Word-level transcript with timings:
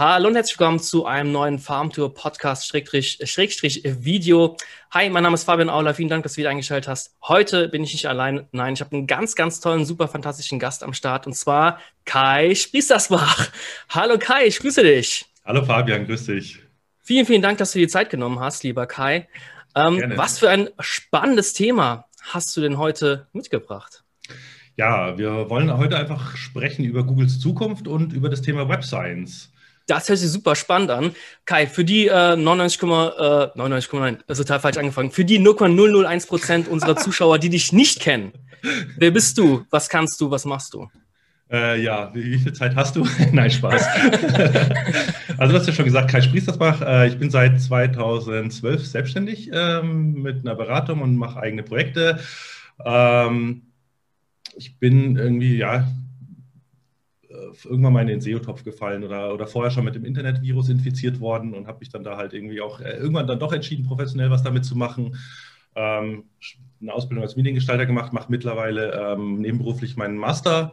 Hallo 0.00 0.28
und 0.28 0.34
herzlich 0.34 0.58
willkommen 0.58 0.78
zu 0.78 1.04
einem 1.04 1.30
neuen 1.30 1.58
Farmtour 1.58 2.14
Podcast 2.14 2.66
Schrägstrich, 2.66 3.18
Schrägstrich 3.22 3.82
Video. 3.84 4.56
Hi, 4.92 5.10
mein 5.10 5.22
Name 5.22 5.34
ist 5.34 5.44
Fabian 5.44 5.68
Auler. 5.68 5.92
Vielen 5.92 6.08
Dank, 6.08 6.22
dass 6.22 6.32
du 6.32 6.38
wieder 6.38 6.48
eingeschaltet 6.48 6.88
hast. 6.88 7.14
Heute 7.22 7.68
bin 7.68 7.84
ich 7.84 7.92
nicht 7.92 8.08
allein. 8.08 8.46
Nein, 8.50 8.72
ich 8.72 8.80
habe 8.80 8.96
einen 8.96 9.06
ganz, 9.06 9.34
ganz 9.34 9.60
tollen, 9.60 9.84
super 9.84 10.08
fantastischen 10.08 10.58
Gast 10.58 10.82
am 10.84 10.94
Start 10.94 11.26
und 11.26 11.34
zwar 11.34 11.80
Kai 12.06 12.54
Spriestersbach. 12.54 13.50
Hallo 13.90 14.16
Kai, 14.18 14.46
ich 14.46 14.60
grüße 14.60 14.82
dich. 14.82 15.26
Hallo 15.44 15.62
Fabian, 15.66 16.06
grüß 16.06 16.24
dich. 16.24 16.60
Vielen, 17.02 17.26
vielen 17.26 17.42
Dank, 17.42 17.58
dass 17.58 17.72
du 17.72 17.78
dir 17.78 17.88
Zeit 17.88 18.08
genommen 18.08 18.40
hast, 18.40 18.62
lieber 18.64 18.86
Kai. 18.86 19.28
Ähm, 19.74 20.14
was 20.16 20.38
für 20.38 20.48
ein 20.48 20.70
spannendes 20.78 21.52
Thema 21.52 22.06
hast 22.22 22.56
du 22.56 22.62
denn 22.62 22.78
heute 22.78 23.26
mitgebracht? 23.34 24.02
Ja, 24.76 25.18
wir 25.18 25.50
wollen 25.50 25.76
heute 25.76 25.98
einfach 25.98 26.38
sprechen 26.38 26.86
über 26.86 27.04
Googles 27.04 27.38
Zukunft 27.38 27.86
und 27.86 28.14
über 28.14 28.30
das 28.30 28.40
Thema 28.40 28.66
Web 28.66 28.82
Science. 28.82 29.52
Das 29.90 30.08
hört 30.08 30.18
sich 30.20 30.30
super 30.30 30.54
spannend 30.54 30.90
an. 30.90 31.16
Kai, 31.44 31.66
für 31.66 31.84
die 31.84 32.06
äh, 32.06 32.36
99, 32.36 32.82
äh, 32.82 32.86
99,9, 32.86 34.18
das 34.26 34.38
ist 34.38 34.46
total 34.46 34.60
falsch 34.60 34.76
angefangen, 34.76 35.10
für 35.10 35.24
die 35.24 35.40
0,001 35.40 36.26
Prozent 36.26 36.68
unserer 36.68 36.96
Zuschauer, 36.96 37.40
die 37.40 37.48
dich 37.48 37.72
nicht 37.72 37.98
kennen, 38.00 38.32
wer 38.96 39.10
bist 39.10 39.36
du, 39.36 39.66
was 39.70 39.88
kannst 39.88 40.20
du, 40.20 40.30
was 40.30 40.44
machst 40.44 40.74
du? 40.74 40.88
Äh, 41.50 41.82
ja, 41.82 42.14
wie, 42.14 42.24
wie, 42.30 42.38
viel 42.38 42.52
Zeit 42.52 42.76
hast 42.76 42.94
du? 42.94 43.04
Nein, 43.32 43.50
Spaß. 43.50 43.84
also 45.36 45.52
du 45.52 45.58
hast 45.58 45.66
ja 45.66 45.72
schon 45.72 45.86
gesagt, 45.86 46.08
Kai 46.08 46.20
Spriestersbach. 46.20 46.80
Äh, 46.82 47.08
ich 47.08 47.18
bin 47.18 47.28
seit 47.30 47.60
2012 47.60 48.86
selbstständig 48.86 49.50
ähm, 49.52 50.22
mit 50.22 50.46
einer 50.46 50.54
Beratung 50.54 51.02
und 51.02 51.16
mache 51.16 51.40
eigene 51.40 51.64
Projekte. 51.64 52.20
Ähm, 52.84 53.62
ich 54.54 54.78
bin 54.78 55.16
irgendwie, 55.16 55.56
ja, 55.56 55.78
äh, 55.78 55.82
irgendwann 57.64 57.92
mal 57.92 58.02
in 58.02 58.08
den 58.08 58.20
SEO-Topf 58.20 58.64
gefallen 58.64 59.04
oder, 59.04 59.32
oder 59.34 59.46
vorher 59.46 59.70
schon 59.70 59.84
mit 59.84 59.94
dem 59.94 60.04
Internetvirus 60.04 60.68
infiziert 60.68 61.20
worden 61.20 61.54
und 61.54 61.66
habe 61.66 61.80
mich 61.80 61.90
dann 61.90 62.04
da 62.04 62.16
halt 62.16 62.32
irgendwie 62.32 62.60
auch 62.60 62.80
äh, 62.80 62.96
irgendwann 62.96 63.26
dann 63.26 63.38
doch 63.38 63.52
entschieden, 63.52 63.86
professionell 63.86 64.30
was 64.30 64.42
damit 64.42 64.64
zu 64.64 64.76
machen. 64.76 65.16
Ähm, 65.74 66.24
eine 66.80 66.92
Ausbildung 66.92 67.22
als 67.22 67.36
Mediengestalter 67.36 67.86
gemacht, 67.86 68.12
mache 68.12 68.30
mittlerweile 68.30 68.92
ähm, 68.92 69.40
nebenberuflich 69.40 69.96
meinen 69.96 70.16
Master. 70.16 70.72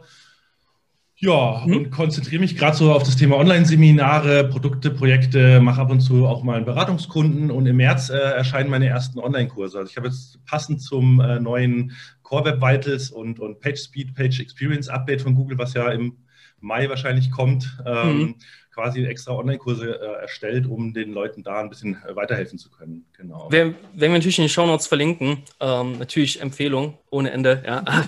Ja, 1.20 1.64
hm? 1.64 1.76
und 1.76 1.90
konzentriere 1.90 2.40
mich 2.40 2.56
gerade 2.56 2.76
so 2.76 2.92
auf 2.92 3.02
das 3.02 3.16
Thema 3.16 3.36
Online-Seminare, 3.36 4.44
Produkte, 4.48 4.90
Projekte, 4.90 5.60
mache 5.60 5.80
ab 5.80 5.90
und 5.90 6.00
zu 6.00 6.26
auch 6.26 6.44
mal 6.44 6.56
einen 6.56 6.64
Beratungskunden 6.64 7.50
und 7.50 7.66
im 7.66 7.76
März 7.76 8.08
äh, 8.08 8.16
erscheinen 8.16 8.70
meine 8.70 8.86
ersten 8.86 9.18
Online-Kurse. 9.18 9.78
Also 9.78 9.90
ich 9.90 9.96
habe 9.96 10.06
jetzt 10.06 10.44
passend 10.44 10.80
zum 10.80 11.20
äh, 11.20 11.40
neuen 11.40 11.92
Core 12.22 12.44
Web 12.44 12.62
Vitals 12.62 13.10
und, 13.10 13.40
und 13.40 13.58
Page 13.58 13.80
Speed, 13.80 14.14
Page 14.14 14.38
Experience 14.38 14.88
Update 14.88 15.22
von 15.22 15.34
Google, 15.34 15.58
was 15.58 15.74
ja 15.74 15.90
im 15.90 16.18
Mai 16.60 16.88
wahrscheinlich 16.88 17.30
kommt, 17.30 17.78
ähm, 17.86 18.18
mhm. 18.18 18.34
quasi 18.72 19.04
extra 19.04 19.32
Online-Kurse 19.32 20.00
äh, 20.00 20.20
erstellt, 20.22 20.66
um 20.66 20.92
den 20.92 21.12
Leuten 21.12 21.42
da 21.42 21.60
ein 21.60 21.68
bisschen 21.68 21.96
äh, 22.06 22.16
weiterhelfen 22.16 22.58
zu 22.58 22.70
können. 22.70 23.06
Genau. 23.16 23.48
Wenn, 23.50 23.74
wenn 23.94 24.10
wir 24.10 24.18
natürlich 24.18 24.38
in 24.38 24.44
den 24.44 24.50
Show 24.50 24.66
Notes 24.66 24.86
verlinken, 24.86 25.42
ähm, 25.60 25.98
natürlich 25.98 26.40
Empfehlung 26.40 26.98
ohne 27.10 27.30
Ende. 27.30 27.62
Ja. 27.64 27.84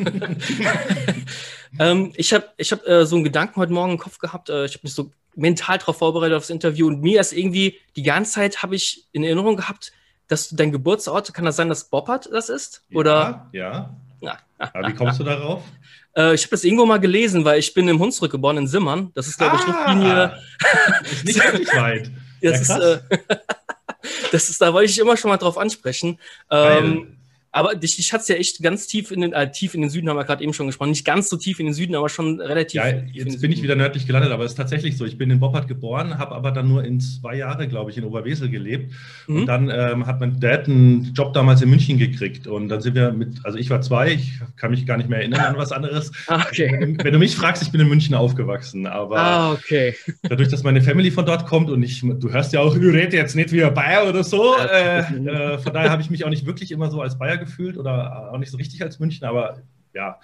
ähm, 1.78 2.12
ich 2.16 2.32
habe 2.32 2.48
ich 2.56 2.72
hab, 2.72 2.86
äh, 2.86 3.06
so 3.06 3.16
einen 3.16 3.24
Gedanken 3.24 3.60
heute 3.60 3.72
Morgen 3.72 3.92
im 3.92 3.98
Kopf 3.98 4.18
gehabt. 4.18 4.50
Äh, 4.50 4.64
ich 4.64 4.74
habe 4.74 4.84
mich 4.84 4.94
so 4.94 5.10
mental 5.36 5.78
darauf 5.78 5.98
vorbereitet 5.98 6.36
aufs 6.36 6.50
Interview 6.50 6.88
und 6.88 7.00
mir 7.00 7.20
ist 7.20 7.32
irgendwie 7.32 7.78
die 7.96 8.02
ganze 8.02 8.32
Zeit 8.32 8.62
habe 8.62 8.74
ich 8.74 9.06
in 9.12 9.24
Erinnerung 9.24 9.56
gehabt, 9.56 9.92
dass 10.28 10.48
du 10.48 10.56
dein 10.56 10.72
Geburtsort, 10.72 11.34
kann 11.34 11.44
das 11.44 11.56
sein, 11.56 11.68
dass 11.68 11.90
Boppert 11.90 12.28
das 12.32 12.48
ist? 12.48 12.84
Oder? 12.94 13.48
Ja. 13.52 13.96
ja. 14.20 14.38
Aber 14.58 14.88
wie 14.88 14.94
kommst 14.94 15.18
du 15.18 15.24
darauf? 15.24 15.62
Äh, 16.16 16.34
ich 16.34 16.42
habe 16.42 16.50
das 16.50 16.64
irgendwo 16.64 16.86
mal 16.86 16.98
gelesen, 16.98 17.44
weil 17.44 17.58
ich 17.58 17.72
bin 17.74 17.88
im 17.88 17.98
Hunsrück 17.98 18.32
geboren, 18.32 18.56
in 18.56 18.66
Simmern. 18.66 19.10
Das 19.14 19.26
ist, 19.26 19.38
glaube 19.38 19.56
ich, 19.56 19.62
ah, 19.62 19.92
Luftlinie. 19.92 20.38
Ist 21.10 21.24
nicht 21.24 21.44
wirklich 21.44 21.74
weit. 21.76 22.10
Das, 22.42 22.68
ja, 22.68 22.76
ist, 22.76 23.00
äh, 23.10 23.18
das 24.32 24.50
ist, 24.50 24.60
da 24.60 24.72
wollte 24.72 24.90
ich 24.90 24.98
immer 24.98 25.16
schon 25.16 25.30
mal 25.30 25.36
drauf 25.36 25.58
ansprechen. 25.58 26.18
Ähm, 26.50 27.19
aber 27.52 27.74
dich, 27.74 27.96
dich 27.96 28.12
hat 28.12 28.20
es 28.20 28.28
ja 28.28 28.36
echt 28.36 28.62
ganz 28.62 28.86
tief 28.86 29.10
in 29.10 29.22
den, 29.22 29.32
äh, 29.32 29.50
tief 29.50 29.74
in 29.74 29.80
den 29.80 29.90
Süden, 29.90 30.08
haben 30.08 30.16
wir 30.16 30.24
gerade 30.24 30.42
eben 30.42 30.52
schon 30.52 30.66
gesprochen. 30.66 30.90
Nicht 30.90 31.04
ganz 31.04 31.28
so 31.28 31.36
tief 31.36 31.58
in 31.58 31.66
den 31.66 31.74
Süden, 31.74 31.96
aber 31.96 32.08
schon 32.08 32.40
relativ. 32.40 32.74
Ja, 32.74 32.86
jetzt 33.12 33.40
bin 33.40 33.50
ich 33.50 33.60
wieder 33.62 33.74
nördlich 33.74 34.06
gelandet, 34.06 34.30
aber 34.30 34.44
es 34.44 34.52
ist 34.52 34.56
tatsächlich 34.56 34.96
so. 34.96 35.04
Ich 35.04 35.18
bin 35.18 35.30
in 35.30 35.40
Boppard 35.40 35.66
geboren, 35.66 36.18
habe 36.18 36.34
aber 36.36 36.52
dann 36.52 36.68
nur 36.68 36.84
in 36.84 37.00
zwei 37.00 37.36
Jahre, 37.36 37.66
glaube 37.66 37.90
ich, 37.90 37.98
in 37.98 38.04
Oberwesel 38.04 38.50
gelebt. 38.50 38.92
Mhm. 39.26 39.36
Und 39.36 39.46
dann 39.46 39.68
ähm, 39.68 40.06
hat 40.06 40.20
mein 40.20 40.38
Dad 40.38 40.68
einen 40.68 41.12
Job 41.12 41.32
damals 41.32 41.60
in 41.60 41.70
München 41.70 41.98
gekriegt. 41.98 42.46
Und 42.46 42.68
dann 42.68 42.80
sind 42.80 42.94
wir 42.94 43.10
mit, 43.10 43.44
also 43.44 43.58
ich 43.58 43.68
war 43.68 43.80
zwei, 43.80 44.12
ich 44.12 44.32
kann 44.56 44.70
mich 44.70 44.86
gar 44.86 44.96
nicht 44.96 45.08
mehr 45.08 45.18
erinnern 45.18 45.40
an 45.40 45.56
was 45.56 45.72
anderes. 45.72 46.12
Ah, 46.26 46.44
okay. 46.46 46.76
Wenn, 46.78 47.02
wenn, 47.02 47.12
du 47.12 47.18
mich 47.18 47.34
fragst, 47.34 47.60
ich 47.62 47.72
bin 47.72 47.80
in 47.80 47.88
München 47.88 48.14
aufgewachsen. 48.14 48.86
Aber 48.86 49.18
ah, 49.18 49.52
okay. 49.52 49.96
dadurch, 50.22 50.48
dass 50.48 50.62
meine 50.62 50.80
Family 50.80 51.10
von 51.10 51.26
dort 51.26 51.44
kommt 51.46 51.70
und 51.70 51.82
ich, 51.82 52.02
du 52.02 52.30
hörst 52.30 52.52
ja 52.52 52.60
auch, 52.60 52.74
du 52.74 52.88
redest 52.88 53.14
jetzt 53.14 53.34
nicht 53.34 53.50
wie 53.50 53.64
ein 53.64 53.74
Bayer 53.74 54.08
oder 54.08 54.22
so. 54.22 54.54
Äh, 54.56 55.00
äh, 55.00 55.58
von 55.58 55.72
daher 55.72 55.90
habe 55.90 56.02
ich 56.02 56.10
mich 56.10 56.24
auch 56.24 56.30
nicht 56.30 56.46
wirklich 56.46 56.70
immer 56.70 56.88
so 56.88 57.00
als 57.00 57.18
Bayer 57.18 57.39
gefühlt 57.40 57.76
oder 57.76 58.30
auch 58.32 58.38
nicht 58.38 58.50
so 58.50 58.56
richtig 58.56 58.82
als 58.82 58.98
München, 58.98 59.26
aber 59.26 59.62
ja. 59.92 60.18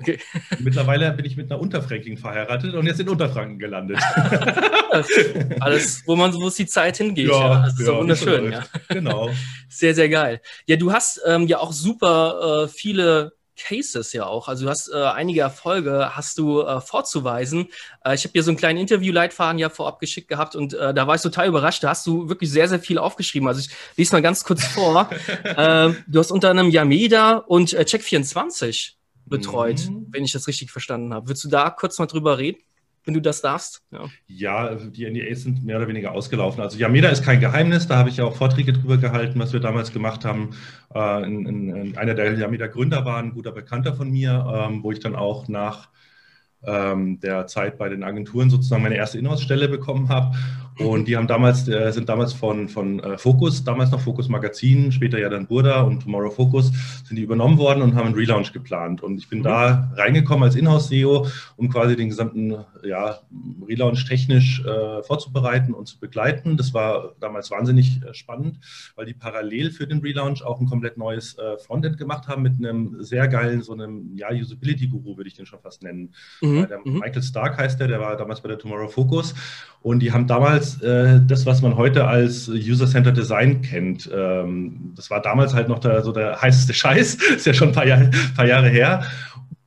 Okay. 0.00 0.18
Mittlerweile 0.58 1.12
bin 1.12 1.24
ich 1.24 1.36
mit 1.36 1.50
einer 1.50 1.60
Unterfränkin 1.60 2.16
verheiratet 2.16 2.74
und 2.74 2.86
jetzt 2.86 2.98
in 3.00 3.08
Unterfranken 3.08 3.58
gelandet. 3.58 3.98
Alles, 5.60 6.02
wo 6.06 6.16
man 6.16 6.32
wo 6.34 6.48
es 6.48 6.56
die 6.56 6.66
Zeit 6.66 6.96
hingeht. 6.96 7.28
Ja, 7.28 7.54
ja. 7.54 7.62
Das 7.64 7.78
ist 7.78 7.86
ja, 7.86 7.96
wunderschön. 7.98 8.52
Ja. 8.52 8.64
Genau. 8.88 9.30
Sehr, 9.68 9.94
sehr 9.94 10.08
geil. 10.08 10.40
Ja, 10.66 10.76
du 10.76 10.92
hast 10.92 11.20
ähm, 11.26 11.46
ja 11.46 11.58
auch 11.58 11.72
super 11.72 12.64
äh, 12.64 12.68
viele 12.68 13.32
Cases 13.56 14.12
ja 14.12 14.26
auch. 14.26 14.48
Also 14.48 14.64
du 14.64 14.70
hast 14.70 14.88
äh, 14.88 14.96
einige 14.96 15.40
Erfolge 15.40 16.16
hast 16.16 16.38
du 16.38 16.62
äh, 16.62 16.80
vorzuweisen. 16.80 17.68
Äh, 18.04 18.14
ich 18.14 18.24
habe 18.24 18.32
dir 18.32 18.42
so 18.42 18.50
einen 18.50 18.58
kleinen 18.58 18.78
Interview-Leitfaden 18.78 19.58
ja 19.58 19.68
vorab 19.68 20.00
geschickt 20.00 20.28
gehabt 20.28 20.56
und 20.56 20.74
äh, 20.74 20.94
da 20.94 21.06
war 21.06 21.14
ich 21.14 21.22
total 21.22 21.48
überrascht. 21.48 21.82
Da 21.82 21.90
hast 21.90 22.06
du 22.06 22.28
wirklich 22.28 22.50
sehr, 22.50 22.68
sehr 22.68 22.80
viel 22.80 22.98
aufgeschrieben. 22.98 23.48
Also 23.48 23.60
ich 23.60 23.70
lese 23.96 24.12
mal 24.14 24.22
ganz 24.22 24.44
kurz 24.44 24.64
vor. 24.64 25.10
Ähm, 25.54 25.96
du 26.06 26.18
hast 26.18 26.30
unter 26.30 26.50
anderem 26.50 26.70
Yameda 26.70 27.36
und 27.36 27.72
äh, 27.72 27.82
Check24 27.82 28.92
betreut, 29.26 29.88
mhm. 29.88 30.06
wenn 30.10 30.24
ich 30.24 30.32
das 30.32 30.46
richtig 30.46 30.70
verstanden 30.70 31.12
habe. 31.12 31.28
Würdest 31.28 31.44
du 31.44 31.48
da 31.48 31.70
kurz 31.70 31.98
mal 31.98 32.06
drüber 32.06 32.38
reden? 32.38 32.60
Wenn 33.04 33.14
du 33.14 33.20
das 33.20 33.40
darfst. 33.40 33.82
Ja. 33.90 34.08
ja, 34.26 34.74
die 34.74 35.08
NDAs 35.08 35.42
sind 35.42 35.64
mehr 35.64 35.76
oder 35.76 35.88
weniger 35.88 36.12
ausgelaufen. 36.12 36.60
Also 36.60 36.78
Yameda 36.78 37.08
ist 37.08 37.24
kein 37.24 37.40
Geheimnis, 37.40 37.86
da 37.86 37.96
habe 37.96 38.08
ich 38.08 38.18
ja 38.18 38.24
auch 38.24 38.36
Vorträge 38.36 38.72
drüber 38.72 38.96
gehalten, 38.96 39.38
was 39.38 39.52
wir 39.52 39.60
damals 39.60 39.92
gemacht 39.92 40.24
haben. 40.24 40.50
Äh, 40.94 41.24
in, 41.24 41.46
in 41.46 41.98
einer 41.98 42.14
der 42.14 42.34
Yameda-Gründer 42.38 43.04
war 43.04 43.18
ein 43.18 43.32
guter 43.32 43.52
Bekannter 43.52 43.94
von 43.94 44.10
mir, 44.10 44.46
ähm, 44.54 44.82
wo 44.82 44.92
ich 44.92 45.00
dann 45.00 45.16
auch 45.16 45.48
nach 45.48 45.88
ähm, 46.64 47.20
der 47.20 47.46
Zeit 47.46 47.78
bei 47.78 47.88
den 47.88 48.02
Agenturen 48.02 48.50
sozusagen 48.50 48.82
meine 48.82 48.96
erste 48.96 49.18
Inhouse-Stelle 49.18 49.68
bekommen 49.68 50.08
habe. 50.08 50.36
Und 50.78 51.06
die 51.06 51.16
haben 51.16 51.26
damals, 51.26 51.68
äh, 51.68 51.92
sind 51.92 52.08
damals 52.08 52.32
von, 52.32 52.68
von 52.68 52.98
äh, 53.00 53.18
Focus, 53.18 53.62
damals 53.62 53.90
noch 53.90 54.00
Focus 54.00 54.28
Magazin, 54.28 54.90
später 54.90 55.18
ja 55.18 55.28
dann 55.28 55.46
Burda 55.46 55.82
und 55.82 56.02
Tomorrow 56.02 56.30
Focus, 56.30 56.72
sind 57.04 57.16
die 57.16 57.22
übernommen 57.22 57.58
worden 57.58 57.82
und 57.82 57.94
haben 57.94 58.06
einen 58.06 58.14
Relaunch 58.14 58.52
geplant. 58.52 59.02
Und 59.02 59.18
ich 59.18 59.28
bin 59.28 59.40
mhm. 59.40 59.44
da 59.44 59.92
reingekommen 59.96 60.44
als 60.44 60.56
Inhouse-SEO, 60.56 61.26
um 61.56 61.68
quasi 61.68 61.94
den 61.94 62.08
gesamten 62.08 62.56
ja, 62.82 63.18
Relaunch 63.68 64.06
technisch 64.06 64.64
äh, 64.64 65.02
vorzubereiten 65.02 65.74
und 65.74 65.86
zu 65.86 66.00
begleiten. 66.00 66.56
Das 66.56 66.72
war 66.72 67.14
damals 67.20 67.50
wahnsinnig 67.50 68.00
äh, 68.02 68.14
spannend, 68.14 68.58
weil 68.96 69.04
die 69.04 69.14
parallel 69.14 69.70
für 69.72 69.86
den 69.86 69.98
Relaunch 69.98 70.42
auch 70.42 70.58
ein 70.58 70.66
komplett 70.66 70.96
neues 70.96 71.36
äh, 71.36 71.58
Frontend 71.58 71.98
gemacht 71.98 72.28
haben 72.28 72.42
mit 72.42 72.54
einem 72.58 73.02
sehr 73.02 73.28
geilen, 73.28 73.62
so 73.62 73.74
einem 73.74 74.16
ja, 74.16 74.30
Usability-Guru, 74.30 75.18
würde 75.18 75.28
ich 75.28 75.34
den 75.34 75.44
schon 75.44 75.60
fast 75.60 75.82
nennen. 75.82 76.14
Mhm. 76.40 76.51
Der 76.68 76.78
mhm. 76.84 76.98
Michael 77.00 77.22
Stark 77.22 77.58
heißt 77.58 77.80
der, 77.80 77.88
der 77.88 78.00
war 78.00 78.16
damals 78.16 78.40
bei 78.40 78.48
der 78.48 78.58
Tomorrow 78.58 78.88
Focus. 78.88 79.34
Und 79.82 80.00
die 80.00 80.12
haben 80.12 80.26
damals 80.26 80.80
äh, 80.82 81.20
das, 81.26 81.44
was 81.44 81.60
man 81.60 81.76
heute 81.76 82.06
als 82.06 82.48
User-Centered 82.48 83.16
Design 83.16 83.62
kennt. 83.62 84.08
Ähm, 84.14 84.92
das 84.94 85.10
war 85.10 85.20
damals 85.20 85.54
halt 85.54 85.68
noch 85.68 85.80
der, 85.80 86.02
so 86.02 86.12
der 86.12 86.40
heißeste 86.40 86.72
Scheiß, 86.74 87.14
ist 87.14 87.46
ja 87.46 87.54
schon 87.54 87.68
ein 87.68 87.74
paar, 87.74 87.86
Jahr, 87.86 88.08
paar 88.36 88.46
Jahre 88.46 88.68
her. 88.68 89.02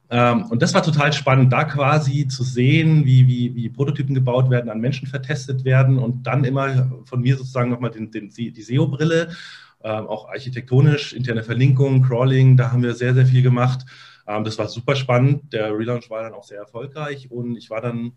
Ähm, 0.09 0.43
und 0.45 0.61
das 0.61 0.73
war 0.73 0.83
total 0.83 1.11
spannend, 1.13 1.51
da 1.51 1.63
quasi 1.63 2.27
zu 2.27 2.43
sehen, 2.43 3.05
wie, 3.05 3.27
wie, 3.27 3.55
wie 3.55 3.69
Prototypen 3.69 4.13
gebaut 4.13 4.49
werden, 4.49 4.69
an 4.69 4.79
Menschen 4.79 5.07
vertestet 5.07 5.65
werden 5.65 5.97
und 5.97 6.27
dann 6.27 6.43
immer 6.43 6.89
von 7.05 7.21
mir 7.21 7.35
sozusagen 7.37 7.71
nochmal 7.71 7.91
den, 7.91 8.11
den, 8.11 8.29
die 8.29 8.61
SEO-Brille, 8.61 9.29
ähm, 9.83 10.07
auch 10.07 10.29
architektonisch, 10.29 11.13
interne 11.13 11.43
Verlinkung, 11.43 12.03
Crawling, 12.03 12.55
da 12.55 12.71
haben 12.71 12.83
wir 12.83 12.93
sehr, 12.93 13.13
sehr 13.13 13.25
viel 13.25 13.41
gemacht. 13.41 13.85
Ähm, 14.27 14.43
das 14.43 14.57
war 14.57 14.67
super 14.67 14.95
spannend. 14.95 15.53
Der 15.53 15.77
Relaunch 15.77 16.09
war 16.09 16.23
dann 16.23 16.33
auch 16.33 16.43
sehr 16.43 16.59
erfolgreich 16.59 17.31
und 17.31 17.55
ich 17.55 17.69
war 17.69 17.81
dann 17.81 18.13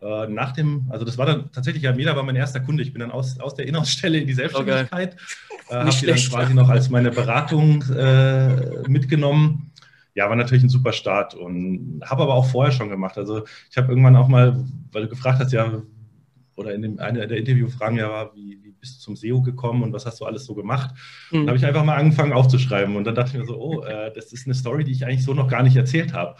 äh, 0.00 0.26
nach 0.26 0.52
dem, 0.52 0.86
also 0.90 1.04
das 1.04 1.16
war 1.16 1.26
dann 1.26 1.52
tatsächlich, 1.52 1.84
ja, 1.84 1.92
Meda 1.92 2.16
war 2.16 2.24
mein 2.24 2.36
erster 2.36 2.60
Kunde. 2.60 2.82
Ich 2.82 2.92
bin 2.92 3.00
dann 3.00 3.12
aus, 3.12 3.38
aus 3.38 3.54
der 3.54 3.66
Inhouse-Stelle 3.68 4.18
in 4.18 4.26
die 4.26 4.34
Selbstständigkeit. 4.34 5.16
Okay. 5.66 5.74
Äh, 5.74 5.84
habe 5.84 5.90
die 5.90 6.06
dann 6.06 6.16
quasi 6.16 6.54
noch 6.54 6.68
als 6.68 6.90
meine 6.90 7.10
Beratung 7.10 7.82
äh, 7.90 8.88
mitgenommen. 8.88 9.70
Ja, 10.14 10.28
war 10.28 10.36
natürlich 10.36 10.64
ein 10.64 10.68
super 10.68 10.92
Start 10.92 11.34
und 11.34 12.02
habe 12.04 12.24
aber 12.24 12.34
auch 12.34 12.46
vorher 12.46 12.72
schon 12.72 12.90
gemacht. 12.90 13.16
Also 13.16 13.44
ich 13.70 13.76
habe 13.76 13.88
irgendwann 13.88 14.16
auch 14.16 14.28
mal, 14.28 14.62
weil 14.90 15.02
du 15.02 15.08
gefragt 15.08 15.38
hast, 15.38 15.52
ja, 15.52 15.82
oder 16.56 16.74
in 16.74 16.82
dem, 16.82 16.98
einer 16.98 17.26
der 17.26 17.38
Interviewfragen 17.38 17.96
ja 17.96 18.10
war, 18.10 18.34
wie, 18.34 18.58
wie 18.62 18.71
bist 18.82 18.96
du 18.96 19.00
zum 19.00 19.16
SEO 19.16 19.40
gekommen 19.40 19.84
und 19.84 19.92
was 19.92 20.04
hast 20.04 20.20
du 20.20 20.24
alles 20.24 20.44
so 20.44 20.54
gemacht? 20.54 20.90
Mhm. 21.30 21.46
Da 21.46 21.50
habe 21.50 21.56
ich 21.56 21.64
einfach 21.64 21.84
mal 21.84 21.94
angefangen 21.94 22.32
aufzuschreiben 22.32 22.96
und 22.96 23.04
dann 23.04 23.14
dachte 23.14 23.30
ich 23.30 23.38
mir 23.38 23.46
so, 23.46 23.56
oh, 23.56 23.82
äh, 23.84 24.12
das 24.12 24.32
ist 24.32 24.44
eine 24.46 24.54
Story, 24.54 24.82
die 24.82 24.90
ich 24.90 25.06
eigentlich 25.06 25.24
so 25.24 25.34
noch 25.34 25.48
gar 25.48 25.62
nicht 25.62 25.76
erzählt 25.76 26.12
habe. 26.12 26.34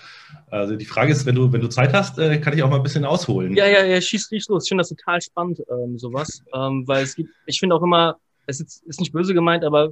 Also 0.51 0.75
die 0.75 0.85
Frage 0.85 1.13
ist, 1.13 1.25
wenn 1.25 1.37
du, 1.37 1.53
wenn 1.53 1.61
du 1.61 1.69
Zeit 1.69 1.95
hast, 1.95 2.19
äh, 2.19 2.39
kann 2.39 2.53
ich 2.53 2.63
auch 2.65 2.69
mal 2.69 2.77
ein 2.77 2.83
bisschen 2.83 3.05
ausholen. 3.05 3.55
Ja, 3.55 3.67
ja, 3.67 3.85
ja, 3.85 4.01
schieß 4.01 4.29
dich 4.29 4.49
los. 4.49 4.65
Ich 4.65 4.69
finde 4.69 4.83
das 4.83 4.89
total 4.89 5.23
spannend, 5.23 5.63
ähm, 5.71 5.97
sowas, 5.97 6.43
ähm, 6.53 6.83
weil 6.87 7.05
es 7.05 7.15
gibt, 7.15 7.31
ich 7.47 7.61
finde 7.61 7.77
auch 7.77 7.83
immer, 7.83 8.17
es 8.47 8.61
ist, 8.61 8.83
ist 8.87 8.99
nicht 8.99 9.13
böse 9.13 9.35
gemeint, 9.35 9.65
aber 9.65 9.91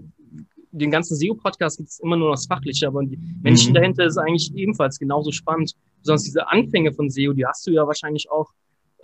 den 0.72 0.90
ganzen 0.90 1.16
SEO-Podcast 1.16 1.78
gibt 1.78 1.90
es 1.90 2.00
immer 2.00 2.16
nur 2.16 2.30
noch 2.30 2.34
das 2.34 2.46
Fachliche, 2.46 2.88
aber 2.88 3.04
die 3.04 3.18
Menschen 3.42 3.70
mhm. 3.70 3.74
dahinter 3.74 4.06
ist 4.06 4.18
eigentlich 4.18 4.52
ebenfalls 4.56 4.98
genauso 4.98 5.30
spannend. 5.30 5.72
Besonders 6.00 6.24
diese 6.24 6.48
Anfänge 6.48 6.92
von 6.92 7.10
SEO, 7.10 7.32
die 7.32 7.46
hast 7.46 7.64
du 7.66 7.70
ja 7.70 7.86
wahrscheinlich 7.86 8.28
auch 8.28 8.50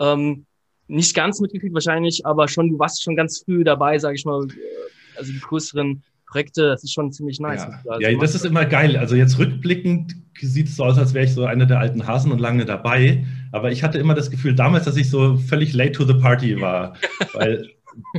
ähm, 0.00 0.46
nicht 0.88 1.14
ganz 1.14 1.40
mitgekriegt 1.40 1.74
wahrscheinlich, 1.74 2.24
aber 2.24 2.48
schon, 2.48 2.70
du 2.70 2.78
warst 2.78 3.02
schon 3.02 3.16
ganz 3.16 3.42
früh 3.44 3.64
dabei, 3.64 3.98
sage 3.98 4.14
ich 4.16 4.24
mal, 4.24 4.46
also 5.16 5.32
die 5.32 5.40
größeren 5.40 6.02
Projekte, 6.26 6.68
das 6.68 6.84
ist 6.84 6.92
schon 6.92 7.12
ziemlich 7.12 7.40
nice. 7.40 7.62
Ja, 7.62 7.90
also 7.90 8.00
ja 8.00 8.18
das 8.18 8.34
ist 8.34 8.44
immer 8.44 8.64
geil. 8.64 8.96
Also 8.96 9.14
jetzt 9.14 9.38
rückblickend 9.38 10.14
sieht 10.40 10.68
es 10.68 10.76
so 10.76 10.84
aus, 10.84 10.98
als 10.98 11.14
wäre 11.14 11.24
ich 11.24 11.32
so 11.32 11.44
einer 11.44 11.66
der 11.66 11.78
alten 11.78 12.06
Hasen 12.06 12.32
und 12.32 12.40
lange 12.40 12.64
dabei. 12.64 13.24
Aber 13.52 13.70
ich 13.70 13.82
hatte 13.82 13.98
immer 13.98 14.14
das 14.14 14.30
Gefühl 14.30 14.54
damals, 14.54 14.84
dass 14.84 14.96
ich 14.96 15.08
so 15.08 15.36
völlig 15.36 15.72
late 15.72 15.92
to 15.92 16.04
the 16.04 16.14
party 16.14 16.60
war. 16.60 16.96
weil 17.32 17.68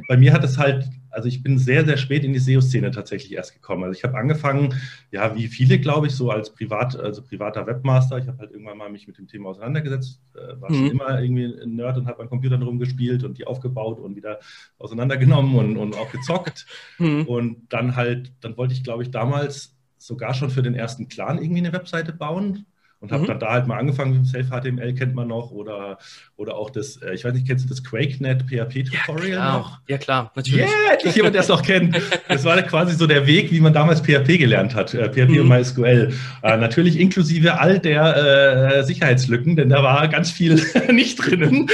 bei 0.08 0.18
mir 0.18 0.34
hat 0.34 0.44
es 0.44 0.58
halt 0.58 0.86
also 1.18 1.30
ich 1.30 1.42
bin 1.42 1.58
sehr, 1.58 1.84
sehr 1.84 1.98
spät 1.98 2.24
in 2.24 2.32
die 2.32 2.38
SEO-Szene 2.38 2.92
tatsächlich 2.92 3.34
erst 3.34 3.52
gekommen. 3.52 3.84
Also 3.84 3.98
ich 3.98 4.04
habe 4.04 4.16
angefangen, 4.20 4.76
ja, 5.10 5.36
wie 5.36 5.48
viele, 5.48 5.80
glaube 5.80 6.06
ich, 6.06 6.14
so 6.14 6.30
als 6.30 6.54
Privat, 6.54 6.96
also 6.96 7.24
privater 7.24 7.66
Webmaster. 7.66 8.20
Ich 8.20 8.28
habe 8.28 8.38
halt 8.38 8.52
irgendwann 8.52 8.78
mal 8.78 8.92
mich 8.92 9.08
mit 9.08 9.18
dem 9.18 9.28
Thema 9.28 9.50
auseinandergesetzt, 9.50 10.22
äh, 10.36 10.62
war 10.62 10.70
mhm. 10.70 10.76
schon 10.76 10.92
immer 10.92 11.20
irgendwie 11.20 11.46
ein 11.46 11.76
Nerd 11.76 11.98
und 11.98 12.06
habe 12.06 12.22
an 12.22 12.30
Computern 12.30 12.62
rumgespielt 12.62 13.24
und 13.24 13.40
die 13.40 13.48
aufgebaut 13.48 13.98
und 13.98 14.16
wieder 14.16 14.38
auseinandergenommen 14.78 15.56
und, 15.56 15.78
und 15.78 15.96
auch 15.98 16.12
gezockt. 16.12 16.68
Mhm. 17.00 17.26
Und 17.26 17.58
dann 17.70 17.96
halt, 17.96 18.32
dann 18.42 18.58
wollte 18.58 18.74
ich, 18.74 18.84
glaube 18.84 19.04
ich, 19.04 19.12
damals 19.12 19.76
sogar 19.98 20.34
schon 20.34 20.50
für 20.50 20.64
den 20.64 20.74
ersten 20.74 21.08
Clan 21.10 21.38
irgendwie 21.38 21.60
eine 21.60 21.74
Webseite 21.74 22.12
bauen 22.12 22.66
und 23.00 23.12
habe 23.12 23.24
mhm. 23.24 23.28
dann 23.28 23.40
da 23.40 23.52
halt 23.52 23.68
mal 23.68 23.78
angefangen, 23.78 24.26
Self-HTML 24.26 24.94
kennt 24.94 25.14
man 25.14 25.28
noch 25.28 25.52
oder, 25.52 26.00
oder 26.36 26.56
auch 26.56 26.72
das, 26.72 26.98
äh, 26.98 27.14
ich 27.14 27.24
weiß 27.26 27.34
nicht, 27.34 27.46
kennst 27.46 27.66
du 27.66 27.70
das 27.70 27.84
QuakeNet 27.84 28.44
PHP-Tutorial 28.48 29.30
ja, 29.30 29.58
noch? 29.58 29.80
Ja, 29.88 29.98
klar, 29.98 30.32
natürlich. 30.36 30.66
Ja, 30.66 31.04
yeah, 31.04 31.12
jemand, 31.16 31.36
der 31.36 31.42
es 31.42 31.48
noch 31.48 31.62
kennt. 31.62 31.96
Das 32.28 32.44
war 32.44 32.60
quasi 32.64 32.96
so 32.96 33.06
der 33.06 33.28
Weg, 33.28 33.52
wie 33.52 33.60
man 33.60 33.74
damals 33.74 34.02
PHP 34.02 34.40
gelernt 34.40 34.74
hat, 34.74 34.94
äh, 34.96 35.10
PHP 35.10 35.30
mhm. 35.30 35.42
und 35.42 35.48
MySQL. 35.50 36.14
Äh, 36.42 36.58
natürlich 36.58 37.00
inklusive 37.00 37.60
all 37.60 37.80
der 37.80 38.78
äh, 38.78 38.84
Sicherheitslücken, 38.84 39.56
denn 39.56 39.70
da 39.70 39.84
war 39.84 40.08
ganz 40.08 40.32
viel 40.32 40.60
nicht 40.92 41.18
drinnen. 41.18 41.70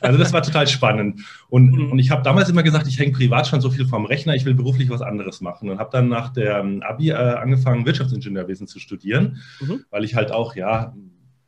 Also 0.00 0.18
das 0.18 0.32
war 0.32 0.42
total 0.42 0.66
spannend. 0.66 1.20
Und, 1.48 1.72
mhm. 1.72 1.92
und 1.92 1.98
ich 1.98 2.10
habe 2.10 2.22
damals 2.22 2.48
immer 2.48 2.62
gesagt, 2.62 2.86
ich 2.86 2.98
hänge 2.98 3.12
privat 3.12 3.46
schon 3.46 3.60
so 3.60 3.70
viel 3.70 3.86
vom 3.86 4.06
Rechner, 4.06 4.34
ich 4.34 4.44
will 4.44 4.54
beruflich 4.54 4.90
was 4.90 5.02
anderes 5.02 5.40
machen. 5.40 5.70
Und 5.70 5.78
habe 5.78 5.90
dann 5.92 6.08
nach 6.08 6.32
der 6.32 6.64
Abi 6.82 7.10
äh, 7.10 7.14
angefangen, 7.14 7.86
Wirtschaftsingenieurwesen 7.86 8.66
zu 8.66 8.78
studieren, 8.78 9.42
mhm. 9.60 9.84
weil 9.90 10.04
ich 10.04 10.14
halt 10.14 10.32
auch, 10.32 10.54
ja, 10.54 10.94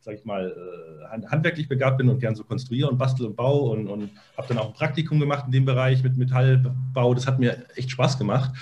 sag 0.01 0.15
ich 0.15 0.25
mal, 0.25 0.55
äh, 0.55 1.27
handwerklich 1.29 1.69
begabt 1.69 1.99
bin 1.99 2.09
und 2.09 2.19
gern 2.19 2.35
so 2.35 2.45
konstruiere 2.45 2.91
und 2.91 2.99
bastel 2.99 3.27
und 3.27 3.37
baue 3.37 3.71
und, 3.71 3.89
und 3.89 4.11
habe 4.37 4.49
dann 4.49 4.59
auch 4.59 4.69
ein 4.69 4.75
Praktikum 4.75 5.21
gemacht 5.21 5.45
in 5.47 5.53
dem 5.53 5.65
Bereich 5.65 6.03
mit 6.03 6.17
Metallbau. 6.17 7.15
Das 7.15 7.27
hat 7.27 7.39
mir 7.39 7.65
echt 7.77 7.91
Spaß 7.91 8.19
gemacht. 8.19 8.53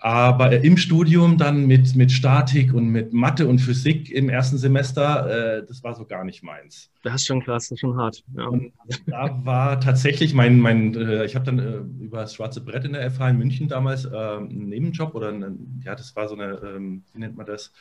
Aber 0.00 0.52
im 0.62 0.76
Studium 0.76 1.38
dann 1.38 1.66
mit, 1.66 1.96
mit 1.96 2.12
Statik 2.12 2.72
und 2.72 2.88
mit 2.88 3.12
Mathe 3.12 3.48
und 3.48 3.58
Physik 3.58 4.10
im 4.10 4.28
ersten 4.28 4.56
Semester, 4.56 5.58
äh, 5.58 5.66
das 5.66 5.82
war 5.82 5.94
so 5.94 6.04
gar 6.04 6.24
nicht 6.24 6.42
meins. 6.42 6.90
Das 7.02 7.16
ist 7.16 7.26
schon 7.26 7.42
krass, 7.42 7.64
das 7.64 7.72
ist 7.72 7.80
schon 7.80 7.96
hart. 7.96 8.22
Ja. 8.36 8.46
Und 8.46 8.72
da 9.06 9.40
war 9.44 9.80
tatsächlich 9.80 10.34
mein, 10.34 10.60
mein 10.60 10.94
äh, 10.94 11.24
ich 11.24 11.34
habe 11.34 11.44
dann 11.44 11.58
äh, 11.58 12.04
über 12.04 12.18
das 12.18 12.34
schwarze 12.34 12.60
Brett 12.60 12.84
in 12.84 12.92
der 12.92 13.10
FH 13.10 13.30
in 13.30 13.38
München 13.38 13.68
damals 13.68 14.04
äh, 14.04 14.08
einen 14.16 14.68
Nebenjob 14.68 15.14
oder 15.14 15.28
einen, 15.28 15.82
ja, 15.84 15.94
das 15.94 16.14
war 16.14 16.28
so 16.28 16.34
eine, 16.34 16.60
ähm, 16.64 17.02
wie 17.12 17.18
nennt 17.20 17.36
man 17.36 17.46
das? 17.46 17.72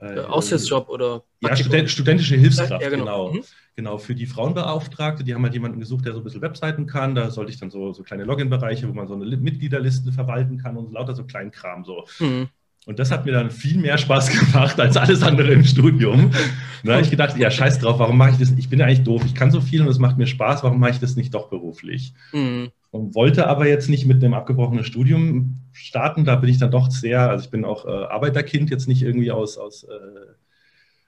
Äh, 0.00 0.20
Aushilfsjob 0.20 0.88
oder? 0.88 1.24
Ja, 1.40 1.56
Student, 1.56 1.90
studentische 1.90 2.36
Hilfskraft, 2.36 2.82
ja, 2.82 2.88
genau. 2.88 3.28
genau. 3.28 3.32
Mhm. 3.32 3.44
Genau, 3.74 3.98
für 3.98 4.14
die 4.14 4.26
Frauenbeauftragte, 4.26 5.22
die 5.22 5.34
haben 5.34 5.44
halt 5.44 5.54
jemanden 5.54 5.78
gesucht, 5.78 6.04
der 6.04 6.12
so 6.12 6.18
ein 6.20 6.24
bisschen 6.24 6.42
Webseiten 6.42 6.86
kann. 6.86 7.14
Da 7.14 7.30
sollte 7.30 7.52
ich 7.52 7.60
dann 7.60 7.70
so, 7.70 7.92
so 7.92 8.02
kleine 8.02 8.24
Login-Bereiche, 8.24 8.88
wo 8.88 8.92
man 8.92 9.06
so 9.06 9.14
eine 9.14 9.36
Mitgliederliste 9.36 10.12
verwalten 10.12 10.58
kann 10.58 10.76
und 10.76 10.92
lauter 10.92 11.14
so 11.14 11.24
kleinen 11.24 11.50
Kram 11.50 11.84
so. 11.84 12.04
Mhm. 12.18 12.48
Und 12.86 12.98
das 12.98 13.10
hat 13.10 13.26
mir 13.26 13.32
dann 13.32 13.50
viel 13.50 13.78
mehr 13.78 13.98
Spaß 13.98 14.30
gemacht 14.52 14.80
als 14.80 14.96
alles 14.96 15.22
andere 15.22 15.52
im 15.52 15.64
Studium. 15.64 16.30
Da 16.84 16.92
habe 16.92 17.02
ich 17.02 17.10
gedacht, 17.10 17.36
ja, 17.36 17.50
scheiß 17.50 17.80
drauf, 17.80 17.98
warum 17.98 18.16
mache 18.16 18.30
ich 18.30 18.38
das? 18.38 18.52
Ich 18.52 18.70
bin 18.70 18.78
ja 18.78 18.86
eigentlich 18.86 19.02
doof, 19.02 19.22
ich 19.26 19.34
kann 19.34 19.50
so 19.50 19.60
viel 19.60 19.82
und 19.82 19.88
es 19.88 19.98
macht 19.98 20.16
mir 20.16 20.28
Spaß, 20.28 20.62
warum 20.62 20.78
mache 20.78 20.92
ich 20.92 21.00
das 21.00 21.16
nicht 21.16 21.34
doch 21.34 21.50
beruflich? 21.50 22.14
Mhm. 22.32 22.70
Und 22.90 23.14
wollte 23.14 23.46
aber 23.46 23.66
jetzt 23.66 23.90
nicht 23.90 24.06
mit 24.06 24.24
einem 24.24 24.34
abgebrochenen 24.34 24.84
Studium 24.84 25.60
starten. 25.72 26.24
Da 26.24 26.36
bin 26.36 26.48
ich 26.48 26.58
dann 26.58 26.70
doch 26.70 26.90
sehr, 26.90 27.28
also 27.28 27.44
ich 27.44 27.50
bin 27.50 27.64
auch 27.64 27.84
äh, 27.84 27.90
Arbeiterkind, 27.90 28.70
jetzt 28.70 28.88
nicht 28.88 29.02
irgendwie 29.02 29.30
aus, 29.30 29.58
aus 29.58 29.84
äh, 29.84 29.88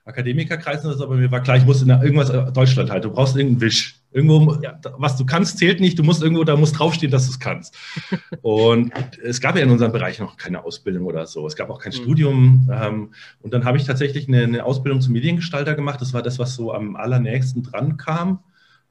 Akademikerkreisen 0.03 0.89
oder 0.89 0.97
so, 0.97 1.03
aber 1.05 1.15
mir 1.15 1.31
war 1.31 1.41
klar, 1.41 1.57
ich 1.57 1.65
muss 1.65 1.81
in 1.81 1.89
irgendwas 1.89 2.29
äh, 2.29 2.51
Deutschland 2.51 2.89
halt. 2.89 3.03
Du 3.03 3.11
brauchst 3.11 3.35
irgendeinen 3.35 3.61
Wisch. 3.61 3.97
Irgendwo, 4.11 4.57
ja. 4.61 4.77
was 4.97 5.15
du 5.15 5.25
kannst, 5.25 5.57
zählt 5.57 5.79
nicht. 5.79 5.97
Du 5.97 6.03
musst 6.03 6.21
irgendwo, 6.21 6.43
da 6.43 6.57
muss 6.57 6.73
draufstehen, 6.73 7.11
dass 7.11 7.25
du 7.25 7.31
es 7.31 7.39
kannst. 7.39 7.77
und 8.41 8.91
es 9.23 9.39
gab 9.39 9.55
ja 9.55 9.63
in 9.63 9.69
unserem 9.69 9.91
Bereich 9.91 10.19
noch 10.19 10.37
keine 10.37 10.65
Ausbildung 10.65 11.05
oder 11.05 11.27
so. 11.27 11.47
Es 11.47 11.55
gab 11.55 11.69
auch 11.69 11.79
kein 11.79 11.93
mhm. 11.93 11.97
Studium. 11.97 12.69
Ähm, 12.71 13.13
und 13.41 13.53
dann 13.53 13.63
habe 13.63 13.77
ich 13.77 13.85
tatsächlich 13.85 14.27
eine, 14.27 14.43
eine, 14.43 14.65
Ausbildung 14.65 15.01
zum 15.01 15.13
Mediengestalter 15.13 15.75
gemacht. 15.75 16.01
Das 16.01 16.13
war 16.13 16.21
das, 16.21 16.39
was 16.39 16.55
so 16.55 16.73
am 16.73 16.95
allernächsten 16.95 17.63
dran 17.63 17.97
kam. 17.97 18.39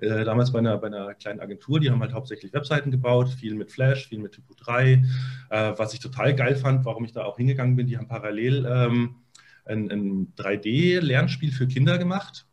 Äh, 0.02 0.24
damals 0.24 0.52
bei 0.52 0.58
einer, 0.58 0.78
bei 0.78 0.88
einer 0.88 1.14
kleinen 1.14 1.40
Agentur, 1.40 1.80
die 1.80 1.90
haben 1.90 2.00
halt 2.00 2.12
hauptsächlich 2.12 2.52
Webseiten 2.52 2.90
gebaut, 2.90 3.28
viel 3.28 3.54
mit 3.54 3.70
Flash, 3.70 4.08
viel 4.08 4.18
mit 4.18 4.32
Typo 4.32 4.54
3. 4.54 5.02
Äh, 5.50 5.72
was 5.76 5.94
ich 5.94 6.00
total 6.00 6.34
geil 6.34 6.56
fand, 6.56 6.84
warum 6.84 7.04
ich 7.04 7.12
da 7.12 7.24
auch 7.24 7.36
hingegangen 7.36 7.76
bin, 7.76 7.86
die 7.86 7.98
haben 7.98 8.08
parallel 8.08 8.66
ähm, 8.66 9.16
ein, 9.64 9.90
ein 9.90 10.32
3D-Lernspiel 10.36 11.52
für 11.52 11.66
Kinder 11.66 11.98
gemacht. 11.98 12.46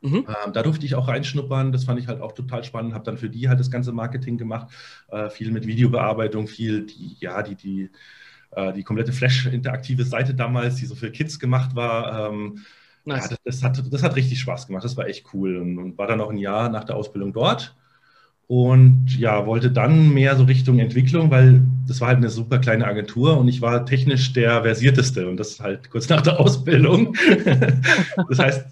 Mhm. 0.00 0.26
Ähm, 0.28 0.52
da 0.52 0.62
durfte 0.62 0.86
ich 0.86 0.94
auch 0.94 1.08
reinschnuppern. 1.08 1.72
Das 1.72 1.84
fand 1.84 1.98
ich 1.98 2.08
halt 2.08 2.20
auch 2.20 2.32
total 2.32 2.64
spannend. 2.64 2.94
Habe 2.94 3.04
dann 3.04 3.18
für 3.18 3.30
die 3.30 3.48
halt 3.48 3.60
das 3.60 3.70
ganze 3.70 3.92
Marketing 3.92 4.38
gemacht. 4.38 4.68
Äh, 5.08 5.30
viel 5.30 5.50
mit 5.50 5.66
Videobearbeitung, 5.66 6.46
viel 6.46 6.86
die, 6.86 7.16
ja, 7.20 7.42
die, 7.42 7.54
die, 7.54 7.90
äh, 8.52 8.72
die 8.72 8.84
komplette 8.84 9.12
Flash-interaktive 9.12 10.04
Seite 10.04 10.34
damals, 10.34 10.76
die 10.76 10.86
so 10.86 10.94
für 10.94 11.10
Kids 11.10 11.38
gemacht 11.38 11.74
war. 11.74 12.30
Ähm, 12.30 12.58
nice. 13.06 13.30
ja, 13.30 13.36
das, 13.44 13.62
hat, 13.62 13.82
das 13.90 14.02
hat 14.02 14.16
richtig 14.16 14.40
Spaß 14.40 14.66
gemacht. 14.66 14.84
Das 14.84 14.96
war 14.96 15.06
echt 15.06 15.26
cool. 15.32 15.56
Und, 15.56 15.78
und 15.78 15.98
war 15.98 16.06
dann 16.06 16.20
auch 16.20 16.30
ein 16.30 16.38
Jahr 16.38 16.68
nach 16.68 16.84
der 16.84 16.96
Ausbildung 16.96 17.32
dort 17.32 17.74
und 18.48 19.18
ja, 19.18 19.44
wollte 19.46 19.70
dann 19.70 20.14
mehr 20.14 20.36
so 20.36 20.44
Richtung 20.44 20.78
Entwicklung, 20.78 21.30
weil 21.30 21.62
das 21.88 22.00
war 22.00 22.08
halt 22.08 22.18
eine 22.18 22.28
super 22.28 22.58
kleine 22.58 22.86
Agentur 22.86 23.38
und 23.38 23.48
ich 23.48 23.60
war 23.60 23.84
technisch 23.84 24.32
der 24.32 24.62
versierteste 24.62 25.28
und 25.28 25.36
das 25.38 25.58
halt 25.58 25.90
kurz 25.90 26.08
nach 26.08 26.22
der 26.22 26.38
Ausbildung. 26.38 27.16
das 28.28 28.38
heißt, 28.38 28.66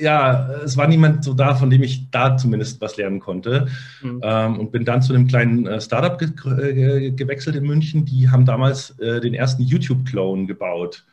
ja, 0.00 0.48
es 0.64 0.76
war 0.78 0.88
niemand 0.88 1.24
so 1.24 1.34
da, 1.34 1.54
von 1.54 1.68
dem 1.68 1.82
ich 1.82 2.10
da 2.10 2.36
zumindest 2.38 2.80
was 2.80 2.96
lernen 2.96 3.20
konnte. 3.20 3.68
Mhm. 4.02 4.20
Ähm, 4.22 4.60
und 4.60 4.72
bin 4.72 4.86
dann 4.86 5.02
zu 5.02 5.12
einem 5.12 5.26
kleinen 5.26 5.66
äh, 5.66 5.80
Startup 5.80 6.18
ge 6.18 6.30
ge 6.32 7.10
gewechselt 7.10 7.54
in 7.54 7.64
München. 7.64 8.06
Die 8.06 8.30
haben 8.30 8.46
damals 8.46 8.98
äh, 8.98 9.20
den 9.20 9.34
ersten 9.34 9.62
YouTube-Clone 9.62 10.46
gebaut 10.46 11.04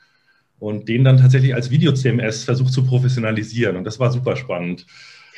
und 0.59 0.87
den 0.87 1.03
dann 1.03 1.17
tatsächlich 1.17 1.53
als 1.53 1.69
Video-CMS 1.69 2.43
versucht 2.43 2.73
zu 2.73 2.85
professionalisieren. 2.85 3.75
Und 3.75 3.83
das 3.83 3.99
war 3.99 4.11
super 4.11 4.35
spannend. 4.35 4.85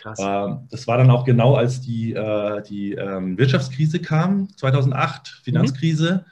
Krass. 0.02 0.20
Ähm, 0.22 0.68
das 0.70 0.88
war 0.88 0.98
dann 0.98 1.10
auch 1.10 1.26
genau, 1.26 1.56
als 1.56 1.82
die, 1.82 2.14
äh, 2.14 2.62
die 2.64 2.94
ähm, 2.94 3.38
Wirtschaftskrise 3.38 4.00
kam, 4.00 4.50
2008, 4.56 5.42
Finanzkrise. 5.44 6.26
Mhm. 6.26 6.32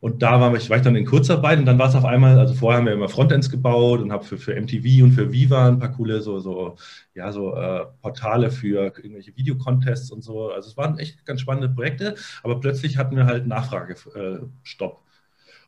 Und 0.00 0.22
da 0.22 0.38
war 0.38 0.54
ich, 0.54 0.68
war 0.68 0.76
ich 0.76 0.82
dann 0.82 0.96
in 0.96 1.06
Kurzarbeit 1.06 1.58
und 1.58 1.64
dann 1.64 1.78
war 1.78 1.88
es 1.88 1.94
auf 1.94 2.04
einmal, 2.04 2.38
also 2.38 2.52
vorher 2.52 2.78
haben 2.78 2.84
wir 2.84 2.92
immer 2.92 3.08
Frontends 3.08 3.48
gebaut 3.48 4.00
und 4.00 4.12
habe 4.12 4.22
für, 4.22 4.36
für 4.36 4.54
MTV 4.54 5.02
und 5.02 5.12
für 5.12 5.32
Viva 5.32 5.66
ein 5.66 5.78
paar 5.78 5.92
coole 5.92 6.20
so, 6.20 6.40
so, 6.40 6.76
ja, 7.14 7.32
so 7.32 7.54
äh, 7.54 7.86
Portale 8.02 8.50
für 8.50 8.92
irgendwelche 8.96 9.34
Videocontests 9.34 10.10
und 10.10 10.22
so. 10.22 10.50
Also 10.50 10.68
es 10.68 10.76
waren 10.76 10.98
echt 10.98 11.24
ganz 11.24 11.40
spannende 11.40 11.70
Projekte, 11.70 12.16
aber 12.42 12.60
plötzlich 12.60 12.98
hatten 12.98 13.16
wir 13.16 13.24
halt 13.24 13.46
Nachfragestopp. 13.46 15.00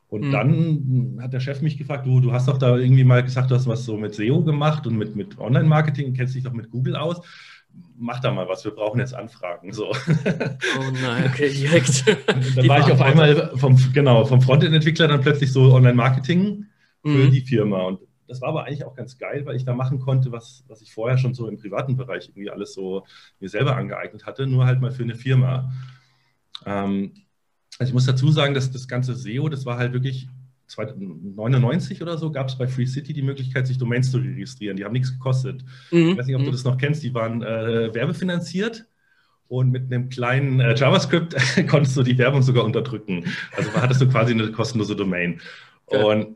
Und 0.09 0.27
mhm. 0.27 0.31
dann 0.31 1.19
hat 1.21 1.33
der 1.33 1.39
Chef 1.39 1.61
mich 1.61 1.77
gefragt, 1.77 2.05
du, 2.05 2.21
du 2.21 2.31
hast 2.31 2.47
doch 2.47 2.57
da 2.57 2.77
irgendwie 2.77 3.03
mal 3.03 3.23
gesagt, 3.23 3.51
du 3.51 3.55
hast 3.55 3.67
was 3.67 3.83
so 3.83 3.97
mit 3.97 4.15
SEO 4.15 4.41
gemacht 4.41 4.87
und 4.87 4.97
mit, 4.97 5.15
mit 5.15 5.37
Online-Marketing, 5.37 6.13
kennst 6.13 6.35
dich 6.35 6.43
doch 6.43 6.53
mit 6.53 6.71
Google 6.71 6.95
aus. 6.95 7.21
Mach 7.97 8.19
da 8.21 8.31
mal 8.31 8.47
was, 8.47 8.63
wir 8.63 8.71
brauchen 8.71 8.99
jetzt 8.99 9.13
Anfragen. 9.13 9.73
So. 9.73 9.87
Oh 9.89 10.91
nein, 11.01 11.25
okay, 11.31 11.49
direkt. 11.49 12.05
dann 12.55 12.67
war 12.67 12.79
ich 12.79 12.91
auf 12.91 13.01
einmal 13.01 13.51
vom, 13.57 13.77
genau, 13.93 14.25
vom 14.25 14.41
Frontend-Entwickler 14.41 15.09
dann 15.09 15.21
plötzlich 15.21 15.51
so 15.51 15.73
Online-Marketing 15.73 16.65
für 17.03 17.09
mhm. 17.09 17.31
die 17.31 17.41
Firma. 17.41 17.83
Und 17.83 17.99
das 18.27 18.41
war 18.41 18.49
aber 18.49 18.65
eigentlich 18.65 18.85
auch 18.85 18.95
ganz 18.95 19.17
geil, 19.17 19.45
weil 19.45 19.57
ich 19.57 19.65
da 19.65 19.73
machen 19.73 19.99
konnte, 19.99 20.31
was, 20.31 20.63
was 20.67 20.81
ich 20.81 20.93
vorher 20.93 21.17
schon 21.17 21.33
so 21.33 21.47
im 21.47 21.57
privaten 21.57 21.97
Bereich 21.97 22.29
irgendwie 22.29 22.49
alles 22.49 22.73
so 22.73 23.05
mir 23.39 23.49
selber 23.49 23.75
angeeignet 23.75 24.25
hatte, 24.25 24.47
nur 24.47 24.65
halt 24.65 24.81
mal 24.81 24.91
für 24.91 25.03
eine 25.03 25.15
Firma. 25.15 25.71
Ähm, 26.65 27.13
also 27.79 27.89
ich 27.89 27.93
muss 27.93 28.05
dazu 28.05 28.31
sagen, 28.31 28.53
dass 28.53 28.71
das 28.71 28.87
ganze 28.87 29.15
SEO, 29.15 29.49
das 29.49 29.65
war 29.65 29.77
halt 29.77 29.93
wirklich 29.93 30.27
1999 30.69 32.01
oder 32.01 32.17
so, 32.17 32.31
gab 32.31 32.49
es 32.49 32.57
bei 32.57 32.67
Free 32.67 32.85
City 32.85 33.13
die 33.13 33.21
Möglichkeit, 33.21 33.67
sich 33.67 33.77
Domains 33.77 34.11
zu 34.11 34.17
registrieren. 34.17 34.75
Die 34.75 34.83
haben 34.83 34.93
nichts 34.93 35.13
gekostet. 35.13 35.63
Mhm. 35.91 36.09
Ich 36.09 36.17
weiß 36.17 36.25
nicht, 36.25 36.35
ob 36.35 36.41
du 36.41 36.49
mhm. 36.49 36.51
das 36.51 36.63
noch 36.63 36.77
kennst, 36.77 37.03
die 37.03 37.13
waren 37.13 37.41
äh, 37.41 37.93
werbefinanziert. 37.93 38.85
und 39.47 39.71
mit 39.71 39.85
einem 39.85 40.09
kleinen 40.09 40.59
äh, 40.59 40.75
JavaScript 40.75 41.35
konntest 41.69 41.95
du 41.95 42.03
die 42.03 42.17
Werbung 42.17 42.41
sogar 42.41 42.65
unterdrücken. 42.65 43.23
Also 43.55 43.71
hattest 43.73 44.01
du 44.01 44.09
quasi 44.09 44.33
eine 44.33 44.51
kostenlose 44.51 44.95
Domain. 44.95 45.39
Okay. 45.85 46.03
Und 46.03 46.35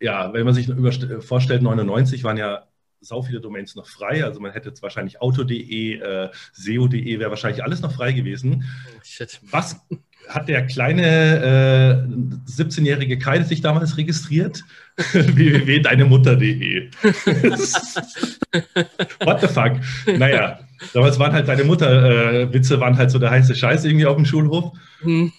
ja, 0.00 0.32
wenn 0.32 0.46
man 0.46 0.54
sich 0.54 0.72
vorstellt, 1.20 1.60
99 1.60 2.24
waren 2.24 2.38
ja 2.38 2.66
sau 3.02 3.22
viele 3.22 3.40
Domains 3.40 3.74
noch 3.74 3.86
frei. 3.86 4.24
Also 4.24 4.40
man 4.40 4.52
hätte 4.52 4.68
jetzt 4.70 4.82
wahrscheinlich 4.82 5.20
auto.de, 5.20 6.00
äh, 6.00 6.30
SEO.de 6.52 7.18
wäre 7.18 7.30
wahrscheinlich 7.30 7.62
alles 7.62 7.82
noch 7.82 7.92
frei 7.92 8.12
gewesen. 8.12 8.64
Oh, 8.86 9.00
shit. 9.02 9.40
Was 9.50 9.86
hat 10.28 10.48
der 10.48 10.66
kleine 10.66 12.06
äh, 12.06 12.50
17-jährige 12.50 13.18
Kai 13.18 13.42
sich 13.42 13.60
damals 13.60 13.96
registriert? 13.96 14.62
www.deinemutter.de. 15.12 16.90
What 19.24 19.40
the 19.40 19.48
fuck? 19.48 19.72
Naja, 20.18 20.60
damals 20.92 21.18
waren 21.18 21.32
halt 21.32 21.48
deine 21.48 21.64
Mutter-Witze 21.64 22.74
äh, 22.74 22.80
waren 22.80 22.96
halt 22.96 23.10
so 23.10 23.18
der 23.18 23.30
heiße 23.30 23.54
Scheiß 23.54 23.84
irgendwie 23.84 24.06
auf 24.06 24.16
dem 24.16 24.26
Schulhof. 24.26 24.72
Mhm. 25.02 25.32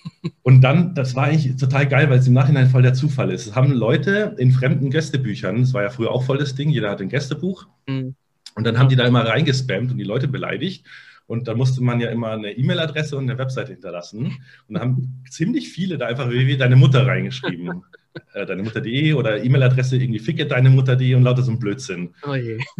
Und 0.44 0.62
dann, 0.62 0.96
das 0.96 1.16
war 1.16 1.26
eigentlich 1.26 1.56
total 1.58 1.88
geil, 1.88 2.10
weil 2.10 2.20
es 2.20 2.28
im 2.28 2.34
Nachhinein 2.34 2.70
voll 2.70 2.82
der 2.82 2.94
Zufall 2.94 3.32
ist. 3.32 3.48
Es 3.48 3.56
haben 3.56 3.72
Leute 3.72 4.36
in 4.38 4.52
fremden 4.52 4.90
Gästebüchern, 4.90 5.62
das 5.62 5.74
war 5.74 5.84
ja 5.84 5.90
früher 5.90 6.12
auch 6.12 6.24
voll 6.24 6.38
das 6.38 6.56
Ding, 6.56 6.70
jeder 6.70 6.90
hat 6.90 7.02
ein 7.02 7.10
Gästebuch. 7.10 7.68
Mhm. 7.88 8.16
Und 8.56 8.66
dann 8.66 8.78
haben 8.78 8.90
die 8.90 8.96
da 8.96 9.06
immer 9.06 9.26
reingespammt 9.26 9.92
und 9.92 9.98
die 9.98 10.04
Leute 10.04 10.28
beleidigt. 10.28 10.86
Und 11.28 11.48
da 11.48 11.54
musste 11.54 11.82
man 11.82 12.00
ja 12.00 12.10
immer 12.10 12.32
eine 12.32 12.52
E-Mail-Adresse 12.52 13.18
und 13.18 13.30
eine 13.30 13.38
Webseite 13.38 13.72
hinterlassen. 13.72 14.44
Und 14.68 14.76
da 14.76 14.82
haben 14.82 15.24
ziemlich 15.30 15.70
viele 15.70 15.98
da 15.98 16.08
einfach 16.08 16.30
wie 16.30 16.58
deine 16.58 16.76
Mutter 16.76 17.08
reingeschrieben. 17.08 17.84
äh, 18.34 18.46
deine 18.46 18.64
Mutter.de 18.64 19.14
oder 19.14 19.44
E-Mail-Adresse 19.44 19.98
irgendwie 19.98 20.20
ficke 20.20 20.46
deine 20.46 20.70
Mutter.de 20.70 21.16
und 21.16 21.24
lauter 21.24 21.44
so 21.44 21.52
ein 21.52 21.60
Blödsinn. 21.60 22.14
Oh 22.24 22.36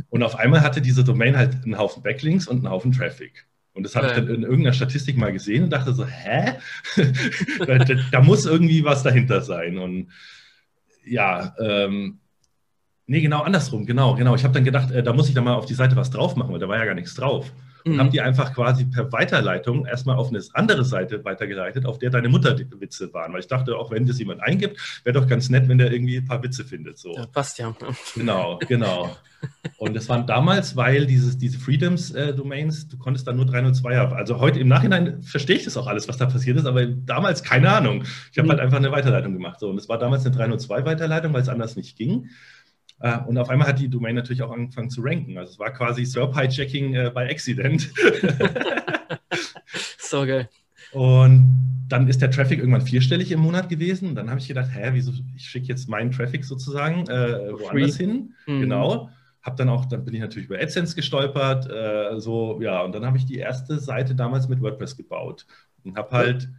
und 0.10 0.24
auf 0.24 0.36
einmal 0.38 0.62
hatte 0.62 0.82
diese 0.82 1.04
Domain 1.04 1.38
halt 1.38 1.64
einen 1.64 1.78
Haufen 1.78 2.04
Backlinks 2.04 2.48
und 2.48 2.58
einen 2.58 2.70
Haufen 2.70 2.92
Traffic. 2.92 3.46
Und 3.74 3.84
das 3.84 3.96
habe 3.96 4.08
ich 4.08 4.14
dann 4.14 4.28
in 4.28 4.44
irgendeiner 4.44 4.74
Statistik 4.74 5.16
mal 5.16 5.32
gesehen 5.32 5.64
und 5.64 5.70
dachte 5.70 5.94
so, 5.94 6.06
hä? 6.06 6.56
da, 7.66 7.78
da, 7.78 7.96
da, 8.12 8.22
muss 8.22 8.46
irgendwie 8.46 8.84
was 8.84 9.02
dahinter 9.02 9.40
sein. 9.42 9.78
Und 9.78 10.12
ja, 11.06 11.56
ähm, 11.58 12.20
nee, 13.08 13.22
genau 13.22 13.44
andersrum, 13.44 13.86
genau, 13.86 14.16
genau. 14.16 14.36
Ich 14.36 14.44
habe 14.44 14.54
dann 14.54 14.66
gedacht, 14.66 14.92
äh, 14.92 15.04
da 15.04 15.14
muss 15.14 15.30
ich 15.30 15.36
dann 15.36 15.46
mal 15.46 15.54
auf 15.54 15.68
die 15.68 15.74
Seite 15.74 15.96
was 15.96 16.12
drauf 16.12 16.36
machen, 16.36 16.52
weil 16.52 16.60
da 16.60 16.68
war 16.68 16.78
ja 16.78 16.86
gar 16.86 16.96
nichts 16.96 17.14
drauf 17.14 17.54
und 17.86 17.94
mhm. 17.94 18.00
haben 18.00 18.12
die 18.12 18.22
einfach 18.22 18.54
quasi 18.54 18.86
per 18.86 19.12
Weiterleitung 19.12 19.86
erstmal 19.86 20.18
auf 20.18 20.30
eine 20.30 20.42
andere 20.54 20.86
Seite 20.86 21.24
weitergeleitet, 21.24 21.86
auf 21.86 22.00
der 22.00 22.10
deine 22.10 22.30
Mutterwitze 22.30 23.14
waren. 23.14 23.34
Weil 23.34 23.42
ich 23.42 23.48
dachte, 23.48 23.76
auch 23.78 23.92
wenn 23.92 24.06
das 24.06 24.20
jemand 24.20 24.42
eingibt, 24.42 25.02
wäre 25.04 25.20
doch 25.20 25.28
ganz 25.28 25.50
nett, 25.50 25.68
wenn 25.68 25.78
der 25.78 25.92
irgendwie 25.92 26.18
ein 26.18 26.26
paar 26.26 26.44
Witze 26.44 26.64
findet. 26.64 26.98
So. 26.98 27.14
Ja, 27.16 27.26
passt 27.26 27.58
ja. 27.60 27.74
Genau, 28.16 28.60
genau. 28.68 29.16
Und 29.78 29.96
das 29.96 30.08
waren 30.10 30.28
damals, 30.28 30.76
weil 30.76 31.08
dieses, 31.08 31.38
diese 31.38 31.58
Freedoms-Domains, 31.58 32.84
äh, 32.84 32.88
du 32.90 32.98
konntest 32.98 33.28
dann 33.28 33.38
nur 33.38 33.46
302 33.46 33.98
haben. 33.98 34.14
Also 34.14 34.40
heute 34.40 34.60
im 34.60 34.68
Nachhinein 34.68 35.22
verstehe 35.24 35.56
ich 35.56 35.64
das 35.64 35.78
auch 35.78 35.88
alles, 35.88 36.08
was 36.08 36.18
da 36.18 36.28
passiert 36.28 36.58
ist, 36.58 36.66
aber 36.66 36.86
damals 36.86 37.42
keine 37.42 37.72
Ahnung. 37.72 38.04
Ich 38.32 38.38
habe 38.38 38.46
mhm. 38.46 38.52
halt 38.52 38.60
einfach 38.60 38.78
eine 38.78 38.92
Weiterleitung 38.92 39.34
gemacht. 39.34 39.60
So. 39.60 39.70
Und 39.70 39.78
es 39.78 39.90
war 39.90 39.98
damals 39.98 40.26
eine 40.26 40.36
302-Weiterleitung, 40.36 41.34
weil 41.34 41.42
es 41.42 41.50
anders 41.50 41.76
nicht 41.76 41.98
ging. 41.98 42.30
Äh, 43.02 43.18
und 43.26 43.38
auf 43.38 43.50
einmal 43.50 43.68
hat 43.68 43.80
die 43.80 43.90
Domain 43.90 44.16
natürlich 44.16 44.44
auch 44.44 44.52
angefangen 44.52 44.90
zu 44.90 45.02
ranken. 45.02 45.38
Also 45.38 45.54
es 45.54 45.60
war 45.60 45.72
quasi 45.72 46.06
SERP-Hijacking 46.06 46.94
äh, 46.94 47.12
by 47.14 47.22
Accident. 47.22 47.92
so 49.98 50.26
geil. 50.26 50.50
Und 50.92 51.86
dann 51.88 52.08
ist 52.08 52.22
der 52.22 52.32
Traffic 52.32 52.60
irgendwann 52.60 52.82
vierstellig 52.82 53.32
im 53.32 53.40
Monat 53.40 53.70
gewesen. 53.70 54.10
Und 54.10 54.16
dann 54.16 54.30
habe 54.30 54.40
ich 54.40 54.48
gedacht, 54.48 54.70
hä, 54.74 54.92
wieso, 54.94 55.14
ich 55.36 55.50
schicke 55.50 55.68
jetzt 55.68 55.90
meinen 55.90 56.12
Traffic 56.12 56.46
sozusagen 56.46 57.08
äh, 57.08 57.52
woanders 57.52 57.96
Free. 57.96 58.06
hin. 58.06 58.34
Mhm. 58.46 58.62
Genau. 58.62 59.10
Hab 59.42 59.58
dann 59.58 59.70
auch, 59.70 59.86
dann 59.86 60.06
bin 60.06 60.14
ich 60.14 60.22
natürlich 60.22 60.48
über 60.48 60.60
AdSense 60.60 60.96
gestolpert. 60.96 61.70
Äh, 61.70 62.20
so, 62.20 62.62
ja, 62.62 62.82
und 62.82 62.94
dann 62.94 63.06
habe 63.06 63.18
ich 63.18 63.26
die 63.26 63.38
erste 63.38 63.80
Seite 63.80 64.14
damals 64.14 64.48
mit 64.48 64.62
WordPress 64.62 64.96
gebaut. 64.96 65.48
Und 65.84 65.98
habe 65.98 66.12
halt 66.12 66.50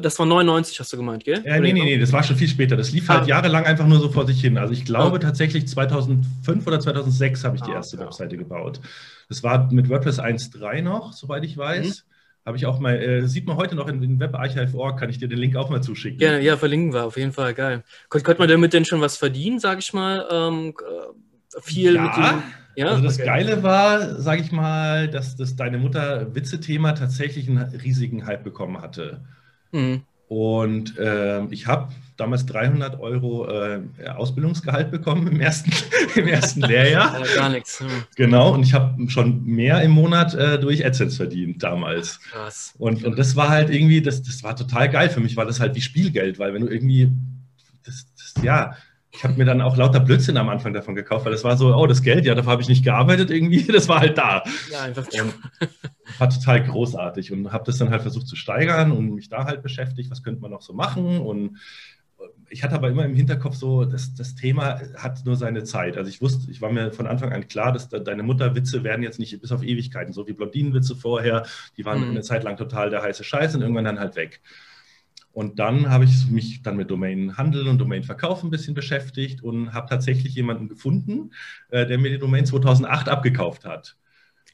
das 0.00 0.18
war 0.18 0.26
99, 0.26 0.78
hast 0.80 0.92
du 0.92 0.96
gemeint, 0.96 1.24
gell? 1.24 1.42
Ja, 1.44 1.58
nee, 1.60 1.72
nee, 1.72 1.84
nee, 1.84 1.98
das 1.98 2.12
war 2.12 2.22
schon 2.22 2.36
viel 2.36 2.48
später. 2.48 2.76
Das 2.76 2.92
lief 2.92 3.08
halt 3.08 3.24
ah. 3.24 3.26
jahrelang 3.26 3.64
einfach 3.64 3.86
nur 3.86 4.00
so 4.00 4.10
vor 4.10 4.26
sich 4.26 4.40
hin. 4.40 4.58
Also 4.58 4.72
ich 4.72 4.84
glaube 4.84 5.16
ah. 5.16 5.18
tatsächlich 5.18 5.68
2005 5.68 6.66
oder 6.66 6.80
2006 6.80 7.44
habe 7.44 7.56
ich 7.56 7.62
die 7.62 7.70
ah, 7.70 7.76
erste 7.76 7.96
ja. 7.96 8.04
Webseite 8.04 8.36
gebaut. 8.36 8.80
Das 9.28 9.42
war 9.42 9.72
mit 9.72 9.88
WordPress 9.88 10.20
1.3 10.20 10.82
noch, 10.82 11.12
soweit 11.12 11.44
ich 11.44 11.56
weiß. 11.56 11.86
Mhm. 11.86 12.46
Habe 12.46 12.56
ich 12.56 12.66
auch 12.66 12.80
mal, 12.80 12.96
äh, 12.96 13.28
sieht 13.28 13.46
man 13.46 13.56
heute 13.56 13.76
noch 13.76 13.86
in, 13.86 14.02
in 14.02 14.18
webarchive.org, 14.18 14.98
kann 14.98 15.10
ich 15.10 15.18
dir 15.18 15.28
den 15.28 15.38
Link 15.38 15.54
auch 15.54 15.70
mal 15.70 15.80
zuschicken. 15.80 16.20
Ja, 16.20 16.38
ja, 16.38 16.56
verlinken 16.56 16.92
wir, 16.92 17.04
auf 17.04 17.16
jeden 17.16 17.32
Fall, 17.32 17.54
geil. 17.54 17.84
Konnte, 18.08 18.24
konnte 18.24 18.40
man 18.40 18.48
damit 18.48 18.72
denn 18.72 18.84
schon 18.84 19.00
was 19.00 19.16
verdienen, 19.16 19.60
sage 19.60 19.78
ich 19.80 19.92
mal? 19.92 20.26
Ähm, 20.30 20.74
äh, 20.80 21.60
viel 21.60 21.94
ja. 21.94 22.02
mit 22.02 22.16
dem 22.16 22.42
ja, 22.74 22.86
also 22.86 23.02
das 23.02 23.16
okay. 23.16 23.26
Geile 23.26 23.62
war, 23.62 24.20
sage 24.20 24.40
ich 24.40 24.50
mal, 24.50 25.08
dass 25.08 25.36
das 25.36 25.56
Deine 25.56 25.78
Mutter 25.78 26.34
Witze-Thema 26.34 26.92
tatsächlich 26.92 27.48
einen 27.48 27.58
riesigen 27.58 28.26
Hype 28.26 28.44
bekommen 28.44 28.80
hatte. 28.80 29.20
Mhm. 29.72 30.02
Und 30.28 30.96
äh, 30.96 31.44
ich 31.50 31.66
habe 31.66 31.92
damals 32.16 32.46
300 32.46 32.98
Euro 33.00 33.48
äh, 33.50 33.82
Ausbildungsgehalt 34.08 34.90
bekommen 34.90 35.26
im 35.26 35.40
ersten, 35.40 35.70
im 36.14 36.26
ersten 36.26 36.60
Lehrjahr. 36.62 37.20
Ja, 37.20 37.34
gar 37.34 37.48
nichts. 37.50 37.80
Hm. 37.80 37.88
Genau, 38.16 38.54
und 38.54 38.62
ich 38.62 38.72
habe 38.72 39.10
schon 39.10 39.44
mehr 39.44 39.82
im 39.82 39.90
Monat 39.90 40.34
äh, 40.34 40.58
durch 40.58 40.86
AdSense 40.86 41.16
verdient 41.16 41.62
damals. 41.62 42.20
Krass. 42.30 42.74
Und, 42.78 43.04
und 43.04 43.18
das 43.18 43.36
war 43.36 43.50
halt 43.50 43.68
irgendwie, 43.68 44.00
das, 44.00 44.22
das 44.22 44.42
war 44.42 44.56
total 44.56 44.88
geil. 44.88 45.10
Für 45.10 45.20
mich 45.20 45.36
war 45.36 45.44
das 45.44 45.60
halt 45.60 45.74
wie 45.74 45.82
Spielgeld, 45.82 46.38
weil 46.38 46.54
wenn 46.54 46.62
du 46.62 46.68
irgendwie, 46.68 47.10
das, 47.84 48.06
das 48.16 48.42
ja, 48.42 48.74
ich 49.14 49.24
habe 49.24 49.34
mir 49.34 49.44
dann 49.44 49.60
auch 49.60 49.76
lauter 49.76 50.00
Blödsinn 50.00 50.36
am 50.38 50.48
Anfang 50.48 50.72
davon 50.72 50.94
gekauft, 50.94 51.26
weil 51.26 51.32
das 51.32 51.44
war 51.44 51.56
so, 51.56 51.74
oh, 51.76 51.86
das 51.86 52.02
Geld, 52.02 52.24
ja, 52.24 52.34
dafür 52.34 52.52
habe 52.52 52.62
ich 52.62 52.68
nicht 52.68 52.84
gearbeitet 52.84 53.30
irgendwie, 53.30 53.62
das 53.72 53.88
war 53.88 54.00
halt 54.00 54.16
da. 54.16 54.42
Ja, 54.70 54.82
einfach. 54.82 55.06
Und 55.06 55.34
war 56.18 56.30
total 56.30 56.62
großartig 56.64 57.32
und 57.32 57.52
habe 57.52 57.64
das 57.64 57.78
dann 57.78 57.90
halt 57.90 58.02
versucht 58.02 58.26
zu 58.26 58.36
steigern 58.36 58.90
und 58.90 59.14
mich 59.14 59.28
da 59.28 59.44
halt 59.44 59.62
beschäftigt, 59.62 60.10
was 60.10 60.22
könnte 60.22 60.40
man 60.40 60.50
noch 60.50 60.62
so 60.62 60.72
machen 60.72 61.18
und 61.18 61.58
ich 62.50 62.62
hatte 62.62 62.74
aber 62.74 62.90
immer 62.90 63.04
im 63.04 63.14
Hinterkopf 63.14 63.56
so, 63.56 63.84
dass 63.84 64.14
das 64.14 64.34
Thema 64.34 64.80
hat 64.96 65.24
nur 65.24 65.36
seine 65.36 65.64
Zeit. 65.64 65.96
Also 65.96 66.10
ich 66.10 66.20
wusste, 66.20 66.50
ich 66.50 66.60
war 66.60 66.70
mir 66.70 66.92
von 66.92 67.06
Anfang 67.06 67.32
an 67.32 67.48
klar, 67.48 67.72
dass 67.72 67.88
deine 67.88 68.22
Mutterwitze 68.22 68.84
werden 68.84 69.02
jetzt 69.02 69.18
nicht 69.18 69.40
bis 69.40 69.52
auf 69.52 69.62
Ewigkeiten, 69.62 70.12
so 70.12 70.28
wie 70.28 70.34
Blondinenwitze 70.34 70.94
vorher, 70.94 71.46
die 71.76 71.84
waren 71.84 72.04
mhm. 72.04 72.10
eine 72.10 72.20
Zeit 72.20 72.44
lang 72.44 72.56
total 72.56 72.90
der 72.90 73.02
heiße 73.02 73.24
Scheiß 73.24 73.54
und 73.54 73.62
irgendwann 73.62 73.86
dann 73.86 73.98
halt 73.98 74.16
weg. 74.16 74.42
Und 75.32 75.58
dann 75.58 75.88
habe 75.88 76.04
ich 76.04 76.28
mich 76.30 76.62
dann 76.62 76.76
mit 76.76 76.90
Domainhandel 76.90 77.66
und 77.66 77.78
Domainverkauf 77.78 78.42
ein 78.42 78.50
bisschen 78.50 78.74
beschäftigt 78.74 79.42
und 79.42 79.72
habe 79.72 79.88
tatsächlich 79.88 80.34
jemanden 80.34 80.68
gefunden, 80.68 81.32
äh, 81.70 81.86
der 81.86 81.98
mir 81.98 82.10
die 82.10 82.18
Domain 82.18 82.44
2008 82.44 83.08
abgekauft 83.08 83.64
hat. 83.64 83.96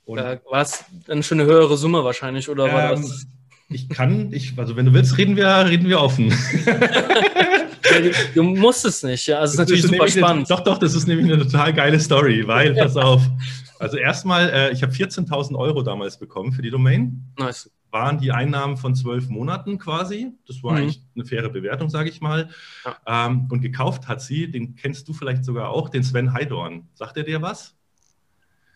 Und 0.04 0.18
da 0.18 0.40
war 0.48 0.62
es 0.62 0.84
dann 1.06 1.22
schon 1.22 1.40
eine 1.40 1.50
höhere 1.50 1.76
Summe 1.76 2.04
wahrscheinlich, 2.04 2.48
oder 2.48 2.72
war 2.72 2.92
ähm, 2.92 3.02
das? 3.02 3.26
Ich 3.70 3.88
kann, 3.88 4.32
ich, 4.32 4.54
also 4.56 4.76
wenn 4.76 4.86
du 4.86 4.94
willst, 4.94 5.18
reden 5.18 5.36
wir, 5.36 5.66
reden 5.66 5.88
wir 5.88 6.00
offen. 6.00 6.32
du 8.34 8.42
musst 8.42 8.84
es 8.84 9.02
nicht, 9.02 9.26
ja. 9.26 9.40
Also 9.40 9.50
es 9.50 9.54
ist 9.54 9.58
natürlich 9.58 9.84
ist 9.84 9.90
super 9.90 10.08
spannend. 10.08 10.50
Eine, 10.50 10.56
doch, 10.56 10.64
doch, 10.64 10.78
das 10.78 10.94
ist 10.94 11.06
nämlich 11.06 11.30
eine 11.30 11.42
total 11.42 11.74
geile 11.74 11.98
Story, 11.98 12.46
weil, 12.46 12.74
pass 12.76 12.96
auf. 12.96 13.22
Also 13.80 13.96
erstmal, 13.96 14.48
äh, 14.48 14.72
ich 14.72 14.82
habe 14.82 14.92
14.000 14.92 15.56
Euro 15.56 15.82
damals 15.82 16.18
bekommen 16.18 16.52
für 16.52 16.62
die 16.62 16.70
Domain. 16.70 17.24
Nice 17.38 17.70
waren 17.90 18.18
die 18.18 18.32
Einnahmen 18.32 18.76
von 18.76 18.94
zwölf 18.94 19.28
Monaten 19.28 19.78
quasi. 19.78 20.32
Das 20.46 20.62
war 20.62 20.72
mhm. 20.72 20.78
eigentlich 20.78 21.02
eine 21.14 21.24
faire 21.24 21.48
Bewertung, 21.48 21.88
sage 21.88 22.08
ich 22.08 22.20
mal. 22.20 22.50
Ja. 22.84 23.26
Ähm, 23.26 23.48
und 23.50 23.60
gekauft 23.60 24.08
hat 24.08 24.20
sie, 24.20 24.50
den 24.50 24.76
kennst 24.76 25.08
du 25.08 25.12
vielleicht 25.12 25.44
sogar 25.44 25.70
auch, 25.70 25.88
den 25.88 26.02
Sven 26.02 26.32
Heidorn. 26.32 26.88
Sagt 26.94 27.16
er 27.16 27.24
dir 27.24 27.42
was? 27.42 27.74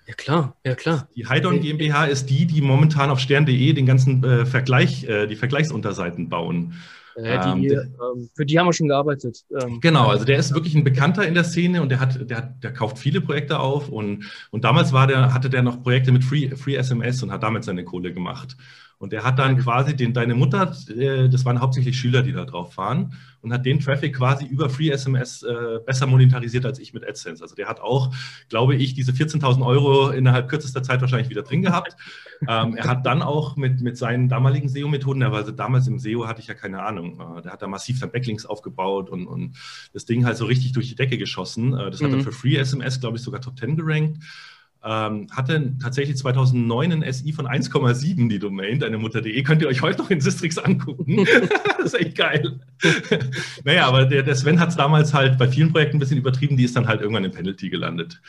Ja 0.07 0.15
klar, 0.15 0.57
ja 0.65 0.75
klar. 0.75 1.09
Die 1.15 1.27
Heidorn 1.27 1.61
GmbH 1.61 2.07
ist 2.07 2.27
die, 2.27 2.47
die 2.47 2.61
momentan 2.61 3.11
auf 3.11 3.21
stern.de 3.21 3.73
den 3.73 3.87
ganzen 3.87 4.25
äh, 4.25 4.47
Vergleich, 4.47 5.05
äh, 5.05 5.27
die 5.27 5.37
Vergleichsunterseiten 5.37 6.29
bauen. 6.29 6.75
Ja, 7.17 7.55
die, 7.55 7.69
ähm, 7.69 7.95
ähm, 8.01 8.31
für 8.35 8.47
die 8.47 8.59
haben 8.59 8.67
wir 8.67 8.73
schon 8.73 8.89
gearbeitet. 8.89 9.45
Ähm, 9.61 9.81
genau, 9.81 10.09
also 10.09 10.25
der 10.25 10.39
ist 10.39 10.55
wirklich 10.55 10.75
ein 10.75 10.85
Bekannter 10.85 11.27
in 11.27 11.35
der 11.35 11.45
Szene 11.45 11.83
und 11.83 11.91
der 11.91 12.01
hat, 12.01 12.31
der 12.31 12.37
hat, 12.39 12.65
der 12.65 12.73
kauft 12.73 12.99
viele 12.99 13.21
Projekte 13.21 13.59
auf 13.59 13.89
und, 13.89 14.25
und 14.51 14.65
damals 14.65 14.93
war 14.93 15.07
der, 15.07 15.35
hatte 15.35 15.51
der 15.51 15.63
noch 15.63 15.83
Projekte 15.83 16.13
mit 16.13 16.25
Free, 16.25 16.57
Free 16.57 16.77
SMS 16.77 17.23
und 17.23 17.31
hat 17.31 17.43
damit 17.43 17.65
seine 17.65 17.85
Kohle 17.85 18.13
gemacht. 18.13 18.57
Und 19.03 19.13
er 19.13 19.25
hat 19.25 19.41
dann 19.41 19.59
quasi 19.59 19.97
den, 19.97 20.15
deine 20.15 20.37
Mutter, 20.37 20.77
äh, 20.89 21.29
das 21.29 21.45
waren 21.45 21.61
hauptsächlich 21.61 21.99
Schüler, 21.99 22.23
die 22.23 22.31
da 22.31 22.45
drauf 22.45 22.75
fahren, 22.75 23.15
und 23.41 23.53
hat 23.53 23.67
den 23.67 23.81
Traffic 23.81 24.15
quasi 24.15 24.47
über 24.47 24.71
Free 24.71 24.91
SMS 24.91 25.43
äh, 25.43 25.81
besser 25.85 26.07
monetarisiert 26.07 26.65
als 26.65 26.79
ich 26.79 26.95
mit 26.95 27.05
AdSense. 27.05 27.43
Also 27.43 27.57
der 27.57 27.67
hat 27.67 27.81
auch, 27.81 28.15
glaube 28.49 28.77
ich, 28.77 28.95
diese 28.95 29.11
14.000 29.11 29.67
Euro 29.67 30.11
innerhalb 30.11 30.49
kürzester 30.49 30.85
Zeit 30.85 31.01
wahrscheinlich 31.01 31.31
wieder 31.31 31.43
drin 31.43 31.63
gehabt. 31.63 31.97
ähm, 32.49 32.77
er 32.77 32.85
hat 32.85 33.05
dann 33.05 33.23
auch 33.23 33.57
mit, 33.57 33.81
mit 33.81 33.99
seinen 33.99 34.29
damaligen 34.29 34.69
SEO-Methoden, 34.69 35.25
also 35.25 35.51
damals 35.51 35.89
im 35.89 35.99
SEO 35.99 36.29
hatte 36.29 36.41
ich 36.41 36.47
ja 36.47 36.55
keine 36.55 36.85
Ahnung, 36.85 37.19
äh, 37.39 37.43
der 37.43 37.55
hat 37.55 37.61
da 37.61 37.67
massiv 37.67 37.99
dann 37.99 38.13
Backlinks 38.13 38.47
aufgebaut 38.47 39.11
und, 39.11 39.27
und 39.27 39.57
das 39.93 40.05
Ding 40.05 40.25
halt 40.25 40.37
so 40.37 40.45
richtig 40.45 40.75
durch 40.75 40.89
die 40.89 40.95
Decke 40.95 41.19
geschossen. 41.19 41.73
Das 41.73 42.01
mhm. 42.01 42.05
hat 42.05 42.13
er 42.13 42.21
für 42.21 42.31
Free 42.31 42.55
SMS, 42.55 43.01
glaube 43.01 43.17
ich, 43.17 43.25
sogar 43.25 43.41
Top 43.41 43.59
10 43.59 43.77
gerankt 43.77 44.19
ähm, 44.85 45.29
hatte 45.31 45.75
tatsächlich 45.81 46.17
2009 46.17 46.93
ein 46.93 47.13
SI 47.13 47.33
von 47.33 47.47
1,7, 47.47 48.29
die 48.29 48.39
Domain, 48.39 48.81
deine 48.81 48.99
Mutter.de. 48.99 49.43
Könnt 49.43 49.63
ihr 49.63 49.69
euch 49.69 49.83
heute 49.83 49.99
noch 49.99 50.11
in 50.11 50.21
Sistrix 50.21 50.59
angucken. 50.59 51.25
das 51.79 51.95
ist 51.95 52.01
echt 52.01 52.17
geil. 52.17 52.61
naja, 53.65 53.87
aber 53.87 54.07
der, 54.07 54.23
der 54.25 54.35
Sven 54.35 54.59
hat 54.59 54.71
es 54.71 54.77
damals 54.77 55.15
halt 55.15 55.39
bei 55.39 55.47
vielen 55.47 55.73
Projekten 55.73 55.97
ein 55.97 56.01
bisschen 56.01 56.19
übertrieben, 56.19 56.57
die 56.57 56.65
ist 56.65 56.75
dann 56.75 56.89
halt 56.89 57.01
irgendwann 57.01 57.25
im 57.25 57.31
Penalty 57.31 57.71
gelandet. 57.71 58.21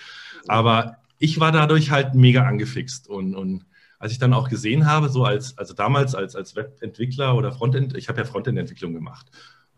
Aber 0.48 0.98
ich 1.18 1.40
war 1.40 1.52
dadurch 1.52 1.90
halt 1.90 2.14
mega 2.14 2.44
angefixt 2.44 3.08
und, 3.08 3.36
und 3.36 3.66
als 3.98 4.12
ich 4.12 4.20
dann 4.20 4.34
auch 4.34 4.50
gesehen 4.50 4.86
habe, 4.86 5.08
so 5.08 5.24
als, 5.24 5.58
also 5.58 5.74
damals 5.74 6.14
als, 6.14 6.36
als 6.36 6.58
Webentwickler 6.58 7.36
oder 7.36 7.54
Frontend, 7.54 7.96
ich 7.96 8.10
habe 8.10 8.20
ja 8.20 8.26
Frontend-Entwicklung 8.26 8.94
gemacht, 8.94 9.28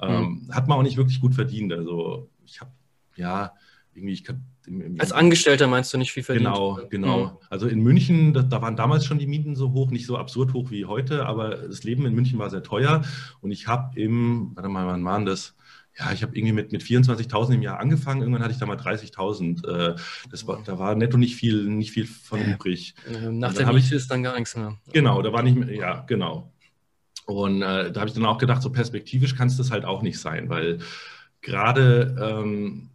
ähm, 0.01 0.47
mhm. 0.47 0.55
hat 0.55 0.67
man 0.67 0.79
auch 0.79 0.83
nicht 0.83 0.97
wirklich 0.97 1.21
gut 1.21 1.35
verdient. 1.35 1.71
Also 1.71 2.29
ich 2.43 2.59
habe, 2.59 2.71
ja, 3.15 3.53
irgendwie, 3.93 4.13
ich 4.13 4.23
kann, 4.23 4.43
im, 4.67 4.81
im, 4.81 4.99
Als 4.99 5.11
Angestellter 5.11 5.67
meinst 5.67 5.93
du 5.93 5.97
nicht 5.97 6.11
viel 6.11 6.23
verdient? 6.23 6.45
Genau, 6.45 6.79
genau. 6.89 7.25
Mhm. 7.25 7.37
Also 7.49 7.67
in 7.67 7.81
München, 7.81 8.33
da, 8.33 8.41
da, 8.41 8.61
waren 8.61 8.75
damals 8.75 9.05
schon 9.05 9.19
die 9.19 9.27
Mieten 9.27 9.55
so 9.55 9.71
hoch, 9.73 9.91
nicht 9.91 10.05
so 10.05 10.17
absurd 10.17 10.53
hoch 10.53 10.71
wie 10.71 10.85
heute, 10.85 11.25
aber 11.25 11.55
das 11.55 11.83
Leben 11.83 12.05
in 12.05 12.13
München 12.13 12.39
war 12.39 12.49
sehr 12.49 12.63
teuer. 12.63 13.03
Und 13.41 13.51
ich 13.51 13.67
habe 13.67 13.99
im, 13.99 14.51
warte 14.55 14.69
mal, 14.69 14.87
wann 14.87 15.03
waren 15.05 15.25
das? 15.25 15.55
Ja, 15.97 16.11
ich 16.11 16.23
habe 16.23 16.35
irgendwie 16.35 16.53
mit, 16.53 16.71
mit 16.73 16.83
24.000 16.83 17.53
im 17.53 17.61
Jahr 17.61 17.79
angefangen. 17.79 18.21
Irgendwann 18.21 18.43
hatte 18.43 18.51
ich 18.51 18.59
da 18.59 18.65
mal 18.65 18.75
30.000. 18.75 19.65
Äh, 19.65 19.95
das 20.29 20.45
war, 20.45 20.61
da 20.65 20.77
war 20.77 20.93
netto 20.95 21.17
nicht 21.17 21.35
viel, 21.35 21.63
nicht 21.65 21.91
viel 21.91 22.05
von 22.05 22.41
übrig. 22.41 22.95
Nach 23.31 23.53
der 23.53 23.71
Miete 23.71 23.95
ist 23.95 24.11
dann 24.11 24.23
gar 24.23 24.35
nichts 24.35 24.55
mehr. 24.57 24.77
Genau, 24.91 25.21
da 25.21 25.31
war 25.31 25.41
nicht 25.41 25.55
mehr, 25.55 25.73
ja, 25.73 26.01
genau. 26.01 26.51
Und 27.25 27.61
äh, 27.61 27.91
da 27.91 28.01
habe 28.01 28.09
ich 28.09 28.13
dann 28.13 28.25
auch 28.25 28.37
gedacht, 28.37 28.61
so 28.61 28.71
perspektivisch 28.71 29.35
kann 29.35 29.47
es 29.47 29.57
das 29.57 29.71
halt 29.71 29.85
auch 29.85 30.01
nicht 30.01 30.19
sein, 30.19 30.49
weil 30.49 30.79
gerade 31.41 32.15
ähm, 32.19 32.89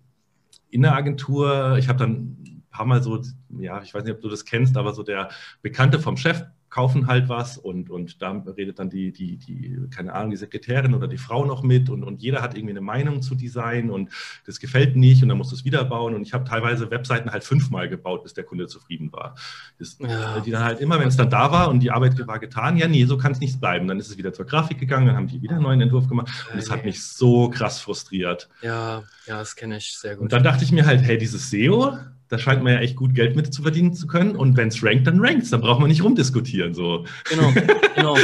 in 0.71 0.83
der 0.83 0.95
Agentur, 0.95 1.77
ich 1.79 1.89
habe 1.89 1.99
dann 1.99 2.37
ein 2.41 2.65
paar 2.71 2.87
Mal 2.87 3.03
so, 3.03 3.21
ja, 3.59 3.83
ich 3.83 3.93
weiß 3.93 4.05
nicht, 4.05 4.15
ob 4.15 4.21
du 4.21 4.29
das 4.29 4.45
kennst, 4.45 4.77
aber 4.77 4.95
so 4.95 5.03
der 5.03 5.31
Bekannte 5.63 5.99
vom 5.99 6.17
Chef 6.17 6.45
kaufen 6.71 7.09
halt 7.09 7.29
was 7.29 7.59
und, 7.59 7.91
und 7.91 8.23
da 8.23 8.31
redet 8.57 8.79
dann 8.79 8.91
die, 8.91 9.13
die, 9.13 9.37
die, 9.37 9.77
keine 9.91 10.13
Ahnung, 10.13 10.31
die 10.31 10.37
Sekretärin 10.37 10.95
oder 10.95 11.09
die 11.09 11.19
Frau 11.19 11.45
noch 11.45 11.63
mit 11.63 11.91
und, 11.91 12.05
und 12.05 12.23
jeder 12.23 12.43
hat 12.43 12.55
irgendwie 12.57 12.73
eine 12.73 12.81
Meinung 12.81 13.23
zu 13.23 13.35
Design 13.35 13.91
und 13.91 14.11
das 14.47 14.61
gefällt 14.61 14.95
nicht 14.97 15.23
und 15.23 15.29
dann 15.29 15.39
musst 15.39 15.51
du 15.51 15.57
es 15.57 15.65
wieder 15.65 15.85
bauen 15.85 16.15
und 16.15 16.23
ich 16.23 16.33
habe 16.33 16.45
teilweise 16.45 16.91
Webseiten 16.91 17.31
halt 17.33 17.43
fünfmal 17.43 17.89
gebaut, 17.89 18.23
bis 18.23 18.35
der 18.35 18.45
Kunde 18.45 18.69
zufrieden 18.69 19.13
war. 19.13 19.35
Das, 19.79 19.99
ja. 19.99 20.41
Die 20.41 20.51
dann 20.53 20.65
halt 20.65 20.81
immer, 20.81 21.01
wenn 21.01 21.09
es 21.09 21.17
dann 21.17 21.29
da 21.29 21.51
war 21.51 21.69
und 21.69 21.81
die 21.81 21.91
Arbeit 21.91 22.27
war 22.27 22.39
getan, 22.39 22.77
ja, 22.77 22.87
nee, 22.87 23.05
so 23.05 23.19
kann 23.19 23.33
es 23.33 23.41
nicht 23.41 23.61
bleiben. 23.61 23.89
Dann 23.89 23.99
ist 23.99 24.09
es 24.09 24.17
wieder 24.17 24.33
zur 24.33 24.47
Grafik 24.47 24.79
gegangen, 24.79 25.07
dann 25.07 25.17
haben 25.17 25.27
die 25.27 25.43
wieder 25.43 25.55
einen 25.55 25.65
neuen 25.65 25.81
Entwurf 25.81 26.09
gemacht 26.09 26.29
und 26.53 26.57
das 26.57 26.71
hat 26.71 26.85
mich 26.85 27.03
so 27.05 27.51
krass 27.51 27.81
frustriert. 27.81 28.49
Ja, 28.63 29.03
ja, 29.27 29.39
das 29.39 29.57
kenne 29.57 29.77
ich 29.79 29.97
sehr 29.99 30.15
gut. 30.15 30.23
Und 30.23 30.33
dann 30.33 30.45
dachte 30.45 30.63
ich 30.63 30.71
mir 30.71 30.87
halt, 30.87 31.03
hey, 31.03 31.19
dieses 31.19 31.51
SEO, 31.51 31.97
da 32.31 32.39
scheint 32.39 32.63
man 32.63 32.73
ja 32.75 32.79
echt 32.79 32.95
gut 32.95 33.15
Geld 33.15 33.35
mit 33.35 33.53
zu 33.53 33.63
verdienen 33.63 33.93
zu 33.93 34.07
können. 34.07 34.37
Und 34.37 34.57
wenn 34.57 34.69
es 34.69 34.83
rankt, 34.85 35.07
dann 35.09 35.19
rankt 35.21 35.43
es. 35.43 35.51
Dann 35.51 35.61
braucht 35.61 35.81
man 35.81 35.89
nicht 35.89 36.03
rumdiskutieren. 36.03 36.75
So. 36.75 37.05
Genau, 37.29 37.53
genau. 37.97 38.17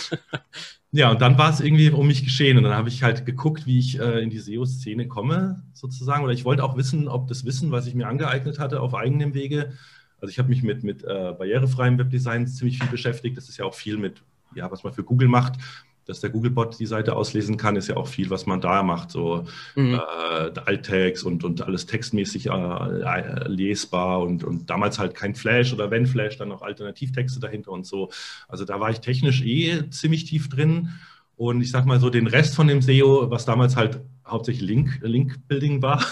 ja, 0.92 1.10
und 1.10 1.20
dann 1.20 1.36
war 1.36 1.50
es 1.50 1.60
irgendwie 1.60 1.90
um 1.90 2.06
mich 2.06 2.22
geschehen. 2.22 2.56
Und 2.56 2.62
dann 2.62 2.74
habe 2.74 2.88
ich 2.88 3.02
halt 3.02 3.26
geguckt, 3.26 3.66
wie 3.66 3.80
ich 3.80 3.98
äh, 3.98 4.20
in 4.20 4.30
die 4.30 4.38
SEO-Szene 4.38 5.08
komme, 5.08 5.64
sozusagen. 5.72 6.22
Oder 6.22 6.32
ich 6.32 6.44
wollte 6.44 6.62
auch 6.62 6.76
wissen, 6.76 7.08
ob 7.08 7.26
das 7.26 7.44
Wissen, 7.44 7.72
was 7.72 7.88
ich 7.88 7.96
mir 7.96 8.06
angeeignet 8.06 8.60
hatte, 8.60 8.80
auf 8.80 8.94
eigenem 8.94 9.34
Wege. 9.34 9.72
Also 10.20 10.30
ich 10.30 10.38
habe 10.38 10.48
mich 10.48 10.62
mit, 10.62 10.84
mit 10.84 11.02
äh, 11.02 11.34
barrierefreiem 11.36 11.98
Webdesign 11.98 12.46
ziemlich 12.46 12.78
viel 12.78 12.88
beschäftigt. 12.88 13.36
Das 13.36 13.48
ist 13.48 13.56
ja 13.56 13.64
auch 13.64 13.74
viel 13.74 13.98
mit, 13.98 14.22
ja, 14.54 14.70
was 14.70 14.84
man 14.84 14.92
für 14.92 15.02
Google 15.02 15.28
macht 15.28 15.58
dass 16.06 16.20
der 16.20 16.30
Googlebot 16.30 16.78
die 16.78 16.86
Seite 16.86 17.16
auslesen 17.16 17.56
kann, 17.56 17.76
ist 17.76 17.88
ja 17.88 17.96
auch 17.96 18.08
viel, 18.08 18.30
was 18.30 18.46
man 18.46 18.60
da 18.60 18.82
macht. 18.82 19.10
So 19.10 19.44
mhm. 19.74 19.94
äh, 19.94 20.60
Alttext 20.64 21.24
und, 21.24 21.44
und 21.44 21.62
alles 21.62 21.86
textmäßig 21.86 22.48
äh, 22.48 23.48
lesbar 23.48 24.20
und, 24.20 24.44
und 24.44 24.70
damals 24.70 24.98
halt 24.98 25.14
kein 25.14 25.34
Flash 25.34 25.72
oder 25.72 25.90
wenn 25.90 26.06
Flash, 26.06 26.36
dann 26.36 26.48
noch 26.48 26.62
Alternativtexte 26.62 27.40
dahinter 27.40 27.72
und 27.72 27.86
so. 27.86 28.10
Also 28.48 28.64
da 28.64 28.80
war 28.80 28.90
ich 28.90 29.00
technisch 29.00 29.42
eh 29.42 29.88
ziemlich 29.90 30.24
tief 30.24 30.48
drin. 30.48 30.90
Und 31.36 31.62
ich 31.62 31.72
sag 31.72 31.84
mal 31.84 31.98
so, 31.98 32.10
den 32.10 32.28
Rest 32.28 32.54
von 32.54 32.68
dem 32.68 32.80
SEO, 32.80 33.28
was 33.28 33.44
damals 33.44 33.74
halt 33.74 34.00
hauptsächlich 34.24 34.68
Link, 34.68 35.00
Link-Building 35.02 35.82
war, 35.82 36.00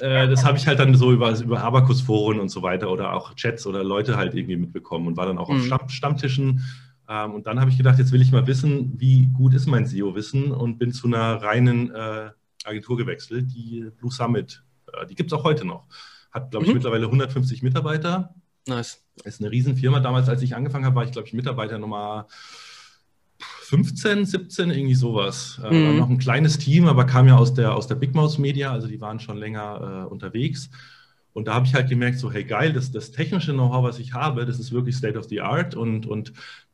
äh, 0.00 0.28
das 0.28 0.44
habe 0.44 0.58
ich 0.58 0.66
halt 0.66 0.80
dann 0.80 0.96
so 0.96 1.12
über, 1.12 1.38
über 1.38 1.62
Abacus-Foren 1.62 2.40
und 2.40 2.48
so 2.48 2.62
weiter 2.62 2.90
oder 2.90 3.12
auch 3.12 3.34
Chats 3.34 3.66
oder 3.66 3.84
Leute 3.84 4.16
halt 4.16 4.34
irgendwie 4.34 4.56
mitbekommen 4.56 5.06
und 5.06 5.16
war 5.16 5.26
dann 5.26 5.38
auch 5.38 5.48
mhm. 5.48 5.72
auf 5.72 5.90
Stammtischen 5.90 6.64
und 7.24 7.46
dann 7.46 7.60
habe 7.60 7.70
ich 7.70 7.76
gedacht, 7.76 7.98
jetzt 7.98 8.12
will 8.12 8.22
ich 8.22 8.32
mal 8.32 8.46
wissen, 8.46 8.92
wie 8.98 9.26
gut 9.26 9.54
ist 9.54 9.66
mein 9.66 9.86
SEO-Wissen 9.86 10.52
und 10.52 10.78
bin 10.78 10.92
zu 10.92 11.06
einer 11.06 11.42
reinen 11.42 11.90
äh, 11.90 12.30
Agentur 12.64 12.96
gewechselt, 12.96 13.52
die 13.52 13.90
Blue 13.98 14.12
Summit. 14.12 14.62
Äh, 14.92 15.06
die 15.06 15.14
gibt 15.14 15.32
es 15.32 15.38
auch 15.38 15.44
heute 15.44 15.64
noch. 15.64 15.86
Hat, 16.30 16.50
glaube 16.50 16.64
ich, 16.64 16.70
mhm. 16.70 16.76
mittlerweile 16.76 17.06
150 17.06 17.62
Mitarbeiter. 17.62 18.34
Nice. 18.66 19.04
Ist 19.24 19.40
eine 19.40 19.50
Riesenfirma. 19.50 20.00
Damals, 20.00 20.28
als 20.28 20.42
ich 20.42 20.54
angefangen 20.54 20.84
habe, 20.84 20.96
war 20.96 21.04
ich, 21.04 21.12
glaube 21.12 21.28
ich, 21.28 21.34
Mitarbeiter 21.34 21.78
Nummer 21.78 22.26
15, 23.38 24.24
17, 24.24 24.70
irgendwie 24.70 24.94
sowas. 24.94 25.60
Äh, 25.64 25.74
mhm. 25.74 25.98
noch 25.98 26.08
ein 26.08 26.18
kleines 26.18 26.58
Team, 26.58 26.86
aber 26.86 27.04
kam 27.04 27.26
ja 27.26 27.36
aus 27.36 27.54
der, 27.54 27.74
aus 27.74 27.86
der 27.86 27.96
Big 27.96 28.14
Mouse 28.14 28.38
Media, 28.38 28.72
also 28.72 28.86
die 28.86 29.00
waren 29.00 29.20
schon 29.20 29.36
länger 29.36 30.06
äh, 30.06 30.10
unterwegs. 30.10 30.70
Und 31.32 31.48
da 31.48 31.54
habe 31.54 31.66
ich 31.66 31.74
halt 31.74 31.88
gemerkt, 31.88 32.18
so, 32.18 32.30
hey 32.30 32.44
geil, 32.44 32.72
das, 32.72 32.92
das 32.92 33.10
technische 33.10 33.52
Know-how, 33.52 33.82
was 33.82 33.98
ich 33.98 34.12
habe, 34.12 34.44
das 34.44 34.58
ist 34.58 34.72
wirklich 34.72 34.96
State 34.96 35.18
of 35.18 35.24
the 35.24 35.40
Art 35.40 35.74
und, 35.74 36.06
und 36.06 36.32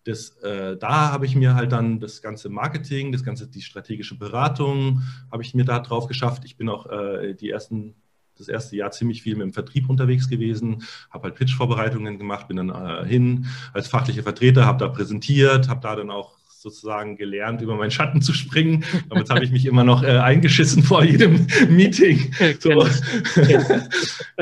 das, 0.09 0.31
äh, 0.39 0.77
da 0.77 1.13
habe 1.13 1.27
ich 1.27 1.37
mir 1.37 1.55
halt 1.55 1.73
dann 1.73 2.01
das 2.01 2.23
ganze 2.23 2.49
Marketing, 2.49 3.13
das 3.13 3.25
ganze, 3.25 3.47
die 3.47 3.61
strategische 3.61 4.17
Beratung, 4.17 5.03
habe 5.31 5.43
ich 5.43 5.55
mir 5.55 5.65
da 5.65 5.81
drauf 5.81 6.07
geschafft. 6.07 6.45
Ich 6.47 6.57
bin 6.57 6.71
auch 6.71 6.87
äh, 6.87 7.35
die 7.35 7.51
ersten, 7.51 7.95
das 8.39 8.49
erste 8.49 8.75
Jahr 8.77 8.91
ziemlich 8.91 9.23
viel 9.23 9.37
mit 9.37 9.45
dem 9.45 9.53
Vertrieb 9.53 9.91
unterwegs 9.91 10.31
gewesen, 10.31 10.83
habe 11.11 11.25
halt 11.25 11.35
Pitch-Vorbereitungen 11.35 12.19
gemacht, 12.19 12.49
bin 12.49 12.57
dann 12.57 12.71
äh, 12.71 13.07
hin 13.07 13.47
als 13.75 13.89
fachlicher 13.89 14.23
Vertreter, 14.23 14.65
habe 14.65 14.79
da 14.79 14.89
präsentiert, 14.89 15.69
habe 15.69 15.81
da 15.81 15.95
dann 15.95 16.11
auch 16.11 16.38
sozusagen 16.61 17.17
gelernt, 17.17 17.63
über 17.63 17.77
meinen 17.77 17.91
Schatten 17.91 18.21
zu 18.21 18.33
springen. 18.33 18.85
Damit 19.09 19.31
habe 19.31 19.45
ich 19.45 19.51
mich 19.53 19.65
immer 19.67 19.85
noch 19.85 20.03
äh, 20.03 20.19
eingeschissen 20.19 20.83
vor 20.83 21.05
jedem 21.05 21.47
Meeting. 21.69 22.33
So. 22.59 22.71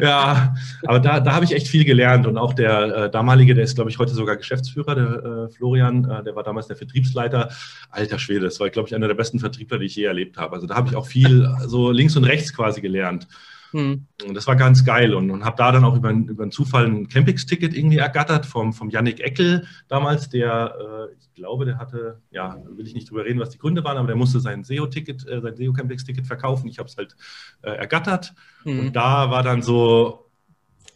ja, 0.00 0.54
aber 0.86 1.00
da, 1.00 1.20
da 1.20 1.32
habe 1.32 1.44
ich 1.44 1.52
echt 1.52 1.68
viel 1.68 1.84
gelernt. 1.84 2.26
Und 2.26 2.38
auch 2.38 2.54
der 2.54 2.96
äh, 2.96 3.10
damalige, 3.10 3.54
der 3.54 3.64
ist, 3.64 3.74
glaube 3.74 3.90
ich, 3.90 3.98
heute 3.98 4.14
sogar 4.14 4.36
Geschäftsführer, 4.36 4.94
der 4.94 5.04
äh, 5.06 5.48
Florian, 5.54 6.08
äh, 6.10 6.24
der 6.24 6.34
war 6.34 6.42
damals 6.42 6.68
der 6.68 6.76
Vertriebsleiter. 6.76 7.50
Alter 7.90 8.18
Schwede, 8.18 8.46
das 8.46 8.60
war, 8.60 8.70
glaube 8.70 8.88
ich, 8.88 8.94
einer 8.94 9.08
der 9.08 9.14
besten 9.14 9.38
Vertriebler, 9.38 9.78
die 9.78 9.86
ich 9.86 9.96
je 9.96 10.04
erlebt 10.04 10.38
habe. 10.38 10.54
Also 10.54 10.66
da 10.66 10.74
habe 10.74 10.88
ich 10.88 10.96
auch 10.96 11.06
viel 11.06 11.48
so 11.66 11.90
links 11.90 12.16
und 12.16 12.24
rechts 12.24 12.54
quasi 12.54 12.80
gelernt. 12.80 13.28
Hm. 13.72 14.06
Und 14.26 14.34
das 14.34 14.46
war 14.46 14.56
ganz 14.56 14.84
geil 14.84 15.14
und, 15.14 15.30
und 15.30 15.44
habe 15.44 15.56
da 15.56 15.72
dann 15.72 15.84
auch 15.84 15.96
über, 15.96 16.10
über 16.10 16.42
einen 16.42 16.52
Zufall 16.52 16.86
ein 16.86 17.08
Campings-Ticket 17.08 17.76
irgendwie 17.76 17.98
ergattert 17.98 18.46
vom, 18.46 18.72
vom 18.72 18.90
Yannick 18.90 19.20
Eckel 19.20 19.66
damals, 19.88 20.28
der, 20.28 21.08
äh, 21.10 21.14
ich 21.18 21.32
glaube, 21.34 21.64
der 21.64 21.78
hatte, 21.78 22.20
ja, 22.30 22.56
will 22.68 22.86
ich 22.86 22.94
nicht 22.94 23.10
drüber 23.10 23.24
reden, 23.24 23.40
was 23.40 23.50
die 23.50 23.58
Gründe 23.58 23.84
waren, 23.84 23.96
aber 23.96 24.06
der 24.06 24.16
musste 24.16 24.40
sein 24.40 24.64
SEO-Ticket, 24.64 25.26
äh, 25.28 25.40
sein 25.40 25.56
SEO-Campings-Ticket 25.56 26.26
verkaufen. 26.26 26.68
Ich 26.68 26.78
habe 26.78 26.88
es 26.88 26.96
halt 26.96 27.16
äh, 27.62 27.70
ergattert 27.70 28.34
hm. 28.62 28.78
und 28.78 28.96
da 28.96 29.30
war 29.30 29.42
dann 29.42 29.62
so, 29.62 30.26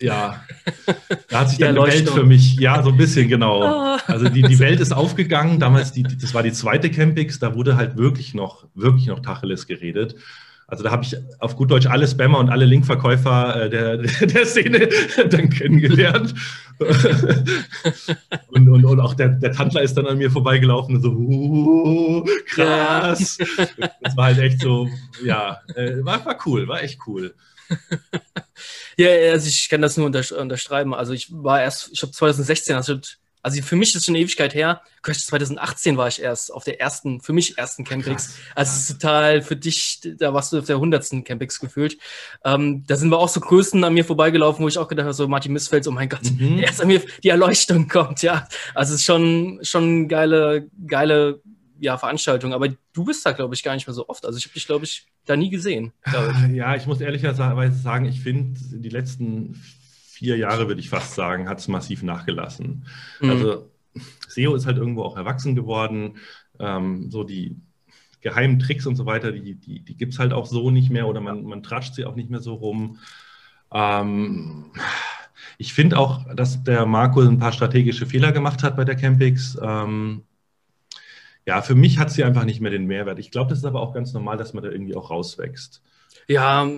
ja, 0.01 0.43
da 1.29 1.41
hat 1.41 1.51
sich 1.51 1.59
dann 1.59 1.75
die 1.75 1.83
Welt 1.83 2.09
für 2.09 2.25
mich, 2.25 2.55
ja, 2.55 2.83
so 2.83 2.91
ein 2.91 2.97
bisschen, 2.97 3.29
genau. 3.29 3.99
Also 4.07 4.29
die, 4.29 4.43
die 4.43 4.59
Welt 4.59 4.81
ist 4.81 4.93
aufgegangen. 4.93 5.61
Damals, 5.61 5.93
die, 5.93 6.03
das 6.03 6.35
war 6.35 6.43
die 6.43 6.53
zweite 6.53 6.91
Campings, 6.91 7.39
da 7.39 7.55
wurde 7.55 7.77
halt 7.77 7.97
wirklich 7.97 8.35
noch, 8.35 8.67
wirklich 8.75 9.07
noch 9.07 9.21
Tacheles 9.21 9.67
geredet. 9.67 10.17
Also 10.71 10.85
da 10.85 10.93
habe 10.93 11.03
ich 11.03 11.17
auf 11.41 11.57
gut 11.57 11.71
Deutsch 11.71 11.87
alle 11.87 12.07
Spammer 12.07 12.39
und 12.39 12.49
alle 12.49 12.65
Linkverkäufer 12.65 13.65
äh, 13.65 13.71
der, 13.71 13.97
der 14.27 14.47
Szene 14.47 14.89
dann 15.29 15.51
kennengelernt. 15.51 16.33
und, 18.49 18.69
und, 18.69 18.85
und 18.85 19.01
auch 19.01 19.15
der, 19.15 19.31
der 19.31 19.53
Tandler 19.53 19.83
ist 19.83 19.95
dann 19.95 20.07
an 20.07 20.19
mir 20.19 20.31
vorbeigelaufen 20.31 20.97
und 20.97 21.03
so, 21.03 21.11
uh, 21.11 22.25
krass. 22.47 23.37
Das 24.01 24.17
war 24.17 24.27
halt 24.27 24.39
echt 24.39 24.63
so, 24.63 24.89
ja, 25.23 25.59
äh, 25.75 26.03
war, 26.05 26.25
war 26.25 26.39
cool, 26.47 26.69
war 26.69 26.83
echt 26.83 27.01
cool. 27.07 27.35
Ja, 28.97 29.09
also 29.33 29.49
ich 29.49 29.69
kann 29.69 29.83
das 29.83 29.97
nur 29.97 30.07
unterschreiben. 30.07 30.95
Also 30.95 31.13
ich 31.13 31.31
war 31.31 31.61
erst, 31.61 31.91
ich 31.93 32.03
habe 32.03 32.13
2016, 32.13 32.77
also 32.77 32.99
also 33.43 33.63
für 33.63 33.77
mich 33.77 33.95
ist 33.95 34.05
schon 34.05 34.15
eine 34.15 34.23
Ewigkeit 34.23 34.55
her. 34.55 34.83
2018 35.03 35.97
war 35.97 36.09
ich 36.09 36.21
erst 36.21 36.53
auf 36.53 36.65
der 36.65 36.81
ersten, 36.81 37.21
für 37.21 37.33
mich 37.33 37.57
ersten 37.57 37.85
Campix. 37.85 38.37
Also 38.55 38.73
es 38.73 38.91
ist 38.91 39.01
total 39.01 39.41
für 39.41 39.57
dich, 39.57 40.01
da 40.19 40.35
warst 40.35 40.53
du 40.53 40.59
auf 40.59 40.67
der 40.67 40.79
hundertsten 40.79 41.25
Campix 41.25 41.59
gefühlt. 41.59 41.97
Ähm, 42.45 42.85
da 42.87 42.97
sind 42.97 43.11
wir 43.11 43.19
auch 43.19 43.29
so 43.29 43.41
Größen 43.41 43.83
an 43.83 43.95
mir 43.95 44.05
vorbeigelaufen, 44.05 44.63
wo 44.63 44.69
ich 44.69 44.79
auch 44.79 44.89
gedacht 44.89 45.05
habe, 45.05 45.15
so 45.15 45.27
Martin 45.27 45.53
Missfeld, 45.53 45.87
oh 45.89 45.91
mein 45.91 46.09
Gott, 46.09 46.31
mhm. 46.39 46.59
erst 46.63 46.83
an 46.83 46.89
mir 46.89 47.03
die 47.23 47.31
Erleuchtung 47.31 47.89
kommt, 47.89 48.23
ja. 48.23 48.47
Also 48.75 48.95
es 48.95 49.01
ist 49.01 49.07
schon, 49.07 49.61
schon 49.63 50.09
geile, 50.09 50.69
geile 50.87 51.41
ja, 51.81 51.97
Veranstaltung. 51.97 52.53
Aber 52.53 52.69
du 52.69 53.05
bist 53.05 53.25
da, 53.25 53.33
glaube 53.33 53.55
ich, 53.55 53.63
gar 53.63 53.75
nicht 53.75 53.87
mehr 53.87 53.95
so 53.95 54.09
oft. 54.09 54.27
Also 54.27 54.39
ich 54.39 54.45
habe 54.45 54.55
dich, 54.55 54.67
glaube 54.67 54.85
ich, 54.85 55.07
da 55.25 55.37
nie 55.37 55.51
gesehen. 55.51 55.93
Ich. 56.07 56.13
Ja, 56.55 56.77
ich 56.77 56.87
muss 56.87 57.01
ehrlicherweise 57.01 57.79
sagen, 57.79 58.05
ich 58.05 58.21
finde 58.21 58.61
die 58.61 58.89
letzten 58.89 59.63
vier 60.21 60.37
Jahre, 60.37 60.69
würde 60.69 60.83
ich 60.83 60.91
fast 60.91 61.15
sagen, 61.15 61.49
hat 61.49 61.61
es 61.61 61.69
massiv 61.69 62.03
nachgelassen. 62.03 62.85
Mhm. 63.21 63.31
Also 63.31 63.71
SEO 64.29 64.55
ist 64.55 64.67
halt 64.67 64.77
irgendwo 64.77 65.03
auch 65.03 65.17
erwachsen 65.17 65.55
geworden. 65.55 66.19
Ähm, 66.59 67.11
so 67.11 67.25
die 67.25 67.57
geheimen 68.21 68.59
Tricks 68.59 68.87
und 68.87 68.97
so 68.97 69.07
weiter, 69.07 69.33
die, 69.33 69.55
die, 69.55 69.81
die 69.81 69.97
gibt 69.97 70.13
es 70.13 70.19
halt 70.19 70.35
auch 70.35 70.45
so 70.45 70.71
nicht 70.71 70.91
mehr 70.91 71.09
oder 71.09 71.23
man, 71.23 71.43
man 71.45 71.63
tratscht 71.63 71.95
sie 71.95 72.05
auch 72.05 72.17
nicht 72.17 72.29
mehr 72.29 72.41
so 72.41 72.53
rum. 72.53 72.99
Ähm, 73.73 74.67
ich 75.57 75.73
finde 75.73 75.99
auch, 75.99 76.27
dass 76.35 76.63
der 76.65 76.85
Marco 76.85 77.23
ein 77.23 77.39
paar 77.39 77.53
strategische 77.53 78.05
Fehler 78.05 78.33
gemacht 78.33 78.63
hat 78.63 78.77
bei 78.77 78.85
der 78.85 78.97
Campix. 78.97 79.59
Ähm, 79.63 80.25
ja, 81.47 81.63
für 81.63 81.75
mich 81.75 81.97
hat 81.97 82.11
sie 82.11 82.25
einfach 82.25 82.45
nicht 82.45 82.61
mehr 82.61 82.71
den 82.71 82.85
Mehrwert. 82.85 83.19
Ich 83.19 83.31
glaube, 83.31 83.49
das 83.49 83.61
ist 83.61 83.65
aber 83.65 83.81
auch 83.81 83.95
ganz 83.95 84.13
normal, 84.13 84.37
dass 84.37 84.53
man 84.53 84.63
da 84.63 84.71
irgendwie 84.71 84.97
auch 84.97 85.09
rauswächst. 85.09 85.83
Ja, 86.29 86.69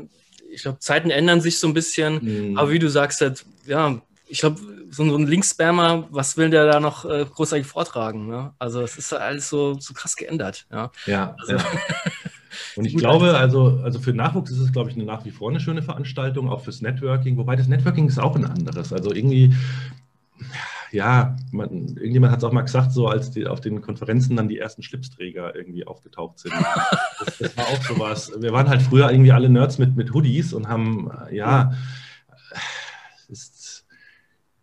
ich 0.53 0.63
glaube, 0.63 0.79
Zeiten 0.79 1.11
ändern 1.11 1.41
sich 1.41 1.59
so 1.59 1.67
ein 1.67 1.75
bisschen. 1.75 2.51
Mhm. 2.51 2.59
Aber 2.59 2.71
wie 2.71 2.79
du 2.79 2.89
sagst, 2.89 3.21
halt, 3.21 3.45
ja, 3.67 4.01
ich 4.29 4.41
glaube, 4.41 4.61
so, 4.91 5.03
ein 5.03 5.27
Linkspammer, 5.27 6.09
was 6.11 6.37
will 6.37 6.51
der 6.51 6.67
da 6.67 6.81
noch 6.81 7.05
äh, 7.05 7.25
großartig 7.25 7.67
vortragen? 7.67 8.29
Ne? 8.29 8.53
Also 8.59 8.83
es 8.83 8.97
ist 8.97 9.13
alles 9.13 9.49
so, 9.49 9.79
so 9.79 9.95
krass 9.95 10.17
geändert. 10.17 10.67
Ja, 10.71 10.91
ja. 11.07 11.35
Also, 11.39 11.53
ja. 11.57 11.65
Und 12.77 12.85
ich 12.85 12.97
glaube, 12.97 13.37
also, 13.37 13.81
also 13.83 13.99
für 13.99 14.13
Nachwuchs 14.13 14.51
ist 14.51 14.59
es, 14.59 14.73
glaube 14.73 14.91
ich, 14.91 14.97
eine 14.97 15.05
nach 15.05 15.25
wie 15.25 15.31
vor 15.31 15.51
eine 15.51 15.61
schöne 15.61 15.83
Veranstaltung, 15.83 16.51
auch 16.51 16.63
fürs 16.63 16.83
Networking, 16.83 17.39
wobei 17.39 17.57
das 17.57 17.67
Networking 17.67 18.09
ist 18.09 18.19
auch 18.19 18.37
ein 18.37 18.45
anderes. 18.45 18.93
Also 18.93 19.13
irgendwie, 19.13 19.55
ja, 20.93 21.37
man, 21.51 21.97
irgendjemand 21.97 22.33
hat 22.33 22.39
es 22.39 22.45
auch 22.45 22.53
mal 22.53 22.63
gesagt, 22.63 22.93
so 22.93 23.09
als 23.09 23.31
die 23.31 23.47
auf 23.47 23.61
den 23.61 23.81
Konferenzen 23.81 24.37
dann 24.37 24.49
die 24.49 24.59
ersten 24.59 24.83
Schlipsträger 24.83 25.57
irgendwie 25.57 25.87
aufgetaucht 25.87 26.39
sind. 26.39 26.55
Das, 27.25 27.39
das 27.39 27.57
war 27.57 27.67
auch 27.67 27.83
sowas. 27.83 28.33
Wir 28.39 28.53
waren 28.53 28.69
halt 28.69 28.83
früher 28.83 29.11
irgendwie 29.11 29.33
alle 29.33 29.49
Nerds 29.49 29.79
mit, 29.79 29.97
mit 29.97 30.13
Hoodies 30.13 30.53
und 30.53 30.69
haben, 30.69 31.11
ja, 31.31 31.73
ist, 33.29 33.87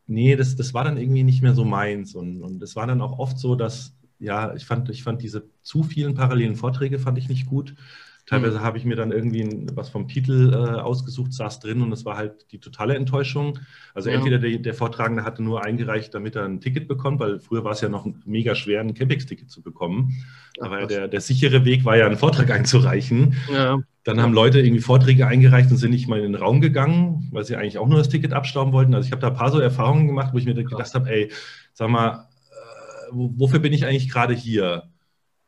nee, 0.08 0.36
das, 0.36 0.56
das 0.56 0.74
war 0.74 0.84
dann 0.84 0.98
irgendwie 0.98 1.24
nicht 1.24 1.42
mehr 1.42 1.54
so 1.54 1.66
meins. 1.66 2.16
Und, 2.16 2.42
und 2.42 2.62
es 2.62 2.76
war 2.76 2.88
dann 2.88 3.02
auch 3.02 3.18
oft 3.18 3.38
so, 3.38 3.56
dass 3.56 3.96
ja, 4.20 4.54
ich 4.54 4.66
fand, 4.66 4.90
ich 4.90 5.04
fand 5.04 5.22
diese 5.22 5.50
zu 5.62 5.84
vielen 5.84 6.14
parallelen 6.14 6.56
Vorträge 6.56 7.00
fand 7.00 7.18
ich 7.18 7.30
nicht 7.30 7.48
gut. 7.48 7.76
Teilweise 8.30 8.60
mhm. 8.60 8.64
habe 8.64 8.78
ich 8.78 8.86
mir 8.86 8.96
dann 8.96 9.12
irgendwie 9.12 9.66
was 9.74 9.90
vom 9.90 10.08
Titel 10.08 10.54
äh, 10.54 10.80
ausgesucht, 10.80 11.34
saß 11.34 11.62
drin 11.62 11.82
und 11.82 11.92
es 11.92 12.06
war 12.06 12.16
halt 12.16 12.52
die 12.52 12.60
totale 12.60 12.94
Enttäuschung. 12.94 13.58
Also 13.96 14.12
ja. 14.12 14.18
entweder 14.18 14.38
der, 14.38 14.60
der, 14.60 14.76
Vortragende 14.76 15.24
hatte 15.24 15.42
nur 15.42 15.66
eingereicht, 15.66 16.14
damit 16.14 16.36
er 16.36 16.46
ein 16.46 16.62
Ticket 16.62 16.88
bekommt, 16.88 17.20
weil 17.20 17.40
früher 17.40 17.64
war 17.64 17.72
es 17.72 17.82
ja 17.82 17.90
noch 17.90 18.08
mega 18.26 18.54
schwer, 18.54 18.82
ein 18.82 18.94
Campix-Ticket 18.94 19.50
zu 19.50 19.64
bekommen. 19.64 20.14
Aber 20.60 20.86
der, 20.86 21.08
der 21.08 21.22
sichere 21.22 21.66
Weg 21.66 21.86
war 21.86 21.98
ja, 21.98 22.06
einen 22.06 22.18
Vortrag 22.18 22.52
einzureichen. 22.52 23.34
Ja. 23.52 23.80
Dann 24.04 24.22
haben 24.22 24.34
Leute 24.34 24.60
irgendwie 24.60 24.82
Vorträge 24.82 25.26
eingereicht 25.26 25.72
und 25.72 25.78
sind 25.78 25.90
nicht 25.90 26.08
mal 26.08 26.20
in 26.20 26.34
den 26.34 26.36
Raum 26.36 26.62
gegangen, 26.62 27.28
weil 27.32 27.46
sie 27.46 27.56
eigentlich 27.56 27.80
auch 27.80 27.88
nur 27.88 27.98
das 27.98 28.10
Ticket 28.10 28.34
abstauben 28.34 28.74
wollten. 28.74 28.94
Also 28.94 29.08
ich 29.08 29.12
habe 29.12 29.22
da 29.22 29.30
ein 29.30 29.36
paar 29.36 29.52
so 29.52 29.60
Erfahrungen 29.60 30.06
gemacht, 30.06 30.34
wo 30.34 30.38
ich 30.38 30.46
mir 30.46 30.54
gedacht 30.54 30.94
habe, 30.94 31.10
ey, 31.10 31.32
sag 31.74 31.90
mal, 31.90 32.29
wofür 33.12 33.60
bin 33.60 33.74
ich 33.74 33.86
eigentlich 33.86 34.10
gerade 34.10 34.34
hier? 34.34 34.90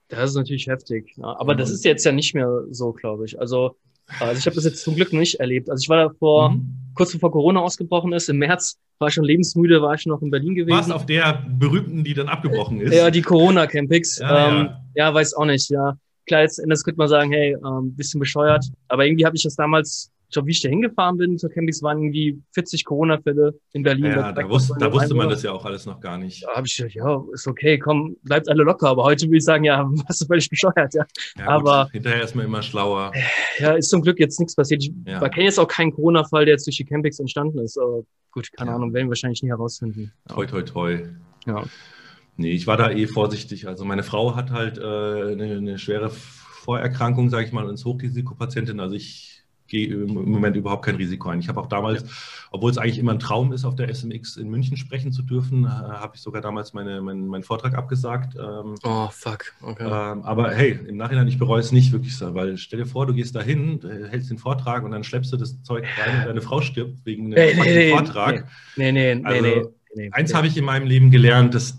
Das 0.08 0.32
ist 0.32 0.36
natürlich 0.36 0.67
heftig. 0.67 1.13
Ja. 1.17 1.39
Aber 1.39 1.54
mhm. 1.54 1.60
das 1.60 1.69
ist 1.71 1.86
jetzt 1.86 2.06
ja 2.06 2.12
nicht 2.12 2.36
mehr 2.36 2.63
so, 2.69 2.91
glaube 2.91 3.26
ich. 3.26 3.39
Also, 3.39 3.78
also 4.19 4.38
ich 4.38 4.45
habe 4.45 4.56
das 4.56 4.65
jetzt 4.65 4.84
zum 4.84 4.95
Glück 4.95 5.13
nicht 5.13 5.39
erlebt. 5.39 5.69
Also 5.69 5.82
ich 5.82 5.89
war 5.89 5.97
da 5.97 6.13
vor, 6.19 6.52
mhm. 6.52 6.76
kurz 6.95 7.13
bevor 7.13 7.32
Corona 7.32 7.62
ausgebrochen 7.62 8.12
ist, 8.13 8.30
im 8.30 8.38
März 8.38 8.78
war 9.00 9.08
ich 9.08 9.13
schon 9.13 9.24
lebensmüde, 9.24 9.82
war 9.82 9.95
ich 9.95 10.02
schon 10.02 10.12
noch 10.12 10.21
in 10.21 10.30
Berlin 10.30 10.54
gewesen. 10.54 10.76
Warst 10.76 10.91
auf 10.91 11.06
der 11.06 11.45
berühmten, 11.50 12.04
die 12.04 12.13
dann 12.13 12.28
abgebrochen 12.28 12.82
ist? 12.82 12.93
Ja, 12.93 13.10
die 13.10 13.21
Corona-Campings. 13.21 14.19
Ja, 14.19 14.50
ähm, 14.50 14.65
ja. 14.95 15.08
ja, 15.08 15.13
weiß 15.13 15.34
auch 15.34 15.45
nicht, 15.45 15.69
ja. 15.69 15.97
Klar, 16.28 16.41
jetzt 16.41 16.60
Endes 16.60 16.84
könnte 16.84 17.00
man 17.00 17.08
sagen, 17.08 17.32
hey, 17.32 17.56
ähm, 17.65 17.95
bisschen 17.95 18.19
bescheuert. 18.19 18.65
Aber 18.89 19.06
irgendwie 19.06 19.26
habe 19.26 19.36
ich 19.36 19.43
das 19.43 19.56
damals 19.56 20.11
ich 20.31 20.33
glaube, 20.33 20.47
wie 20.47 20.51
ich 20.51 20.61
da 20.61 20.69
hingefahren 20.69 21.17
bin 21.17 21.37
zur 21.37 21.49
Campings, 21.49 21.83
waren 21.83 21.97
irgendwie 21.97 22.41
40 22.53 22.85
Corona-Fälle 22.85 23.53
in 23.73 23.83
Berlin. 23.83 24.05
Ja, 24.05 24.31
da, 24.31 24.49
wusste, 24.49 24.73
da 24.79 24.89
wusste 24.89 25.13
man 25.13 25.27
das 25.27 25.43
ja 25.43 25.51
auch 25.51 25.65
alles 25.65 25.85
noch 25.85 25.99
gar 25.99 26.17
nicht. 26.17 26.45
Da 26.45 26.55
habe 26.55 26.65
ich 26.65 26.77
gedacht, 26.77 26.95
ja, 26.95 27.21
ist 27.33 27.47
okay, 27.47 27.77
komm, 27.77 28.15
bleibt 28.23 28.47
alle 28.47 28.63
locker. 28.63 28.87
Aber 28.87 29.03
heute 29.03 29.25
würde 29.25 29.39
ich 29.39 29.43
sagen, 29.43 29.65
ja, 29.65 29.83
warst 30.07 30.21
du 30.21 30.25
völlig 30.27 30.49
bescheuert, 30.49 30.93
ja. 30.93 31.05
ja 31.37 31.47
aber 31.49 31.83
gut, 31.83 31.91
hinterher 31.91 32.23
ist 32.23 32.33
man 32.33 32.45
immer 32.45 32.61
schlauer. 32.61 33.11
Ja, 33.59 33.73
ist 33.73 33.89
zum 33.89 34.01
Glück 34.03 34.21
jetzt 34.21 34.39
nichts 34.39 34.55
passiert. 34.55 34.83
Ich 34.83 34.93
ja. 35.05 35.19
kenne 35.27 35.47
jetzt 35.47 35.59
auch 35.59 35.67
keinen 35.67 35.91
Corona-Fall, 35.91 36.45
der 36.45 36.53
jetzt 36.53 36.65
durch 36.65 36.77
die 36.77 36.85
Campings 36.85 37.19
entstanden 37.19 37.59
ist. 37.59 37.77
Aber 37.77 38.03
gut, 38.31 38.53
keine 38.53 38.69
ja. 38.69 38.75
Ahnung, 38.77 38.93
werden 38.93 39.07
wir 39.07 39.09
wahrscheinlich 39.09 39.43
nie 39.43 39.49
herausfinden. 39.49 40.13
Toi, 40.29 40.45
toi, 40.45 40.61
toi. 40.61 41.09
Ja. 41.45 41.65
Nee, 42.37 42.51
ich 42.51 42.67
war 42.67 42.77
da 42.77 42.89
eh 42.89 43.05
vorsichtig. 43.05 43.67
Also 43.67 43.83
meine 43.83 44.03
Frau 44.03 44.33
hat 44.37 44.51
halt 44.51 44.77
äh, 44.77 44.81
eine, 44.81 45.57
eine 45.57 45.77
schwere 45.77 46.09
Vorerkrankung, 46.09 47.29
sage 47.29 47.47
ich 47.47 47.51
mal, 47.51 47.65
und 47.65 47.73
ist 47.73 47.83
Hochrisikopatientin. 47.83 48.79
Also 48.79 48.95
ich 48.95 49.40
gehe 49.71 49.88
im 49.88 50.13
Moment 50.13 50.55
überhaupt 50.55 50.86
kein 50.86 50.95
Risiko 50.95 51.29
ein. 51.29 51.39
Ich 51.39 51.47
habe 51.47 51.60
auch 51.60 51.67
damals, 51.67 52.03
ja. 52.03 52.10
obwohl 52.51 52.69
es 52.69 52.77
eigentlich 52.77 52.99
immer 52.99 53.13
ein 53.13 53.19
Traum 53.19 53.53
ist, 53.53 53.63
auf 53.65 53.75
der 53.75 53.89
SMX 53.93 54.38
in 54.38 54.49
München 54.49 54.77
sprechen 54.77 55.12
zu 55.12 55.23
dürfen, 55.23 55.63
äh, 55.63 55.67
habe 55.67 56.15
ich 56.15 56.21
sogar 56.21 56.41
damals 56.41 56.73
meine, 56.73 57.01
mein, 57.01 57.25
meinen 57.25 57.43
Vortrag 57.43 57.73
abgesagt. 57.73 58.36
Ähm, 58.36 58.75
oh, 58.84 59.07
fuck. 59.10 59.53
Okay. 59.62 59.86
Ähm, 59.86 60.23
aber 60.23 60.51
hey, 60.51 60.77
im 60.88 60.97
Nachhinein, 60.97 61.27
ich 61.27 61.39
bereue 61.39 61.62
es 61.62 61.71
nicht 61.71 61.93
wirklich 61.93 62.17
so, 62.17 62.36
weil 62.36 62.57
stell 62.57 62.79
dir 62.79 62.86
vor, 62.86 63.07
du 63.07 63.13
gehst 63.13 63.34
dahin, 63.34 63.79
hältst 64.10 64.29
den 64.29 64.38
Vortrag 64.38 64.84
und 64.84 64.91
dann 64.91 65.05
schleppst 65.05 65.31
du 65.31 65.38
das 65.38 65.62
Zeug 65.63 65.86
rein 65.97 66.19
und 66.19 66.27
deine 66.27 66.41
Frau 66.41 66.62
stirbt 66.62 67.05
wegen 67.05 67.34
einem 67.34 67.57
nee, 67.57 67.73
nee, 67.73 67.91
Vortrag. 67.91 68.47
Nee, 68.75 68.91
nee, 68.91 69.15
nee, 69.15 69.25
also, 69.25 69.41
nee. 69.41 69.62
Nee, 69.93 70.10
Eins 70.13 70.34
habe 70.34 70.47
ich 70.47 70.55
in 70.55 70.63
meinem 70.63 70.88
Leben 70.88 71.12
gelernt, 71.12 71.53
das, 71.53 71.77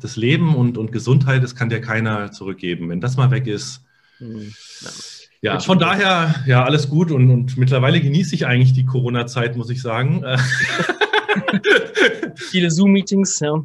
das 0.00 0.16
Leben 0.16 0.54
und, 0.54 0.78
und 0.78 0.92
Gesundheit, 0.92 1.42
das 1.42 1.56
kann 1.56 1.68
dir 1.68 1.80
keiner 1.80 2.30
zurückgeben. 2.30 2.88
Wenn 2.88 3.00
das 3.00 3.16
mal 3.16 3.32
weg 3.32 3.48
ist, 3.48 3.84
hm, 4.18 4.52
ja. 5.40 5.60
Von 5.60 5.78
daher, 5.78 6.34
ja, 6.46 6.64
alles 6.64 6.88
gut 6.88 7.10
und, 7.10 7.30
und 7.30 7.56
mittlerweile 7.56 8.00
genieße 8.00 8.34
ich 8.34 8.46
eigentlich 8.46 8.72
die 8.72 8.84
Corona-Zeit, 8.84 9.56
muss 9.56 9.70
ich 9.70 9.82
sagen. 9.82 10.24
Viele 12.36 12.70
Zoom-Meetings, 12.70 13.40
ja. 13.40 13.62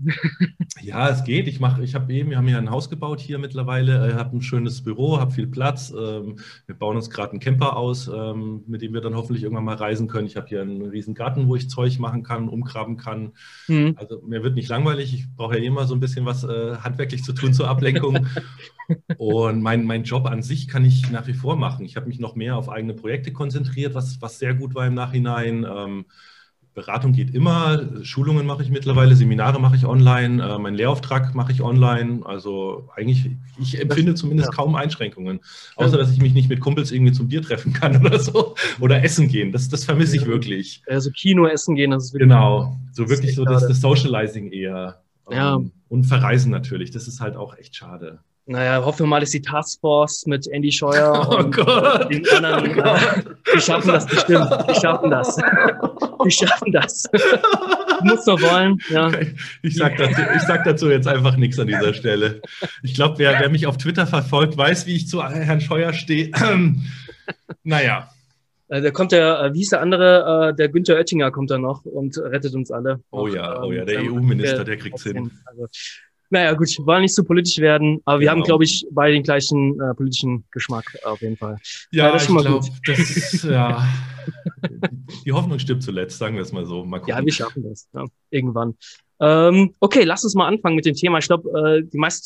Ja, 0.82 1.10
es 1.10 1.24
geht. 1.24 1.48
Ich 1.48 1.60
mache, 1.60 1.84
ich 1.84 1.96
habe 1.96 2.12
eben, 2.14 2.30
wir 2.30 2.38
haben 2.38 2.48
ja 2.48 2.58
ein 2.58 2.70
Haus 2.70 2.90
gebaut 2.90 3.20
hier 3.20 3.38
mittlerweile, 3.38 4.08
Ich 4.08 4.14
äh, 4.14 4.18
habe 4.18 4.38
ein 4.38 4.42
schönes 4.42 4.84
Büro, 4.84 5.20
habe 5.20 5.32
viel 5.32 5.48
Platz. 5.48 5.94
Ähm, 5.98 6.38
wir 6.66 6.76
bauen 6.76 6.96
uns 6.96 7.10
gerade 7.10 7.32
einen 7.32 7.40
Camper 7.40 7.78
aus, 7.78 8.08
ähm, 8.08 8.64
mit 8.68 8.82
dem 8.82 8.94
wir 8.94 9.02
dann 9.02 9.16
hoffentlich 9.16 9.44
irgendwann 9.44 9.66
mal 9.66 9.76
reisen 9.76 10.08
können. 10.08 10.28
Ich 10.28 10.36
habe 10.36 10.48
hier 10.48 10.62
einen 10.62 10.82
riesen 10.82 11.14
Garten, 11.14 11.48
wo 11.48 11.56
ich 11.56 11.70
Zeug 11.70 12.00
machen 12.00 12.24
kann, 12.24 12.50
umgraben 12.50 12.98
kann. 12.98 13.34
Mhm. 13.68 13.96
Also 13.98 14.22
mir 14.26 14.44
wird 14.44 14.56
nicht 14.56 14.70
langweilig. 14.70 15.14
Ich 15.14 15.28
brauche 15.36 15.58
ja 15.58 15.64
immer 15.64 15.86
so 15.86 15.94
ein 15.94 16.00
bisschen 16.00 16.26
was 16.26 16.44
äh, 16.44 16.78
handwerklich 16.78 17.24
zu 17.24 17.34
tun 17.34 17.54
zur 17.54 17.68
Ablenkung. 17.68 18.28
Und 19.18 19.62
mein, 19.62 19.86
mein 19.86 20.04
Job 20.04 20.26
an 20.26 20.44
sich 20.44 20.68
kann 20.68 20.86
ich 20.86 21.10
nach 21.12 21.28
wie 21.28 21.34
vor 21.34 21.56
machen. 21.56 21.86
Ich 21.86 21.96
habe 21.96 22.08
mich 22.08 22.20
noch 22.20 22.36
mehr 22.36 22.58
auf 22.58 22.70
eigene 22.70 22.94
Projekte 22.94 23.32
konzentriert, 23.32 23.94
was, 23.94 24.22
was 24.22 24.40
sehr 24.40 24.54
gut 24.54 24.76
war 24.76 24.86
im 24.86 24.94
Nachhinein. 24.94 25.66
Ähm, 25.70 26.06
Beratung 26.74 27.14
geht 27.14 27.36
immer, 27.36 27.84
Schulungen 28.04 28.48
mache 28.48 28.64
ich 28.64 28.72
mittlerweile, 28.72 29.16
Seminare 29.16 29.60
mache 29.60 29.76
ich 29.76 29.86
online, 29.86 30.44
äh, 30.44 30.58
meinen 30.58 30.76
Lehrauftrag 30.76 31.36
mache 31.36 31.52
ich 31.52 31.62
online. 31.62 32.26
Also 32.26 32.90
eigentlich, 32.96 33.30
ich 33.60 33.80
empfinde 33.80 34.16
zumindest 34.16 34.50
ja. 34.50 34.56
kaum 34.56 34.76
Einschränkungen. 34.76 35.40
Außer, 35.76 35.98
dass 35.98 36.12
ich 36.12 36.20
mich 36.20 36.34
nicht 36.34 36.50
mit 36.50 36.60
Kumpels 36.60 36.92
irgendwie 36.92 37.12
zum 37.12 37.28
Bier 37.28 37.44
treffen 37.44 37.74
kann 37.80 38.04
oder 38.04 38.18
so. 38.18 38.56
Oder 38.80 39.04
essen 39.04 39.28
gehen. 39.28 39.52
Das, 39.52 39.70
das 39.70 39.86
vermisse 39.86 40.18
ich 40.18 40.26
wirklich. 40.26 40.82
Also 40.88 41.12
Kino 41.12 41.46
essen 41.46 41.76
gehen, 41.76 41.92
das 41.92 42.06
ist 42.06 42.14
wirklich. 42.14 42.30
Genau. 42.30 42.76
So 42.92 43.08
wirklich 43.08 43.36
so 43.36 43.46
das, 43.46 43.68
das 43.68 43.80
Socializing 43.80 44.52
eher. 44.52 45.02
Ja. 45.30 45.56
Ähm, 45.56 45.72
und 45.90 46.06
verreisen 46.06 46.52
natürlich. 46.52 46.90
Das 46.90 47.08
ist 47.08 47.22
halt 47.22 47.36
auch 47.36 47.56
echt 47.56 47.76
schade. 47.76 48.20
Naja, 48.46 48.84
hoffen 48.84 49.00
wir 49.00 49.08
mal, 49.08 49.22
dass 49.22 49.30
die 49.30 49.42
Taskforce 49.42 50.26
mit 50.26 50.48
Andy 50.48 50.72
Scheuer 50.72 51.28
oh 51.32 51.38
und 51.38 51.56
Gott. 51.56 52.12
den 52.12 52.28
anderen, 52.30 52.78
oh 52.78 52.84
äh, 52.84 53.24
die 53.56 53.62
schaffen 53.62 53.88
das 53.88 54.06
bestimmt. 54.06 54.50
Die 54.70 54.76
schaffen 54.76 55.12
das. 55.12 55.38
Die 56.26 56.32
schaffen 56.32 56.72
das. 56.72 57.04
Du 58.00 58.10
musst 58.10 58.28
doch 58.28 58.42
wollen. 58.42 58.80
Ja. 58.90 59.12
Ich, 59.62 59.78
sag 59.78 59.96
dazu, 59.96 60.22
ich 60.36 60.42
sag 60.42 60.66
dazu 60.66 60.90
jetzt 60.90 61.08
einfach 61.08 61.38
nichts 61.38 61.58
an 61.58 61.68
dieser 61.68 61.94
Stelle. 61.94 62.42
Ich 62.82 62.96
glaube, 62.96 63.18
wer, 63.20 63.40
wer 63.40 63.50
mich 63.50 63.66
auf 63.66 63.78
Twitter 63.78 64.06
verfolgt, 64.06 64.58
weiß, 64.58 64.88
wie 64.88 64.96
ich 64.96 65.08
zu 65.08 65.24
Herrn 65.24 65.62
Scheuer 65.62 65.94
stehe. 65.94 66.30
naja. 67.64 68.10
Äh, 68.68 68.82
da 68.82 68.92
kommt 68.92 69.12
der, 69.12 69.40
äh, 69.40 69.54
wie 69.54 69.60
hieß 69.60 69.70
der 69.70 69.82
andere, 69.82 70.50
äh, 70.50 70.56
der 70.56 70.70
Günther 70.70 70.96
Oettinger 70.96 71.32
kommt 71.32 71.52
da 71.52 71.58
noch 71.58 71.86
und 71.86 72.18
rettet 72.18 72.56
uns 72.56 72.72
alle. 72.72 73.02
Oh 73.12 73.28
ja, 73.28 73.62
oh 73.62 73.72
ja, 73.72 73.86
der 73.86 74.02
EU-Minister, 74.02 74.64
der 74.64 74.78
kriegt's 74.78 75.04
hin. 75.04 75.32
Also, 75.46 75.68
naja, 76.34 76.54
gut, 76.54 76.68
wollen 76.80 77.04
nicht 77.04 77.14
zu 77.14 77.24
politisch 77.24 77.60
werden, 77.60 78.02
aber 78.06 78.20
wir 78.20 78.28
genau. 78.28 78.40
haben, 78.40 78.44
glaube 78.44 78.64
ich, 78.64 78.86
beide 78.92 79.14
den 79.14 79.24
gleichen 79.24 79.80
äh, 79.80 79.94
politischen 79.94 80.44
Geschmack 80.52 80.86
auf 81.06 81.22
jeden 81.22 81.38
Fall. 81.38 81.58
Ja, 81.92 82.06
ja 82.06 82.12
das 82.12 82.24
ist 82.24 82.26
schon 82.26 82.36
mal 82.36 82.44
glaub, 82.44 82.62
gut. 82.62 82.72
Das, 82.88 83.44
ja, 83.44 83.88
die 85.26 85.32
Hoffnung 85.32 85.60
stirbt 85.60 85.84
zuletzt, 85.84 86.18
sagen 86.18 86.36
wir 86.36 86.42
es 86.42 86.52
mal 86.52 86.66
so. 86.66 86.84
Mal 86.84 87.02
ja, 87.06 87.24
wir 87.24 87.32
schaffen 87.32 87.64
das, 87.64 87.88
ja, 87.94 88.04
irgendwann. 88.32 88.76
Ähm, 89.20 89.76
okay, 89.80 90.04
lass 90.04 90.24
uns 90.24 90.34
mal 90.34 90.48
anfangen 90.48 90.76
mit 90.76 90.86
dem 90.86 90.96
Thema. 90.96 91.20
Ich 91.20 91.28
glaube, 91.28 91.50
äh, 91.52 91.84
die 91.84 91.98
meisten 92.00 92.24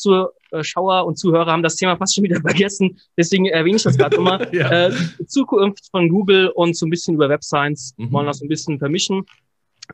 Zuschauer 0.50 1.04
und 1.04 1.18
Zuhörer 1.18 1.52
haben 1.52 1.62
das 1.62 1.76
Thema 1.76 1.96
fast 1.96 2.14
schon 2.14 2.24
wieder 2.24 2.40
vergessen. 2.40 2.98
Deswegen 3.16 3.44
erwähne 3.44 3.76
ich 3.76 3.82
das 3.82 3.98
gerade 3.98 4.16
nochmal. 4.16 4.48
ja. 4.52 4.88
äh, 4.88 4.92
Zukunft 5.26 5.90
von 5.90 6.08
Google 6.08 6.48
und 6.48 6.76
so 6.76 6.86
ein 6.86 6.90
bisschen 6.90 7.14
über 7.14 7.28
Web 7.28 7.44
Science 7.44 7.94
mhm. 7.98 8.10
wollen 8.10 8.26
das 8.26 8.38
so 8.38 8.46
ein 8.46 8.48
bisschen 8.48 8.78
vermischen. 8.78 9.26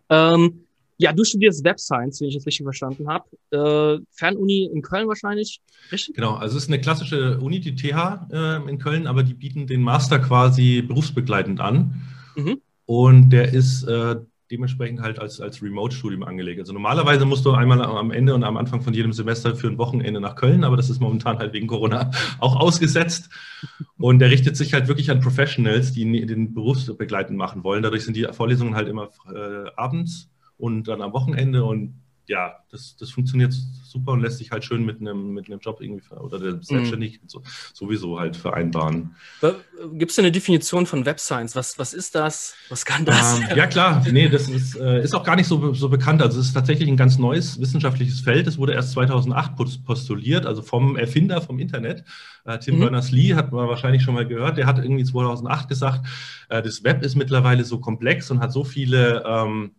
Ähm, 0.09 0.65
ja, 0.97 1.13
du 1.13 1.25
studierst 1.25 1.65
Web 1.65 1.81
Science, 1.81 2.21
wenn 2.21 2.29
ich 2.29 2.37
das 2.37 2.47
richtig 2.47 2.65
verstanden 2.65 3.09
habe. 3.09 3.25
Äh, 3.51 4.05
Fernuni 4.11 4.71
in 4.73 4.83
Köln 4.83 5.09
wahrscheinlich, 5.09 5.61
richtig? 5.91 6.15
Genau, 6.15 6.35
also 6.35 6.57
es 6.57 6.65
ist 6.65 6.69
eine 6.69 6.81
klassische 6.81 7.39
Uni, 7.41 7.61
die 7.61 7.75
TH 7.75 8.29
äh, 8.31 8.69
in 8.69 8.79
Köln, 8.79 9.07
aber 9.07 9.23
die 9.23 9.35
bieten 9.35 9.67
den 9.67 9.83
Master 9.83 10.19
quasi 10.19 10.83
berufsbegleitend 10.83 11.61
an. 11.61 12.03
Mhm. 12.37 12.61
Und 12.87 13.31
der 13.31 13.53
ist 13.53 13.85
äh, 13.85 14.17
dementsprechend 14.51 15.01
halt 15.01 15.19
als, 15.19 15.41
als 15.41 15.63
Remote-Studium 15.63 16.23
angelegt. 16.23 16.61
Also 16.61 16.73
normalerweise 16.73 17.25
musst 17.25 17.45
du 17.45 17.53
einmal 17.53 17.83
am 17.83 18.11
Ende 18.11 18.35
und 18.35 18.45
am 18.45 18.57
Anfang 18.57 18.83
von 18.83 18.95
jedem 18.95 19.13
Semester 19.13 19.57
für 19.57 19.69
ein 19.69 19.79
Wochenende 19.79 20.21
nach 20.21 20.37
Köln, 20.37 20.65
aber 20.65 20.77
das 20.77 20.91
ist 20.91 21.01
momentan 21.01 21.39
halt 21.39 21.53
wegen 21.55 21.67
Corona 21.67 22.11
auch 22.39 22.57
ausgesetzt. 22.57 23.31
Und 23.99 24.21
der 24.21 24.31
richtet 24.31 24.57
sich 24.57 24.75
halt 24.75 24.87
wirklich 24.87 25.11
an 25.11 25.21
Professionals, 25.21 25.93
die 25.93 26.27
den 26.27 26.55
berufsbegleitend 26.55 27.37
machen 27.37 27.65
wollen. 27.65 27.83
Dadurch 27.83 28.05
sind 28.05 28.17
die 28.17 28.29
Vorlesungen 28.31 28.77
halt 28.77 28.87
immer 28.87 29.11
äh, 29.35 29.71
abends 29.77 30.31
und 30.57 30.85
dann 30.89 31.03
am 31.03 31.13
Wochenende 31.13 31.65
und 31.65 31.95
ja, 32.27 32.57
das, 32.71 32.97
das 32.97 33.11
funktioniert 33.11 33.53
super 33.53 34.13
und 34.13 34.21
lässt 34.21 34.39
sich 34.39 34.51
halt 34.51 34.65
schön 34.65 34.85
mit 34.85 35.01
einem, 35.01 35.35
mit 35.35 35.47
einem 35.47 35.61
Job 35.61 35.81
irgendwie 35.81 36.03
oder 36.15 36.39
der 36.39 36.63
selbstständig 36.63 37.23
mhm. 37.23 37.29
so, 37.29 37.43
sowieso 37.73 38.19
halt 38.19 38.37
vereinbaren. 38.37 39.15
Gibt 39.93 40.11
es 40.11 40.19
eine 40.19 40.33
Definition 40.33 40.87
von 40.87 41.05
Web 41.05 41.21
Science? 41.21 41.55
Was, 41.55 41.79
was 41.79 41.93
ist 41.93 42.15
das? 42.15 42.55
Was 42.71 42.85
kann 42.85 43.05
das? 43.05 43.41
Ähm, 43.41 43.57
ja 43.57 43.67
klar, 43.67 44.03
nee, 44.11 44.29
das 44.29 44.49
ist, 44.49 44.77
äh, 44.77 45.03
ist 45.03 45.15
auch 45.15 45.23
gar 45.23 45.37
nicht 45.37 45.47
so, 45.47 45.75
so 45.75 45.89
bekannt. 45.91 46.23
Also 46.23 46.41
es 46.41 46.47
ist 46.47 46.55
tatsächlich 46.55 46.89
ein 46.89 46.97
ganz 46.97 47.19
neues 47.19 47.61
wissenschaftliches 47.61 48.21
Feld. 48.21 48.47
Es 48.47 48.57
wurde 48.57 48.73
erst 48.73 48.93
2008 48.93 49.53
postuliert, 49.85 50.47
also 50.47 50.63
vom 50.63 50.97
Erfinder 50.97 51.43
vom 51.43 51.59
Internet. 51.59 52.05
Äh, 52.47 52.59
Tim 52.59 52.77
mhm. 52.77 52.81
Berners-Lee 52.81 53.35
hat 53.35 53.53
man 53.53 53.69
wahrscheinlich 53.69 54.03
schon 54.03 54.15
mal 54.15 54.27
gehört. 54.27 54.57
Der 54.57 54.67
hat 54.67 54.79
irgendwie 54.79 55.05
2008 55.05 55.69
gesagt, 55.69 56.07
äh, 56.49 56.63
das 56.63 56.85
Web 56.85 57.03
ist 57.03 57.17
mittlerweile 57.17 57.65
so 57.65 57.81
komplex 57.81 58.31
und 58.31 58.41
hat 58.41 58.53
so 58.53 58.65
viele 58.65 59.23
ähm, 59.27 59.73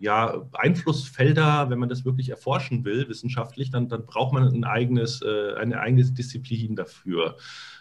ja, 0.00 0.48
Einflussfelder, 0.52 1.68
wenn 1.68 1.78
man 1.78 1.90
das 1.90 2.06
wirklich 2.06 2.30
erforschen 2.30 2.86
will, 2.86 3.06
wissenschaftlich, 3.08 3.70
dann, 3.70 3.90
dann 3.90 4.06
braucht 4.06 4.32
man 4.32 4.44
ein 4.44 4.64
eigenes, 4.64 5.20
äh, 5.20 5.54
eine 5.56 5.78
eigene 5.78 6.02
Disziplin 6.04 6.74
dafür. 6.74 7.36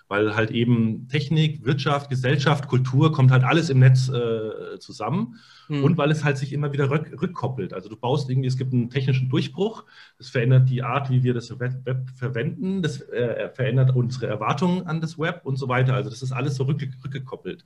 Weil 0.09 0.35
halt 0.35 0.51
eben 0.51 1.07
Technik, 1.07 1.63
Wirtschaft, 1.65 2.09
Gesellschaft, 2.09 2.67
Kultur 2.67 3.13
kommt 3.13 3.31
halt 3.31 3.43
alles 3.43 3.69
im 3.69 3.79
Netz 3.79 4.09
äh, 4.09 4.79
zusammen. 4.79 5.35
Mhm. 5.69 5.83
Und 5.85 5.97
weil 5.97 6.11
es 6.11 6.25
halt 6.25 6.37
sich 6.37 6.51
immer 6.51 6.73
wieder 6.73 6.89
rück, 6.89 7.09
rückkoppelt. 7.21 7.73
Also 7.73 7.87
du 7.87 7.95
baust 7.95 8.29
irgendwie, 8.29 8.49
es 8.49 8.57
gibt 8.57 8.73
einen 8.73 8.89
technischen 8.89 9.29
Durchbruch, 9.29 9.85
das 10.17 10.29
verändert 10.29 10.69
die 10.69 10.83
Art, 10.83 11.09
wie 11.09 11.23
wir 11.23 11.33
das 11.33 11.57
Web, 11.57 11.85
Web 11.85 12.09
verwenden, 12.15 12.81
das 12.81 12.99
äh, 12.99 13.49
verändert 13.53 13.95
unsere 13.95 14.27
Erwartungen 14.27 14.85
an 14.87 14.99
das 14.99 15.17
Web 15.17 15.45
und 15.45 15.55
so 15.55 15.69
weiter. 15.69 15.93
Also 15.93 16.09
das 16.09 16.21
ist 16.21 16.33
alles 16.33 16.55
so 16.55 16.65
rück, 16.65 16.81
rückgekoppelt. 17.01 17.63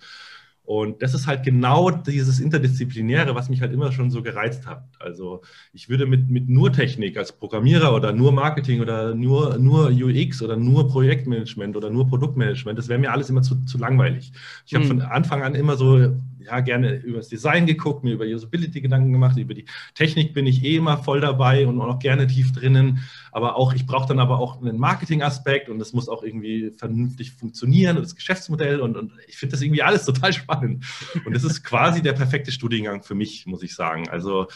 Und 0.65 1.01
das 1.01 1.13
ist 1.13 1.27
halt 1.27 1.43
genau 1.43 1.91
dieses 1.91 2.39
Interdisziplinäre, 2.39 3.35
was 3.35 3.49
mich 3.49 3.59
halt 3.59 3.73
immer 3.73 3.91
schon 3.91 4.09
so 4.09 4.23
gereizt 4.23 4.65
hat. 4.65 4.85
Also 4.97 5.41
ich 5.73 5.89
würde 5.89 6.05
mit, 6.05 6.29
mit 6.29 6.47
nur 6.47 6.71
Technik 6.71 7.17
als 7.17 7.33
Programmierer 7.33 7.93
oder 7.93 8.13
nur 8.13 8.31
Marketing 8.31 8.79
oder 8.79 9.13
nur, 9.13 9.57
nur 9.57 9.89
UX 9.89 10.41
oder 10.41 10.55
nur 10.55 10.87
Projektmanagement 10.87 11.75
oder 11.75 11.89
nur 11.89 12.07
Produktmanagement, 12.07 12.79
das 12.79 12.87
wäre 12.87 12.97
mir 12.97 13.11
alles 13.11 13.29
immer 13.29 13.41
zu, 13.41 13.65
zu 13.65 13.77
langweilig. 13.77 14.31
Ich 14.65 14.73
habe 14.73 14.85
mhm. 14.85 14.89
von 14.89 15.01
Anfang 15.01 15.43
an 15.43 15.53
immer 15.53 15.75
so 15.75 16.15
ja, 16.45 16.59
gerne 16.59 16.95
über 16.95 17.17
das 17.17 17.27
Design 17.27 17.65
geguckt, 17.65 18.03
mir 18.03 18.13
über 18.13 18.25
Usability 18.25 18.81
Gedanken 18.81 19.11
gemacht, 19.11 19.37
über 19.37 19.53
die 19.53 19.65
Technik 19.95 20.33
bin 20.33 20.45
ich 20.45 20.63
eh 20.63 20.77
immer 20.77 20.97
voll 20.97 21.21
dabei 21.21 21.67
und 21.67 21.79
auch 21.81 21.99
gerne 21.99 22.27
tief 22.27 22.51
drinnen. 22.51 22.99
Aber 23.31 23.55
auch, 23.55 23.73
ich 23.73 23.85
brauche 23.85 24.07
dann 24.07 24.19
aber 24.19 24.39
auch 24.39 24.61
einen 24.61 24.77
Marketing-Aspekt 24.77 25.69
und 25.69 25.81
es 25.81 25.93
muss 25.93 26.09
auch 26.09 26.23
irgendwie 26.23 26.71
vernünftig 26.71 27.31
funktionieren 27.31 27.97
und 27.97 28.03
das 28.03 28.15
Geschäftsmodell 28.15 28.79
und, 28.79 28.97
und 28.97 29.13
ich 29.27 29.37
finde 29.37 29.53
das 29.53 29.61
irgendwie 29.61 29.83
alles 29.83 30.05
total 30.05 30.33
spannend. 30.33 30.85
Und 31.25 31.35
das 31.35 31.43
ist 31.43 31.63
quasi 31.63 32.01
der 32.01 32.13
perfekte 32.13 32.51
Studiengang 32.51 33.03
für 33.03 33.15
mich, 33.15 33.45
muss 33.45 33.63
ich 33.63 33.75
sagen. 33.75 34.09
Also 34.09 34.47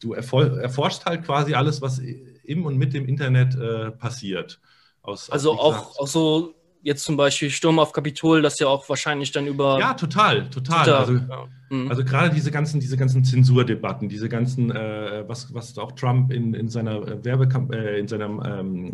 du 0.00 0.14
erforschst 0.14 1.06
halt 1.06 1.24
quasi 1.24 1.54
alles, 1.54 1.80
was 1.80 1.98
im 1.98 2.66
und 2.66 2.76
mit 2.76 2.92
dem 2.92 3.06
Internet 3.06 3.54
äh, 3.54 3.90
passiert. 3.92 4.60
Aus, 5.02 5.30
also 5.30 5.52
auch, 5.52 5.98
auch 5.98 6.06
so 6.06 6.54
jetzt 6.82 7.04
zum 7.04 7.16
Beispiel 7.16 7.50
Sturm 7.50 7.78
auf 7.78 7.92
Kapitol, 7.92 8.42
das 8.42 8.58
ja 8.58 8.66
auch 8.66 8.88
wahrscheinlich 8.88 9.32
dann 9.32 9.46
über. 9.46 9.78
Ja, 9.78 9.94
total, 9.94 10.50
total. 10.50 10.84
Twitter, 10.84 10.98
also, 10.98 11.12
ja. 11.14 11.48
mhm. 11.70 11.88
also, 11.88 12.04
gerade 12.04 12.34
diese 12.34 12.50
ganzen, 12.50 12.80
diese 12.80 12.96
ganzen 12.96 13.24
Zensurdebatten, 13.24 14.08
diese 14.08 14.28
ganzen, 14.28 14.70
äh, 14.70 15.24
was, 15.26 15.54
was 15.54 15.78
auch 15.78 15.92
Trump 15.92 16.32
in, 16.32 16.54
in 16.54 16.68
seiner 16.68 17.24
Werbekampagne, 17.24 17.90
äh, 17.90 17.98
in 17.98 18.08
seinem, 18.08 18.42
ähm, 18.44 18.92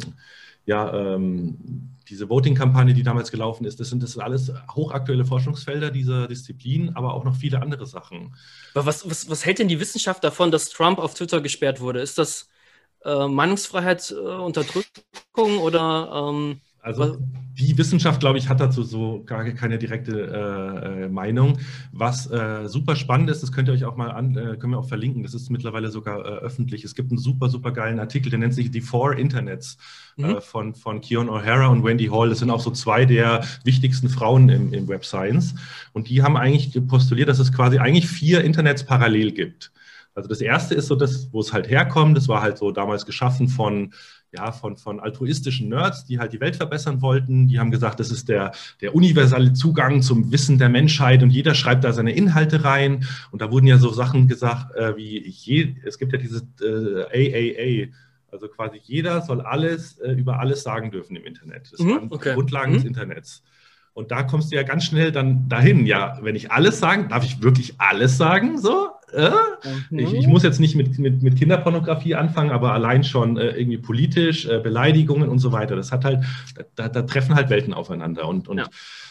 ja, 0.66 1.14
ähm, 1.14 1.96
diese 2.09 2.29
Voting-Kampagne, 2.29 2.94
die 2.94 3.03
damals 3.03 3.31
gelaufen 3.31 3.64
ist, 3.64 3.81
das 3.81 3.88
sind 3.88 4.03
das 4.03 4.18
alles 4.18 4.53
hochaktuelle 4.70 5.24
Forschungsfelder 5.24 5.90
dieser 5.90 6.29
Disziplin, 6.29 6.94
aber 6.94 7.14
auch 7.14 7.24
noch 7.24 7.37
viele 7.37 7.61
andere 7.61 7.87
Sachen. 7.87 8.35
Aber 8.74 8.87
was, 8.87 9.09
was, 9.09 9.29
was 9.31 9.44
hält 9.44 9.59
denn 9.59 9.68
die 9.68 9.81
Wissenschaft 9.81 10.22
davon, 10.24 10.51
dass 10.51 10.68
Trump 10.70 10.98
auf 10.98 11.14
Twitter 11.14 11.40
gesperrt 11.40 11.81
wurde? 11.81 12.01
Ist 12.01 12.18
das 12.18 12.48
äh, 13.05 13.29
Meinungsfreiheit, 13.29 14.11
äh, 14.11 14.14
Unterdrückung 14.14 15.59
oder 15.59 16.31
ähm 16.31 16.61
also 16.80 17.18
die 17.58 17.76
Wissenschaft, 17.76 18.20
glaube 18.20 18.38
ich, 18.38 18.48
hat 18.48 18.60
dazu 18.60 18.84
so 18.84 19.24
gar 19.24 19.44
keine 19.50 19.78
direkte 19.78 20.12
äh, 20.12 21.04
äh, 21.04 21.08
Meinung. 21.08 21.58
Was 21.92 22.30
äh, 22.30 22.68
super 22.68 22.94
spannend 22.94 23.30
ist, 23.30 23.42
das 23.42 23.50
könnt 23.50 23.68
ihr 23.68 23.74
euch 23.74 23.84
auch 23.84 23.96
mal 23.96 24.10
an, 24.10 24.36
äh, 24.36 24.56
können 24.56 24.72
wir 24.72 24.78
auch 24.78 24.88
verlinken, 24.88 25.24
das 25.24 25.34
ist 25.34 25.50
mittlerweile 25.50 25.90
sogar 25.90 26.20
äh, 26.20 26.38
öffentlich. 26.38 26.84
Es 26.84 26.94
gibt 26.94 27.10
einen 27.10 27.18
super, 27.18 27.48
super 27.48 27.72
geilen 27.72 27.98
Artikel, 27.98 28.30
der 28.30 28.38
nennt 28.38 28.54
sich 28.54 28.70
The 28.72 28.80
Four 28.80 29.16
Internets 29.16 29.76
äh, 30.18 30.22
mhm. 30.22 30.40
von, 30.40 30.74
von 30.74 31.00
Keon 31.00 31.28
O'Hara 31.28 31.66
und 31.66 31.84
Wendy 31.84 32.06
Hall. 32.06 32.28
Das 32.28 32.38
sind 32.38 32.50
auch 32.50 32.60
so 32.60 32.70
zwei 32.70 33.04
der 33.04 33.44
wichtigsten 33.64 34.08
Frauen 34.08 34.48
im, 34.48 34.72
im 34.72 34.86
Web 34.86 35.04
Science. 35.04 35.54
Und 35.92 36.08
die 36.08 36.22
haben 36.22 36.36
eigentlich 36.36 36.80
postuliert, 36.86 37.28
dass 37.28 37.40
es 37.40 37.52
quasi 37.52 37.78
eigentlich 37.78 38.06
vier 38.06 38.44
Internets 38.44 38.84
parallel 38.84 39.32
gibt. 39.32 39.72
Also 40.14 40.28
das 40.28 40.40
erste 40.40 40.74
ist 40.74 40.88
so 40.88 40.96
das, 40.96 41.32
wo 41.32 41.40
es 41.40 41.52
halt 41.52 41.70
herkommt. 41.70 42.16
Das 42.16 42.26
war 42.26 42.42
halt 42.42 42.58
so 42.58 42.72
damals 42.72 43.06
geschaffen 43.06 43.48
von 43.48 43.92
ja, 44.32 44.52
von, 44.52 44.76
von 44.76 45.00
altruistischen 45.00 45.68
Nerds, 45.68 46.04
die 46.04 46.18
halt 46.18 46.32
die 46.32 46.40
Welt 46.40 46.56
verbessern 46.56 47.00
wollten. 47.00 47.48
Die 47.48 47.58
haben 47.58 47.70
gesagt, 47.70 47.98
das 47.98 48.10
ist 48.10 48.28
der, 48.28 48.52
der 48.80 48.94
universelle 48.94 49.52
Zugang 49.54 50.02
zum 50.02 50.30
Wissen 50.30 50.58
der 50.58 50.68
Menschheit 50.68 51.22
und 51.22 51.30
jeder 51.30 51.54
schreibt 51.54 51.84
da 51.84 51.92
seine 51.92 52.12
Inhalte 52.12 52.64
rein. 52.64 53.06
Und 53.30 53.40
da 53.40 53.50
wurden 53.50 53.66
ja 53.66 53.78
so 53.78 53.90
Sachen 53.90 54.28
gesagt, 54.28 54.74
äh, 54.76 54.96
wie 54.96 55.26
je, 55.26 55.76
es 55.84 55.98
gibt 55.98 56.12
ja 56.12 56.18
dieses 56.18 56.42
äh, 56.60 57.86
AAA, 57.86 57.92
also 58.30 58.48
quasi 58.48 58.80
jeder 58.82 59.22
soll 59.22 59.40
alles 59.40 59.98
äh, 59.98 60.12
über 60.12 60.38
alles 60.38 60.62
sagen 60.62 60.90
dürfen 60.90 61.16
im 61.16 61.24
Internet. 61.24 61.72
Das 61.72 61.80
mhm, 61.80 61.90
waren 61.90 62.12
okay. 62.12 62.34
Grundlagen 62.34 62.72
mhm. 62.72 62.76
des 62.76 62.84
Internets. 62.84 63.42
Und 63.94 64.10
da 64.10 64.22
kommst 64.22 64.52
du 64.52 64.56
ja 64.56 64.62
ganz 64.62 64.84
schnell 64.84 65.10
dann 65.10 65.48
dahin. 65.48 65.86
Ja, 65.86 66.18
wenn 66.22 66.36
ich 66.36 66.52
alles 66.52 66.78
sagen, 66.78 67.08
darf 67.08 67.24
ich 67.24 67.42
wirklich 67.42 67.80
alles 67.80 68.16
sagen? 68.16 68.58
So? 68.58 68.90
Äh? 69.12 69.30
Mhm. 69.90 69.98
Ich, 69.98 70.12
ich, 70.12 70.26
muss 70.26 70.42
jetzt 70.42 70.60
nicht 70.60 70.74
mit, 70.74 70.98
mit, 70.98 71.22
mit 71.22 71.36
Kinderpornografie 71.36 72.14
anfangen, 72.14 72.50
aber 72.50 72.72
allein 72.72 73.04
schon 73.04 73.36
äh, 73.36 73.50
irgendwie 73.50 73.78
politisch, 73.78 74.46
äh, 74.46 74.58
Beleidigungen 74.58 75.28
und 75.28 75.38
so 75.38 75.52
weiter. 75.52 75.76
Das 75.76 75.92
hat 75.92 76.04
halt, 76.04 76.24
da, 76.74 76.88
da 76.88 77.02
treffen 77.02 77.34
halt 77.34 77.50
Welten 77.50 77.74
aufeinander. 77.74 78.28
Und, 78.28 78.48
und 78.48 78.58
ja. 78.58 78.66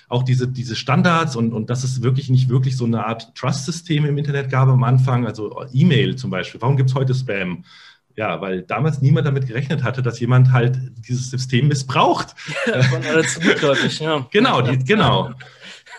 auch 0.07 0.23
diese, 0.23 0.47
diese 0.47 0.75
Standards 0.75 1.36
und, 1.36 1.53
und 1.53 1.69
dass 1.69 1.83
es 1.83 2.03
wirklich 2.03 2.29
nicht 2.29 2.49
wirklich 2.49 2.77
so 2.77 2.86
eine 2.86 3.05
Art 3.05 3.36
Trust-System 3.36 4.05
im 4.05 4.17
Internet 4.17 4.49
gab 4.49 4.69
am 4.69 4.83
Anfang, 4.83 5.25
also 5.25 5.63
E-Mail 5.73 6.15
zum 6.15 6.29
Beispiel. 6.29 6.62
Warum 6.62 6.77
gibt 6.77 6.89
es 6.89 6.95
heute 6.95 7.13
Spam? 7.13 7.63
Ja, 8.15 8.41
weil 8.41 8.63
damals 8.63 8.99
niemand 9.01 9.27
damit 9.27 9.45
gerechnet 9.45 9.83
hatte, 9.83 10.01
dass 10.01 10.19
jemand 10.19 10.51
halt 10.51 10.75
dieses 11.07 11.29
System 11.29 11.67
missbraucht. 11.67 12.33
Ja, 12.65 12.81
von 12.83 13.01
zu 13.03 13.39
gutgläubig, 13.39 13.99
ja. 13.99 14.27
Genau, 14.31 14.62
die, 14.62 14.79
genau. 14.83 15.31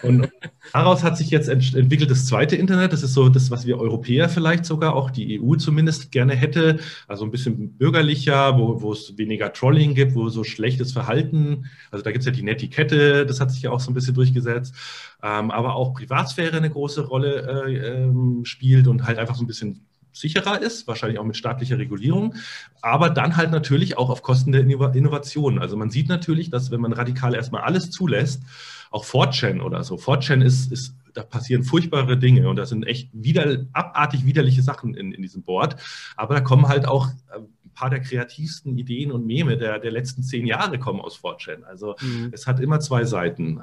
Und 0.02 0.28
daraus 0.72 1.02
hat 1.02 1.16
sich 1.16 1.30
jetzt 1.30 1.48
ent 1.48 1.74
entwickelt 1.74 2.10
das 2.10 2.26
zweite 2.26 2.56
Internet. 2.56 2.92
Das 2.92 3.02
ist 3.02 3.14
so 3.14 3.28
das, 3.28 3.50
was 3.50 3.66
wir 3.66 3.78
Europäer 3.78 4.28
vielleicht 4.28 4.64
sogar, 4.64 4.94
auch 4.94 5.10
die 5.10 5.40
EU 5.40 5.56
zumindest 5.56 6.12
gerne 6.12 6.34
hätte. 6.34 6.78
Also 7.06 7.24
ein 7.24 7.30
bisschen 7.30 7.76
bürgerlicher, 7.76 8.58
wo, 8.58 8.80
wo 8.80 8.92
es 8.92 9.16
weniger 9.18 9.52
Trolling 9.52 9.94
gibt, 9.94 10.14
wo 10.14 10.28
so 10.28 10.44
schlechtes 10.44 10.92
Verhalten, 10.92 11.66
also 11.90 12.04
da 12.04 12.12
gibt 12.12 12.20
es 12.20 12.26
ja 12.26 12.32
die 12.32 12.42
Netiquette, 12.42 13.26
das 13.26 13.40
hat 13.40 13.50
sich 13.50 13.62
ja 13.62 13.70
auch 13.70 13.80
so 13.80 13.90
ein 13.90 13.94
bisschen 13.94 14.14
durchgesetzt. 14.14 14.74
Ähm, 15.22 15.50
aber 15.50 15.74
auch 15.74 15.94
Privatsphäre 15.94 16.56
eine 16.56 16.70
große 16.70 17.06
Rolle 17.06 17.66
äh, 17.66 18.04
ähm, 18.04 18.44
spielt 18.44 18.86
und 18.86 19.04
halt 19.04 19.18
einfach 19.18 19.34
so 19.34 19.42
ein 19.42 19.48
bisschen 19.48 19.87
sicherer 20.12 20.60
ist, 20.60 20.86
wahrscheinlich 20.86 21.18
auch 21.18 21.24
mit 21.24 21.36
staatlicher 21.36 21.78
Regulierung, 21.78 22.34
aber 22.82 23.10
dann 23.10 23.36
halt 23.36 23.50
natürlich 23.50 23.96
auch 23.98 24.10
auf 24.10 24.22
Kosten 24.22 24.52
der 24.52 24.62
Innovation. 24.62 25.58
Also 25.58 25.76
man 25.76 25.90
sieht 25.90 26.08
natürlich, 26.08 26.50
dass 26.50 26.70
wenn 26.70 26.80
man 26.80 26.92
radikal 26.92 27.34
erstmal 27.34 27.62
alles 27.62 27.90
zulässt, 27.90 28.42
auch 28.90 29.04
4chan 29.04 29.60
oder 29.60 29.84
so. 29.84 29.96
4chan 29.96 30.42
ist, 30.42 30.72
ist, 30.72 30.94
da 31.18 31.24
passieren 31.24 31.64
furchtbare 31.64 32.16
Dinge 32.16 32.48
und 32.48 32.56
da 32.56 32.64
sind 32.64 32.86
echt 32.86 33.10
wieder, 33.12 33.66
abartig 33.72 34.24
widerliche 34.24 34.62
Sachen 34.62 34.94
in, 34.94 35.10
in 35.10 35.20
diesem 35.20 35.42
Board. 35.42 35.74
Aber 36.16 36.34
da 36.34 36.40
kommen 36.40 36.68
halt 36.68 36.86
auch 36.86 37.08
äh, 37.08 37.38
ein 37.38 37.72
paar 37.74 37.90
der 37.90 38.00
kreativsten 38.00 38.78
Ideen 38.78 39.10
und 39.10 39.26
Meme 39.26 39.56
der, 39.56 39.80
der 39.80 39.90
letzten 39.90 40.22
zehn 40.22 40.46
Jahre 40.46 40.78
kommen 40.78 41.00
aus 41.00 41.18
4chan. 41.18 41.64
Also 41.64 41.96
mhm. 42.00 42.30
es 42.30 42.46
hat 42.46 42.60
immer 42.60 42.78
zwei 42.78 43.04
Seiten. 43.04 43.60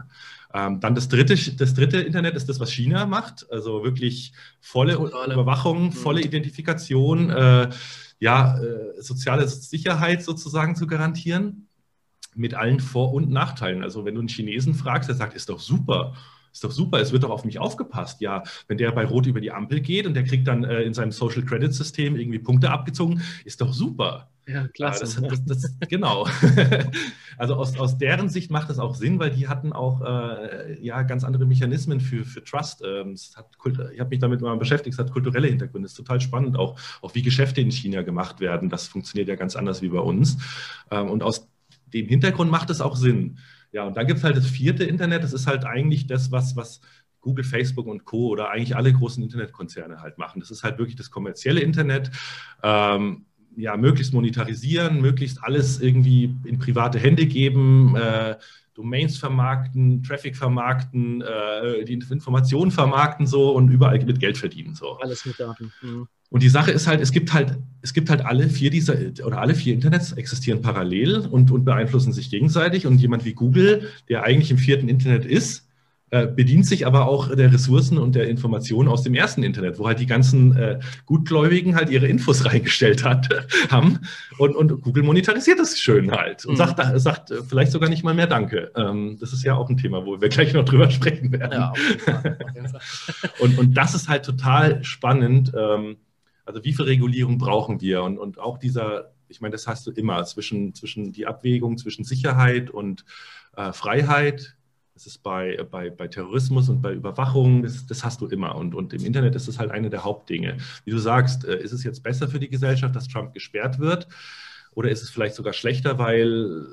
Ähm, 0.53 0.81
dann 0.81 0.95
das 0.95 1.07
dritte, 1.07 1.35
das 1.55 1.73
dritte 1.73 2.01
Internet 2.01 2.35
ist 2.35 2.49
das, 2.49 2.59
was 2.59 2.73
China 2.73 3.05
macht. 3.05 3.49
Also 3.49 3.85
wirklich 3.85 4.33
volle 4.59 4.95
Totale. 4.95 5.33
Überwachung, 5.33 5.85
mhm. 5.85 5.91
volle 5.93 6.21
Identifikation, 6.21 7.29
äh, 7.29 7.69
ja, 8.19 8.59
äh, 8.59 9.01
soziale 9.01 9.47
Sicherheit 9.47 10.23
sozusagen 10.23 10.75
zu 10.75 10.87
garantieren 10.87 11.69
mit 12.33 12.53
allen 12.53 12.81
Vor- 12.81 13.13
und 13.13 13.31
Nachteilen. 13.31 13.81
Also 13.81 14.03
wenn 14.03 14.15
du 14.15 14.19
einen 14.19 14.27
Chinesen 14.27 14.73
fragst, 14.73 15.07
der 15.07 15.15
sagt, 15.15 15.35
ist 15.35 15.47
doch 15.47 15.61
super. 15.61 16.13
Ist 16.55 16.63
doch 16.63 16.71
super, 16.71 17.01
es 17.01 17.11
wird 17.11 17.23
doch 17.23 17.31
auf 17.31 17.43
mich 17.43 17.59
aufgepasst. 17.59 18.21
Ja, 18.21 18.41
wenn 18.69 18.77
der 18.77 18.89
bei 18.93 19.03
Rot 19.03 19.25
über 19.25 19.41
die 19.41 19.51
Ampel 19.51 19.81
geht 19.81 20.07
und 20.07 20.13
der 20.13 20.23
kriegt 20.23 20.47
dann 20.47 20.63
äh, 20.63 20.83
in 20.83 20.93
seinem 20.93 21.11
Social 21.11 21.43
Credit 21.43 21.73
System 21.73 22.15
irgendwie 22.15 22.39
Punkte 22.39 22.71
abgezogen, 22.71 23.21
ist 23.43 23.59
doch 23.59 23.73
super. 23.73 24.29
Ja, 24.47 24.65
klasse. 24.69 25.21
Ja, 25.21 25.27
das, 25.27 25.43
das, 25.43 25.61
das, 25.61 25.89
genau. 25.89 26.25
also 27.37 27.55
aus, 27.55 27.77
aus 27.77 27.97
deren 27.97 28.29
Sicht 28.29 28.51
macht 28.51 28.69
das 28.69 28.79
auch 28.79 28.95
Sinn, 28.95 29.19
weil 29.19 29.31
die 29.31 29.49
hatten 29.49 29.73
auch 29.73 29.99
äh, 29.99 30.81
ja, 30.81 31.01
ganz 31.01 31.25
andere 31.25 31.45
Mechanismen 31.45 31.99
für, 31.99 32.23
für 32.23 32.41
Trust. 32.41 32.81
Ähm, 32.85 33.17
hat, 33.35 33.47
ich 33.93 33.99
habe 33.99 34.09
mich 34.11 34.19
damit 34.19 34.39
mal 34.39 34.55
beschäftigt, 34.55 34.93
es 34.93 34.99
hat 34.99 35.11
kulturelle 35.11 35.49
Hintergründe. 35.49 35.87
Es 35.87 35.91
ist 35.91 35.97
total 35.97 36.21
spannend, 36.21 36.55
auch, 36.55 36.79
auch 37.01 37.13
wie 37.15 37.21
Geschäfte 37.21 37.59
in 37.59 37.69
China 37.69 38.01
gemacht 38.01 38.39
werden. 38.39 38.69
Das 38.69 38.87
funktioniert 38.87 39.27
ja 39.27 39.35
ganz 39.35 39.57
anders 39.57 39.81
wie 39.81 39.89
bei 39.89 39.99
uns. 39.99 40.37
Ähm, 40.89 41.09
und 41.09 41.21
aus 41.21 41.49
dem 41.87 42.07
Hintergrund 42.07 42.49
macht 42.49 42.69
es 42.69 42.79
auch 42.79 42.95
Sinn. 42.95 43.39
Ja, 43.75 43.83
und 43.83 43.97
dann 43.97 44.07
gibt 44.07 44.19
es 44.19 44.23
halt 44.23 44.37
das 44.37 44.47
vierte 44.47 44.85
Internet, 44.85 45.21
das 45.21 45.33
ist 45.33 45.47
halt 45.47 45.65
eigentlich 45.65 46.07
das, 46.07 46.31
was, 46.31 46.55
was 46.55 46.79
Google, 47.19 47.43
Facebook 47.43 47.87
und 47.87 48.05
Co. 48.05 48.29
oder 48.29 48.49
eigentlich 48.49 48.73
alle 48.73 48.93
großen 48.93 49.21
Internetkonzerne 49.21 49.99
halt 49.99 50.17
machen. 50.17 50.39
Das 50.39 50.49
ist 50.49 50.63
halt 50.63 50.77
wirklich 50.77 50.95
das 50.95 51.11
kommerzielle 51.11 51.59
Internet. 51.59 52.09
Ähm, 52.63 53.25
ja, 53.57 53.75
möglichst 53.75 54.13
monetarisieren, 54.13 55.01
möglichst 55.01 55.43
alles 55.43 55.81
irgendwie 55.81 56.33
in 56.45 56.57
private 56.57 56.99
Hände 56.99 57.25
geben, 57.25 57.97
äh, 57.97 58.37
Domains 58.75 59.17
vermarkten, 59.17 60.03
Traffic 60.03 60.35
vermarkten, 60.35 61.21
äh, 61.21 61.85
die 61.85 61.93
Informationen 61.93 62.71
vermarkten 62.71 63.25
so 63.25 63.51
und 63.51 63.69
überall 63.69 64.03
mit 64.03 64.19
Geld 64.19 64.37
verdienen. 64.37 64.75
So. 64.75 64.97
Alles 64.99 65.25
mit 65.25 65.39
Daten. 65.39 65.71
Mhm. 65.81 66.07
Und 66.29 66.43
die 66.43 66.49
Sache 66.49 66.71
ist 66.71 66.85
halt, 66.85 66.99
es 66.99 67.13
gibt 67.13 67.33
halt, 67.33 67.57
es 67.81 67.93
gibt 67.93 68.09
halt 68.09 68.25
alle 68.25 68.49
vier 68.49 68.69
dieser 68.69 68.95
oder 69.25 69.39
alle 69.39 69.55
vier 69.55 69.73
Internets 69.73 70.11
existieren 70.11 70.61
parallel 70.61 71.19
und, 71.19 71.51
und 71.51 71.63
beeinflussen 71.63 72.11
sich 72.11 72.29
gegenseitig. 72.29 72.85
Und 72.85 72.99
jemand 72.99 73.23
wie 73.23 73.33
Google, 73.33 73.89
der 74.09 74.23
eigentlich 74.23 74.51
im 74.51 74.57
vierten 74.57 74.89
Internet 74.89 75.25
ist, 75.25 75.64
bedient 76.09 76.65
sich 76.65 76.85
aber 76.85 77.07
auch 77.07 77.35
der 77.35 77.51
Ressourcen 77.51 77.97
und 77.97 78.15
der 78.15 78.27
Informationen 78.27 78.87
aus 78.87 79.01
dem 79.01 79.15
ersten 79.15 79.43
Internet, 79.43 79.79
wo 79.79 79.87
halt 79.87 79.99
die 79.99 80.05
ganzen 80.05 80.55
äh, 80.55 80.79
Gutgläubigen 81.05 81.75
halt 81.75 81.89
ihre 81.89 82.07
Infos 82.07 82.45
reingestellt 82.51 83.03
hat, 83.03 83.27
haben. 83.69 83.99
Und, 84.37 84.55
und 84.55 84.81
Google 84.81 85.03
monetarisiert 85.03 85.59
das 85.59 85.79
schön 85.79 86.11
halt 86.11 86.45
und 86.45 86.53
mhm. 86.53 86.57
sagt, 86.57 86.99
sagt 86.99 87.31
äh, 87.31 87.43
vielleicht 87.43 87.71
sogar 87.71 87.89
nicht 87.89 88.03
mal 88.03 88.13
mehr 88.13 88.27
Danke. 88.27 88.71
Ähm, 88.75 89.17
das 89.19 89.33
ist 89.33 89.43
ja 89.43 89.55
auch 89.55 89.69
ein 89.69 89.77
Thema, 89.77 90.05
wo 90.05 90.21
wir 90.21 90.29
gleich 90.29 90.53
noch 90.53 90.65
drüber 90.65 90.89
sprechen 90.91 91.31
werden. 91.31 91.51
Ja, 91.51 91.73
und, 93.39 93.57
und 93.57 93.73
das 93.75 93.95
ist 93.95 94.07
halt 94.07 94.25
total 94.25 94.83
spannend. 94.83 95.51
Ähm, 95.57 95.97
also 96.45 96.63
wie 96.63 96.73
viel 96.73 96.85
Regulierung 96.85 97.37
brauchen 97.37 97.81
wir? 97.81 98.03
Und, 98.03 98.19
und 98.19 98.39
auch 98.39 98.57
dieser, 98.57 99.11
ich 99.27 99.41
meine, 99.41 99.53
das 99.53 99.67
hast 99.67 99.87
du 99.87 99.91
immer 99.91 100.23
zwischen, 100.25 100.73
zwischen 100.75 101.11
die 101.11 101.25
Abwägung 101.25 101.77
zwischen 101.77 102.05
Sicherheit 102.05 102.69
und 102.69 103.05
äh, 103.57 103.73
Freiheit 103.73 104.55
das 104.95 105.05
ist 105.07 105.23
bei, 105.23 105.59
bei, 105.69 105.89
bei 105.89 106.07
Terrorismus 106.07 106.69
und 106.69 106.81
bei 106.81 106.93
Überwachung, 106.93 107.63
das, 107.63 107.85
das 107.85 108.05
hast 108.05 108.21
du 108.21 108.27
immer. 108.27 108.55
Und, 108.55 108.73
und 108.73 108.93
im 108.93 109.03
Internet 109.05 109.35
ist 109.35 109.49
es 109.49 109.59
halt 109.59 109.69
eine 109.69 109.89
der 109.89 110.05
Hauptdinge. 110.05 110.55
Wie 110.85 110.91
du 110.91 110.97
sagst, 110.97 111.43
äh, 111.43 111.61
ist 111.61 111.73
es 111.73 111.83
jetzt 111.83 112.01
besser 112.01 112.29
für 112.29 112.39
die 112.39 112.49
Gesellschaft, 112.49 112.95
dass 112.95 113.09
Trump 113.09 113.33
gesperrt 113.33 113.79
wird? 113.79 114.07
Oder 114.71 114.89
ist 114.89 115.03
es 115.03 115.09
vielleicht 115.09 115.35
sogar 115.35 115.51
schlechter, 115.51 115.99
weil 115.99 116.65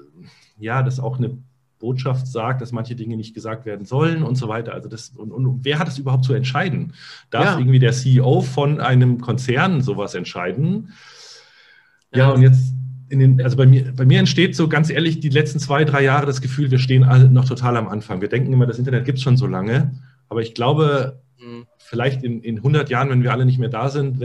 ja, 0.57 0.85
das 0.85 1.01
auch 1.01 1.19
eine 1.19 1.37
Botschaft 1.81 2.29
sagt, 2.29 2.63
dass 2.63 2.71
manche 2.71 2.95
Dinge 2.95 3.17
nicht 3.17 3.35
gesagt 3.35 3.67
werden 3.67 3.87
sollen 3.87 4.23
und 4.23 4.37
so 4.37 4.47
weiter. 4.47 4.73
Also 4.73 4.89
das, 4.89 5.09
und, 5.17 5.33
und 5.33 5.65
wer 5.65 5.81
hat 5.81 5.89
es 5.89 5.99
überhaupt 5.99 6.25
zu 6.25 6.33
entscheiden? 6.33 6.95
Darf 7.31 7.45
ja. 7.45 7.59
irgendwie 7.59 7.81
der 7.81 7.93
CEO 7.93 8.41
von 8.43 8.81
einem 8.81 9.21
Konzern 9.21 9.81
sowas 9.81 10.15
entscheiden? 10.15 10.93
Ja, 12.13 12.19
ja 12.19 12.31
und 12.31 12.43
jetzt 12.43 12.73
den, 13.19 13.43
also 13.43 13.57
bei 13.57 13.67
mir, 13.67 13.93
bei 13.95 14.05
mir 14.05 14.19
entsteht 14.19 14.57
so 14.57 14.69
ganz 14.69 14.91
ehrlich 14.91 15.21
die 15.21 15.29
letzten 15.29 15.59
zwei, 15.59 15.85
drei 15.85 16.03
Jahre 16.03 16.27
das 16.27 16.41
Gefühl, 16.41 16.71
wir 16.71 16.79
stehen 16.79 17.05
alle 17.05 17.29
noch 17.29 17.45
total 17.45 17.77
am 17.77 17.89
Anfang. 17.89 18.21
Wir 18.21 18.29
denken 18.29 18.53
immer, 18.53 18.67
das 18.67 18.79
Internet 18.79 19.05
gibt 19.05 19.19
es 19.19 19.25
schon 19.25 19.37
so 19.37 19.47
lange, 19.47 19.93
aber 20.29 20.43
ich 20.43 20.55
glaube, 20.55 21.21
mhm. 21.39 21.67
vielleicht 21.79 22.23
in, 22.23 22.43
in 22.43 22.59
100 22.59 22.89
Jahren, 22.91 23.11
wenn 23.11 23.23
wir 23.23 23.33
alle 23.33 23.45
nicht 23.45 23.59
mehr 23.59 23.69
da 23.69 23.89
sind, 23.89 24.23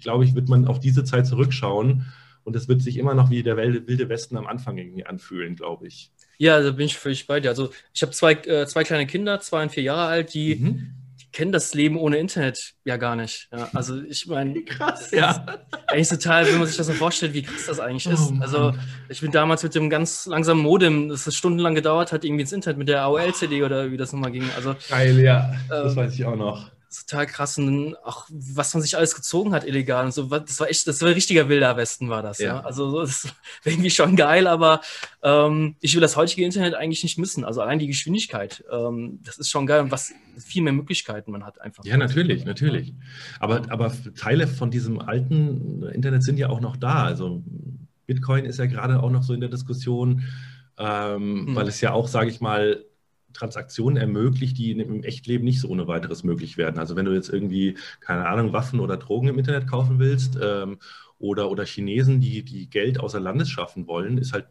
glaube 0.00 0.24
ich, 0.24 0.34
wird 0.34 0.48
man 0.48 0.66
auf 0.66 0.80
diese 0.80 1.04
Zeit 1.04 1.26
zurückschauen 1.26 2.06
und 2.44 2.56
es 2.56 2.68
wird 2.68 2.82
sich 2.82 2.96
immer 2.96 3.14
noch 3.14 3.30
wie 3.30 3.42
der 3.42 3.56
wilde 3.56 4.08
Westen 4.08 4.36
am 4.36 4.46
Anfang 4.46 4.78
irgendwie 4.78 5.04
anfühlen, 5.04 5.56
glaube 5.56 5.86
ich. 5.86 6.10
Ja, 6.38 6.62
da 6.62 6.70
bin 6.70 6.86
ich 6.86 6.96
völlig 6.96 7.26
bei 7.26 7.40
dir. 7.40 7.50
Also 7.50 7.70
ich 7.92 8.00
habe 8.00 8.12
zwei, 8.12 8.32
äh, 8.32 8.66
zwei 8.66 8.82
kleine 8.82 9.06
Kinder, 9.06 9.40
zwei 9.40 9.62
und 9.62 9.72
vier 9.72 9.82
Jahre 9.82 10.06
alt, 10.06 10.32
die 10.32 10.56
mhm 10.56 10.99
kennen 11.32 11.52
das 11.52 11.74
Leben 11.74 11.96
ohne 11.96 12.18
Internet 12.18 12.74
ja 12.84 12.96
gar 12.96 13.16
nicht. 13.16 13.48
Ja, 13.52 13.68
also 13.74 14.00
ich 14.02 14.26
meine, 14.26 14.62
krass, 14.64 15.10
ja. 15.10 15.44
Eigentlich 15.86 16.08
total, 16.08 16.46
wenn 16.46 16.58
man 16.58 16.66
sich 16.66 16.76
das 16.76 16.86
so 16.86 16.92
vorstellt, 16.92 17.34
wie 17.34 17.42
krass 17.42 17.66
das 17.66 17.80
eigentlich 17.80 18.06
ist. 18.06 18.32
Oh, 18.32 18.40
also 18.40 18.74
ich 19.08 19.20
bin 19.20 19.30
damals 19.30 19.62
mit 19.62 19.74
dem 19.74 19.90
ganz 19.90 20.26
langsamen 20.26 20.62
Modem, 20.62 21.08
das 21.08 21.26
es 21.26 21.36
stundenlang 21.36 21.74
gedauert 21.74 22.12
hat, 22.12 22.24
irgendwie 22.24 22.42
ins 22.42 22.52
Internet 22.52 22.78
mit 22.78 22.88
der 22.88 23.02
AOL-CD 23.02 23.62
oder 23.62 23.90
wie 23.90 23.96
das 23.96 24.12
nochmal 24.12 24.32
ging. 24.32 24.44
Also, 24.56 24.76
Geil, 24.88 25.18
ja. 25.20 25.52
Das 25.68 25.92
ähm, 25.92 25.96
weiß 25.96 26.14
ich 26.14 26.24
auch 26.24 26.36
noch 26.36 26.70
total 26.90 27.26
krass 27.26 27.56
und 27.56 27.96
auch 28.04 28.26
was 28.30 28.74
man 28.74 28.82
sich 28.82 28.96
alles 28.96 29.14
gezogen 29.14 29.52
hat 29.52 29.64
illegal 29.64 30.04
und 30.04 30.12
so. 30.12 30.24
Das 30.26 30.58
war 30.58 30.68
echt, 30.68 30.86
das 30.86 31.00
war 31.00 31.08
ein 31.08 31.14
richtiger 31.14 31.48
wilder 31.48 31.76
Westen, 31.76 32.08
war 32.08 32.22
das. 32.22 32.38
Ja. 32.38 32.56
ja? 32.56 32.60
Also 32.60 33.00
das 33.00 33.24
war 33.64 33.72
irgendwie 33.72 33.90
schon 33.90 34.16
geil, 34.16 34.46
aber 34.46 34.80
ähm, 35.22 35.76
ich 35.80 35.94
will 35.94 36.00
das 36.00 36.16
heutige 36.16 36.44
Internet 36.44 36.74
eigentlich 36.74 37.02
nicht 37.02 37.18
missen. 37.18 37.44
Also 37.44 37.60
allein 37.60 37.78
die 37.78 37.86
Geschwindigkeit, 37.86 38.64
ähm, 38.72 39.20
das 39.22 39.38
ist 39.38 39.50
schon 39.50 39.66
geil 39.66 39.82
und 39.82 39.92
was 39.92 40.12
viel 40.38 40.62
mehr 40.62 40.72
Möglichkeiten 40.72 41.30
man 41.30 41.44
hat 41.44 41.60
einfach. 41.60 41.84
Ja, 41.84 41.96
natürlich, 41.96 42.44
natürlich. 42.44 42.92
Aber, 43.38 43.62
aber 43.68 43.92
Teile 44.16 44.48
von 44.48 44.70
diesem 44.70 45.00
alten 45.00 45.84
Internet 45.92 46.24
sind 46.24 46.38
ja 46.38 46.48
auch 46.48 46.60
noch 46.60 46.76
da. 46.76 47.04
Also 47.04 47.42
Bitcoin 48.06 48.44
ist 48.44 48.58
ja 48.58 48.66
gerade 48.66 49.00
auch 49.00 49.10
noch 49.10 49.22
so 49.22 49.32
in 49.32 49.40
der 49.40 49.50
Diskussion, 49.50 50.24
ähm, 50.76 51.46
hm. 51.46 51.54
weil 51.54 51.68
es 51.68 51.80
ja 51.80 51.92
auch, 51.92 52.08
sage 52.08 52.30
ich 52.30 52.40
mal, 52.40 52.84
Transaktionen 53.32 53.96
ermöglicht, 53.96 54.58
die 54.58 54.72
im 54.72 55.02
Echtleben 55.02 55.44
nicht 55.44 55.60
so 55.60 55.68
ohne 55.68 55.86
weiteres 55.88 56.24
möglich 56.24 56.56
werden. 56.56 56.78
Also 56.78 56.96
wenn 56.96 57.04
du 57.04 57.12
jetzt 57.12 57.28
irgendwie, 57.28 57.76
keine 58.00 58.26
Ahnung, 58.26 58.52
Waffen 58.52 58.80
oder 58.80 58.96
Drogen 58.96 59.28
im 59.28 59.38
Internet 59.38 59.68
kaufen 59.68 59.98
willst 59.98 60.38
ähm, 60.42 60.78
oder, 61.18 61.50
oder 61.50 61.64
Chinesen, 61.64 62.20
die, 62.20 62.42
die 62.42 62.68
Geld 62.68 62.98
außer 62.98 63.20
Landes 63.20 63.50
schaffen 63.50 63.86
wollen, 63.86 64.18
ist 64.18 64.32
halt 64.32 64.46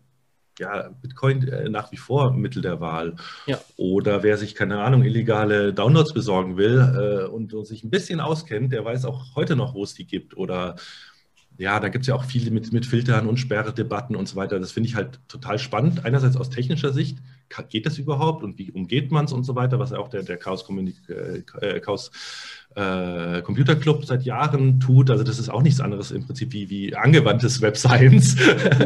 ja, 0.60 0.90
Bitcoin 1.02 1.48
äh, 1.48 1.70
nach 1.70 1.92
wie 1.92 1.98
vor 1.98 2.34
Mittel 2.34 2.62
der 2.62 2.80
Wahl. 2.80 3.16
Ja. 3.48 3.60
Oder 3.78 4.24
wer 4.24 4.38
sich, 4.38 4.56
keine 4.56 4.80
Ahnung, 4.80 5.04
illegale 5.04 5.74
Downloads 5.74 6.14
besorgen 6.14 6.58
will 6.58 6.78
äh, 6.78 7.28
und, 7.28 7.54
und, 7.54 7.66
sich 7.66 7.84
ein 7.84 7.90
bisschen 7.90 8.20
auskennt, 8.20 8.74
der 8.74 8.86
weiß 8.86 9.06
auch 9.06 9.36
heute 9.36 9.56
noch, 9.56 9.74
wo 9.74 9.84
es 9.84 9.94
die 9.94 10.06
gibt. 10.06 10.38
Oder 10.38 10.76
ja, 11.58 11.80
da 11.80 11.90
gibt 11.90 12.04
es 12.04 12.08
ja 12.08 12.16
auch 12.16 12.24
viele 12.24 12.52
mit, 12.52 12.72
mit 12.72 12.86
Filtern 12.86 13.28
und 13.28 13.38
Sperredebatten 13.38 14.16
und 14.16 14.28
so 14.28 14.36
weiter. 14.36 14.60
Das 14.60 14.72
finde 14.72 14.90
ich 14.90 14.96
halt 14.96 15.20
total 15.28 15.60
spannend. 15.60 16.06
Einerseits 16.06 16.38
aus 16.38 16.50
technischer 16.50 16.94
Sicht, 16.94 17.18
geht 17.70 17.86
das 17.86 17.98
überhaupt 17.98 18.44
und 18.44 18.58
wie 18.58 18.72
umgeht 18.72 19.12
man 19.12 19.26
es 19.26 19.34
und 19.34 19.44
so 19.44 19.56
weiter, 19.56 19.80
was 19.80 19.92
ja 19.92 19.98
auch 19.98 20.10
der, 20.10 20.24
der 20.24 20.38
Chaos, 20.38 20.66
äh, 20.70 21.44
äh, 21.62 21.80
Chaos 21.80 22.12
äh, 22.76 23.42
Computer 23.42 23.76
Club 23.76 24.06
seit 24.06 24.24
Jahren 24.24 24.80
tut. 24.80 25.10
Also 25.10 25.24
das 25.24 25.40
ist 25.40 25.50
auch 25.50 25.62
nichts 25.62 25.80
anderes 25.80 26.12
im 26.12 26.26
Prinzip 26.26 26.54
wie, 26.54 26.70
wie 26.70 26.96
angewandtes 26.96 27.62
Web 27.62 27.78
Science. 27.78 28.36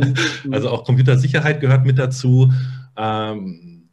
also 0.51 0.69
auch 0.69 0.85
Computersicherheit 0.85 1.59
gehört 1.59 1.85
mit 1.85 1.99
dazu. 1.99 2.51
Ähm, 2.95 3.89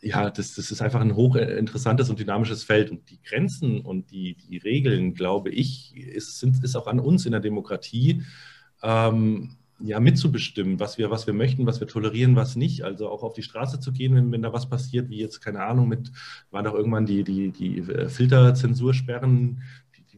ja, 0.00 0.30
das, 0.30 0.54
das 0.54 0.70
ist 0.70 0.80
einfach 0.80 1.00
ein 1.00 1.16
hochinteressantes 1.16 2.10
und 2.10 2.18
dynamisches 2.18 2.64
Feld. 2.64 2.90
Und 2.90 3.08
die 3.10 3.20
Grenzen 3.22 3.80
und 3.80 4.10
die, 4.10 4.34
die 4.34 4.58
Regeln, 4.58 5.14
glaube 5.14 5.50
ich, 5.50 5.96
ist, 5.96 6.38
sind, 6.38 6.62
ist 6.62 6.76
auch 6.76 6.86
an 6.86 7.00
uns 7.00 7.26
in 7.26 7.32
der 7.32 7.40
Demokratie, 7.40 8.22
ähm, 8.82 9.57
ja, 9.80 10.00
mitzubestimmen, 10.00 10.80
was 10.80 10.98
wir, 10.98 11.10
was 11.10 11.26
wir 11.26 11.34
möchten, 11.34 11.66
was 11.66 11.80
wir 11.80 11.86
tolerieren, 11.86 12.36
was 12.36 12.56
nicht. 12.56 12.82
Also 12.82 13.08
auch 13.08 13.22
auf 13.22 13.34
die 13.34 13.42
Straße 13.42 13.80
zu 13.80 13.92
gehen, 13.92 14.14
wenn, 14.14 14.32
wenn 14.32 14.42
da 14.42 14.52
was 14.52 14.68
passiert, 14.68 15.08
wie 15.08 15.18
jetzt, 15.18 15.40
keine 15.40 15.62
Ahnung, 15.62 15.88
mit, 15.88 16.10
waren 16.50 16.64
doch 16.64 16.74
irgendwann 16.74 17.06
die, 17.06 17.22
die, 17.22 17.50
die 17.50 17.78
äh, 17.78 18.08
Filterzensursperren, 18.08 19.62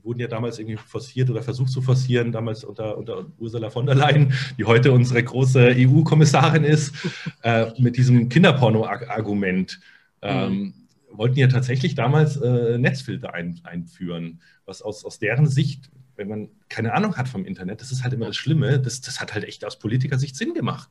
die 0.01 0.05
wurden 0.05 0.21
ja 0.21 0.29
damals 0.29 0.59
irgendwie 0.59 0.79
forciert 0.79 1.29
oder 1.31 1.43
versucht 1.43 1.71
zu 1.71 1.83
forcieren, 1.83 2.33
damals 2.33 2.65
unter, 2.65 2.97
unter 2.97 3.27
Ursula 3.39 3.71
von 3.71 3.87
der 3.87 3.95
Leyen, 3.95 4.33
die 4.59 4.65
heute 4.65 4.93
unsere 4.93 5.23
große 5.23 5.75
EU-Kommissarin 5.77 6.65
ist, 6.65 6.95
äh, 7.43 7.67
mit 7.79 7.97
diesem 7.97 8.29
Kinderporno-Argument. 8.29 9.81
Ähm, 10.23 10.53
mhm. 10.53 10.75
wollten 11.13 11.39
ja 11.39 11.49
tatsächlich 11.49 11.95
damals 11.95 12.37
äh, 12.37 12.79
Netzfilter 12.79 13.33
ein, 13.35 13.61
einführen, 13.65 14.41
was 14.67 14.83
aus, 14.83 15.05
aus 15.05 15.19
deren 15.19 15.47
Sicht, 15.47 15.91
wenn 16.21 16.29
man 16.29 16.49
keine 16.69 16.93
Ahnung 16.93 17.17
hat 17.17 17.29
vom 17.29 17.47
Internet, 17.47 17.81
das 17.81 17.91
ist 17.91 18.05
halt 18.05 18.13
immer 18.13 18.27
das 18.27 18.37
Schlimme, 18.37 18.79
das, 18.79 19.01
das 19.01 19.21
hat 19.21 19.35
halt 19.35 19.45
echt 19.45 19.65
aus 19.65 19.79
Politikersicht 19.79 20.37
Sinn 20.37 20.53
gemacht. 20.55 20.91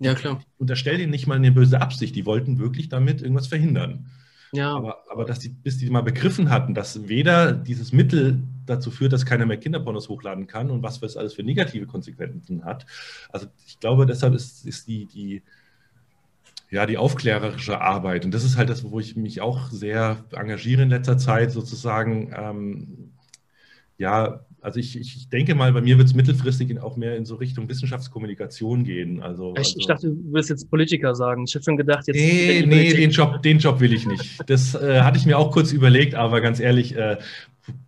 Ja, 0.00 0.14
klar. 0.14 0.38
Ich 0.40 0.46
unterstelle 0.58 0.98
denen 0.98 1.10
nicht 1.10 1.26
mal 1.26 1.36
eine 1.36 1.52
böse 1.52 1.80
Absicht, 1.80 2.16
die 2.16 2.24
wollten 2.26 2.58
wirklich 2.58 2.88
damit 2.88 3.20
irgendwas 3.20 3.46
verhindern. 3.46 4.10
Ja. 4.52 4.74
Aber, 4.74 5.04
aber 5.10 5.26
dass 5.26 5.38
die, 5.38 5.50
bis 5.50 5.76
die 5.76 5.90
mal 5.90 6.02
begriffen 6.02 6.50
hatten, 6.50 6.74
dass 6.74 7.08
weder 7.08 7.52
dieses 7.52 7.92
Mittel 7.92 8.42
dazu 8.66 8.90
führt, 8.90 9.12
dass 9.12 9.26
keiner 9.26 9.46
mehr 9.46 9.58
Kinderpornos 9.58 10.08
hochladen 10.08 10.46
kann 10.46 10.70
und 10.70 10.82
was 10.82 11.02
es 11.02 11.16
alles 11.16 11.34
für 11.34 11.42
negative 11.42 11.86
Konsequenzen 11.86 12.64
hat. 12.64 12.86
Also 13.28 13.46
ich 13.66 13.78
glaube, 13.78 14.06
deshalb 14.06 14.34
ist, 14.34 14.66
ist 14.66 14.88
die, 14.88 15.04
die, 15.06 15.42
ja, 16.70 16.86
die 16.86 16.96
aufklärerische 16.96 17.80
Arbeit, 17.80 18.24
und 18.24 18.32
das 18.32 18.44
ist 18.44 18.56
halt 18.56 18.70
das, 18.70 18.82
wo 18.90 18.98
ich 18.98 19.14
mich 19.14 19.40
auch 19.42 19.70
sehr 19.70 20.24
engagiere 20.32 20.82
in 20.82 20.88
letzter 20.88 21.18
Zeit, 21.18 21.52
sozusagen, 21.52 22.32
ähm, 22.34 23.12
ja, 23.98 24.46
also 24.62 24.78
ich, 24.78 24.98
ich 24.98 25.28
denke 25.28 25.54
mal, 25.54 25.72
bei 25.72 25.80
mir 25.80 25.96
wird 25.98 26.08
es 26.08 26.14
mittelfristig 26.14 26.80
auch 26.80 26.96
mehr 26.96 27.16
in 27.16 27.24
so 27.24 27.36
Richtung 27.36 27.68
Wissenschaftskommunikation 27.68 28.84
gehen. 28.84 29.22
Also, 29.22 29.52
ich, 29.52 29.58
also, 29.58 29.78
ich 29.78 29.86
dachte, 29.86 30.08
du 30.08 30.32
willst 30.32 30.50
jetzt 30.50 30.70
Politiker 30.70 31.14
sagen. 31.14 31.44
Ich 31.46 31.54
habe 31.54 31.64
schon 31.64 31.76
gedacht, 31.76 32.06
jetzt. 32.06 32.16
Nee, 32.16 32.64
nee, 32.66 32.92
den 32.92 33.10
Job, 33.10 33.42
den 33.42 33.58
Job 33.58 33.80
will 33.80 33.92
ich 33.92 34.06
nicht. 34.06 34.38
Das 34.46 34.74
äh, 34.74 35.00
hatte 35.00 35.18
ich 35.18 35.26
mir 35.26 35.38
auch 35.38 35.50
kurz 35.50 35.72
überlegt, 35.72 36.14
aber 36.14 36.40
ganz 36.40 36.60
ehrlich, 36.60 36.94
äh, 36.94 37.16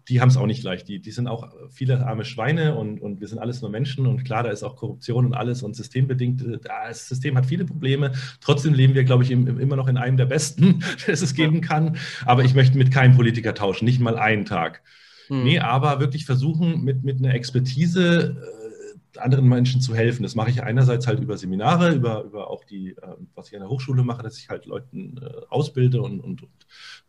die 0.08 0.20
haben 0.20 0.28
es 0.28 0.36
auch 0.36 0.46
nicht 0.46 0.62
leicht. 0.62 0.88
Die, 0.88 1.00
die 1.00 1.10
sind 1.10 1.28
auch 1.28 1.52
viele 1.70 2.06
arme 2.06 2.24
Schweine 2.24 2.74
und, 2.74 3.00
und 3.00 3.20
wir 3.20 3.28
sind 3.28 3.38
alles 3.38 3.62
nur 3.62 3.70
Menschen 3.70 4.06
und 4.06 4.24
klar, 4.24 4.42
da 4.42 4.50
ist 4.50 4.62
auch 4.62 4.76
Korruption 4.76 5.26
und 5.26 5.34
alles 5.34 5.62
und 5.62 5.76
systembedingt. 5.76 6.42
Äh, 6.42 6.58
das 6.62 7.08
System 7.08 7.36
hat 7.36 7.46
viele 7.46 7.64
Probleme. 7.64 8.12
Trotzdem 8.40 8.74
leben 8.74 8.94
wir, 8.94 9.04
glaube 9.04 9.24
ich, 9.24 9.30
im, 9.30 9.60
immer 9.60 9.76
noch 9.76 9.88
in 9.88 9.96
einem 9.96 10.16
der 10.16 10.26
besten, 10.26 10.82
das 11.06 11.22
es 11.22 11.34
geben 11.34 11.60
kann. 11.60 11.96
Aber 12.24 12.44
ich 12.44 12.54
möchte 12.54 12.78
mit 12.78 12.90
keinem 12.90 13.14
Politiker 13.14 13.54
tauschen, 13.54 13.84
nicht 13.84 14.00
mal 14.00 14.16
einen 14.16 14.44
Tag. 14.44 14.82
Hm. 15.28 15.44
Nee, 15.44 15.58
aber 15.58 16.00
wirklich 16.00 16.24
versuchen, 16.24 16.82
mit, 16.82 17.04
mit 17.04 17.18
einer 17.18 17.34
Expertise 17.34 18.36
äh, 18.36 19.18
anderen 19.18 19.48
Menschen 19.48 19.80
zu 19.80 19.94
helfen. 19.94 20.22
Das 20.22 20.34
mache 20.34 20.50
ich 20.50 20.62
einerseits 20.62 21.06
halt 21.06 21.20
über 21.20 21.36
Seminare, 21.36 21.92
über, 21.92 22.24
über 22.24 22.50
auch 22.50 22.64
die, 22.64 22.90
äh, 22.90 23.16
was 23.34 23.48
ich 23.48 23.54
an 23.54 23.60
der 23.60 23.68
Hochschule 23.68 24.02
mache, 24.02 24.22
dass 24.22 24.38
ich 24.38 24.48
halt 24.48 24.66
Leuten 24.66 25.18
äh, 25.18 25.42
ausbilde 25.48 26.02
und, 26.02 26.20
und, 26.20 26.42
und, 26.42 26.50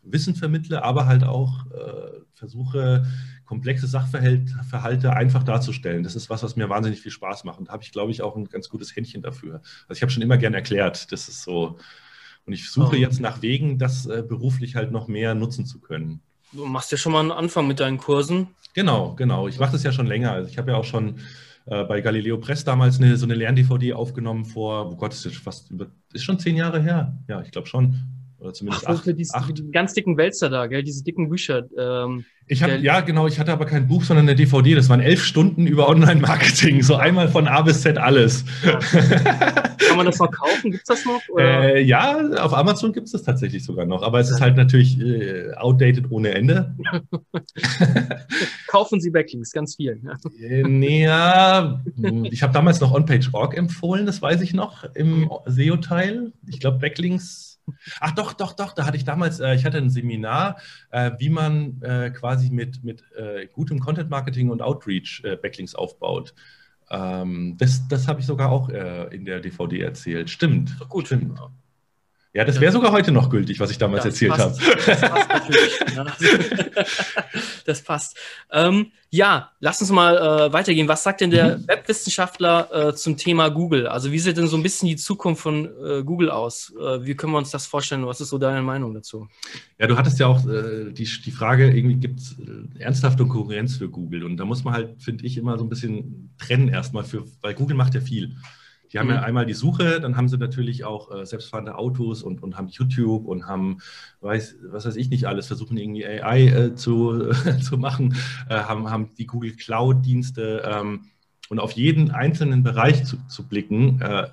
Wissen 0.02 0.34
vermittle, 0.34 0.84
aber 0.84 1.06
halt 1.06 1.24
auch 1.24 1.64
äh, 1.70 2.20
versuche, 2.34 3.06
komplexe 3.46 3.86
Sachverhalte 3.86 5.14
einfach 5.14 5.42
darzustellen. 5.42 6.02
Das 6.02 6.14
ist 6.14 6.28
was, 6.28 6.42
was 6.42 6.56
mir 6.56 6.68
wahnsinnig 6.68 7.00
viel 7.00 7.10
Spaß 7.10 7.44
macht. 7.44 7.58
Und 7.58 7.68
da 7.68 7.72
habe 7.72 7.82
ich, 7.82 7.90
glaube 7.90 8.10
ich, 8.10 8.20
auch 8.20 8.36
ein 8.36 8.44
ganz 8.44 8.68
gutes 8.68 8.94
Händchen 8.94 9.22
dafür. 9.22 9.62
Also 9.88 9.96
ich 9.96 10.02
habe 10.02 10.12
schon 10.12 10.22
immer 10.22 10.36
gern 10.36 10.52
erklärt, 10.52 11.10
das 11.10 11.28
ist 11.28 11.42
so. 11.42 11.78
Und 12.44 12.52
ich 12.52 12.70
suche 12.70 12.96
oh. 12.96 12.98
jetzt 12.98 13.20
nach 13.20 13.40
Wegen, 13.40 13.78
das 13.78 14.04
äh, 14.04 14.22
beruflich 14.26 14.76
halt 14.76 14.92
noch 14.92 15.08
mehr 15.08 15.34
nutzen 15.34 15.64
zu 15.64 15.80
können. 15.80 16.20
Du 16.54 16.66
machst 16.66 16.92
ja 16.92 16.98
schon 16.98 17.12
mal 17.12 17.20
einen 17.20 17.32
Anfang 17.32 17.66
mit 17.66 17.80
deinen 17.80 17.98
Kursen. 17.98 18.48
Genau, 18.74 19.14
genau. 19.14 19.48
Ich 19.48 19.58
mache 19.58 19.72
das 19.72 19.82
ja 19.82 19.92
schon 19.92 20.06
länger. 20.06 20.32
Also 20.32 20.48
ich 20.48 20.58
habe 20.58 20.70
ja 20.72 20.76
auch 20.76 20.84
schon 20.84 21.18
äh, 21.66 21.84
bei 21.84 22.00
Galileo 22.00 22.38
Press 22.38 22.64
damals 22.64 22.98
eine, 22.98 23.16
so 23.16 23.26
eine 23.26 23.34
Lern-DVD 23.34 23.94
aufgenommen 23.94 24.44
vor, 24.44 24.90
oh 24.92 24.96
Gott, 24.96 25.12
ist 25.12 25.26
fast 25.36 25.72
ist 26.12 26.24
schon 26.24 26.38
zehn 26.38 26.56
Jahre 26.56 26.80
her. 26.80 27.18
Ja, 27.28 27.42
ich 27.42 27.50
glaube 27.50 27.66
schon. 27.66 28.13
Oder 28.44 28.52
zumindest 28.52 28.86
Ach, 28.86 28.98
acht, 28.98 29.18
diese, 29.18 29.34
acht. 29.34 29.56
Die 29.56 29.70
ganz 29.70 29.94
dicken 29.94 30.18
Wälzer 30.18 30.50
da, 30.50 30.66
gell? 30.66 30.82
diese 30.82 31.02
dicken 31.02 31.30
Bücher. 31.30 31.64
Ähm, 31.78 32.26
ich 32.46 32.62
hatte, 32.62 32.76
ja, 32.76 33.00
genau, 33.00 33.26
ich 33.26 33.38
hatte 33.38 33.52
aber 33.52 33.64
kein 33.64 33.88
Buch, 33.88 34.04
sondern 34.04 34.28
eine 34.28 34.36
DVD. 34.36 34.74
Das 34.74 34.90
waren 34.90 35.00
elf 35.00 35.24
Stunden 35.24 35.66
über 35.66 35.88
Online-Marketing, 35.88 36.82
so 36.82 36.96
einmal 36.96 37.28
von 37.28 37.48
A 37.48 37.62
bis 37.62 37.80
Z 37.80 37.96
alles. 37.96 38.44
Ja. 38.62 38.78
Kann 39.88 39.96
man 39.96 40.04
das 40.04 40.18
noch 40.18 40.30
kaufen? 40.30 40.72
Gibt 40.72 40.82
es 40.82 40.88
das 40.88 41.06
noch? 41.06 41.22
Äh, 41.38 41.82
ja, 41.82 42.18
auf 42.38 42.52
Amazon 42.52 42.92
gibt 42.92 43.06
es 43.06 43.12
das 43.12 43.22
tatsächlich 43.22 43.64
sogar 43.64 43.86
noch, 43.86 44.02
aber 44.02 44.20
es 44.20 44.30
ist 44.30 44.42
halt 44.42 44.58
natürlich 44.58 45.00
äh, 45.00 45.54
outdated 45.54 46.10
ohne 46.10 46.34
Ende. 46.34 46.74
Kaufen 48.66 49.00
Sie 49.00 49.10
Backlinks, 49.10 49.52
ganz 49.52 49.76
viel. 49.76 50.02
Ja. 50.04 50.18
Äh, 50.46 50.64
nee, 50.64 51.04
ja, 51.04 51.82
ich 52.24 52.42
habe 52.42 52.52
damals 52.52 52.78
noch 52.80 52.92
OnPage.org 52.92 53.56
empfohlen, 53.56 54.04
das 54.04 54.20
weiß 54.20 54.42
ich 54.42 54.52
noch, 54.52 54.84
im 54.94 55.30
SEO-Teil. 55.46 56.32
Ich 56.46 56.60
glaube, 56.60 56.78
Backlinks 56.78 57.53
Ach 58.00 58.12
doch, 58.12 58.32
doch, 58.34 58.52
doch, 58.52 58.72
da 58.72 58.86
hatte 58.86 58.96
ich 58.96 59.04
damals, 59.04 59.40
äh, 59.40 59.54
ich 59.54 59.64
hatte 59.64 59.78
ein 59.78 59.90
Seminar, 59.90 60.58
äh, 60.90 61.12
wie 61.18 61.30
man 61.30 61.80
äh, 61.82 62.10
quasi 62.10 62.50
mit, 62.50 62.84
mit 62.84 63.02
äh, 63.16 63.46
gutem 63.46 63.78
Content 63.80 64.10
Marketing 64.10 64.50
und 64.50 64.62
Outreach 64.62 65.22
äh, 65.24 65.36
Backlinks 65.36 65.74
aufbaut. 65.74 66.34
Ähm, 66.90 67.56
das 67.58 67.88
das 67.88 68.08
habe 68.08 68.20
ich 68.20 68.26
sogar 68.26 68.50
auch 68.50 68.68
äh, 68.68 69.14
in 69.14 69.24
der 69.24 69.40
DVD 69.40 69.80
erzählt. 69.80 70.30
Stimmt. 70.30 70.78
Gut. 70.88 71.06
Stimmt. 71.06 71.40
Ja, 72.36 72.44
das 72.44 72.60
wäre 72.60 72.72
sogar 72.72 72.90
heute 72.90 73.12
noch 73.12 73.30
gültig, 73.30 73.60
was 73.60 73.70
ich 73.70 73.78
damals 73.78 74.02
ja, 74.02 74.10
erzählt 74.10 74.32
habe. 74.32 74.56
Das 74.86 75.00
passt 75.00 75.28
natürlich. 75.28 75.78
das 77.64 77.82
passt. 77.82 78.16
Ähm, 78.50 78.90
ja, 79.08 79.52
lass 79.60 79.80
uns 79.80 79.92
mal 79.92 80.16
äh, 80.16 80.52
weitergehen. 80.52 80.88
Was 80.88 81.04
sagt 81.04 81.20
denn 81.20 81.30
der 81.30 81.58
mhm. 81.58 81.68
Webwissenschaftler 81.68 82.88
äh, 82.88 82.94
zum 82.96 83.16
Thema 83.16 83.50
Google? 83.50 83.86
Also 83.86 84.10
wie 84.10 84.18
sieht 84.18 84.36
denn 84.36 84.48
so 84.48 84.56
ein 84.56 84.64
bisschen 84.64 84.88
die 84.88 84.96
Zukunft 84.96 85.42
von 85.42 85.66
äh, 85.66 86.02
Google 86.02 86.28
aus? 86.28 86.72
Äh, 86.76 87.04
wie 87.04 87.14
können 87.14 87.32
wir 87.32 87.38
uns 87.38 87.52
das 87.52 87.68
vorstellen? 87.68 88.04
Was 88.04 88.20
ist 88.20 88.30
so 88.30 88.38
deine 88.38 88.62
Meinung 88.62 88.94
dazu? 88.94 89.28
Ja, 89.78 89.86
du 89.86 89.96
hattest 89.96 90.18
ja 90.18 90.26
auch 90.26 90.44
äh, 90.44 90.90
die, 90.90 91.04
die 91.04 91.30
Frage, 91.30 91.70
irgendwie 91.70 91.98
gibt 91.98 92.18
es 92.18 92.36
äh, 92.40 92.82
ernsthafte 92.82 93.26
Konkurrenz 93.26 93.76
für 93.76 93.88
Google? 93.88 94.24
Und 94.24 94.38
da 94.38 94.44
muss 94.44 94.64
man 94.64 94.74
halt, 94.74 95.00
finde 95.00 95.24
ich, 95.24 95.36
immer 95.36 95.56
so 95.56 95.64
ein 95.64 95.68
bisschen 95.68 96.34
trennen 96.36 96.66
erstmal 96.66 97.04
für, 97.04 97.24
weil 97.42 97.54
Google 97.54 97.76
macht 97.76 97.94
ja 97.94 98.00
viel. 98.00 98.34
Die 98.94 99.00
haben 99.00 99.08
mhm. 99.08 99.14
ja 99.14 99.22
einmal 99.22 99.44
die 99.44 99.54
Suche, 99.54 100.00
dann 100.00 100.16
haben 100.16 100.28
sie 100.28 100.38
natürlich 100.38 100.84
auch 100.84 101.10
äh, 101.12 101.26
selbstfahrende 101.26 101.76
Autos 101.76 102.22
und, 102.22 102.42
und 102.44 102.56
haben 102.56 102.68
YouTube 102.68 103.26
und 103.26 103.48
haben, 103.48 103.78
weiß, 104.20 104.58
was 104.70 104.86
weiß 104.86 104.94
ich 104.94 105.10
nicht 105.10 105.26
alles, 105.26 105.48
versuchen 105.48 105.76
irgendwie 105.76 106.06
AI 106.06 106.46
äh, 106.46 106.74
zu, 106.76 107.30
äh, 107.30 107.58
zu 107.60 107.76
machen, 107.76 108.14
äh, 108.48 108.54
haben, 108.54 108.88
haben 108.88 109.10
die 109.18 109.26
Google 109.26 109.56
Cloud-Dienste 109.56 110.62
ähm, 110.64 111.06
und 111.48 111.58
auf 111.58 111.72
jeden 111.72 112.12
einzelnen 112.12 112.62
Bereich 112.62 113.04
zu, 113.04 113.16
zu 113.26 113.48
blicken, 113.48 114.00
äh, 114.00 114.22
äh, 114.22 114.28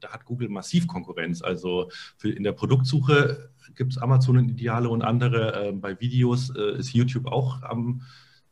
da 0.00 0.10
hat 0.10 0.26
Google 0.26 0.50
massiv 0.50 0.86
Konkurrenz. 0.86 1.40
Also 1.40 1.90
für, 2.18 2.30
in 2.30 2.42
der 2.42 2.52
Produktsuche 2.52 3.48
gibt 3.74 3.92
es 3.92 3.98
Amazon 3.98 4.36
und 4.36 4.50
Ideale 4.50 4.90
und 4.90 5.00
andere. 5.00 5.72
bei 5.74 5.98
Videos 6.00 6.50
ist 6.50 6.92
YouTube 6.92 7.26
auch 7.26 7.62
am, 7.62 8.02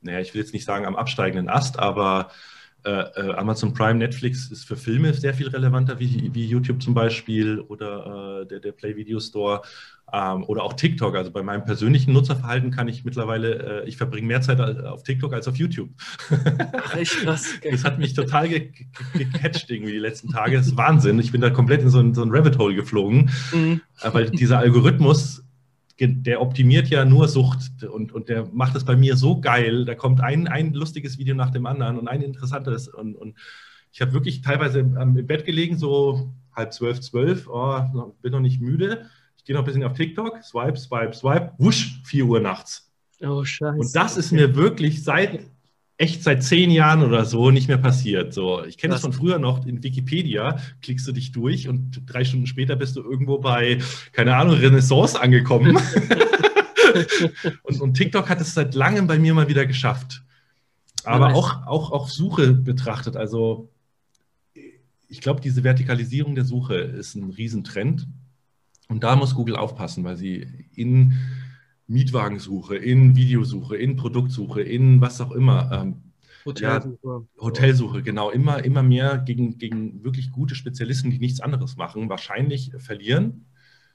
naja, 0.00 0.20
ich 0.20 0.32
will 0.32 0.40
jetzt 0.40 0.54
nicht 0.54 0.64
sagen 0.64 0.86
am 0.86 0.96
absteigenden 0.96 1.50
Ast, 1.50 1.78
aber 1.78 2.30
äh, 2.84 2.90
äh, 2.90 3.34
Amazon 3.34 3.74
Prime, 3.74 3.94
Netflix 3.94 4.50
ist 4.50 4.64
für 4.64 4.76
Filme 4.76 5.12
sehr 5.12 5.34
viel 5.34 5.48
relevanter 5.48 6.00
wie, 6.00 6.30
wie 6.32 6.46
YouTube 6.46 6.82
zum 6.82 6.94
Beispiel 6.94 7.60
oder 7.60 8.42
äh, 8.42 8.46
der, 8.46 8.60
der 8.60 8.72
Play 8.72 8.96
Video 8.96 9.20
Store 9.20 9.62
ähm, 10.12 10.44
oder 10.44 10.62
auch 10.62 10.72
TikTok. 10.72 11.14
Also 11.14 11.30
bei 11.30 11.42
meinem 11.42 11.64
persönlichen 11.64 12.12
Nutzerverhalten 12.12 12.70
kann 12.70 12.88
ich 12.88 13.04
mittlerweile, 13.04 13.82
äh, 13.82 13.88
ich 13.88 13.96
verbringe 13.96 14.26
mehr 14.26 14.40
Zeit 14.40 14.60
auf 14.60 15.02
TikTok 15.02 15.32
als 15.34 15.46
auf 15.48 15.56
YouTube. 15.56 15.90
Ach, 16.72 16.96
echt 16.96 17.18
krass. 17.18 17.46
Das 17.70 17.84
hat 17.84 17.98
mich 17.98 18.14
total 18.14 18.48
ge 18.48 18.70
ge 18.70 18.86
gecatcht 19.14 19.70
irgendwie 19.70 19.92
die 19.92 19.98
letzten 19.98 20.30
Tage. 20.30 20.56
Das 20.56 20.66
ist 20.66 20.76
Wahnsinn. 20.76 21.18
Ich 21.18 21.32
bin 21.32 21.40
da 21.40 21.50
komplett 21.50 21.82
in 21.82 21.90
so 21.90 22.00
ein, 22.00 22.14
so 22.14 22.22
ein 22.22 22.30
Rabbit 22.30 22.58
Hole 22.58 22.74
geflogen, 22.74 23.30
mhm. 23.52 23.80
Äh, 24.00 24.14
weil 24.14 24.30
dieser 24.30 24.58
Algorithmus 24.58 25.44
der 26.08 26.40
optimiert 26.40 26.88
ja 26.88 27.04
nur 27.04 27.28
Sucht 27.28 27.84
und, 27.84 28.12
und 28.12 28.28
der 28.28 28.46
macht 28.52 28.74
es 28.74 28.84
bei 28.84 28.96
mir 28.96 29.16
so 29.16 29.40
geil. 29.40 29.84
Da 29.84 29.94
kommt 29.94 30.20
ein, 30.20 30.48
ein 30.48 30.72
lustiges 30.72 31.18
Video 31.18 31.34
nach 31.34 31.50
dem 31.50 31.66
anderen 31.66 31.98
und 31.98 32.08
ein 32.08 32.22
interessantes. 32.22 32.88
Und, 32.88 33.14
und 33.14 33.36
ich 33.92 34.00
habe 34.00 34.12
wirklich 34.12 34.40
teilweise 34.40 34.80
im, 34.80 35.26
Bett 35.26 35.44
gelegen, 35.44 35.76
so 35.76 36.32
halb 36.54 36.72
zwölf, 36.72 37.00
zwölf, 37.00 37.48
oh, 37.48 37.80
bin 38.22 38.32
noch 38.32 38.40
nicht 38.40 38.60
müde. 38.60 39.06
Ich 39.36 39.44
gehe 39.44 39.54
noch 39.54 39.62
ein 39.62 39.66
bisschen 39.66 39.84
auf 39.84 39.94
TikTok, 39.94 40.42
swipe, 40.42 40.78
swipe, 40.78 41.12
swipe, 41.12 41.52
wusch, 41.58 42.00
4 42.04 42.24
Uhr 42.24 42.40
nachts. 42.40 42.90
Oh, 43.22 43.44
scheiße. 43.44 43.78
Und 43.78 43.94
das 43.94 44.16
ist 44.16 44.32
mir 44.32 44.54
wirklich 44.54 45.04
seit 45.04 45.49
echt 46.00 46.22
seit 46.22 46.42
zehn 46.42 46.70
Jahren 46.70 47.02
oder 47.02 47.26
so 47.26 47.50
nicht 47.50 47.68
mehr 47.68 47.76
passiert. 47.76 48.32
So, 48.32 48.64
ich 48.64 48.78
kenne 48.78 48.94
das 48.94 49.02
von 49.02 49.12
früher 49.12 49.38
noch 49.38 49.66
in 49.66 49.82
Wikipedia, 49.82 50.58
klickst 50.80 51.06
du 51.06 51.12
dich 51.12 51.30
durch 51.30 51.68
und 51.68 52.02
drei 52.06 52.24
Stunden 52.24 52.46
später 52.46 52.74
bist 52.74 52.96
du 52.96 53.02
irgendwo 53.02 53.38
bei, 53.38 53.78
keine 54.12 54.34
Ahnung, 54.34 54.56
Renaissance 54.56 55.20
angekommen. 55.20 55.76
und, 57.64 57.80
und, 57.82 57.94
TikTok 57.94 58.30
hat 58.30 58.40
es 58.40 58.54
seit 58.54 58.74
langem 58.74 59.06
bei 59.06 59.18
mir 59.18 59.34
mal 59.34 59.48
wieder 59.48 59.66
geschafft. 59.66 60.22
Aber 61.04 61.34
auch, 61.34 61.66
auch, 61.66 61.92
auch 61.92 62.08
Suche 62.08 62.54
betrachtet, 62.54 63.16
also 63.16 63.70
ich 65.06 65.20
glaube, 65.20 65.42
diese 65.42 65.64
Vertikalisierung 65.64 66.34
der 66.34 66.44
Suche 66.44 66.76
ist 66.76 67.14
ein 67.14 67.30
Riesentrend. 67.30 68.06
Und 68.88 69.04
da 69.04 69.16
muss 69.16 69.34
Google 69.34 69.56
aufpassen, 69.56 70.02
weil 70.04 70.16
sie 70.16 70.46
in 70.74 71.14
Mietwagensuche, 71.90 72.76
in 72.76 73.16
Videosuche, 73.16 73.76
in 73.76 73.96
Produktsuche, 73.96 74.62
in 74.62 75.00
was 75.00 75.20
auch 75.20 75.32
immer. 75.32 75.70
Ähm, 75.72 75.96
Hotelsuche. 76.46 76.98
Ja, 77.02 77.20
Hotelsuche, 77.42 78.02
genau. 78.02 78.30
Immer, 78.30 78.64
immer 78.64 78.82
mehr 78.82 79.18
gegen, 79.18 79.58
gegen 79.58 80.02
wirklich 80.04 80.30
gute 80.30 80.54
Spezialisten, 80.54 81.10
die 81.10 81.18
nichts 81.18 81.40
anderes 81.40 81.76
machen, 81.76 82.08
wahrscheinlich 82.08 82.70
verlieren. 82.78 83.46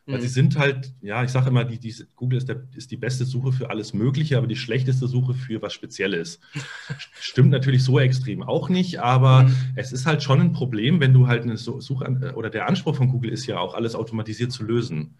Weil 0.08 0.18
mhm. 0.18 0.22
sie 0.22 0.28
sind 0.28 0.60
halt, 0.60 0.94
ja, 1.02 1.24
ich 1.24 1.32
sage 1.32 1.50
immer, 1.50 1.64
die, 1.64 1.80
die, 1.80 1.96
Google 2.16 2.38
ist, 2.38 2.48
der, 2.48 2.62
ist 2.76 2.92
die 2.92 2.98
beste 2.98 3.26
Suche 3.26 3.54
für 3.54 3.72
alles 3.72 3.94
Mögliche, 3.94 4.38
aber 4.38 4.46
die 4.46 4.58
schlechteste 4.58 5.08
Suche 5.08 5.34
für 5.34 5.62
was 5.62 5.74
Spezielles. 5.74 6.40
Stimmt 7.20 7.50
natürlich 7.50 7.84
so 7.84 8.00
extrem 8.00 8.44
auch 8.44 8.70
nicht, 8.70 9.00
aber 9.00 9.44
mhm. 9.44 9.56
es 9.76 9.94
ist 9.94 10.06
halt 10.06 10.22
schon 10.22 10.42
ein 10.42 10.52
Problem, 10.52 11.00
wenn 11.00 11.14
du 11.14 11.28
halt 11.28 11.44
eine 11.44 11.58
Suche, 11.58 12.34
oder 12.36 12.50
der 12.52 12.68
Anspruch 12.68 12.96
von 12.96 13.08
Google 13.08 13.32
ist 13.32 13.48
ja 13.48 13.58
auch, 13.58 13.74
alles 13.74 13.96
automatisiert 13.96 14.52
zu 14.52 14.64
lösen. 14.64 15.16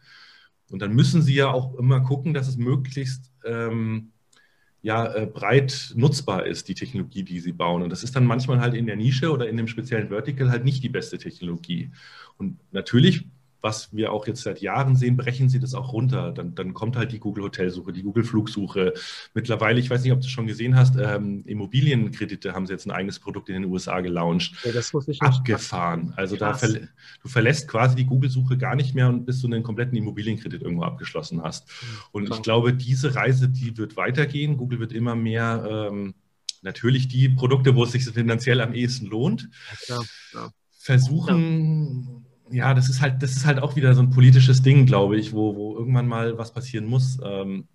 Und 0.72 0.82
dann 0.82 0.94
müssen 0.94 1.22
Sie 1.22 1.36
ja 1.36 1.52
auch 1.52 1.76
immer 1.76 2.02
gucken, 2.02 2.34
dass 2.34 2.48
es 2.48 2.58
möglichst 2.58 3.32
ähm, 3.46 4.12
ja, 4.82 5.14
äh, 5.16 5.26
breit 5.26 5.94
nutzbar 5.96 6.46
ist, 6.46 6.68
die 6.68 6.76
Technologie, 6.76 7.24
die 7.24 7.40
Sie 7.40 7.54
bauen. 7.54 7.82
Und 7.82 7.90
das 7.90 8.04
ist 8.04 8.16
dann 8.16 8.26
manchmal 8.26 8.60
halt 8.60 8.76
in 8.76 8.86
der 8.86 8.96
Nische 8.96 9.32
oder 9.32 9.50
in 9.50 9.58
dem 9.58 9.68
speziellen 9.68 10.10
Vertical 10.10 10.52
halt 10.52 10.64
nicht 10.64 10.84
die 10.84 10.90
beste 10.90 11.18
Technologie. 11.18 11.92
Und 12.38 12.60
natürlich 12.72 13.26
was 13.66 13.92
wir 13.92 14.14
auch 14.14 14.28
jetzt 14.28 14.44
seit 14.44 14.62
Jahren 14.62 14.96
sehen, 14.96 15.18
brechen 15.18 15.50
sie 15.50 15.60
das 15.60 15.74
auch 15.74 15.92
runter. 15.92 16.32
Dann, 16.32 16.54
dann 16.54 16.76
kommt 16.76 16.96
halt 16.96 17.12
die 17.12 17.18
Google 17.18 17.46
Hotelsuche, 17.46 17.92
die 17.92 18.04
Google 18.04 18.24
Flugsuche. 18.24 18.94
Mittlerweile, 19.34 19.80
ich 19.80 19.90
weiß 19.90 20.04
nicht, 20.04 20.14
ob 20.14 20.22
du 20.22 20.28
schon 20.28 20.46
gesehen 20.46 20.76
hast, 20.76 20.98
ähm, 20.98 21.44
Immobilienkredite 21.48 22.54
haben 22.54 22.68
sie 22.68 22.74
jetzt 22.74 22.86
ein 22.86 22.92
eigenes 22.92 23.18
Produkt 23.18 23.50
in 23.50 23.56
den 23.56 23.66
USA 23.66 24.02
gelauncht. 24.02 24.54
Ja, 24.64 24.72
das 24.72 24.94
muss 24.94 25.08
ich 25.08 25.20
Abgefahren. 25.20 26.14
Also 26.16 26.36
da 26.36 26.54
ver 26.54 26.68
du 26.70 27.28
verlässt 27.28 27.68
quasi 27.68 27.96
die 27.96 28.06
Google-Suche 28.06 28.56
gar 28.56 28.76
nicht 28.76 28.94
mehr 28.94 29.10
und 29.10 29.26
bis 29.26 29.42
du 29.42 29.48
einen 29.48 29.64
kompletten 29.64 29.98
Immobilienkredit 29.98 30.62
irgendwo 30.62 30.84
abgeschlossen 30.84 31.42
hast. 31.42 31.68
Und 32.12 32.26
Klar. 32.26 32.38
ich 32.38 32.44
glaube, 32.44 32.72
diese 32.72 33.16
Reise, 33.16 33.50
die 33.50 33.78
wird 33.78 33.98
weitergehen. 33.98 34.58
Google 34.58 34.80
wird 34.80 34.94
immer 34.94 35.16
mehr 35.16 35.90
ähm, 35.90 36.14
natürlich 36.62 37.08
die 37.08 37.30
Produkte, 37.30 37.76
wo 37.76 37.84
es 37.84 37.94
sich 37.94 38.06
finanziell 38.06 38.62
am 38.62 38.76
ehesten 38.76 39.08
lohnt, 39.08 39.50
ja, 39.88 40.00
klar, 40.30 40.54
versuchen 40.78 42.25
ja, 42.56 42.74
das 42.74 42.88
ist 42.88 43.02
halt, 43.02 43.22
das 43.22 43.32
ist 43.32 43.46
halt 43.46 43.60
auch 43.60 43.76
wieder 43.76 43.94
so 43.94 44.02
ein 44.02 44.12
politisches 44.12 44.62
Ding, 44.62 44.86
glaube 44.86 45.18
ich, 45.18 45.34
wo, 45.34 45.56
wo 45.56 45.78
irgendwann 45.78 46.08
mal 46.08 46.38
was 46.38 46.54
passieren 46.54 46.86
muss. 46.86 47.18
Ähm, 47.22 47.68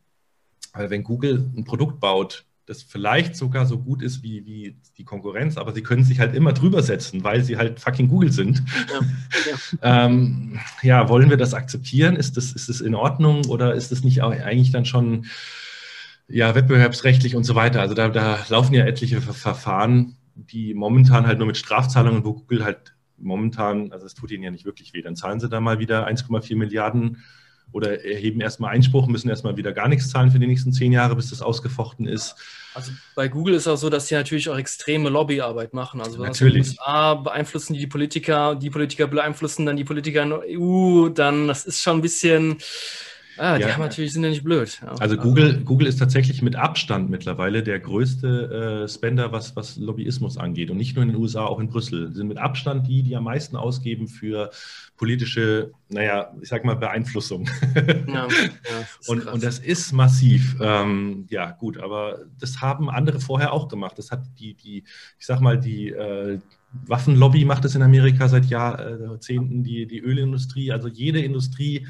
weil 0.72 0.88
wenn 0.88 1.04
Google 1.04 1.50
ein 1.54 1.64
Produkt 1.64 2.00
baut, 2.00 2.46
das 2.64 2.82
vielleicht 2.82 3.36
sogar 3.36 3.66
so 3.66 3.78
gut 3.78 4.00
ist 4.00 4.22
wie, 4.22 4.46
wie 4.46 4.76
die 4.96 5.04
Konkurrenz, 5.04 5.58
aber 5.58 5.72
sie 5.72 5.82
können 5.82 6.04
sich 6.04 6.18
halt 6.18 6.34
immer 6.34 6.52
drüber 6.52 6.82
setzen, 6.82 7.24
weil 7.24 7.44
sie 7.44 7.58
halt 7.58 7.78
fucking 7.80 8.08
Google 8.08 8.32
sind. 8.32 8.62
Ja, 8.88 9.00
ja. 9.50 10.06
ähm, 10.06 10.58
ja 10.82 11.08
wollen 11.10 11.28
wir 11.28 11.36
das 11.36 11.52
akzeptieren? 11.52 12.16
Ist 12.16 12.38
das, 12.38 12.52
ist 12.52 12.70
das 12.70 12.80
in 12.80 12.94
Ordnung 12.94 13.44
oder 13.46 13.74
ist 13.74 13.92
das 13.92 14.02
nicht 14.02 14.22
eigentlich 14.22 14.70
dann 14.70 14.86
schon 14.86 15.26
ja, 16.26 16.54
wettbewerbsrechtlich 16.54 17.36
und 17.36 17.44
so 17.44 17.54
weiter? 17.54 17.82
Also 17.82 17.94
da, 17.94 18.08
da 18.08 18.38
laufen 18.48 18.72
ja 18.72 18.86
etliche 18.86 19.20
Verfahren, 19.20 20.16
die 20.34 20.72
momentan 20.72 21.26
halt 21.26 21.38
nur 21.38 21.48
mit 21.48 21.58
Strafzahlungen, 21.58 22.24
wo 22.24 22.34
Google 22.34 22.64
halt 22.64 22.94
momentan, 23.20 23.92
also 23.92 24.06
es 24.06 24.14
tut 24.14 24.30
ihnen 24.30 24.42
ja 24.42 24.50
nicht 24.50 24.64
wirklich 24.64 24.92
weh, 24.92 25.02
dann 25.02 25.16
zahlen 25.16 25.40
sie 25.40 25.48
da 25.48 25.60
mal 25.60 25.78
wieder 25.78 26.06
1,4 26.06 26.56
Milliarden 26.56 27.22
oder 27.72 28.04
erheben 28.04 28.40
erstmal 28.40 28.72
Einspruch, 28.72 29.06
müssen 29.06 29.28
erstmal 29.28 29.56
wieder 29.56 29.72
gar 29.72 29.88
nichts 29.88 30.10
zahlen 30.10 30.30
für 30.30 30.38
die 30.38 30.46
nächsten 30.46 30.72
zehn 30.72 30.92
Jahre, 30.92 31.14
bis 31.14 31.30
das 31.30 31.40
ausgefochten 31.42 32.06
ist. 32.06 32.34
Also 32.74 32.92
bei 33.14 33.28
Google 33.28 33.54
ist 33.54 33.68
auch 33.68 33.76
so, 33.76 33.90
dass 33.90 34.08
sie 34.08 34.14
natürlich 34.14 34.48
auch 34.48 34.58
extreme 34.58 35.08
Lobbyarbeit 35.08 35.72
machen. 35.72 36.00
Also 36.00 36.22
natürlich. 36.22 36.70
USA 36.70 37.14
beeinflussen 37.14 37.74
die 37.74 37.86
Politiker, 37.86 38.54
die 38.56 38.70
Politiker 38.70 39.06
beeinflussen 39.06 39.66
dann 39.66 39.76
die 39.76 39.84
Politiker 39.84 40.22
in 40.22 40.30
der 40.30 40.42
EU, 40.48 41.08
dann 41.08 41.48
das 41.48 41.64
ist 41.64 41.80
schon 41.80 41.98
ein 41.98 42.02
bisschen 42.02 42.58
Ah, 43.40 43.56
die 43.56 43.62
ja. 43.62 43.72
haben 43.72 43.80
natürlich, 43.80 44.12
sind 44.12 44.22
ja 44.22 44.28
nicht 44.28 44.44
blöd. 44.44 44.82
Also 44.98 45.16
Google, 45.16 45.62
Google 45.64 45.86
ist 45.86 45.98
tatsächlich 45.98 46.42
mit 46.42 46.56
Abstand 46.56 47.08
mittlerweile 47.08 47.62
der 47.62 47.80
größte 47.80 48.84
äh, 48.84 48.88
Spender, 48.88 49.32
was, 49.32 49.56
was 49.56 49.76
Lobbyismus 49.76 50.36
angeht. 50.36 50.70
Und 50.70 50.76
nicht 50.76 50.94
nur 50.94 51.04
in 51.04 51.08
den 51.08 51.16
USA, 51.18 51.46
auch 51.46 51.58
in 51.58 51.70
Brüssel. 51.70 52.08
Sie 52.08 52.18
sind 52.18 52.28
mit 52.28 52.36
Abstand 52.36 52.86
die, 52.86 53.02
die 53.02 53.16
am 53.16 53.24
meisten 53.24 53.56
ausgeben 53.56 54.08
für 54.08 54.50
politische, 54.98 55.72
naja, 55.88 56.34
ich 56.42 56.50
sag 56.50 56.66
mal, 56.66 56.76
Beeinflussung. 56.76 57.48
Ja, 58.06 58.26
ja, 58.28 58.86
und, 59.06 59.26
und, 59.26 59.42
das 59.42 59.58
ist 59.58 59.92
massiv. 59.92 60.56
Ähm, 60.60 61.26
ja, 61.30 61.52
gut, 61.52 61.78
aber 61.78 62.18
das 62.38 62.60
haben 62.60 62.90
andere 62.90 63.20
vorher 63.20 63.52
auch 63.52 63.68
gemacht. 63.68 63.96
Das 63.96 64.10
hat 64.10 64.22
die, 64.38 64.52
die 64.54 64.84
ich 65.18 65.26
sag 65.26 65.40
mal, 65.40 65.58
die 65.58 65.88
äh, 65.88 66.38
Waffenlobby 66.72 67.44
macht 67.44 67.64
es 67.64 67.74
in 67.74 67.82
Amerika 67.82 68.28
seit 68.28 68.46
Jahrzehnten, 68.46 69.64
die, 69.64 69.86
die 69.86 70.00
Ölindustrie, 70.00 70.72
also 70.72 70.88
jede 70.88 71.20
Industrie 71.20 71.86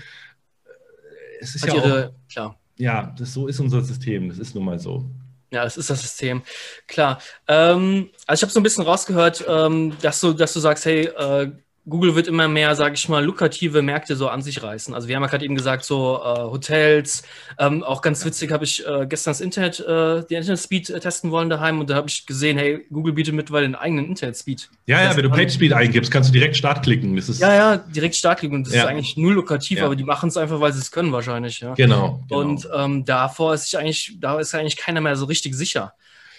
es 1.40 1.54
ist 1.54 1.66
ja 1.66 1.74
ihre, 1.74 2.08
auch, 2.08 2.32
klar. 2.32 2.60
Ja, 2.76 3.14
das, 3.18 3.34
so 3.34 3.46
ist 3.46 3.60
unser 3.60 3.82
System. 3.82 4.28
Das 4.28 4.38
ist 4.38 4.54
nun 4.54 4.64
mal 4.64 4.78
so. 4.78 5.04
Ja, 5.50 5.64
das 5.64 5.76
ist 5.76 5.90
das 5.90 6.00
System. 6.00 6.42
Klar. 6.86 7.20
Ähm, 7.48 8.10
also 8.26 8.40
ich 8.40 8.42
habe 8.42 8.52
so 8.52 8.60
ein 8.60 8.62
bisschen 8.62 8.84
rausgehört, 8.84 9.44
ähm, 9.48 9.96
dass, 10.00 10.20
du, 10.20 10.32
dass 10.32 10.52
du 10.52 10.60
sagst, 10.60 10.84
hey, 10.84 11.06
äh, 11.06 11.50
Google 11.88 12.14
wird 12.14 12.28
immer 12.28 12.46
mehr, 12.46 12.76
sage 12.76 12.94
ich 12.94 13.08
mal, 13.08 13.24
lukrative 13.24 13.80
Märkte 13.80 14.14
so 14.14 14.28
an 14.28 14.42
sich 14.42 14.62
reißen. 14.62 14.94
Also 14.94 15.08
wir 15.08 15.16
haben 15.16 15.22
ja 15.22 15.28
gerade 15.28 15.44
eben 15.44 15.54
gesagt, 15.54 15.84
so 15.84 16.20
äh, 16.22 16.38
Hotels, 16.42 17.22
ähm, 17.58 17.82
auch 17.82 18.02
ganz 18.02 18.24
witzig 18.24 18.52
habe 18.52 18.64
ich 18.64 18.86
äh, 18.86 19.06
gestern 19.06 19.30
das 19.30 19.40
Internet, 19.40 19.80
äh, 19.80 20.22
die 20.28 20.34
Internet-Speed 20.34 20.90
äh, 20.90 21.00
testen 21.00 21.30
wollen 21.30 21.48
daheim 21.48 21.80
und 21.80 21.88
da 21.88 21.94
habe 21.94 22.08
ich 22.08 22.26
gesehen, 22.26 22.58
hey, 22.58 22.86
Google 22.90 23.14
bietet 23.14 23.34
mittlerweile 23.34 23.64
einen 23.64 23.76
eigenen 23.76 24.06
Internet-Speed. 24.06 24.68
Ja, 24.86 25.02
ja, 25.02 25.16
wenn 25.16 25.22
du 25.22 25.30
PageSpeed 25.30 25.72
eingibst, 25.72 26.10
kannst 26.10 26.28
du 26.28 26.32
direkt 26.34 26.56
Start 26.56 26.82
klicken. 26.82 27.16
Das 27.16 27.30
ist 27.30 27.40
ja, 27.40 27.54
ja, 27.54 27.76
direkt 27.78 28.14
Start 28.14 28.40
klicken 28.40 28.58
und 28.58 28.66
das 28.66 28.74
ja. 28.74 28.82
ist 28.82 28.88
eigentlich 28.88 29.16
null 29.16 29.34
lukrativ, 29.34 29.78
ja. 29.78 29.86
aber 29.86 29.96
die 29.96 30.04
machen 30.04 30.28
es 30.28 30.36
einfach, 30.36 30.60
weil 30.60 30.72
sie 30.74 30.80
es 30.80 30.90
können 30.90 31.12
wahrscheinlich. 31.12 31.60
Ja. 31.60 31.72
Genau, 31.74 32.22
genau. 32.28 32.40
Und 32.40 32.68
ähm, 32.76 33.04
davor 33.06 33.54
ist 33.54 33.64
sich 33.64 33.78
eigentlich, 33.78 34.16
da 34.20 34.38
ist 34.38 34.54
eigentlich 34.54 34.76
keiner 34.76 35.00
mehr 35.00 35.16
so 35.16 35.24
richtig 35.24 35.54
sicher. 35.54 35.94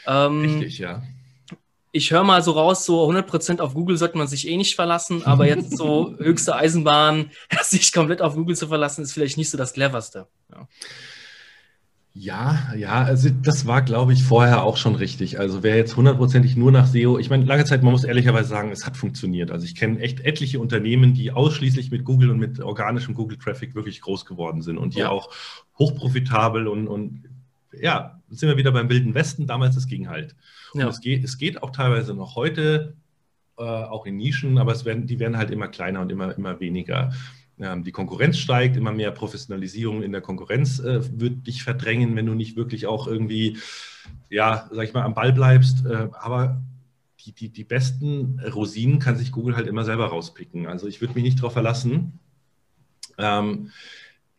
Ähm, 0.06 0.42
richtig, 0.44 0.78
ja 0.78 1.02
ich 1.92 2.12
höre 2.12 2.24
mal 2.24 2.42
so 2.42 2.52
raus, 2.52 2.86
so 2.86 3.10
100% 3.10 3.60
auf 3.60 3.74
Google 3.74 3.98
sollte 3.98 4.18
man 4.18 4.28
sich 4.28 4.48
eh 4.48 4.58
nicht 4.58 4.76
verlassen, 4.76 5.24
aber 5.26 5.48
jetzt 5.48 5.78
so 5.78 6.16
höchste 6.20 6.56
Eisenbahn, 6.56 7.32
sich 7.64 7.92
komplett 7.92 8.22
auf 8.22 8.36
Google 8.36 8.56
zu 8.56 8.68
verlassen, 8.68 9.04
ist 9.04 9.14
vielleicht 9.14 9.38
nicht 9.38 9.50
so 9.50 9.58
das 9.58 9.74
cleverste. 9.74 10.28
Ja. 10.52 10.68
Ja, 12.14 12.74
ja, 12.76 13.04
also 13.04 13.30
das 13.30 13.68
war, 13.68 13.82
glaube 13.84 14.12
ich, 14.12 14.24
vorher 14.24 14.64
auch 14.64 14.76
schon 14.76 14.96
richtig. 14.96 15.40
Also 15.40 15.64
wer 15.64 15.78
jetzt 15.78 15.96
hundertprozentig 15.96 16.58
nur 16.58 16.70
nach 16.70 16.86
SEO, 16.86 17.18
ich 17.18 17.30
meine, 17.30 17.46
lange 17.46 17.64
Zeit, 17.64 17.84
man 17.84 17.94
muss 17.94 18.04
ehrlicherweise 18.04 18.50
sagen, 18.50 18.70
es 18.72 18.86
hat 18.86 18.98
funktioniert. 18.98 19.50
Also 19.50 19.66
ich 19.66 19.76
kenne 19.76 19.98
echt 20.02 20.20
etliche 20.20 20.60
Unternehmen, 20.60 21.14
die 21.14 21.32
ausschließlich 21.32 21.90
mit 21.90 22.04
Google 22.04 22.32
und 22.32 22.40
mit 22.40 22.60
organischem 22.60 23.16
Google-Traffic 23.16 23.76
wirklich 23.76 24.02
groß 24.02 24.26
geworden 24.26 24.62
sind 24.62 24.78
und 24.78 24.96
die 24.96 25.00
ja. 25.00 25.10
auch 25.10 25.30
hochprofitabel 25.80 26.68
und, 26.68 26.90
und 26.90 27.24
ja, 27.80 28.20
sind 28.30 28.50
wir 28.50 28.58
wieder 28.58 28.72
beim 28.72 28.90
Wilden 28.90 29.14
Westen, 29.14 29.48
damals 29.48 29.76
das 29.76 29.88
ging 29.88 30.10
halt. 30.10 30.36
Und 30.74 30.82
ja. 30.82 30.88
es, 30.88 31.02
geht, 31.02 31.24
es 31.24 31.38
geht 31.38 31.62
auch 31.64 31.72
teilweise 31.72 32.14
noch 32.14 32.36
heute, 32.36 32.96
äh, 33.58 33.64
auch 33.64 34.06
in 34.06 34.18
Nischen, 34.18 34.58
aber 34.58 34.72
es 34.72 34.86
werden, 34.86 35.08
die 35.08 35.20
werden 35.20 35.38
halt 35.38 35.52
immer 35.52 35.68
kleiner 35.68 36.02
und 36.02 36.12
immer, 36.12 36.36
immer 36.38 36.60
weniger. 36.60 37.12
Ähm, 37.60 37.84
die 37.84 37.92
Konkurrenz 37.92 38.38
steigt, 38.38 38.76
immer 38.76 38.92
mehr 38.92 39.12
Professionalisierung 39.12 40.04
in 40.04 40.12
der 40.12 40.22
Konkurrenz 40.22 40.80
äh, 40.80 41.02
wird 41.20 41.48
dich 41.48 41.64
verdrängen, 41.64 42.16
wenn 42.16 42.26
du 42.26 42.34
nicht 42.34 42.56
wirklich 42.56 42.88
auch 42.88 43.08
irgendwie, 43.08 43.58
ja, 44.30 44.70
sag 44.72 44.86
ich 44.86 44.94
mal, 44.94 45.04
am 45.04 45.14
Ball 45.14 45.32
bleibst. 45.34 45.86
Äh, 45.86 46.10
aber 46.14 46.62
die, 47.20 47.34
die, 47.34 47.50
die 47.50 47.64
besten 47.64 48.40
Rosinen 48.40 49.00
kann 49.00 49.16
sich 49.16 49.32
Google 49.32 49.56
halt 49.56 49.68
immer 49.68 49.84
selber 49.84 50.08
rauspicken. 50.08 50.66
Also 50.66 50.88
ich 50.88 51.02
würde 51.02 51.14
mich 51.14 51.24
nicht 51.24 51.38
darauf 51.38 51.54
verlassen. 51.54 52.20
Ähm, 53.18 53.70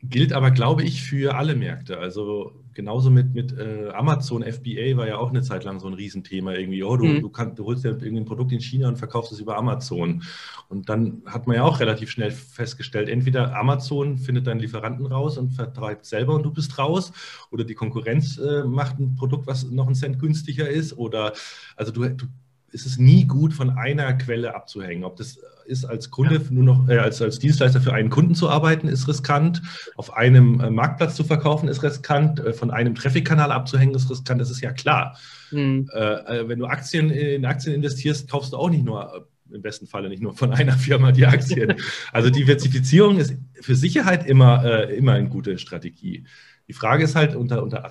gilt 0.02 0.32
aber, 0.32 0.50
glaube 0.50 0.82
ich, 0.82 1.02
für 1.02 1.36
alle 1.36 1.54
Märkte. 1.54 1.98
Also 1.98 2.61
genauso 2.74 3.10
mit, 3.10 3.34
mit 3.34 3.56
äh, 3.56 3.90
Amazon 3.90 4.42
FBA 4.42 4.96
war 4.96 5.06
ja 5.06 5.18
auch 5.18 5.30
eine 5.30 5.42
Zeit 5.42 5.64
lang 5.64 5.80
so 5.80 5.86
ein 5.86 5.94
Riesenthema 5.94 6.54
irgendwie. 6.54 6.82
Oh, 6.82 6.96
du, 6.96 7.04
mhm. 7.04 7.20
du, 7.20 7.28
kann, 7.28 7.54
du 7.54 7.64
holst 7.64 7.84
ja 7.84 7.90
irgendein 7.90 8.24
Produkt 8.24 8.52
in 8.52 8.60
China 8.60 8.88
und 8.88 8.96
verkaufst 8.96 9.32
es 9.32 9.40
über 9.40 9.56
Amazon. 9.56 10.22
Und 10.68 10.88
dann 10.88 11.22
hat 11.26 11.46
man 11.46 11.56
ja 11.56 11.64
auch 11.64 11.80
relativ 11.80 12.10
schnell 12.10 12.30
festgestellt, 12.30 13.08
entweder 13.08 13.56
Amazon 13.56 14.18
findet 14.18 14.46
deinen 14.46 14.60
Lieferanten 14.60 15.06
raus 15.06 15.38
und 15.38 15.50
vertreibt 15.50 16.06
selber 16.06 16.34
und 16.34 16.42
du 16.42 16.52
bist 16.52 16.78
raus, 16.78 17.12
oder 17.50 17.64
die 17.64 17.74
Konkurrenz 17.74 18.38
äh, 18.38 18.64
macht 18.64 18.98
ein 18.98 19.14
Produkt, 19.16 19.46
was 19.46 19.70
noch 19.70 19.86
einen 19.86 19.94
Cent 19.94 20.18
günstiger 20.18 20.68
ist, 20.68 20.96
oder 20.96 21.32
also 21.76 21.92
du, 21.92 22.08
du 22.08 22.26
ist 22.72 22.86
es 22.86 22.96
nie 22.96 23.26
gut, 23.26 23.52
von 23.52 23.70
einer 23.70 24.14
Quelle 24.14 24.54
abzuhängen. 24.54 25.04
Ob 25.04 25.16
das 25.16 25.38
ist 25.72 25.84
als 25.84 26.10
Kunde 26.10 26.36
ja. 26.36 26.40
nur 26.50 26.64
noch, 26.64 26.88
äh, 26.88 26.98
als, 26.98 27.20
als 27.20 27.38
Dienstleister 27.38 27.80
für 27.80 27.92
einen 27.92 28.10
Kunden 28.10 28.34
zu 28.34 28.48
arbeiten, 28.48 28.86
ist 28.86 29.08
riskant. 29.08 29.62
Auf 29.96 30.14
einem 30.14 30.60
äh, 30.60 30.70
Marktplatz 30.70 31.16
zu 31.16 31.24
verkaufen, 31.24 31.68
ist 31.68 31.82
riskant. 31.82 32.38
Äh, 32.38 32.52
von 32.52 32.70
einem 32.70 32.94
Traffic-Kanal 32.94 33.50
abzuhängen, 33.50 33.94
ist 33.94 34.10
riskant. 34.10 34.40
Das 34.40 34.50
ist 34.50 34.60
ja 34.60 34.72
klar. 34.72 35.18
Mhm. 35.50 35.90
Äh, 35.92 35.98
äh, 35.98 36.48
wenn 36.48 36.58
du 36.58 36.66
Aktien 36.66 37.10
in 37.10 37.44
Aktien 37.44 37.74
investierst, 37.74 38.30
kaufst 38.30 38.52
du 38.52 38.58
auch 38.58 38.70
nicht 38.70 38.84
nur 38.84 39.26
im 39.50 39.60
besten 39.60 39.86
Falle 39.86 40.08
nicht 40.08 40.22
nur 40.22 40.34
von 40.34 40.52
einer 40.52 40.74
Firma 40.74 41.10
die 41.10 41.26
Aktien. 41.26 41.74
Also 42.12 42.30
Diversifizierung 42.30 43.18
ist 43.18 43.34
für 43.60 43.74
Sicherheit 43.74 44.26
immer, 44.26 44.64
äh, 44.64 44.96
immer 44.96 45.14
eine 45.14 45.28
gute 45.28 45.58
Strategie. 45.58 46.24
Die 46.68 46.74
Frage 46.74 47.04
ist 47.04 47.16
halt 47.16 47.34
unter, 47.34 47.62
unter 47.62 47.90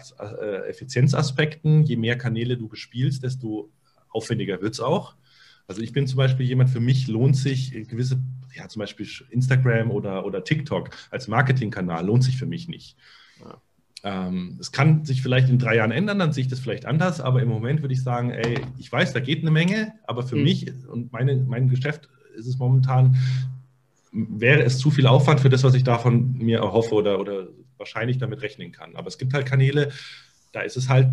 Effizienzaspekten, 0.68 1.84
je 1.84 1.98
mehr 1.98 2.18
Kanäle 2.18 2.58
du 2.58 2.68
bespielst, 2.68 3.22
desto 3.22 3.70
aufwendiger 4.10 4.62
wird 4.62 4.74
es 4.74 4.80
auch. 4.80 5.16
Also 5.72 5.82
ich 5.84 5.94
bin 5.94 6.06
zum 6.06 6.18
Beispiel 6.18 6.46
jemand, 6.46 6.70
für 6.70 6.82
mich 6.82 7.08
lohnt 7.08 7.38
sich 7.38 7.72
gewisse, 7.88 8.20
ja 8.54 8.68
zum 8.68 8.82
Beispiel 8.82 9.08
Instagram 9.30 9.90
oder, 9.90 10.26
oder 10.26 10.44
TikTok 10.44 10.90
als 11.12 11.30
Marketingkanal 11.30 12.06
lohnt 12.06 12.26
sich 12.26 12.36
für 12.36 12.46
mich 12.46 12.68
nicht. 12.68 12.98
Ja. 13.40 13.62
Ähm, 14.04 14.58
es 14.60 14.74
kann 14.74 15.06
sich 15.06 15.22
vielleicht 15.22 15.48
in 15.48 15.60
drei 15.60 15.78
Jahren 15.78 15.92
ändern, 15.92 16.20
dann 16.20 16.34
sehe 16.34 16.42
ich 16.42 16.50
das 16.50 16.60
vielleicht 16.60 16.86
anders, 16.86 17.22
aber 17.22 17.42
im 17.42 17.48
Moment 17.48 17.82
würde 17.82 17.94
ich 17.94 18.04
sagen, 18.04 18.32
ey, 18.32 18.60
ich 18.80 18.92
weiß, 18.92 19.14
da 19.14 19.22
geht 19.22 19.44
eine 19.44 19.52
Menge, 19.52 19.94
aber 20.08 20.24
für 20.24 20.36
mhm. 20.36 20.44
mich 20.44 20.66
und 20.90 21.14
meine, 21.14 21.38
mein 21.38 21.70
Geschäft 21.70 22.10
ist 22.36 22.48
es 22.48 22.58
momentan, 22.58 23.16
wäre 24.12 24.64
es 24.64 24.78
zu 24.78 24.92
viel 24.92 25.08
Aufwand 25.08 25.40
für 25.40 25.48
das, 25.48 25.64
was 25.64 25.74
ich 25.74 25.86
davon 25.86 26.34
mir 26.38 26.60
erhoffe 26.60 26.96
oder, 26.96 27.18
oder 27.18 27.48
wahrscheinlich 27.78 28.18
damit 28.18 28.42
rechnen 28.42 28.74
kann. 28.74 28.98
Aber 28.98 29.08
es 29.08 29.18
gibt 29.18 29.34
halt 29.34 29.46
Kanäle, 29.46 29.94
da 30.52 30.60
ist 30.60 30.76
es 30.76 30.90
halt 30.90 31.08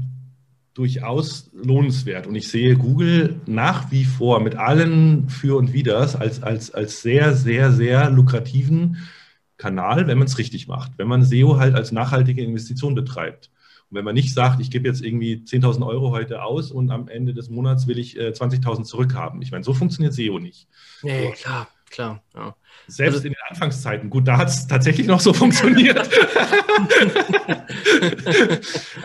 durchaus 0.78 1.50
lohnenswert. 1.52 2.28
Und 2.28 2.36
ich 2.36 2.48
sehe 2.48 2.76
Google 2.76 3.40
nach 3.46 3.90
wie 3.90 4.04
vor 4.04 4.38
mit 4.38 4.54
allen 4.54 5.28
Für 5.28 5.56
und 5.56 5.72
Widers 5.72 6.14
als, 6.14 6.40
als, 6.40 6.70
als 6.70 7.02
sehr, 7.02 7.34
sehr, 7.34 7.72
sehr 7.72 8.10
lukrativen 8.10 8.96
Kanal, 9.56 10.06
wenn 10.06 10.18
man 10.18 10.28
es 10.28 10.38
richtig 10.38 10.68
macht. 10.68 10.92
Wenn 10.96 11.08
man 11.08 11.24
SEO 11.24 11.58
halt 11.58 11.74
als 11.74 11.90
nachhaltige 11.90 12.44
Investition 12.44 12.94
betreibt. 12.94 13.50
Und 13.90 13.96
wenn 13.96 14.04
man 14.04 14.14
nicht 14.14 14.32
sagt, 14.32 14.60
ich 14.60 14.70
gebe 14.70 14.86
jetzt 14.86 15.02
irgendwie 15.02 15.42
10.000 15.44 15.84
Euro 15.84 16.12
heute 16.12 16.44
aus 16.44 16.70
und 16.70 16.92
am 16.92 17.08
Ende 17.08 17.34
des 17.34 17.50
Monats 17.50 17.88
will 17.88 17.98
ich 17.98 18.16
äh, 18.16 18.28
20.000 18.28 18.84
zurückhaben. 18.84 19.42
Ich 19.42 19.50
meine, 19.50 19.64
so 19.64 19.74
funktioniert 19.74 20.14
SEO 20.14 20.38
nicht. 20.38 20.68
Nee, 21.02 21.32
klar, 21.32 21.66
klar. 21.90 22.22
Ja. 22.34 22.54
Selbst 22.86 23.16
also, 23.16 23.26
in 23.28 23.34
den 23.34 23.42
Anfangszeiten. 23.50 24.08
Gut, 24.08 24.26
da 24.26 24.38
hat 24.38 24.48
es 24.48 24.66
tatsächlich 24.66 25.06
noch 25.06 25.20
so 25.20 25.32
funktioniert. 25.34 25.98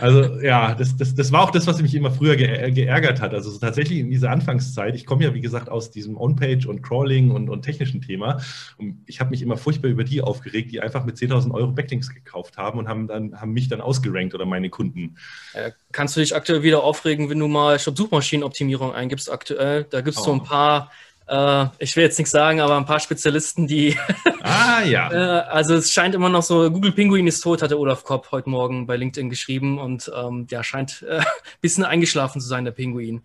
also 0.00 0.40
ja, 0.40 0.74
das, 0.74 0.96
das, 0.96 1.14
das 1.14 1.32
war 1.32 1.42
auch 1.42 1.50
das, 1.50 1.66
was 1.66 1.82
mich 1.82 1.94
immer 1.94 2.10
früher 2.10 2.36
geärgert 2.36 3.20
hat. 3.20 3.34
Also 3.34 3.56
tatsächlich 3.58 3.98
in 3.98 4.10
dieser 4.10 4.30
Anfangszeit, 4.30 4.94
ich 4.94 5.04
komme 5.04 5.24
ja 5.24 5.34
wie 5.34 5.40
gesagt 5.40 5.68
aus 5.68 5.90
diesem 5.90 6.16
On-Page 6.16 6.66
und 6.66 6.82
Crawling 6.82 7.30
und, 7.30 7.50
und 7.50 7.62
technischen 7.62 8.00
Thema 8.00 8.40
und 8.78 9.02
ich 9.06 9.20
habe 9.20 9.30
mich 9.30 9.42
immer 9.42 9.56
furchtbar 9.56 9.88
über 9.88 10.04
die 10.04 10.22
aufgeregt, 10.22 10.72
die 10.72 10.80
einfach 10.80 11.04
mit 11.04 11.16
10.000 11.16 11.52
Euro 11.52 11.72
Backlinks 11.72 12.08
gekauft 12.14 12.56
haben 12.56 12.78
und 12.78 12.88
haben, 12.88 13.06
dann, 13.06 13.40
haben 13.40 13.52
mich 13.52 13.68
dann 13.68 13.80
ausgerankt 13.80 14.34
oder 14.34 14.46
meine 14.46 14.70
Kunden. 14.70 15.16
Äh, 15.52 15.72
kannst 15.92 16.16
du 16.16 16.20
dich 16.20 16.34
aktuell 16.34 16.62
wieder 16.62 16.82
aufregen, 16.82 17.28
wenn 17.28 17.38
du 17.38 17.48
mal 17.48 17.78
Suchmaschinenoptimierung 17.78 18.94
eingibst 18.94 19.30
aktuell? 19.30 19.84
Da 19.84 20.00
gibt 20.00 20.16
es 20.16 20.22
oh. 20.22 20.26
so 20.26 20.32
ein 20.32 20.42
paar 20.42 20.90
äh, 21.26 21.66
ich 21.78 21.96
will 21.96 22.04
jetzt 22.04 22.18
nichts 22.18 22.32
sagen, 22.32 22.60
aber 22.60 22.76
ein 22.76 22.86
paar 22.86 23.00
Spezialisten, 23.00 23.66
die. 23.66 23.96
Ah, 24.46 24.82
ja. 24.82 25.10
äh, 25.10 25.40
also, 25.48 25.74
es 25.74 25.90
scheint 25.90 26.14
immer 26.14 26.28
noch 26.28 26.42
so: 26.42 26.70
Google 26.70 26.92
Pinguin 26.92 27.26
ist 27.26 27.40
tot, 27.40 27.62
hatte 27.62 27.78
Olaf 27.78 28.04
Kopp 28.04 28.30
heute 28.30 28.50
Morgen 28.50 28.86
bei 28.86 28.94
LinkedIn 28.94 29.30
geschrieben 29.30 29.78
und 29.78 30.12
ähm, 30.14 30.46
der 30.46 30.62
scheint 30.62 31.02
äh, 31.08 31.20
ein 31.20 31.24
bisschen 31.62 31.82
eingeschlafen 31.82 32.42
zu 32.42 32.46
sein, 32.46 32.66
der 32.66 32.72
Pinguin. 32.72 33.22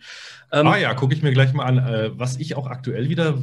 Ähm, 0.53 0.67
ah, 0.67 0.77
ja, 0.77 0.93
gucke 0.93 1.13
ich 1.13 1.21
mir 1.21 1.33
gleich 1.33 1.51
mal 1.51 1.65
an. 1.65 1.77
Äh, 1.77 2.11
was 2.17 2.37
ich 2.37 2.55
auch 2.55 2.67
aktuell 2.67 3.09
wieder 3.09 3.37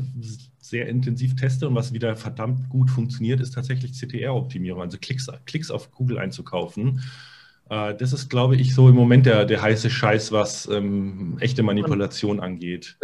sehr 0.59 0.89
intensiv 0.89 1.37
teste 1.37 1.69
und 1.69 1.75
was 1.75 1.93
wieder 1.93 2.17
verdammt 2.17 2.71
gut 2.71 2.91
funktioniert, 2.91 3.41
ist 3.41 3.53
tatsächlich 3.53 3.93
CTR-Optimierung, 3.93 4.81
also 4.81 4.97
Klicks, 4.99 5.31
Klicks 5.45 5.71
auf 5.71 5.91
Google 5.93 6.19
einzukaufen. 6.19 7.03
Äh, 7.69 7.95
das 7.95 8.13
ist, 8.13 8.31
glaube 8.31 8.57
ich, 8.57 8.75
so 8.75 8.89
im 8.89 8.95
Moment 8.95 9.27
der, 9.27 9.45
der 9.45 9.63
heiße 9.63 9.91
Scheiß, 9.91 10.33
was 10.33 10.67
ähm, 10.69 11.37
echte 11.41 11.63
Manipulation 11.63 12.41
angeht. 12.41 12.97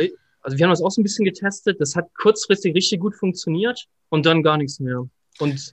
Also 0.42 0.58
wir 0.58 0.64
haben 0.64 0.70
das 0.70 0.82
auch 0.82 0.90
so 0.90 1.00
ein 1.00 1.04
bisschen 1.04 1.24
getestet. 1.24 1.80
Das 1.80 1.96
hat 1.96 2.12
kurzfristig 2.14 2.74
richtig 2.74 3.00
gut 3.00 3.14
funktioniert 3.14 3.86
und 4.08 4.26
dann 4.26 4.42
gar 4.42 4.56
nichts 4.56 4.80
mehr. 4.80 5.08
Und 5.38 5.72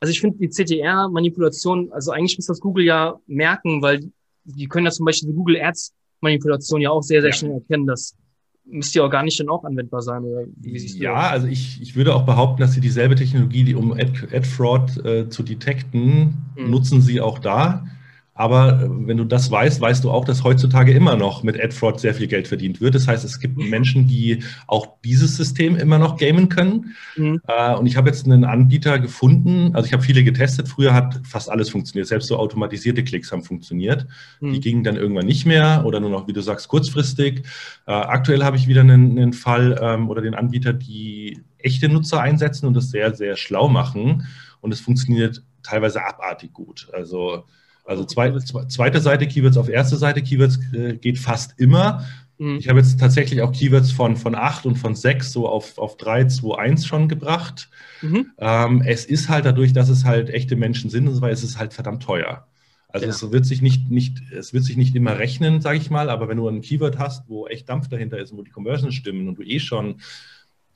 Also 0.00 0.10
ich 0.10 0.20
finde 0.20 0.38
die 0.38 0.48
CTR-Manipulation, 0.48 1.92
also 1.92 2.10
eigentlich 2.10 2.36
muss 2.36 2.46
das 2.46 2.60
Google 2.60 2.84
ja 2.84 3.20
merken, 3.26 3.82
weil 3.82 4.10
die 4.44 4.66
können 4.66 4.86
ja 4.86 4.92
zum 4.92 5.06
Beispiel 5.06 5.30
die 5.30 5.36
Google 5.36 5.60
Ads-Manipulation 5.60 6.80
ja 6.80 6.90
auch 6.90 7.02
sehr, 7.02 7.20
sehr 7.20 7.30
ja. 7.30 7.36
schnell 7.36 7.52
erkennen. 7.52 7.86
Das 7.86 8.16
müsste 8.64 8.98
ja 8.98 9.04
organisch 9.04 9.36
dann 9.36 9.48
auch 9.48 9.64
anwendbar 9.64 10.02
sein. 10.02 10.24
Oder 10.24 10.46
wie 10.56 10.78
siehst 10.78 10.98
du 10.98 11.04
ja, 11.04 11.22
das? 11.22 11.30
also 11.32 11.46
ich, 11.46 11.80
ich 11.80 11.96
würde 11.96 12.14
auch 12.14 12.24
behaupten, 12.24 12.60
dass 12.60 12.72
sie 12.72 12.80
dieselbe 12.80 13.14
Technologie, 13.14 13.64
die 13.64 13.74
um 13.74 13.92
Ad-Fraud 13.92 14.98
Ad 14.98 15.08
äh, 15.08 15.28
zu 15.28 15.42
detekten, 15.42 16.34
mhm. 16.56 16.70
nutzen 16.70 17.00
sie 17.00 17.20
auch 17.20 17.38
da. 17.38 17.86
Aber 18.34 18.82
äh, 18.82 18.88
wenn 19.06 19.18
du 19.18 19.24
das 19.24 19.50
weißt, 19.50 19.80
weißt 19.80 20.04
du 20.04 20.10
auch, 20.10 20.24
dass 20.24 20.42
heutzutage 20.42 20.92
immer 20.92 21.16
noch 21.16 21.42
mit 21.42 21.62
AdFraud 21.62 22.00
sehr 22.00 22.14
viel 22.14 22.26
Geld 22.26 22.48
verdient 22.48 22.80
wird. 22.80 22.94
Das 22.94 23.06
heißt, 23.06 23.24
es 23.24 23.38
gibt. 23.40 23.52
Menschen, 23.56 24.06
die 24.06 24.42
auch 24.66 24.96
dieses 25.04 25.36
System 25.36 25.76
immer 25.76 25.98
noch 25.98 26.16
gamen 26.16 26.48
können. 26.48 26.94
Mhm. 27.16 27.40
Äh, 27.46 27.74
und 27.74 27.86
ich 27.86 27.96
habe 27.96 28.08
jetzt 28.08 28.24
einen 28.24 28.44
Anbieter 28.44 28.98
gefunden, 28.98 29.74
also 29.74 29.86
ich 29.86 29.92
habe 29.92 30.02
viele 30.02 30.24
getestet. 30.24 30.68
Früher 30.68 30.94
hat 30.94 31.20
fast 31.24 31.50
alles 31.50 31.70
funktioniert. 31.70 32.08
Selbst 32.08 32.28
so 32.28 32.38
automatisierte 32.38 33.04
Klicks 33.04 33.30
haben 33.30 33.44
funktioniert. 33.44 34.06
Mhm. 34.40 34.52
Die 34.54 34.60
gingen 34.60 34.84
dann 34.84 34.96
irgendwann 34.96 35.26
nicht 35.26 35.46
mehr 35.46 35.84
oder 35.84 36.00
nur 36.00 36.10
noch, 36.10 36.26
wie 36.26 36.32
du 36.32 36.40
sagst, 36.40 36.68
kurzfristig. 36.68 37.44
Äh, 37.86 37.92
aktuell 37.92 38.42
habe 38.42 38.56
ich 38.56 38.66
wieder 38.68 38.80
einen, 38.80 39.18
einen 39.18 39.32
Fall 39.32 39.78
ähm, 39.80 40.08
oder 40.08 40.22
den 40.22 40.34
Anbieter, 40.34 40.72
die 40.72 41.42
echte 41.58 41.88
Nutzer 41.88 42.20
einsetzen 42.20 42.66
und 42.66 42.74
das 42.74 42.90
sehr, 42.90 43.14
sehr 43.14 43.36
schlau 43.36 43.68
machen. 43.68 44.26
Und 44.60 44.72
es 44.72 44.80
funktioniert 44.80 45.42
teilweise 45.62 46.04
abartig 46.04 46.52
gut. 46.52 46.88
Also 46.92 47.44
also 47.84 48.04
zwei, 48.04 48.30
zweite 48.38 49.00
Seite 49.00 49.26
Keywords 49.26 49.56
auf 49.56 49.68
erste 49.68 49.96
Seite 49.96 50.22
Keywords 50.22 50.58
äh, 50.72 50.96
geht 50.96 51.18
fast 51.18 51.58
immer. 51.58 52.04
Mhm. 52.38 52.56
Ich 52.56 52.68
habe 52.68 52.78
jetzt 52.78 52.98
tatsächlich 52.98 53.42
auch 53.42 53.52
Keywords 53.52 53.92
von, 53.92 54.16
von 54.16 54.34
8 54.34 54.66
und 54.66 54.76
von 54.76 54.94
6 54.94 55.32
so 55.32 55.48
auf, 55.48 55.78
auf 55.78 55.96
3, 55.96 56.26
2, 56.26 56.58
1 56.58 56.86
schon 56.86 57.08
gebracht. 57.08 57.68
Mhm. 58.00 58.32
Ähm, 58.38 58.82
es 58.84 59.04
ist 59.04 59.28
halt 59.28 59.44
dadurch, 59.44 59.72
dass 59.72 59.88
es 59.88 60.04
halt 60.04 60.30
echte 60.30 60.56
Menschen 60.56 60.90
sind, 60.90 61.08
und 61.08 61.14
so 61.14 61.22
weiter, 61.22 61.32
ist 61.32 61.42
es 61.42 61.58
halt 61.58 61.72
verdammt 61.72 62.02
teuer. 62.02 62.46
Also 62.88 63.06
ja. 63.06 63.10
es 63.10 63.32
wird 63.32 63.46
sich 63.46 63.62
nicht, 63.62 63.90
nicht, 63.90 64.20
es 64.32 64.52
wird 64.52 64.64
sich 64.64 64.76
nicht 64.76 64.94
immer 64.94 65.18
rechnen, 65.18 65.60
sage 65.60 65.78
ich 65.78 65.90
mal, 65.90 66.10
aber 66.10 66.28
wenn 66.28 66.36
du 66.36 66.46
ein 66.48 66.60
Keyword 66.60 66.98
hast, 66.98 67.28
wo 67.28 67.46
echt 67.46 67.68
Dampf 67.68 67.88
dahinter 67.88 68.18
ist 68.18 68.32
und 68.32 68.38
wo 68.38 68.42
die 68.42 68.50
Conversions 68.50 68.94
stimmen 68.94 69.28
und 69.28 69.38
du 69.38 69.42
eh 69.42 69.60
schon, 69.60 70.00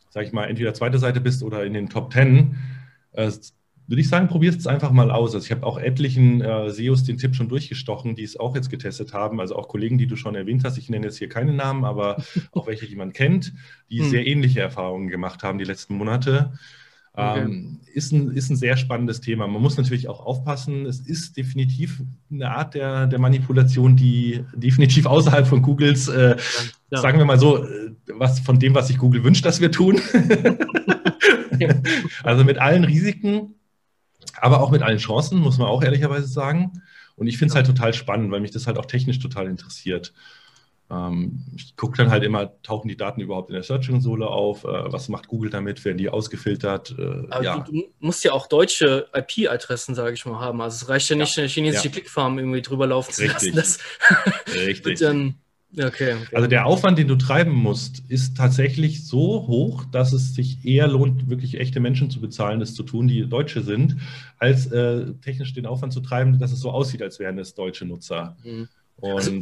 sage 0.08 0.26
ich 0.26 0.32
mal, 0.32 0.46
entweder 0.46 0.72
zweite 0.72 0.98
Seite 0.98 1.20
bist 1.20 1.42
oder 1.42 1.64
in 1.64 1.74
den 1.74 1.90
Top 1.90 2.12
10, 2.12 2.56
äh, 3.12 3.30
würde 3.88 4.00
ich 4.00 4.08
sagen, 4.08 4.28
probiert 4.28 4.56
es 4.56 4.66
einfach 4.66 4.90
mal 4.90 5.10
aus. 5.10 5.34
Also 5.34 5.44
ich 5.44 5.52
habe 5.52 5.64
auch 5.64 5.78
etlichen 5.78 6.40
äh, 6.40 6.70
SEOs 6.70 7.04
den 7.04 7.18
Tipp 7.18 7.34
schon 7.34 7.48
durchgestochen, 7.48 8.16
die 8.16 8.24
es 8.24 8.38
auch 8.38 8.54
jetzt 8.54 8.70
getestet 8.70 9.12
haben. 9.12 9.40
Also 9.40 9.56
auch 9.56 9.68
Kollegen, 9.68 9.98
die 9.98 10.06
du 10.06 10.16
schon 10.16 10.34
erwähnt 10.34 10.64
hast. 10.64 10.76
Ich 10.78 10.90
nenne 10.90 11.06
jetzt 11.06 11.18
hier 11.18 11.28
keine 11.28 11.52
Namen, 11.52 11.84
aber 11.84 12.16
auch 12.52 12.66
welche, 12.66 12.86
die 12.86 12.96
man 12.96 13.12
kennt, 13.12 13.52
die 13.90 14.00
hm. 14.00 14.10
sehr 14.10 14.26
ähnliche 14.26 14.60
Erfahrungen 14.60 15.08
gemacht 15.08 15.42
haben 15.42 15.58
die 15.58 15.64
letzten 15.64 15.94
Monate. 15.94 16.52
Okay. 17.12 17.40
Ähm, 17.40 17.80
ist, 17.94 18.12
ein, 18.12 18.32
ist 18.32 18.50
ein 18.50 18.56
sehr 18.56 18.76
spannendes 18.76 19.22
Thema. 19.22 19.46
Man 19.46 19.62
muss 19.62 19.78
natürlich 19.78 20.06
auch 20.08 20.20
aufpassen. 20.20 20.84
Es 20.84 21.00
ist 21.00 21.36
definitiv 21.36 22.02
eine 22.30 22.50
Art 22.50 22.74
der, 22.74 23.06
der 23.06 23.18
Manipulation, 23.18 23.96
die 23.96 24.44
definitiv 24.54 25.06
außerhalb 25.06 25.46
von 25.46 25.62
Googles, 25.62 26.08
äh, 26.08 26.36
ja. 26.90 27.00
sagen 27.00 27.18
wir 27.18 27.24
mal 27.24 27.38
so, 27.38 27.64
äh, 27.64 27.92
was 28.12 28.40
von 28.40 28.58
dem, 28.58 28.74
was 28.74 28.88
sich 28.88 28.98
Google 28.98 29.24
wünscht, 29.24 29.46
dass 29.46 29.62
wir 29.62 29.70
tun. 29.70 29.98
also 32.22 32.44
mit 32.44 32.58
allen 32.58 32.84
Risiken 32.84 33.55
aber 34.40 34.60
auch 34.60 34.70
mit 34.70 34.82
allen 34.82 34.98
Chancen, 34.98 35.38
muss 35.38 35.58
man 35.58 35.68
auch 35.68 35.82
ehrlicherweise 35.82 36.26
sagen. 36.26 36.82
Und 37.16 37.26
ich 37.26 37.38
finde 37.38 37.52
es 37.52 37.56
halt 37.56 37.66
total 37.66 37.94
spannend, 37.94 38.30
weil 38.30 38.40
mich 38.40 38.50
das 38.50 38.66
halt 38.66 38.78
auch 38.78 38.86
technisch 38.86 39.18
total 39.18 39.46
interessiert. 39.46 40.12
Ähm, 40.88 41.44
ich 41.56 41.74
gucke 41.76 41.96
dann 41.96 42.10
halt 42.10 42.22
immer, 42.22 42.52
tauchen 42.62 42.88
die 42.88 42.96
Daten 42.96 43.20
überhaupt 43.20 43.50
in 43.50 43.54
der 43.54 43.62
Search-Konsole 43.62 44.26
auf? 44.26 44.64
Äh, 44.64 44.92
was 44.92 45.08
macht 45.08 45.26
Google 45.26 45.50
damit? 45.50 45.84
Werden 45.84 45.98
die 45.98 46.08
ausgefiltert? 46.08 46.94
Äh, 46.96 47.26
Aber 47.30 47.42
ja. 47.42 47.58
du, 47.58 47.72
du, 47.72 47.88
musst 47.98 48.22
ja 48.22 48.32
auch 48.32 48.46
deutsche 48.46 49.08
IP-Adressen, 49.12 49.94
sage 49.94 50.14
ich 50.14 50.24
mal, 50.26 50.38
haben. 50.38 50.60
Also 50.60 50.84
es 50.84 50.88
reicht 50.88 51.08
ja 51.08 51.16
nicht, 51.16 51.36
ja. 51.36 51.42
eine 51.42 51.50
chinesische 51.50 51.88
ja. 51.88 51.92
Clickfarm 51.92 52.38
irgendwie 52.38 52.62
drüber 52.62 52.86
laufen 52.86 53.12
zu 53.12 53.22
Richtig. 53.22 53.54
lassen. 53.54 53.78
Das 54.46 54.54
Richtig. 54.54 55.00
dann 55.00 55.34
Okay, 55.78 56.14
okay. 56.14 56.34
Also 56.34 56.48
der 56.48 56.64
Aufwand, 56.64 56.98
den 56.98 57.08
du 57.08 57.16
treiben 57.16 57.52
musst, 57.52 58.02
ist 58.08 58.36
tatsächlich 58.36 59.06
so 59.06 59.46
hoch, 59.46 59.84
dass 59.84 60.12
es 60.12 60.34
sich 60.34 60.64
eher 60.64 60.88
lohnt, 60.88 61.28
wirklich 61.28 61.60
echte 61.60 61.80
Menschen 61.80 62.10
zu 62.10 62.20
bezahlen, 62.20 62.60
das 62.60 62.74
zu 62.74 62.82
tun, 62.82 63.08
die 63.08 63.28
Deutsche 63.28 63.62
sind, 63.62 63.96
als 64.38 64.66
äh, 64.72 65.12
technisch 65.22 65.52
den 65.52 65.66
Aufwand 65.66 65.92
zu 65.92 66.00
treiben, 66.00 66.38
dass 66.38 66.52
es 66.52 66.60
so 66.60 66.70
aussieht, 66.70 67.02
als 67.02 67.18
wären 67.18 67.38
es 67.38 67.54
deutsche 67.54 67.84
Nutzer. 67.84 68.36
Mhm. 68.42 68.68
Also, 69.02 69.32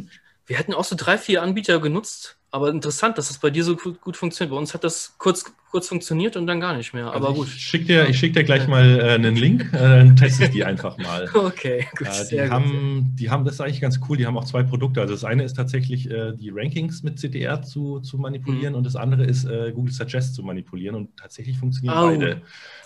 wir 0.45 0.57
hätten 0.57 0.73
auch 0.73 0.83
so 0.83 0.95
drei, 0.97 1.17
vier 1.17 1.41
Anbieter 1.41 1.79
genutzt, 1.79 2.37
aber 2.55 2.69
interessant, 2.69 3.17
dass 3.17 3.27
das 3.27 3.37
bei 3.37 3.49
dir 3.49 3.65
so 3.65 3.75
gut, 3.75 3.99
gut 3.99 4.15
funktioniert. 4.15 4.51
Bei 4.51 4.57
uns 4.57 4.73
hat 4.73 4.85
das 4.85 5.15
kurz, 5.17 5.43
kurz 5.71 5.89
funktioniert 5.89 6.37
und 6.37 6.47
dann 6.47 6.61
gar 6.61 6.73
nicht 6.77 6.93
mehr. 6.93 7.07
Aber 7.07 7.27
also 7.27 7.41
gut. 7.41 7.47
Ich 7.49 7.61
schicke 7.61 7.85
dir, 7.85 8.13
schick 8.13 8.31
dir 8.31 8.45
gleich 8.45 8.65
mal 8.69 8.97
äh, 8.97 9.09
einen 9.15 9.35
Link, 9.35 9.73
äh, 9.73 9.77
dann 9.77 10.15
teste 10.15 10.45
ich 10.45 10.51
die 10.51 10.63
einfach 10.63 10.97
mal. 10.97 11.29
Okay, 11.35 11.85
gut. 11.97 12.07
Äh, 12.07 12.29
die, 12.31 12.49
haben, 12.49 13.09
gut. 13.09 13.19
die 13.19 13.29
haben, 13.29 13.43
das 13.43 13.55
ist 13.55 13.61
eigentlich 13.61 13.81
ganz 13.81 13.99
cool, 14.07 14.15
die 14.15 14.25
haben 14.25 14.37
auch 14.37 14.45
zwei 14.45 14.63
Produkte. 14.63 15.01
Also 15.01 15.13
das 15.13 15.25
eine 15.25 15.43
ist 15.43 15.55
tatsächlich 15.55 16.09
äh, 16.09 16.31
die 16.31 16.49
Rankings 16.49 17.03
mit 17.03 17.19
CTR 17.19 17.61
zu, 17.61 17.99
zu 17.99 18.17
manipulieren 18.17 18.71
mhm. 18.71 18.77
und 18.77 18.83
das 18.85 18.95
andere 18.95 19.25
ist 19.25 19.43
äh, 19.43 19.73
Google 19.75 19.91
Suggest 19.91 20.33
zu 20.33 20.41
manipulieren 20.41 20.95
und 20.95 21.17
tatsächlich 21.17 21.57
funktionieren 21.57 21.97
oh, 21.97 22.07
beide. 22.07 22.41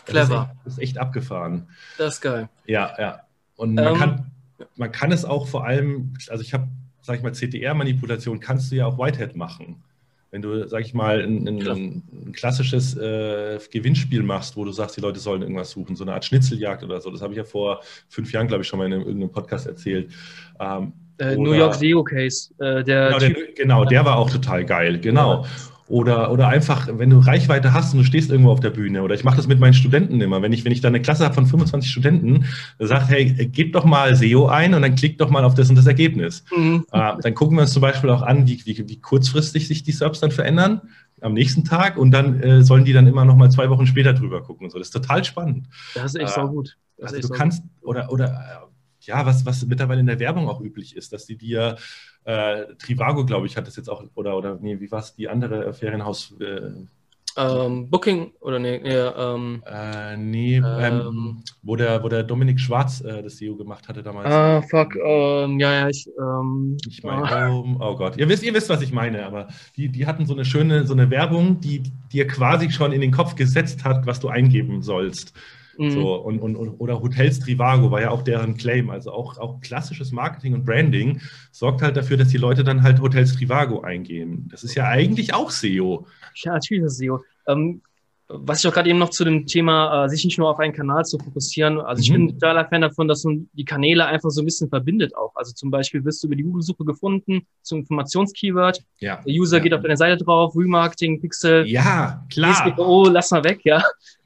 Das 0.05 0.15
clever. 0.15 0.23
Ist 0.23 0.31
echt, 0.31 0.65
das 0.65 0.73
ist 0.73 0.79
echt 0.79 0.97
abgefahren. 0.97 1.67
Das 1.99 2.15
ist 2.15 2.21
geil. 2.21 2.49
Ja, 2.65 2.95
ja. 2.97 3.19
Und 3.55 3.75
man, 3.75 3.85
ähm, 3.85 3.99
kann, 3.99 4.31
man 4.77 4.91
kann 4.91 5.11
es 5.11 5.25
auch 5.25 5.47
vor 5.47 5.63
allem, 5.63 6.15
also 6.27 6.41
ich 6.41 6.55
habe 6.55 6.67
sag 7.01 7.17
ich 7.17 7.23
mal, 7.23 7.33
CTR-Manipulation 7.33 8.39
kannst 8.39 8.71
du 8.71 8.75
ja 8.75 8.85
auch 8.85 8.97
Whitehead 8.97 9.35
machen. 9.35 9.83
Wenn 10.31 10.43
du, 10.43 10.67
sag 10.67 10.81
ich 10.81 10.93
mal, 10.93 11.23
ein, 11.23 11.47
ein, 11.47 12.03
ein 12.11 12.31
klassisches 12.33 12.95
äh, 12.95 13.59
Gewinnspiel 13.71 14.21
machst, 14.21 14.55
wo 14.55 14.63
du 14.63 14.71
sagst, 14.71 14.95
die 14.95 15.01
Leute 15.01 15.19
sollen 15.19 15.41
irgendwas 15.41 15.71
suchen, 15.71 15.95
so 15.95 16.03
eine 16.03 16.13
Art 16.13 16.23
Schnitzeljagd 16.23 16.83
oder 16.83 17.01
so, 17.01 17.09
das 17.09 17.21
habe 17.21 17.33
ich 17.33 17.37
ja 17.37 17.43
vor 17.43 17.81
fünf 18.09 18.31
Jahren, 18.31 18.47
glaube 18.47 18.61
ich, 18.61 18.67
schon 18.67 18.77
mal 18.77 18.85
in 18.85 18.93
einem, 18.93 19.01
irgendeinem 19.03 19.31
Podcast 19.31 19.65
erzählt. 19.65 20.11
Ähm, 20.59 20.93
äh, 21.17 21.35
New 21.35 21.53
York 21.53 21.75
SEO 21.75 22.03
Case. 22.03 22.53
Äh, 22.59 22.83
der 22.83 23.07
genau, 23.07 23.19
der, 23.19 23.33
genau, 23.55 23.85
der 23.85 24.05
war 24.05 24.17
auch 24.17 24.29
total 24.29 24.63
geil, 24.63 24.99
genau. 24.99 25.43
Ja. 25.43 25.49
Oder, 25.89 26.31
oder 26.31 26.47
einfach, 26.47 26.87
wenn 26.91 27.09
du 27.09 27.17
Reichweite 27.17 27.73
hast 27.73 27.93
und 27.93 27.99
du 27.99 28.05
stehst 28.05 28.29
irgendwo 28.29 28.51
auf 28.51 28.59
der 28.59 28.69
Bühne. 28.69 29.01
Oder 29.01 29.15
ich 29.15 29.23
mache 29.23 29.37
das 29.37 29.47
mit 29.47 29.59
meinen 29.59 29.73
Studenten 29.73 30.21
immer. 30.21 30.41
Wenn 30.43 30.53
ich, 30.53 30.63
wenn 30.63 30.71
ich 30.71 30.81
da 30.81 30.87
eine 30.87 31.01
Klasse 31.01 31.25
habe 31.25 31.33
von 31.33 31.47
25 31.47 31.89
Studenten, 31.91 32.45
sagt, 32.77 33.09
hey, 33.09 33.47
gib 33.51 33.73
doch 33.73 33.85
mal 33.85 34.15
SEO 34.15 34.45
ein 34.45 34.75
und 34.75 34.83
dann 34.83 34.93
klick 34.93 35.17
doch 35.17 35.31
mal 35.31 35.43
auf 35.43 35.55
das 35.55 35.67
und 35.67 35.75
das 35.75 35.87
Ergebnis. 35.87 36.43
Mhm. 36.55 36.85
Äh, 36.91 37.13
dann 37.21 37.33
gucken 37.33 37.57
wir 37.57 37.63
uns 37.63 37.73
zum 37.73 37.81
Beispiel 37.81 38.11
auch 38.11 38.21
an, 38.21 38.47
wie, 38.47 38.63
wie, 38.65 38.87
wie 38.87 38.99
kurzfristig 39.01 39.67
sich 39.67 39.81
die 39.81 39.91
Subs 39.91 40.19
dann 40.19 40.29
verändern 40.29 40.81
am 41.21 41.33
nächsten 41.33 41.65
Tag 41.65 41.97
und 41.97 42.11
dann 42.11 42.41
äh, 42.41 42.63
sollen 42.63 42.85
die 42.85 42.93
dann 42.93 43.07
immer 43.07 43.25
noch 43.25 43.35
mal 43.35 43.49
zwei 43.49 43.69
Wochen 43.71 43.87
später 43.87 44.13
drüber 44.13 44.43
gucken 44.43 44.65
und 44.65 44.71
so. 44.71 44.77
Das 44.77 44.89
ist 44.89 44.93
total 44.93 45.23
spannend. 45.23 45.67
Das 45.95 46.13
ist 46.13 46.21
echt 46.21 46.37
äh, 46.37 46.41
so 46.41 46.47
gut. 46.47 46.77
Das 46.97 47.13
also 47.13 47.27
du 47.27 47.33
kannst, 47.33 47.63
gut. 47.63 47.89
oder, 47.89 48.11
oder 48.11 48.69
ja, 49.01 49.25
was, 49.25 49.45
was 49.45 49.65
mittlerweile 49.65 50.01
in 50.01 50.05
der 50.05 50.19
Werbung 50.19 50.47
auch 50.47 50.61
üblich 50.61 50.95
ist, 50.95 51.13
dass 51.13 51.25
die 51.25 51.35
dir 51.35 51.77
äh, 52.29 52.75
Trivago, 52.75 53.25
glaube 53.25 53.47
ich, 53.47 53.57
hat 53.57 53.65
das 53.65 53.75
jetzt 53.75 53.89
auch, 53.89 54.03
oder, 54.13 54.37
oder 54.37 54.59
nee, 54.61 54.79
wie 54.79 54.91
war 54.91 54.99
es, 54.99 55.15
die 55.15 55.27
andere 55.27 55.73
Ferienhaus? 55.73 56.35
Äh, 56.39 56.69
ähm, 57.37 57.89
Booking 57.89 58.31
oder 58.41 58.59
nee, 58.59 58.79
nee, 58.79 58.89
ähm, 58.89 59.63
äh, 59.65 60.17
nee 60.17 60.57
ähm, 60.57 60.63
ähm, 60.65 61.43
wo, 61.63 61.75
der, 61.75 62.03
wo 62.03 62.09
der 62.09 62.23
Dominik 62.23 62.59
Schwarz 62.59 63.01
äh, 63.01 63.23
das 63.23 63.37
SEO 63.37 63.55
gemacht 63.55 63.87
hatte 63.87 64.03
damals. 64.03 64.29
Ah, 64.29 64.61
fuck, 64.61 64.95
ähm, 64.95 65.59
ja, 65.59 65.73
ja, 65.73 65.89
ich. 65.89 66.07
Ähm, 66.19 66.77
ich 66.87 67.03
meine, 67.03 67.51
oh. 67.51 67.77
oh, 67.79 67.95
Gott, 67.95 68.17
ihr 68.17 68.27
wisst, 68.29 68.43
ihr 68.43 68.53
wisst, 68.53 68.69
was 68.69 68.81
ich 68.81 68.91
meine, 68.91 69.25
aber 69.25 69.47
die, 69.75 69.89
die 69.89 70.05
hatten 70.05 70.25
so 70.25 70.33
eine 70.33 70.45
schöne, 70.45 70.85
so 70.85 70.93
eine 70.93 71.09
Werbung, 71.09 71.59
die 71.61 71.83
dir 72.11 72.27
quasi 72.27 72.69
schon 72.71 72.91
in 72.91 73.01
den 73.01 73.11
Kopf 73.11 73.35
gesetzt 73.35 73.83
hat, 73.85 74.05
was 74.05 74.19
du 74.19 74.27
eingeben 74.27 74.81
sollst. 74.81 75.33
Mhm. 75.79 75.91
So, 75.91 76.15
und, 76.15 76.39
und, 76.39 76.55
oder 76.57 77.01
Hotels 77.01 77.39
Trivago 77.39 77.89
war 77.89 78.01
ja 78.01 78.11
auch 78.11 78.21
deren 78.21 78.57
Claim. 78.57 78.89
Also 78.89 79.11
auch, 79.11 79.37
auch 79.37 79.61
klassisches 79.61 80.11
Marketing 80.11 80.53
und 80.53 80.65
Branding 80.65 81.21
sorgt 81.51 81.81
halt 81.81 81.95
dafür, 81.95 82.17
dass 82.17 82.27
die 82.27 82.37
Leute 82.37 82.65
dann 82.65 82.83
halt 82.83 83.01
Hotels 83.01 83.33
Trivago 83.35 83.79
eingehen. 83.81 84.47
Das 84.51 84.65
ist 84.65 84.75
ja 84.75 84.89
eigentlich 84.89 85.33
auch 85.33 85.51
SEO. 85.51 86.05
Ja, 86.35 86.53
natürlich 86.53 86.83
ist 86.83 86.97
SEO. 86.97 87.23
Ähm, 87.47 87.81
was 88.27 88.59
ich 88.59 88.67
auch 88.67 88.73
gerade 88.73 88.89
eben 88.89 88.99
noch 88.99 89.09
zu 89.09 89.23
dem 89.23 89.47
Thema, 89.47 90.05
äh, 90.05 90.09
sich 90.09 90.23
nicht 90.23 90.37
nur 90.37 90.49
auf 90.49 90.59
einen 90.59 90.73
Kanal 90.73 91.03
zu 91.05 91.17
fokussieren. 91.17 91.79
Also 91.79 92.01
ich 92.01 92.11
mhm. 92.11 92.27
bin 92.27 92.39
totaler 92.39 92.65
Fan 92.65 92.81
davon, 92.81 93.07
dass 93.07 93.23
man 93.23 93.49
die 93.53 93.65
Kanäle 93.65 94.05
einfach 94.05 94.29
so 94.29 94.41
ein 94.41 94.45
bisschen 94.45 94.69
verbindet 94.69 95.15
auch. 95.15 95.31
Also 95.35 95.53
zum 95.53 95.71
Beispiel 95.71 96.03
wirst 96.05 96.21
du 96.21 96.27
über 96.27 96.35
die 96.35 96.43
Google-Suche 96.43 96.85
gefunden 96.85 97.47
zum 97.63 97.79
Informationskeyword. 97.79 98.83
Ja. 98.99 99.21
Der 99.25 99.33
User 99.33 99.57
ja. 99.57 99.63
geht 99.63 99.73
auf 99.73 99.81
deine 99.81 99.97
Seite 99.97 100.23
drauf, 100.23 100.55
Remarketing, 100.55 101.21
Pixel. 101.21 101.65
Ja, 101.67 102.23
klar. 102.29 102.75
Oh, 102.77 103.07
lass 103.09 103.31
mal 103.31 103.43
weg, 103.43 103.61
ja. 103.63 103.81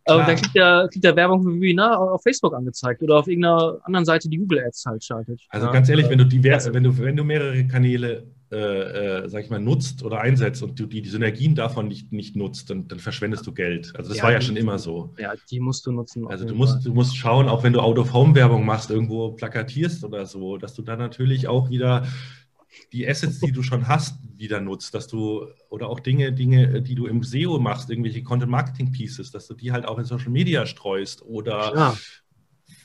Klar. 0.05 0.19
Und 0.19 0.27
dann 0.27 0.35
kriegt 0.35 0.55
er, 0.55 0.87
kriegt 0.91 1.05
er 1.05 1.15
Werbung 1.15 1.43
für 1.43 1.53
Webinar 1.53 1.99
auf 1.99 2.23
Facebook 2.23 2.53
angezeigt 2.53 3.01
oder 3.01 3.17
auf 3.17 3.27
irgendeiner 3.27 3.79
anderen 3.83 4.05
Seite, 4.05 4.27
die 4.27 4.37
Google 4.37 4.59
Ads 4.65 4.85
halt 4.85 5.03
schaltet. 5.03 5.41
Also 5.49 5.67
ja. 5.67 5.71
ganz 5.71 5.87
ehrlich, 5.87 6.09
wenn 6.09 6.17
du, 6.17 6.25
die, 6.25 6.43
wenn, 6.43 6.83
du, 6.83 6.97
wenn 6.97 7.15
du 7.15 7.23
mehrere 7.23 7.65
Kanäle, 7.67 8.27
äh, 8.51 8.57
äh, 9.23 9.29
sag 9.29 9.45
ich 9.45 9.49
mal, 9.49 9.61
nutzt 9.61 10.03
oder 10.03 10.19
einsetzt 10.19 10.61
und 10.61 10.77
du 10.77 10.87
die, 10.87 11.01
die 11.01 11.09
Synergien 11.09 11.55
davon 11.55 11.87
nicht, 11.87 12.11
nicht 12.11 12.35
nutzt, 12.35 12.69
dann, 12.69 12.87
dann 12.87 12.99
verschwendest 12.99 13.47
du 13.47 13.53
Geld. 13.53 13.93
Also 13.95 14.09
das 14.09 14.17
ja, 14.17 14.23
war 14.25 14.31
ja 14.33 14.41
schon 14.41 14.57
immer 14.57 14.77
so. 14.77 15.13
Ja, 15.17 15.33
die 15.49 15.61
musst 15.61 15.85
du 15.85 15.93
nutzen. 15.93 16.27
Also 16.27 16.45
du 16.45 16.53
musst, 16.53 16.85
du 16.85 16.93
musst 16.93 17.15
schauen, 17.15 17.47
auch 17.47 17.63
wenn 17.63 17.73
du 17.73 17.79
Out-of-Home-Werbung 17.79 18.65
machst, 18.65 18.91
irgendwo 18.91 19.31
plakatierst 19.31 20.03
oder 20.03 20.25
so, 20.25 20.57
dass 20.57 20.73
du 20.73 20.81
dann 20.81 20.99
natürlich 20.99 21.47
auch 21.47 21.69
wieder 21.69 22.05
die 22.91 23.07
Assets, 23.07 23.39
die 23.39 23.51
du 23.51 23.63
schon 23.63 23.87
hast, 23.87 24.19
wieder 24.37 24.61
nutzt, 24.61 24.93
dass 24.93 25.07
du 25.07 25.47
oder 25.69 25.87
auch 25.87 25.99
Dinge, 25.99 26.33
Dinge, 26.33 26.81
die 26.81 26.95
du 26.95 27.07
im 27.07 27.23
SEO 27.23 27.59
machst, 27.59 27.89
irgendwelche 27.89 28.23
Content 28.23 28.51
Marketing 28.51 28.91
Pieces, 28.91 29.31
dass 29.31 29.47
du 29.47 29.53
die 29.53 29.71
halt 29.71 29.85
auch 29.85 29.97
in 29.99 30.05
Social 30.05 30.29
Media 30.29 30.65
streust 30.65 31.23
oder 31.23 31.75
ja. 31.75 31.97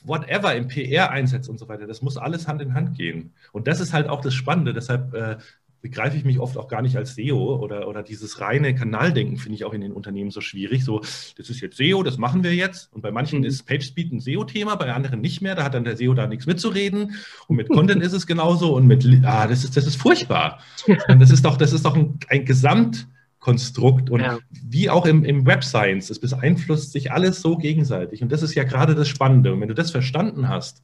whatever 0.05 0.55
im 0.55 0.69
PR 0.69 1.11
einsetzt 1.11 1.49
und 1.49 1.59
so 1.59 1.69
weiter. 1.69 1.87
Das 1.87 2.03
muss 2.03 2.17
alles 2.17 2.49
Hand 2.49 2.63
in 2.63 2.75
Hand 2.75 2.97
gehen. 2.97 3.35
Und 3.53 3.67
das 3.67 3.81
ist 3.81 3.93
halt 3.93 4.09
auch 4.09 4.21
das 4.21 4.35
Spannende. 4.35 4.73
Deshalb 4.73 5.15
äh, 5.15 5.39
begreife 5.81 6.17
ich 6.17 6.25
mich 6.25 6.41
oft 6.41 6.57
auch 6.57 6.69
gar 6.69 6.83
nicht 6.83 6.97
als 6.97 7.15
SEO 7.15 7.57
oder, 7.57 7.89
oder 7.89 8.03
dieses 8.03 8.41
reine 8.41 8.75
Kanaldenken 8.75 9.37
finde 9.37 9.55
ich 9.55 9.65
auch 9.65 9.73
in 9.73 9.81
den 9.81 9.93
Unternehmen 9.93 10.31
so 10.31 10.41
schwierig. 10.41 10.85
So, 10.85 11.01
das 11.37 11.51
ist 11.51 11.61
jetzt 11.61 11.77
SEO, 11.77 12.03
das 12.03 12.19
machen 12.19 12.43
wir 12.43 12.55
jetzt. 12.55 12.93
Und 12.93 13.03
bei 13.03 13.13
manchen 13.13 13.41
mhm. 13.41 13.45
ist 13.45 13.65
PageSpeed 13.67 14.13
ein 14.13 14.21
SEO-Thema, 14.21 14.75
bei 14.75 14.93
anderen 14.93 15.21
nicht 15.21 15.41
mehr. 15.41 15.55
Da 15.55 15.65
hat 15.65 15.75
dann 15.75 15.85
der 15.85 15.97
SEO 15.97 16.15
da 16.15 16.27
nichts 16.27 16.47
mitzureden. 16.47 17.15
Und 17.47 17.57
mit 17.57 17.69
Content 17.69 18.03
ist 18.03 18.13
es 18.13 18.27
genauso. 18.27 18.75
Und 18.75 18.87
mit, 18.87 19.07
ah, 19.25 19.47
das 19.47 19.65
ist, 19.65 19.77
das 19.77 19.87
ist 19.87 19.97
furchtbar. 19.97 20.61
Und 21.09 21.21
das 21.21 21.31
ist 21.31 21.45
doch, 21.45 21.57
das 21.57 21.73
ist 21.73 21.85
doch 21.85 21.95
ein, 21.95 22.19
ein 22.29 22.45
Gesamtkonstrukt. 22.45 24.11
Und 24.11 24.21
ja. 24.21 24.39
wie 24.51 24.91
auch 24.91 25.07
im, 25.07 25.25
im 25.25 25.47
Web 25.47 25.63
Science, 25.63 26.11
es 26.11 26.19
beeinflusst 26.19 26.91
sich 26.93 27.13
alles 27.13 27.41
so 27.41 27.57
gegenseitig. 27.57 28.23
Und 28.23 28.33
das 28.33 28.43
ist 28.43 28.55
ja 28.55 28.65
gerade 28.65 28.97
das 28.97 29.09
Spannende. 29.09 29.53
Und 29.53 29.61
wenn 29.61 29.69
du 29.69 29.75
das 29.75 29.93
verstanden 29.93 30.49
hast, 30.49 30.83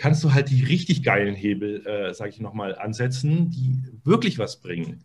kannst 0.00 0.24
du 0.24 0.32
halt 0.32 0.48
die 0.48 0.64
richtig 0.64 1.02
geilen 1.02 1.34
Hebel, 1.34 1.86
äh, 1.86 2.14
sage 2.14 2.30
ich 2.30 2.40
nochmal, 2.40 2.74
ansetzen, 2.74 3.50
die 3.50 3.82
wirklich 4.02 4.38
was 4.38 4.62
bringen. 4.62 5.04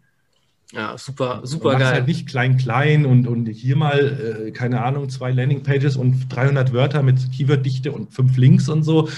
Ja, 0.71 0.97
super, 0.97 1.41
super 1.43 1.71
und 1.71 1.79
geil. 1.79 1.93
halt 1.93 2.07
nicht 2.07 2.27
klein, 2.27 2.55
klein 2.55 3.05
und, 3.05 3.27
und 3.27 3.45
hier 3.47 3.75
mal, 3.75 4.47
äh, 4.47 4.51
keine 4.51 4.83
Ahnung, 4.83 5.09
zwei 5.09 5.31
Landingpages 5.31 5.97
und 5.97 6.29
300 6.29 6.71
Wörter 6.71 7.03
mit 7.03 7.17
Keyworddichte 7.33 7.91
und 7.91 8.13
fünf 8.13 8.37
Links 8.37 8.69
und 8.69 8.83
so. 8.83 9.09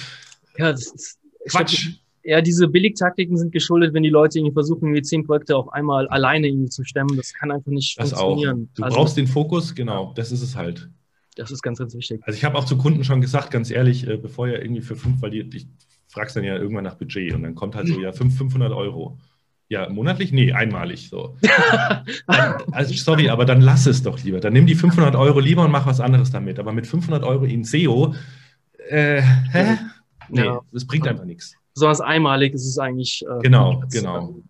Ja, 0.58 0.72
das 0.72 0.92
ist 0.92 1.20
Quatsch. 1.48 1.86
Glaub, 1.86 1.96
ja, 2.24 2.42
diese 2.42 2.68
Billigtaktiken 2.68 3.38
sind 3.38 3.52
geschuldet, 3.52 3.94
wenn 3.94 4.04
die 4.04 4.10
Leute 4.10 4.40
irgendwie 4.40 4.54
versuchen, 4.54 4.88
irgendwie 4.88 5.04
zehn 5.04 5.26
Projekte 5.26 5.56
auf 5.56 5.72
einmal 5.72 6.08
alleine 6.08 6.48
irgendwie 6.48 6.70
zu 6.70 6.84
stemmen. 6.86 7.16
Das 7.16 7.34
kann 7.34 7.52
einfach 7.52 7.72
nicht 7.72 8.00
das 8.00 8.10
funktionieren. 8.10 8.68
Auch. 8.72 8.76
Du 8.76 8.84
also, 8.84 8.98
brauchst 8.98 9.16
den 9.16 9.28
Fokus, 9.28 9.76
genau, 9.76 10.12
das 10.16 10.32
ist 10.32 10.42
es 10.42 10.56
halt. 10.56 10.90
Das 11.38 11.52
ist 11.52 11.62
ganz, 11.62 11.80
ganz 11.80 11.94
wichtig. 11.94 12.22
Also 12.24 12.36
ich 12.36 12.44
habe 12.44 12.58
auch 12.58 12.66
zu 12.66 12.78
Kunden 12.78 13.04
schon 13.04 13.22
gesagt, 13.22 13.52
ganz 13.52 13.70
ehrlich, 13.70 14.08
äh, 14.08 14.18
bevor 14.18 14.48
ihr 14.48 14.62
irgendwie 14.62 14.82
für 14.82 14.96
fünf, 14.96 15.22
weil 15.22 15.30
die, 15.30 15.48
ich 15.54 15.68
fragst 16.08 16.36
dann 16.36 16.44
ja 16.44 16.58
irgendwann 16.58 16.84
nach 16.84 16.96
Budget 16.96 17.34
und 17.34 17.44
dann 17.44 17.56
kommt 17.56 17.76
halt 17.76 17.88
so, 17.88 18.00
ja, 18.00 18.12
500 18.12 18.72
Euro. 18.74 19.18
Ja, 19.70 19.90
monatlich? 19.90 20.32
Nee, 20.32 20.54
einmalig 20.54 21.10
so. 21.10 21.38
also, 22.72 22.94
sorry, 22.94 23.30
aber 23.30 23.46
dann 23.46 23.62
lass 23.62 23.86
es 23.86 24.02
doch 24.02 24.24
lieber. 24.24 24.40
Dann 24.40 24.54
nimm 24.54 24.66
die 24.66 24.76
500 24.76 25.16
Euro 25.16 25.40
lieber 25.40 25.64
und 25.66 25.72
mach 25.72 25.86
was 25.86 26.00
anderes 26.00 26.32
damit. 26.32 26.58
Aber 26.58 26.72
mit 26.72 26.88
500 26.88 27.24
Euro 27.24 27.44
in 27.44 27.66
SEO, 27.66 28.16
äh, 28.90 29.22
hä? 29.22 29.78
Nee, 30.30 30.46
ja. 30.46 30.62
das 30.72 30.86
bringt 30.86 31.08
einfach 31.08 31.26
nichts. 31.26 31.54
Besonders 31.74 32.02
einmalig 32.02 32.54
ist 32.54 32.66
es 32.66 32.80
eigentlich. 32.80 33.24
Äh, 33.30 33.42
genau, 33.44 33.84
genau. 33.92 34.42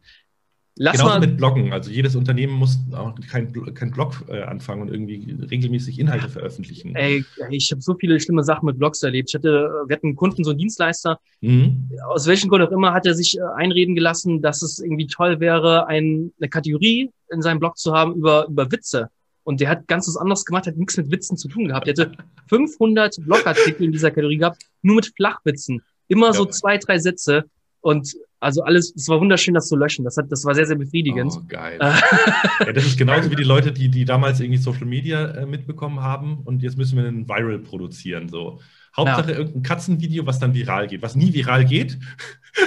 Lass 0.79 0.97
Genauso 0.97 1.19
mal. 1.19 1.19
mit 1.19 1.37
Bloggen. 1.37 1.73
Also 1.73 1.91
jedes 1.91 2.15
Unternehmen 2.15 2.53
muss 2.53 2.77
auch 2.93 3.13
kein, 3.29 3.51
kein 3.73 3.91
Blog 3.91 4.23
äh, 4.27 4.43
anfangen 4.43 4.83
und 4.83 4.91
irgendwie 4.91 5.35
regelmäßig 5.49 5.99
Inhalte 5.99 6.29
veröffentlichen. 6.29 6.95
Ey, 6.95 7.25
ich 7.49 7.71
habe 7.71 7.81
so 7.81 7.95
viele 7.95 8.19
schlimme 8.19 8.43
Sachen 8.43 8.65
mit 8.65 8.77
Blogs 8.77 9.01
erlebt. 9.03 9.29
Ich 9.29 9.35
hatte, 9.35 9.69
wir 9.87 9.95
hatten 9.95 10.07
einen 10.07 10.15
Kunden, 10.15 10.43
so 10.43 10.51
einen 10.51 10.59
Dienstleister. 10.59 11.19
Mhm. 11.41 11.89
Aus 12.09 12.27
welchem 12.27 12.49
Grund 12.49 12.63
auch 12.63 12.71
immer 12.71 12.93
hat 12.93 13.05
er 13.05 13.15
sich 13.15 13.37
äh, 13.37 13.41
einreden 13.55 13.95
gelassen, 13.95 14.41
dass 14.41 14.61
es 14.61 14.79
irgendwie 14.79 15.07
toll 15.07 15.39
wäre, 15.39 15.87
ein, 15.87 16.31
eine 16.39 16.49
Kategorie 16.49 17.09
in 17.31 17.41
seinem 17.41 17.59
Blog 17.59 17.77
zu 17.77 17.93
haben 17.93 18.15
über, 18.15 18.47
über 18.47 18.71
Witze. 18.71 19.09
Und 19.43 19.61
der 19.61 19.69
hat 19.69 19.87
ganz 19.87 20.07
was 20.07 20.17
anderes 20.17 20.45
gemacht, 20.45 20.67
hat 20.67 20.75
nichts 20.75 20.97
mit 20.97 21.09
Witzen 21.09 21.37
zu 21.37 21.47
tun 21.47 21.69
gehabt. 21.69 21.87
Der 21.87 21.93
hatte 21.95 22.11
500 22.49 23.15
Blogartikel 23.25 23.85
in 23.85 23.91
dieser 23.93 24.11
Kategorie 24.11 24.37
gehabt, 24.37 24.63
nur 24.81 24.97
mit 24.97 25.13
Flachwitzen. 25.15 25.81
Immer 26.09 26.27
ja. 26.27 26.33
so 26.33 26.45
zwei, 26.45 26.77
drei 26.77 26.99
Sätze. 26.99 27.45
Und 27.79 28.13
also 28.39 28.61
alles, 28.61 28.93
es 28.95 29.07
war 29.09 29.19
wunderschön, 29.19 29.53
das 29.53 29.67
zu 29.67 29.75
löschen. 29.75 30.05
Das, 30.05 30.17
hat, 30.17 30.31
das 30.31 30.45
war 30.45 30.53
sehr, 30.53 30.65
sehr 30.65 30.75
befriedigend. 30.75 31.33
Oh, 31.35 31.41
geil. 31.47 31.77
ja, 31.79 32.71
das 32.71 32.85
ist 32.85 32.97
genauso 32.97 33.31
wie 33.31 33.35
die 33.35 33.43
Leute, 33.43 33.71
die, 33.71 33.89
die 33.89 34.05
damals 34.05 34.39
irgendwie 34.39 34.59
Social 34.59 34.85
Media 34.85 35.25
äh, 35.31 35.45
mitbekommen 35.45 36.01
haben 36.01 36.39
und 36.43 36.61
jetzt 36.61 36.77
müssen 36.77 36.97
wir 36.97 37.07
einen 37.07 37.27
Viral 37.27 37.59
produzieren. 37.59 38.29
So. 38.29 38.59
Hauptsache 38.97 39.31
ja. 39.31 39.37
irgendein 39.37 39.61
Katzenvideo, 39.63 40.25
was 40.25 40.39
dann 40.39 40.55
viral 40.55 40.87
geht, 40.87 41.03
was 41.03 41.15
nie 41.15 41.31
viral 41.33 41.65
geht. 41.65 41.99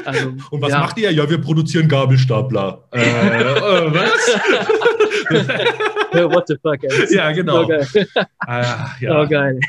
Also, 0.05 0.29
und 0.51 0.63
was 0.63 0.71
ja. 0.71 0.79
macht 0.79 0.97
ihr? 0.99 1.11
Ja, 1.11 1.29
wir 1.29 1.41
produzieren 1.41 1.89
Gabelstapler. 1.89 2.89
äh, 2.93 3.01
äh, 3.01 3.93
was? 3.93 4.31
What 5.29 6.49
the 6.49 6.57
fuck, 6.57 6.83
ey. 6.83 7.15
Ja, 7.15 7.33
genau. 7.33 7.65
Oh, 7.65 8.23
ah, 8.41 8.91
ja. 9.01 9.23
oh 9.23 9.29
geil. 9.29 9.61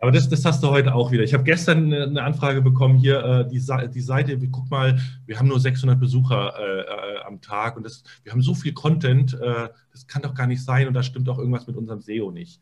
Aber 0.00 0.12
das, 0.12 0.28
das 0.28 0.44
hast 0.44 0.62
du 0.62 0.68
heute 0.68 0.94
auch 0.94 1.10
wieder. 1.10 1.22
Ich 1.22 1.32
habe 1.32 1.44
gestern 1.44 1.92
eine 1.92 2.22
Anfrage 2.22 2.60
bekommen, 2.60 2.98
hier 2.98 3.24
äh, 3.24 3.48
die, 3.48 3.62
die 3.94 4.00
Seite, 4.00 4.38
guck 4.50 4.70
mal, 4.70 5.00
wir 5.26 5.38
haben 5.38 5.48
nur 5.48 5.60
600 5.60 5.98
Besucher 5.98 6.54
äh, 6.58 6.80
äh, 6.80 7.22
am 7.26 7.40
Tag 7.40 7.76
und 7.76 7.84
das, 7.84 8.02
wir 8.22 8.32
haben 8.32 8.42
so 8.42 8.54
viel 8.54 8.72
Content, 8.72 9.34
äh, 9.34 9.68
das 9.92 10.06
kann 10.06 10.22
doch 10.22 10.34
gar 10.34 10.46
nicht 10.46 10.62
sein 10.62 10.88
und 10.88 10.94
da 10.94 11.02
stimmt 11.02 11.28
auch 11.28 11.38
irgendwas 11.38 11.66
mit 11.66 11.76
unserem 11.76 12.00
SEO 12.00 12.30
nicht. 12.30 12.60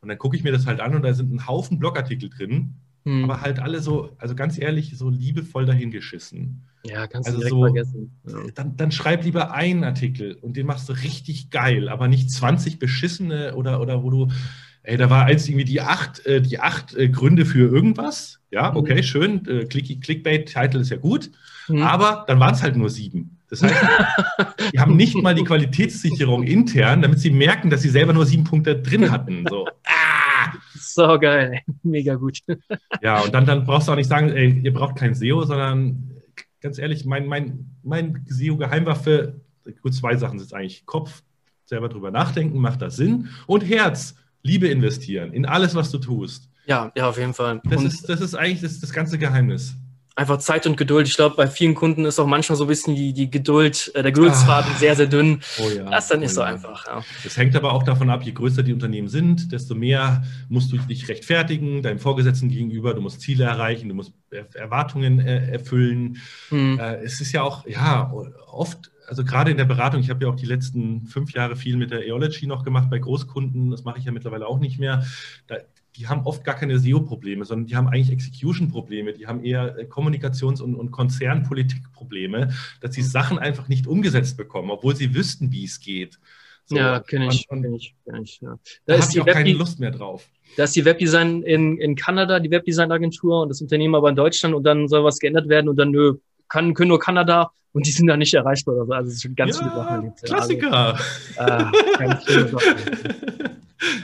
Und 0.00 0.08
dann 0.08 0.18
gucke 0.18 0.36
ich 0.36 0.44
mir 0.44 0.52
das 0.52 0.66
halt 0.66 0.80
an 0.80 0.94
und 0.94 1.02
da 1.02 1.12
sind 1.12 1.32
ein 1.32 1.46
Haufen 1.46 1.78
Blogartikel 1.78 2.30
drin, 2.30 2.76
hm. 3.04 3.24
aber 3.24 3.40
halt 3.40 3.58
alle 3.58 3.80
so, 3.80 4.14
also 4.18 4.34
ganz 4.34 4.58
ehrlich, 4.58 4.96
so 4.96 5.10
liebevoll 5.10 5.66
dahingeschissen. 5.66 6.67
Ja, 6.84 7.06
kannst 7.06 7.28
also 7.28 7.40
du 7.40 7.44
direkt 7.44 7.50
so, 7.50 7.60
vergessen. 7.64 8.20
Ja. 8.26 8.50
Dann, 8.54 8.76
dann, 8.76 8.92
schreib 8.92 9.24
lieber 9.24 9.52
einen 9.52 9.84
Artikel 9.84 10.34
und 10.34 10.56
den 10.56 10.66
machst 10.66 10.88
du 10.88 10.92
richtig 10.92 11.50
geil, 11.50 11.88
aber 11.88 12.08
nicht 12.08 12.30
20 12.30 12.78
beschissene 12.78 13.54
oder, 13.54 13.80
oder 13.80 14.02
wo 14.02 14.10
du, 14.10 14.28
ey, 14.82 14.96
da 14.96 15.10
war 15.10 15.24
eins 15.24 15.48
irgendwie 15.48 15.64
die 15.64 15.80
acht, 15.80 16.24
äh, 16.26 16.40
die 16.40 16.60
acht 16.60 16.94
äh, 16.94 17.08
Gründe 17.08 17.44
für 17.44 17.68
irgendwas. 17.68 18.40
Ja, 18.50 18.70
mhm. 18.70 18.76
okay, 18.76 18.96
mhm. 18.96 19.02
schön. 19.02 19.46
Äh, 19.46 19.64
Click, 19.66 20.00
Clickbait-Titel 20.02 20.78
ist 20.78 20.90
ja 20.90 20.96
gut. 20.96 21.30
Mhm. 21.68 21.82
Aber 21.82 22.24
dann 22.26 22.40
waren 22.40 22.54
es 22.54 22.62
halt 22.62 22.76
nur 22.76 22.90
sieben. 22.90 23.38
Das 23.50 23.62
heißt, 23.62 23.74
die 24.72 24.78
haben 24.78 24.96
nicht 24.96 25.14
mal 25.16 25.34
die 25.34 25.44
Qualitätssicherung 25.44 26.42
intern, 26.42 27.02
damit 27.02 27.18
sie 27.18 27.30
merken, 27.30 27.70
dass 27.70 27.82
sie 27.82 27.88
selber 27.88 28.12
nur 28.12 28.26
sieben 28.26 28.44
Punkte 28.44 28.76
drin 28.76 29.10
hatten. 29.10 29.44
So. 29.48 29.66
Ah! 29.84 30.52
So 30.78 31.18
geil, 31.18 31.60
mega 31.82 32.14
gut. 32.14 32.38
Ja, 33.02 33.20
und 33.20 33.34
dann, 33.34 33.46
dann 33.46 33.64
brauchst 33.64 33.88
du 33.88 33.92
auch 33.92 33.96
nicht 33.96 34.08
sagen, 34.08 34.30
ey, 34.30 34.60
ihr 34.62 34.72
braucht 34.72 34.96
kein 34.96 35.14
SEO, 35.14 35.44
sondern 35.44 36.17
ganz 36.60 36.78
ehrlich, 36.78 37.04
mein, 37.04 37.26
mein, 37.26 37.70
mein 37.82 38.24
SEO-Geheimwaffe, 38.28 39.40
gut, 39.82 39.94
zwei 39.94 40.16
Sachen 40.16 40.38
sind 40.38 40.52
eigentlich 40.54 40.86
Kopf, 40.86 41.22
selber 41.64 41.88
drüber 41.88 42.10
nachdenken, 42.10 42.58
macht 42.58 42.82
das 42.82 42.96
Sinn 42.96 43.28
und 43.46 43.62
Herz, 43.62 44.16
Liebe 44.42 44.68
investieren 44.68 45.32
in 45.32 45.44
alles, 45.46 45.74
was 45.74 45.90
du 45.90 45.98
tust. 45.98 46.48
Ja, 46.66 46.92
ja, 46.96 47.08
auf 47.08 47.18
jeden 47.18 47.34
Fall. 47.34 47.60
Das, 47.64 47.82
ist, 47.82 48.08
das 48.08 48.20
ist 48.20 48.34
eigentlich 48.34 48.60
das, 48.60 48.78
das 48.78 48.92
ganze 48.92 49.18
Geheimnis 49.18 49.74
einfach 50.18 50.38
Zeit 50.38 50.66
und 50.66 50.76
Geduld. 50.76 51.06
Ich 51.06 51.14
glaube, 51.14 51.36
bei 51.36 51.46
vielen 51.46 51.74
Kunden 51.74 52.04
ist 52.04 52.18
auch 52.18 52.26
manchmal 52.26 52.56
so 52.56 52.64
ein 52.64 52.68
bisschen 52.68 52.96
die, 52.96 53.12
die 53.12 53.30
Geduld, 53.30 53.92
äh, 53.94 54.02
der 54.02 54.10
Geduldsfaden 54.10 54.72
ah. 54.74 54.78
sehr, 54.78 54.96
sehr 54.96 55.06
dünn. 55.06 55.40
Oh 55.60 55.70
ja, 55.70 55.84
das 55.88 56.04
ist 56.04 56.10
dann 56.10 56.20
nicht 56.20 56.30
oh 56.30 56.34
so 56.34 56.40
ja. 56.40 56.46
einfach. 56.48 56.86
Ja. 56.86 57.04
Das 57.22 57.36
hängt 57.36 57.54
aber 57.54 57.72
auch 57.72 57.84
davon 57.84 58.10
ab, 58.10 58.24
je 58.24 58.32
größer 58.32 58.64
die 58.64 58.72
Unternehmen 58.72 59.08
sind, 59.08 59.52
desto 59.52 59.76
mehr 59.76 60.24
musst 60.48 60.72
du 60.72 60.78
dich 60.78 61.08
rechtfertigen, 61.08 61.82
deinem 61.82 62.00
Vorgesetzten 62.00 62.48
gegenüber, 62.48 62.94
du 62.94 63.00
musst 63.00 63.20
Ziele 63.20 63.44
erreichen, 63.44 63.88
du 63.88 63.94
musst 63.94 64.12
Erwartungen 64.54 65.20
äh, 65.20 65.52
erfüllen. 65.52 66.18
Hm. 66.48 66.78
Äh, 66.80 66.96
es 66.96 67.20
ist 67.20 67.32
ja 67.32 67.42
auch, 67.42 67.66
ja, 67.66 68.12
oft 68.50 68.90
also 69.06 69.24
gerade 69.24 69.50
in 69.50 69.56
der 69.56 69.64
Beratung, 69.64 70.00
ich 70.00 70.10
habe 70.10 70.24
ja 70.24 70.30
auch 70.30 70.36
die 70.36 70.44
letzten 70.44 71.06
fünf 71.06 71.32
Jahre 71.32 71.56
viel 71.56 71.78
mit 71.78 71.90
der 71.90 72.04
Eology 72.04 72.46
noch 72.46 72.62
gemacht 72.62 72.90
bei 72.90 72.98
Großkunden, 72.98 73.70
das 73.70 73.84
mache 73.84 73.98
ich 73.98 74.04
ja 74.04 74.12
mittlerweile 74.12 74.46
auch 74.46 74.58
nicht 74.58 74.78
mehr. 74.78 75.06
Da 75.46 75.56
die 75.98 76.06
haben 76.06 76.22
oft 76.24 76.44
gar 76.44 76.54
keine 76.54 76.78
SEO-Probleme, 76.78 77.44
sondern 77.44 77.66
die 77.66 77.76
haben 77.76 77.88
eigentlich 77.88 78.12
Execution-Probleme, 78.12 79.12
die 79.12 79.26
haben 79.26 79.42
eher 79.42 79.76
äh, 79.76 79.84
Kommunikations- 79.84 80.62
und, 80.62 80.76
und 80.76 80.92
Konzernpolitik-Probleme, 80.92 82.54
dass 82.80 82.94
sie 82.94 83.02
Sachen 83.02 83.38
einfach 83.38 83.68
nicht 83.68 83.86
umgesetzt 83.86 84.36
bekommen, 84.36 84.70
obwohl 84.70 84.94
sie 84.94 85.14
wüssten, 85.14 85.50
wie 85.50 85.64
es 85.64 85.80
geht. 85.80 86.18
So, 86.66 86.76
ja, 86.76 87.00
kenne 87.00 87.28
ich, 87.28 87.48
kenn 87.48 87.74
ich, 87.74 87.96
kenn 88.04 88.22
ich. 88.22 88.40
Ja. 88.40 88.58
Da, 88.86 88.96
da 88.96 89.02
habe 89.02 89.12
ich 89.12 89.20
auch 89.20 89.26
keine 89.26 89.52
Lust 89.52 89.80
mehr 89.80 89.90
drauf. 89.90 90.28
Da 90.56 90.64
ist 90.64 90.76
die 90.76 90.84
Webdesign 90.84 91.42
in, 91.42 91.78
in 91.78 91.96
Kanada, 91.96 92.38
die 92.40 92.50
Webdesign-Agentur 92.50 93.42
und 93.42 93.48
das 93.48 93.60
Unternehmen 93.60 93.94
aber 93.94 94.10
in 94.10 94.16
Deutschland 94.16 94.54
und 94.54 94.64
dann 94.64 94.86
soll 94.86 95.02
was 95.02 95.18
geändert 95.18 95.48
werden 95.48 95.68
und 95.68 95.76
dann, 95.76 95.90
nö, 95.90 96.14
kann, 96.48 96.74
können 96.74 96.88
nur 96.88 97.00
Kanada 97.00 97.50
und 97.72 97.86
die 97.86 97.90
sind 97.90 98.06
da 98.06 98.16
nicht 98.16 98.34
erreichbar 98.34 98.76
oder 98.76 98.86
so. 98.86 98.92
Also 98.92 99.08
es 99.08 99.14
ist 99.14 99.22
schon 99.22 99.34
ganz 99.34 99.58
ja, 99.58 99.64
viele 99.64 99.74
Sachen. 99.74 100.14
Klassiker. 100.22 100.98
Also, 101.36 101.64
äh, 101.64 101.98
ganz 101.98 102.24
viele 102.24 102.48
Sachen. 102.48 102.76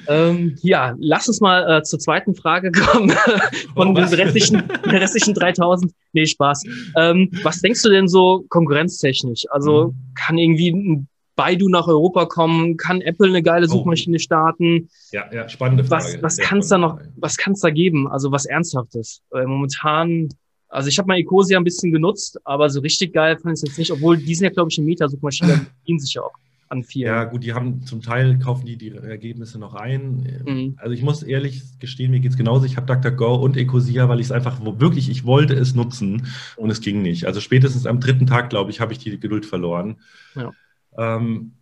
Ähm, 0.09 0.57
ja, 0.63 0.95
lass 0.99 1.29
uns 1.29 1.41
mal 1.41 1.79
äh, 1.79 1.83
zur 1.83 1.99
zweiten 1.99 2.35
Frage 2.35 2.73
kommen 2.73 3.11
von 3.75 3.89
oh, 3.89 3.95
den 3.95 4.05
restlichen, 4.05 4.63
den 4.85 4.91
restlichen 4.91 5.35
3000. 5.35 5.93
Nee, 6.13 6.27
Spaß. 6.27 6.65
Ähm, 6.97 7.31
was 7.43 7.61
denkst 7.61 7.83
du 7.83 7.91
denn 7.91 8.09
so 8.09 8.45
konkurrenztechnisch? 8.49 9.45
Also 9.51 9.89
mhm. 9.89 10.15
kann 10.15 10.39
irgendwie 10.39 10.71
ein 10.71 11.09
Baidu 11.37 11.69
nach 11.69 11.89
Europa 11.89 12.27
kommen? 12.27 12.77
Kann 12.77 13.01
Apple 13.01 13.29
eine 13.29 13.43
geile 13.43 13.67
oh. 13.67 13.71
Suchmaschine 13.71 14.19
starten? 14.19 14.89
Ja, 15.11 15.25
ja, 15.33 15.49
spannende 15.49 15.85
Frage. 15.85 16.19
Was, 16.21 16.23
was 16.23 16.39
kann 16.39 16.59
es 16.59 16.69
da 16.69 16.79
noch, 16.79 17.01
was 17.17 17.37
kann 17.37 17.55
es 17.55 17.61
da 17.61 17.71
geben? 17.71 18.09
Also 18.09 18.31
was 18.31 18.47
Ernsthaftes? 18.47 19.23
Weil 19.31 19.47
momentan, 19.47 20.29
also 20.69 20.89
ich 20.89 20.99
habe 20.99 21.09
mal 21.09 21.19
Ecosia 21.19 21.59
ein 21.59 21.65
bisschen 21.65 21.93
genutzt, 21.93 22.39
aber 22.45 22.71
so 22.71 22.81
richtig 22.81 23.13
geil 23.13 23.37
fand 23.37 23.57
ich 23.57 23.63
es 23.63 23.69
jetzt 23.69 23.79
nicht, 23.79 23.91
obwohl 23.91 24.17
die 24.17 24.35
sind 24.35 24.45
ja, 24.45 24.51
glaube 24.51 24.71
ich, 24.71 24.79
eine 24.79 24.87
Meta-Suchmaschine, 24.87 25.67
dienen 25.87 25.99
sich 25.99 26.15
ja 26.15 26.23
auch 26.23 26.33
an 26.69 26.83
vielen. 26.83 27.07
Ja, 27.07 27.25
gut, 27.25 27.45
die 27.45 27.53
haben 27.53 27.85
zum 27.85 28.03
Teil 28.03 28.39
kaufen 28.39 28.67
die 28.67 28.77
die 28.77 28.91
Ergebnisse 28.91 29.59
noch 29.59 29.75
ein. 29.75 30.43
Mhm. 30.45 30.75
Also 30.79 30.93
ich 30.93 31.03
muss 31.03 31.23
ehrlich 31.23 31.79
gestehen, 31.79 32.11
mir 32.11 32.21
geht 32.21 32.33
es 32.33 32.37
genauso. 32.37 32.65
Ich 32.65 32.77
habe 32.77 32.87
DuckDuckGo 32.87 33.35
und 33.37 33.57
Ecosia, 33.57 34.09
weil 34.09 34.21
ich 34.21 34.27
es 34.27 34.33
einfach 34.33 34.61
wo 34.65 34.81
wirklich, 34.81 35.09
ich 35.09 35.25
wollte 35.25 35.55
es 35.55 35.75
nutzen 35.75 36.27
und 36.57 36.71
es 36.71 36.81
ging 36.81 37.03
nicht. 37.03 37.27
Also 37.27 37.41
spätestens 37.41 37.87
am 37.87 38.01
dritten 38.01 38.27
Tag, 38.27 38.51
glaube 38.51 38.71
ich, 38.71 38.81
habe 38.81 38.93
ich 38.93 38.99
die 38.99 39.19
Geduld 39.19 39.47
verloren. 39.47 39.97
Ja. 40.35 40.53
Ähm, 40.97 41.53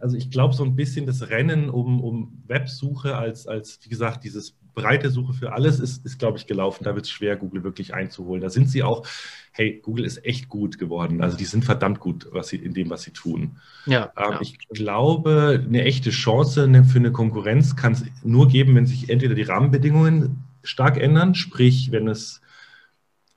also 0.00 0.16
ich 0.16 0.30
glaube 0.30 0.54
so 0.54 0.64
ein 0.64 0.76
bisschen 0.76 1.06
das 1.06 1.28
Rennen 1.30 1.70
um, 1.70 2.02
um 2.02 2.42
Websuche 2.46 3.16
als, 3.16 3.46
als, 3.46 3.78
wie 3.82 3.88
gesagt, 3.88 4.24
dieses 4.24 4.56
breite 4.76 5.10
Suche 5.10 5.32
für 5.32 5.52
alles 5.52 5.80
ist, 5.80 6.04
ist 6.04 6.18
glaube 6.18 6.38
ich, 6.38 6.46
gelaufen. 6.46 6.84
Da 6.84 6.94
wird 6.94 7.06
es 7.06 7.10
schwer, 7.10 7.36
Google 7.36 7.64
wirklich 7.64 7.94
einzuholen. 7.94 8.42
Da 8.42 8.50
sind 8.50 8.70
sie 8.70 8.84
auch, 8.84 9.04
hey, 9.50 9.80
Google 9.82 10.04
ist 10.04 10.24
echt 10.24 10.48
gut 10.48 10.78
geworden. 10.78 11.22
Also 11.22 11.36
die 11.36 11.46
sind 11.46 11.64
verdammt 11.64 11.98
gut 11.98 12.28
was 12.30 12.48
sie, 12.48 12.56
in 12.56 12.74
dem, 12.74 12.90
was 12.90 13.02
sie 13.02 13.10
tun. 13.10 13.56
Ja, 13.86 14.12
ähm, 14.16 14.32
ja. 14.32 14.40
Ich 14.42 14.58
glaube, 14.68 15.64
eine 15.66 15.82
echte 15.82 16.10
Chance 16.10 16.68
ne, 16.68 16.84
für 16.84 16.98
eine 16.98 17.10
Konkurrenz 17.10 17.74
kann 17.74 17.94
es 17.94 18.04
nur 18.22 18.48
geben, 18.48 18.76
wenn 18.76 18.86
sich 18.86 19.08
entweder 19.08 19.34
die 19.34 19.42
Rahmenbedingungen 19.42 20.44
stark 20.62 20.98
ändern, 20.98 21.34
sprich, 21.34 21.90
wenn 21.90 22.06
es 22.06 22.42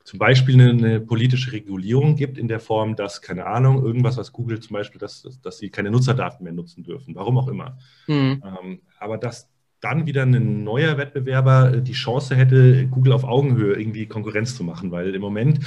zum 0.04 0.18
Beispiel 0.18 0.60
eine, 0.60 0.70
eine, 0.70 1.00
politische 1.00 1.52
Regulierung 1.52 2.16
gibt 2.16 2.36
in 2.36 2.48
der 2.48 2.60
Form, 2.60 2.96
dass, 2.96 3.22
keine 3.22 3.46
Ahnung, 3.46 3.82
irgendwas, 3.82 4.16
was 4.16 4.32
Google 4.32 4.60
zum 4.60 4.74
Beispiel, 4.74 4.98
dass, 4.98 5.38
dass 5.40 5.58
sie 5.58 5.70
keine 5.70 5.90
Nutzerdaten 5.90 6.44
mehr 6.44 6.52
nutzen 6.52 6.82
dürfen, 6.82 7.14
warum 7.14 7.38
auch 7.38 7.48
immer. 7.48 7.78
Mhm. 8.08 8.42
Ähm, 8.44 8.80
aber 8.98 9.16
dass 9.18 9.48
dann 9.80 10.06
wieder 10.06 10.22
ein 10.22 10.62
neuer 10.62 10.98
Wettbewerber 10.98 11.74
äh, 11.74 11.82
die 11.82 11.92
Chance 11.92 12.36
hätte, 12.36 12.86
Google 12.88 13.12
auf 13.12 13.24
Augenhöhe 13.24 13.74
irgendwie 13.74 14.06
Konkurrenz 14.06 14.56
zu 14.56 14.64
machen, 14.64 14.90
weil 14.90 15.14
im 15.14 15.20
Moment, 15.20 15.60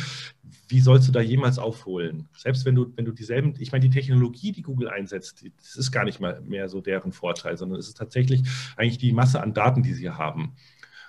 wie 0.68 0.80
sollst 0.80 1.07
du 1.07 1.11
da 1.11 1.22
jemals 1.22 1.59
aufholen? 1.59 2.30
Selbst 2.36 2.66
wenn 2.66 2.76
du, 2.76 2.91
wenn 2.95 3.05
du 3.05 3.11
dieselben, 3.11 3.53
ich 3.59 3.72
meine, 3.72 3.88
die 3.88 3.93
Technologie, 3.93 4.51
die 4.51 4.61
Google 4.61 4.89
einsetzt, 4.89 5.45
das 5.57 5.76
ist 5.76 5.91
gar 5.91 6.05
nicht 6.05 6.20
mal 6.20 6.41
mehr 6.41 6.70
so 6.70 6.82
deren 6.82 7.11
Vorteil, 7.11 7.57
sondern 7.57 7.80
es 7.80 7.88
ist 7.88 7.97
tatsächlich 7.97 8.43
eigentlich 8.78 8.97
die 8.97 9.14
Masse 9.14 9.41
an 9.41 9.53
Daten, 9.53 9.84
die 9.84 9.93
sie 9.93 10.09
haben. 10.09 10.53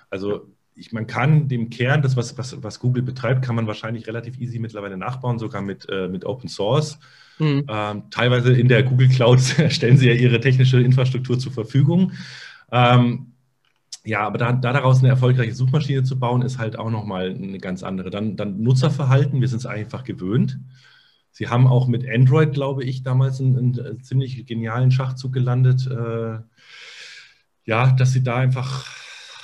Also 0.09 0.51
ich, 0.75 0.91
man 0.91 1.07
kann 1.07 1.47
dem 1.47 1.69
Kern, 1.69 2.01
das, 2.01 2.17
was, 2.17 2.37
was, 2.37 2.61
was 2.61 2.79
Google 2.79 3.01
betreibt, 3.01 3.43
kann 3.43 3.55
man 3.55 3.65
wahrscheinlich 3.65 4.07
relativ 4.07 4.37
easy 4.39 4.59
mittlerweile 4.59 4.97
nachbauen, 4.97 5.39
sogar 5.39 5.61
mit, 5.61 5.87
äh, 5.89 6.07
mit 6.07 6.25
Open 6.25 6.49
Source. 6.49 6.99
Mhm. 7.39 7.65
Ähm, 7.67 8.03
teilweise 8.11 8.53
in 8.53 8.67
der 8.67 8.83
Google 8.83 9.09
Cloud 9.09 9.39
stellen 9.69 9.97
sie 9.97 10.07
ja 10.07 10.13
ihre 10.13 10.39
technische 10.39 10.81
Infrastruktur 10.81 11.39
zur 11.39 11.53
Verfügung. 11.53 12.11
Ähm, 12.75 13.31
ja, 14.03 14.19
aber 14.21 14.37
da, 14.37 14.51
da, 14.51 14.73
daraus 14.73 14.99
eine 14.99 15.07
erfolgreiche 15.07 15.55
Suchmaschine 15.55 16.03
zu 16.03 16.19
bauen, 16.19 16.41
ist 16.41 16.59
halt 16.59 16.77
auch 16.77 16.91
nochmal 16.91 17.31
eine 17.31 17.57
ganz 17.57 17.83
andere. 17.83 18.09
Dann, 18.09 18.35
dann 18.35 18.61
Nutzerverhalten, 18.61 19.39
wir 19.39 19.47
sind 19.47 19.59
es 19.59 19.65
einfach 19.65 20.03
gewöhnt. 20.03 20.59
Sie 21.31 21.47
haben 21.47 21.67
auch 21.67 21.87
mit 21.87 22.05
Android, 22.07 22.53
glaube 22.53 22.83
ich, 22.83 23.01
damals 23.01 23.39
einen, 23.39 23.79
einen 23.79 24.03
ziemlich 24.03 24.45
genialen 24.45 24.91
Schachzug 24.91 25.33
gelandet. 25.33 25.87
Äh, 25.87 26.39
ja, 27.63 27.91
dass 27.91 28.11
sie 28.11 28.23
da 28.23 28.35
einfach 28.35 28.85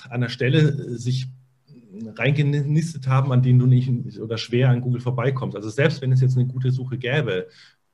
an 0.10 0.22
der 0.22 0.30
Stelle 0.30 0.98
sich 0.98 1.28
reingenistet 2.16 3.08
haben, 3.08 3.32
an 3.32 3.42
denen 3.42 3.60
du 3.60 3.66
nicht 3.66 4.20
oder 4.20 4.38
schwer 4.38 4.70
an 4.70 4.82
Google 4.82 5.02
vorbeikommst. 5.02 5.56
Also 5.56 5.70
selbst 5.70 6.02
wenn 6.02 6.12
es 6.12 6.22
jetzt 6.22 6.38
eine 6.38 6.48
gute 6.48 6.72
Suche 6.72 6.98
gäbe, 6.98 7.48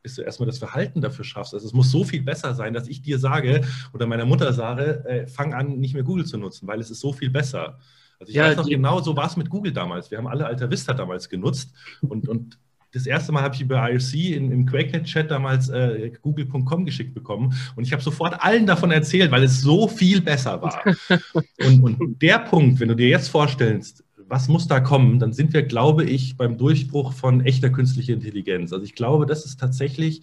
bis 0.08 0.16
du 0.16 0.22
erstmal 0.22 0.47
das 0.47 0.58
Verhalten 0.58 1.01
dafür 1.01 1.26
schaffst. 1.26 1.53
Also 1.53 1.68
es 1.68 1.74
muss 1.74 1.91
so 1.91 2.05
viel 2.05 2.22
besser 2.22 2.55
sein, 2.55 2.74
dass 2.74 2.88
ich 2.88 3.01
dir 3.01 3.20
sage 3.20 3.60
oder 3.93 4.08
meiner 4.08 4.24
Mutter 4.24 4.53
sage, 4.53 5.03
äh, 5.05 5.28
fang 5.28 5.53
an, 5.53 5.80
nicht 5.80 5.93
mehr 5.93 6.03
Google 6.03 6.26
zu 6.26 6.38
nutzen, 6.38 6.66
weil 6.66 6.80
es 6.80 6.89
ist 6.89 7.01
so 7.01 7.12
viel 7.12 7.30
besser. 7.30 7.78
Also 8.18 8.30
ich 8.30 8.38
ja, 8.38 8.45
weiß 8.45 8.55
noch 8.55 8.70
genau, 8.70 9.01
so 9.01 9.18
war 9.18 9.28
es 9.28 9.36
mit 9.36 9.49
Google 9.49 9.74
damals. 9.74 10.10
Wir 10.10 10.18
haben 10.18 10.28
alle 10.28 10.45
Alta 10.45 10.72
Vista 10.72 10.93
damals 10.93 11.28
genutzt 11.28 11.74
und, 12.08 12.30
und 12.30 12.58
das 12.93 13.05
erste 13.05 13.34
Mal 13.34 13.43
habe 13.43 13.53
ich 13.53 13.60
über 13.60 13.91
IRC 13.91 14.14
in, 14.14 14.49
im 14.49 14.66
QuakeNet-Chat 14.66 15.30
damals 15.30 15.68
äh, 15.68 16.10
google.com 16.22 16.86
geschickt 16.86 17.14
bekommen 17.14 17.53
und 17.76 17.84
ich 17.84 17.91
habe 17.91 18.01
sofort 18.01 18.41
allen 18.41 18.66
davon 18.66 18.91
erzählt, 18.91 19.30
weil 19.30 19.43
es 19.43 19.60
so 19.60 19.89
viel 19.89 20.22
besser 20.22 20.62
war. 20.62 20.82
und, 21.68 21.84
und 21.84 22.22
der 22.22 22.39
Punkt, 22.39 22.80
wenn 22.80 22.88
du 22.88 22.95
dir 22.95 23.10
jetzt 23.10 23.28
vorstellst, 23.28 24.05
was 24.28 24.47
muss 24.47 24.67
da 24.67 24.80
kommen, 24.80 25.19
dann 25.19 25.34
sind 25.34 25.53
wir, 25.53 25.63
glaube 25.63 26.03
ich, 26.03 26.38
beim 26.38 26.57
Durchbruch 26.57 27.13
von 27.13 27.41
echter 27.41 27.69
künstlicher 27.69 28.13
Intelligenz. 28.13 28.73
Also 28.73 28.84
ich 28.84 28.95
glaube, 28.95 29.25
das 29.25 29.45
ist 29.45 29.59
tatsächlich 29.59 30.21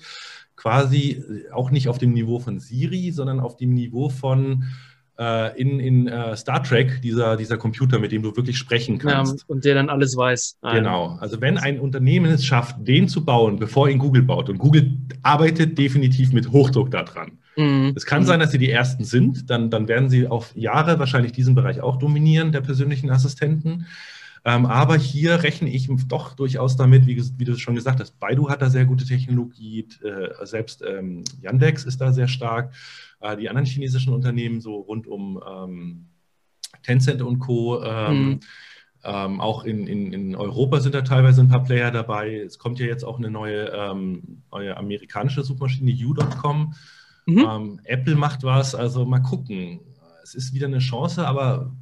quasi 0.57 1.23
auch 1.53 1.71
nicht 1.71 1.89
auf 1.89 1.99
dem 1.99 2.13
Niveau 2.13 2.39
von 2.39 2.59
Siri, 2.59 3.11
sondern 3.11 3.41
auf 3.41 3.57
dem 3.57 3.75
Niveau 3.75 4.09
von 4.09 4.65
äh, 5.19 5.61
in, 5.61 5.81
in 5.81 6.09
uh, 6.09 6.35
Star 6.35 6.63
Trek, 6.63 7.01
dieser, 7.03 7.37
dieser 7.37 7.57
Computer, 7.57 7.99
mit 7.99 8.13
dem 8.13 8.23
du 8.23 8.35
wirklich 8.37 8.59
sprechen 8.59 8.99
kannst. 8.99 9.41
Ja, 9.41 9.45
und 9.47 9.65
der 9.65 9.75
dann 9.75 9.89
alles 9.89 10.17
weiß. 10.17 10.59
Genau. 10.73 11.17
Also 11.21 11.41
wenn 11.41 11.59
ein 11.59 11.79
Unternehmen 11.79 12.31
es 12.31 12.45
schafft, 12.45 12.77
den 12.81 13.09
zu 13.09 13.25
bauen, 13.25 13.59
bevor 13.59 13.89
ihn 13.89 13.99
Google 13.99 14.23
baut, 14.23 14.49
und 14.49 14.59
Google 14.59 14.97
arbeitet 15.23 15.79
definitiv 15.79 16.33
mit 16.33 16.51
Hochdruck 16.51 16.91
daran. 16.91 17.39
Mhm. 17.57 17.93
Es 17.95 18.07
kann 18.07 18.25
sein, 18.25 18.41
dass 18.41 18.51
sie 18.51 18.59
die 18.59 18.71
Ersten 18.71 19.05
sind, 19.05 19.51
dann, 19.51 19.71
dann 19.71 19.89
werden 19.89 20.11
sie 20.11 20.27
auf 20.27 20.55
Jahre 20.57 20.99
wahrscheinlich 20.99 21.33
diesen 21.33 21.55
Bereich 21.55 21.81
auch 21.81 21.97
dominieren, 21.97 22.53
der 22.53 22.61
persönlichen 22.61 23.11
Assistenten. 23.11 23.87
Ähm, 24.47 24.67
aber 24.67 24.97
hier 24.97 25.43
rechne 25.43 25.71
ich 25.71 25.89
doch 26.07 26.35
durchaus 26.35 26.77
damit, 26.77 27.07
wie, 27.07 27.23
wie, 27.39 27.45
du 27.45 27.57
schon 27.57 27.75
gesagt 27.75 28.01
hast, 28.01 28.21
Baidu 28.21 28.51
hat 28.51 28.61
da 28.61 28.69
sehr 28.69 28.85
gute 28.85 29.07
Technologie, 29.07 29.89
äh, 30.03 30.45
selbst 30.45 30.85
ähm, 30.87 31.25
Yandex 31.41 31.85
ist 31.85 32.01
da 32.01 32.13
sehr 32.13 32.29
stark. 32.29 32.75
Äh, 33.21 33.39
die 33.39 33.49
anderen 33.49 33.65
chinesischen 33.67 34.13
Unternehmen, 34.13 34.61
so 34.61 34.77
rund 34.77 35.07
um 35.07 35.43
ähm, 35.49 36.07
Tencent 36.83 37.23
und 37.23 37.39
Co., 37.39 37.83
ähm, 37.83 38.29
mhm. 38.29 38.41
Ähm, 39.07 39.39
auch 39.39 39.65
in, 39.65 39.87
in, 39.87 40.15
in, 40.15 40.35
Europa 40.35 40.81
sind 40.81 40.95
da 40.95 41.03
teilweise 41.03 41.43
ein 41.43 41.49
paar 41.49 41.63
Player 41.63 41.91
dabei. 41.91 42.37
Es 42.39 42.59
kommt 42.59 42.79
ja 42.79 42.87
jetzt 42.87 43.05
auch 43.05 43.19
eine 43.19 43.31
neue, 43.31 43.67
ähm, 43.67 44.43
neue 44.51 44.75
amerikanische 44.79 45.43
Suchmaschine, 45.43 45.93
U.com. 46.07 46.73
Mhm. 47.27 47.47
Ähm, 47.49 47.81
Apple 47.85 48.17
macht 48.17 48.43
was, 48.43 48.75
also 48.75 49.05
mal 49.05 49.21
gucken. 49.21 49.81
Es 50.23 50.35
ist 50.35 50.55
wieder 50.55 50.67
eine 50.67 50.79
Chance, 50.79 51.27
aber 51.27 51.73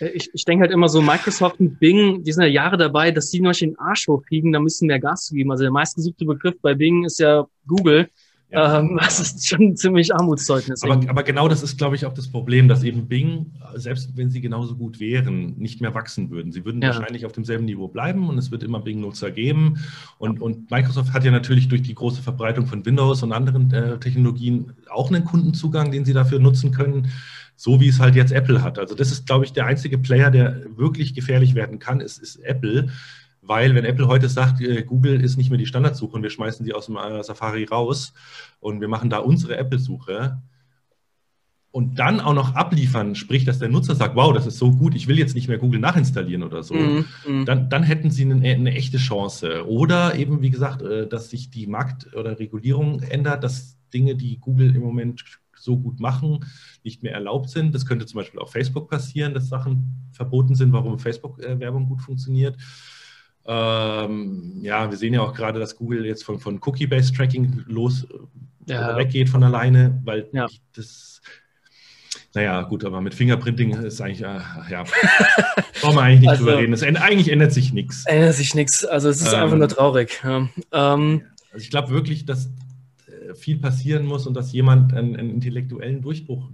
äh, 0.00 0.08
ich, 0.08 0.30
ich 0.32 0.44
denke 0.44 0.62
halt 0.62 0.72
immer 0.72 0.88
so, 0.88 1.02
Microsoft 1.02 1.60
und 1.60 1.78
Bing, 1.78 2.22
die 2.22 2.32
sind 2.32 2.42
ja 2.42 2.48
Jahre 2.48 2.76
dabei, 2.76 3.10
dass 3.10 3.30
die 3.30 3.40
noch 3.40 3.52
den 3.52 3.78
Arsch 3.78 4.08
hochkriegen, 4.08 4.52
da 4.52 4.60
müssen 4.60 4.86
mehr 4.86 5.00
Gas 5.00 5.26
zu 5.26 5.34
geben. 5.34 5.50
Also 5.50 5.64
der 5.64 5.72
meistgesuchte 5.72 6.24
Begriff 6.24 6.54
bei 6.60 6.74
Bing 6.74 7.04
ist 7.04 7.18
ja 7.18 7.46
Google. 7.66 8.08
Ja. 8.50 8.78
Ähm, 8.78 8.98
das 9.00 9.20
ist 9.20 9.46
schon 9.46 9.60
ein 9.60 9.76
ziemlich 9.76 10.14
Armutszeugnis. 10.14 10.82
Aber, 10.82 10.94
aber, 11.08 11.22
genau 11.22 11.48
das 11.48 11.62
ist, 11.62 11.78
glaube 11.78 11.96
ich, 11.96 12.06
auch 12.06 12.14
das 12.14 12.28
Problem, 12.28 12.68
dass 12.68 12.82
eben 12.82 13.08
Bing, 13.08 13.52
selbst 13.74 14.16
wenn 14.16 14.30
sie 14.30 14.40
genauso 14.40 14.76
gut 14.76 15.00
wären, 15.00 15.56
nicht 15.58 15.80
mehr 15.80 15.94
wachsen 15.94 16.30
würden. 16.30 16.52
Sie 16.52 16.64
würden 16.64 16.80
ja. 16.80 16.88
wahrscheinlich 16.88 17.26
auf 17.26 17.32
demselben 17.32 17.66
Niveau 17.66 17.88
bleiben 17.88 18.28
und 18.28 18.38
es 18.38 18.50
wird 18.50 18.62
immer 18.62 18.80
Bing-Nutzer 18.80 19.30
geben. 19.30 19.78
Und, 20.18 20.40
und, 20.40 20.70
Microsoft 20.70 21.12
hat 21.12 21.24
ja 21.24 21.30
natürlich 21.30 21.68
durch 21.68 21.82
die 21.82 21.94
große 21.94 22.22
Verbreitung 22.22 22.66
von 22.66 22.84
Windows 22.84 23.22
und 23.22 23.32
anderen 23.32 23.72
äh, 23.72 23.98
Technologien 23.98 24.72
auch 24.90 25.08
einen 25.08 25.24
Kundenzugang, 25.24 25.90
den 25.90 26.04
sie 26.04 26.12
dafür 26.12 26.38
nutzen 26.38 26.72
können 26.72 27.08
so 27.60 27.80
wie 27.80 27.88
es 27.88 27.98
halt 27.98 28.14
jetzt 28.14 28.30
Apple 28.30 28.62
hat. 28.62 28.78
Also 28.78 28.94
das 28.94 29.10
ist, 29.10 29.26
glaube 29.26 29.44
ich, 29.44 29.52
der 29.52 29.66
einzige 29.66 29.98
Player, 29.98 30.30
der 30.30 30.62
wirklich 30.76 31.12
gefährlich 31.12 31.56
werden 31.56 31.80
kann, 31.80 32.00
ist, 32.00 32.18
ist 32.18 32.36
Apple. 32.36 32.88
Weil 33.48 33.74
wenn 33.74 33.86
Apple 33.86 34.06
heute 34.06 34.28
sagt, 34.28 34.60
äh, 34.60 34.82
Google 34.82 35.22
ist 35.22 35.38
nicht 35.38 35.48
mehr 35.48 35.58
die 35.58 35.66
Standardsuche 35.66 36.14
und 36.14 36.22
wir 36.22 36.30
schmeißen 36.30 36.64
sie 36.64 36.74
aus 36.74 36.86
dem 36.86 36.96
äh, 36.96 37.24
Safari 37.24 37.64
raus 37.64 38.12
und 38.60 38.80
wir 38.80 38.88
machen 38.88 39.08
da 39.08 39.18
unsere 39.18 39.56
Apple-Suche 39.56 40.38
und 41.70 41.98
dann 41.98 42.20
auch 42.20 42.34
noch 42.34 42.54
abliefern, 42.54 43.14
sprich, 43.14 43.44
dass 43.44 43.58
der 43.58 43.68
Nutzer 43.68 43.94
sagt, 43.94 44.16
wow, 44.16 44.34
das 44.34 44.46
ist 44.46 44.58
so 44.58 44.72
gut, 44.72 44.94
ich 44.94 45.08
will 45.08 45.18
jetzt 45.18 45.34
nicht 45.34 45.48
mehr 45.48 45.58
Google 45.58 45.80
nachinstallieren 45.80 46.42
oder 46.42 46.62
so, 46.62 46.74
mm, 46.74 47.04
mm. 47.26 47.44
Dann, 47.46 47.70
dann 47.70 47.82
hätten 47.82 48.10
sie 48.10 48.24
eine, 48.24 48.46
eine, 48.46 48.72
echte 48.72 48.98
Chance. 48.98 49.66
Oder 49.66 50.14
eben, 50.16 50.42
wie 50.42 50.50
gesagt, 50.50 50.82
äh, 50.82 51.06
dass 51.06 51.30
sich 51.30 51.50
die 51.50 51.66
Markt- 51.66 52.14
oder 52.14 52.38
Regulierung 52.38 53.00
ändert, 53.00 53.44
dass 53.44 53.78
Dinge, 53.94 54.14
die 54.14 54.38
Google 54.38 54.74
im 54.74 54.82
Moment 54.82 55.24
so 55.56 55.78
gut 55.78 56.00
machen, 56.00 56.44
nicht 56.84 57.02
mehr 57.02 57.12
erlaubt 57.12 57.48
sind. 57.48 57.74
Das 57.74 57.86
könnte 57.86 58.06
zum 58.06 58.18
Beispiel 58.18 58.40
auf 58.40 58.52
Facebook 58.52 58.88
passieren, 58.90 59.34
dass 59.34 59.48
Sachen 59.48 60.10
verboten 60.12 60.54
sind, 60.54 60.72
warum 60.72 60.98
Facebook-Werbung 60.98 61.88
gut 61.88 62.02
funktioniert. 62.02 62.56
Ähm, 63.50 64.58
ja, 64.60 64.90
wir 64.90 64.98
sehen 64.98 65.14
ja 65.14 65.22
auch 65.22 65.32
gerade, 65.32 65.58
dass 65.58 65.74
Google 65.74 66.04
jetzt 66.04 66.22
von, 66.22 66.38
von 66.38 66.60
Cookie-Based 66.62 67.16
Tracking 67.16 67.64
los 67.66 68.06
ja. 68.66 68.94
weggeht 68.96 69.30
von 69.30 69.42
alleine, 69.42 70.00
weil 70.04 70.28
ja. 70.32 70.46
das 70.76 71.22
naja, 72.34 72.60
gut, 72.62 72.84
aber 72.84 73.00
mit 73.00 73.14
Fingerprinting 73.14 73.72
ist 73.72 74.02
eigentlich, 74.02 74.20
äh, 74.20 74.38
ja, 74.70 74.84
brauchen 75.80 75.96
wir 75.96 76.02
eigentlich 76.02 76.20
nicht 76.20 76.28
also, 76.28 76.44
drüber 76.44 76.58
reden. 76.58 76.74
Es, 76.74 76.82
eigentlich 76.82 77.30
ändert 77.30 77.52
sich 77.52 77.72
nichts. 77.72 78.04
Ändert 78.04 78.34
sich 78.34 78.54
nichts. 78.54 78.84
Also 78.84 79.08
es 79.08 79.22
ist 79.22 79.32
ähm, 79.32 79.40
einfach 79.40 79.56
nur 79.56 79.68
traurig. 79.68 80.20
Ja. 80.22 80.48
Ähm, 80.72 81.22
also 81.50 81.62
ich 81.64 81.70
glaube 81.70 81.88
wirklich, 81.88 82.26
dass 82.26 82.50
viel 83.34 83.58
passieren 83.58 84.04
muss 84.04 84.26
und 84.26 84.34
dass 84.34 84.52
jemand 84.52 84.92
einen, 84.92 85.16
einen 85.16 85.30
intellektuellen 85.30 86.02
Durchbruch, 86.02 86.50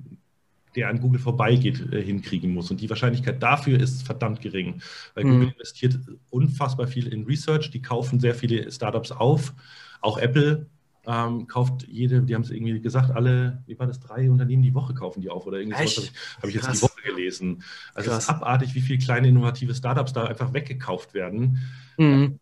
der 0.76 0.88
an 0.88 1.00
Google 1.00 1.20
vorbeigeht, 1.20 1.92
äh, 1.92 2.02
hinkriegen 2.02 2.52
muss. 2.52 2.70
Und 2.70 2.80
die 2.80 2.90
Wahrscheinlichkeit 2.90 3.42
dafür 3.42 3.80
ist 3.80 4.04
verdammt 4.04 4.40
gering, 4.40 4.82
weil 5.14 5.24
mhm. 5.24 5.30
Google 5.30 5.52
investiert 5.52 5.98
unfassbar 6.30 6.86
viel 6.86 7.06
in 7.08 7.24
Research, 7.24 7.70
die 7.70 7.82
kaufen 7.82 8.20
sehr 8.20 8.34
viele 8.34 8.70
Startups 8.70 9.12
auf, 9.12 9.52
auch 10.00 10.18
Apple 10.18 10.66
ähm, 11.06 11.46
kauft 11.46 11.86
jede, 11.86 12.22
die 12.22 12.34
haben 12.34 12.42
es 12.42 12.50
irgendwie 12.50 12.80
gesagt, 12.80 13.10
alle, 13.10 13.62
wie 13.66 13.78
war 13.78 13.86
das, 13.86 14.00
drei 14.00 14.30
Unternehmen 14.30 14.62
die 14.62 14.74
Woche 14.74 14.94
kaufen 14.94 15.20
die 15.20 15.28
auf 15.28 15.46
oder 15.46 15.62
sowas 15.62 16.12
habe 16.40 16.48
ich, 16.48 16.54
jetzt 16.54 16.72
die 16.72 16.82
Woche 16.82 17.02
gelesen. 17.02 17.62
Also 17.92 18.08
Krass. 18.08 18.20
es 18.20 18.24
ist 18.24 18.30
abartig, 18.30 18.74
wie 18.74 18.80
viele 18.80 18.98
kleine 18.98 19.28
innovative 19.28 19.74
Startups 19.74 20.14
da 20.14 20.24
einfach 20.24 20.54
weggekauft 20.54 21.12
werden. 21.12 21.58
Mhm 21.98 22.38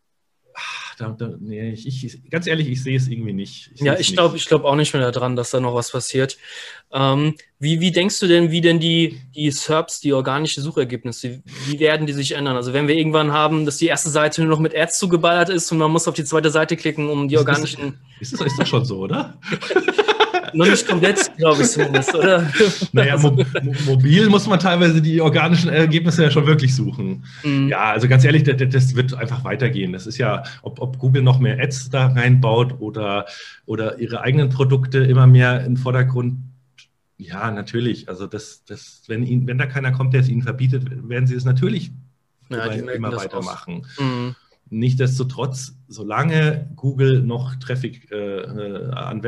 da, 0.99 1.11
da, 1.11 1.35
nee, 1.39 1.73
ich, 1.73 1.87
ich, 2.05 2.31
ganz 2.31 2.47
ehrlich, 2.47 2.69
ich 2.69 2.83
sehe 2.83 2.97
es 2.97 3.09
irgendwie 3.09 3.33
nicht. 3.33 3.71
Ich 3.75 3.81
ja, 3.81 3.99
ich 3.99 4.13
glaube 4.13 4.37
ich 4.37 4.47
glaub 4.47 4.65
auch 4.65 4.75
nicht 4.75 4.93
mehr 4.95 5.11
daran, 5.11 5.37
dass 5.37 5.51
da 5.51 5.61
noch 5.61 5.75
was 5.75 5.91
passiert. 5.91 6.39
Ähm, 6.93 7.35
wie, 7.59 7.81
wie 7.81 7.93
denkst 7.93 8.21
du 8.21 8.27
denn, 8.27 8.51
wie 8.51 8.61
denn 8.61 8.81
die, 8.81 9.21
die 9.35 9.51
SERPs, 9.51 10.01
die 10.01 10.13
organischen 10.13 10.63
Suchergebnisse, 10.63 11.43
wie 11.67 11.79
werden 11.79 12.07
die 12.07 12.13
sich 12.13 12.33
ändern? 12.33 12.57
Also 12.57 12.73
wenn 12.73 12.89
wir 12.89 12.97
irgendwann 12.97 13.33
haben, 13.33 13.65
dass 13.65 13.79
die 13.79 13.87
erste 13.87 14.11
Seite 14.11 14.43
nur 14.43 14.51
noch 14.51 14.59
mit 14.59 14.77
Ads 14.77 14.99
zugeballert 14.99 15.49
ist 15.49 15.71
und 15.73 15.79
man 15.79 15.91
muss 15.91 16.09
auf 16.09 16.15
die 16.15 16.25
zweite 16.25 16.51
Seite 16.51 16.77
klicken, 16.77 17.09
um 17.09 17.29
die 17.29 17.39
organischen... 17.39 17.99
Ist 18.21 18.35
das, 18.35 18.41
ist 18.43 18.59
das 18.59 18.69
schon 18.69 18.85
so, 18.85 18.99
oder? 18.99 19.39
noch 20.55 20.67
nicht 20.67 20.87
komplett, 20.87 21.37
glaube 21.37 21.63
ich 21.63 21.69
zumindest, 21.69 22.15
oder? 22.15 22.51
Naja, 22.93 23.17
mo 23.19 23.37
mobil 23.87 24.29
muss 24.29 24.47
man 24.47 24.59
teilweise 24.59 25.01
die 25.01 25.21
organischen 25.21 25.71
Ergebnisse 25.71 26.25
ja 26.25 26.31
schon 26.31 26.47
wirklich 26.47 26.75
suchen. 26.75 27.25
Mhm. 27.43 27.69
Ja, 27.69 27.91
also 27.91 28.09
ganz 28.09 28.25
ehrlich, 28.25 28.45
das, 28.45 28.57
das, 28.57 28.95
wird 28.95 29.15
einfach 29.15 29.45
weitergehen. 29.45 29.93
Das 29.93 30.07
ist 30.07 30.19
ja, 30.19 30.43
ob, 30.63 30.81
ob, 30.81 30.99
Google 30.99 31.23
noch 31.23 31.39
mehr 31.39 31.59
Ads 31.61 31.91
da 31.91 32.09
reinbaut 32.09 32.81
oder, 32.81 33.27
oder 33.67 33.99
ihre 33.99 34.21
eigenen 34.21 34.51
Produkte 34.51 34.99
immer 34.99 35.27
mehr 35.27 35.61
in 35.61 35.75
den 35.75 35.77
Vordergrund 35.77 36.37
ja, 37.19 37.51
natürlich. 37.51 38.09
Also 38.09 38.27
das, 38.27 38.65
das, 38.65 39.03
wenn, 39.07 39.23
ihn, 39.23 39.47
wenn 39.47 39.59
da 39.59 39.67
keiner 39.67 39.93
kommt, 39.93 40.13
der 40.13 40.23
es 40.23 40.29
ihnen 40.29 40.43
verbietet, 40.43 41.09
werden 41.09 41.27
sie 41.27 41.37
es 41.37 41.45
natürlich 41.45 41.93
ja, 42.49 42.65
immer 42.67 43.13
weitermachen. 43.13 43.87
Mhm. 43.99 44.35
Nichtsdestotrotz, 44.71 45.77
solange 45.87 46.71
Google 46.77 47.23
noch 47.23 47.57
Traffic 47.57 48.11
äh, 48.11 48.17
äh 48.17 48.91
an, 48.91 49.21
an, 49.21 49.23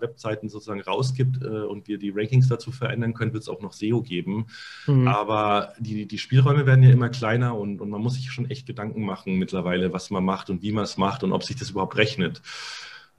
Webseiten 0.00 0.48
sozusagen 0.50 0.82
rausgibt 0.82 1.42
äh, 1.42 1.62
und 1.62 1.88
wir 1.88 1.98
die 1.98 2.10
Rankings 2.10 2.48
dazu 2.48 2.70
verändern 2.70 3.14
können, 3.14 3.32
wird 3.32 3.44
es 3.44 3.48
auch 3.48 3.62
noch 3.62 3.72
SEO 3.72 4.02
geben. 4.02 4.46
Mhm. 4.86 5.08
Aber 5.08 5.72
die, 5.78 6.06
die 6.06 6.18
Spielräume 6.18 6.66
werden 6.66 6.82
ja 6.82 6.90
immer 6.90 7.08
kleiner 7.08 7.56
und, 7.56 7.80
und 7.80 7.88
man 7.88 8.02
muss 8.02 8.14
sich 8.14 8.30
schon 8.30 8.50
echt 8.50 8.66
Gedanken 8.66 9.06
machen 9.06 9.36
mittlerweile, 9.38 9.92
was 9.92 10.10
man 10.10 10.24
macht 10.24 10.50
und 10.50 10.62
wie 10.62 10.72
man 10.72 10.84
es 10.84 10.98
macht 10.98 11.24
und 11.24 11.32
ob 11.32 11.42
sich 11.42 11.56
das 11.56 11.70
überhaupt 11.70 11.96
rechnet. 11.96 12.42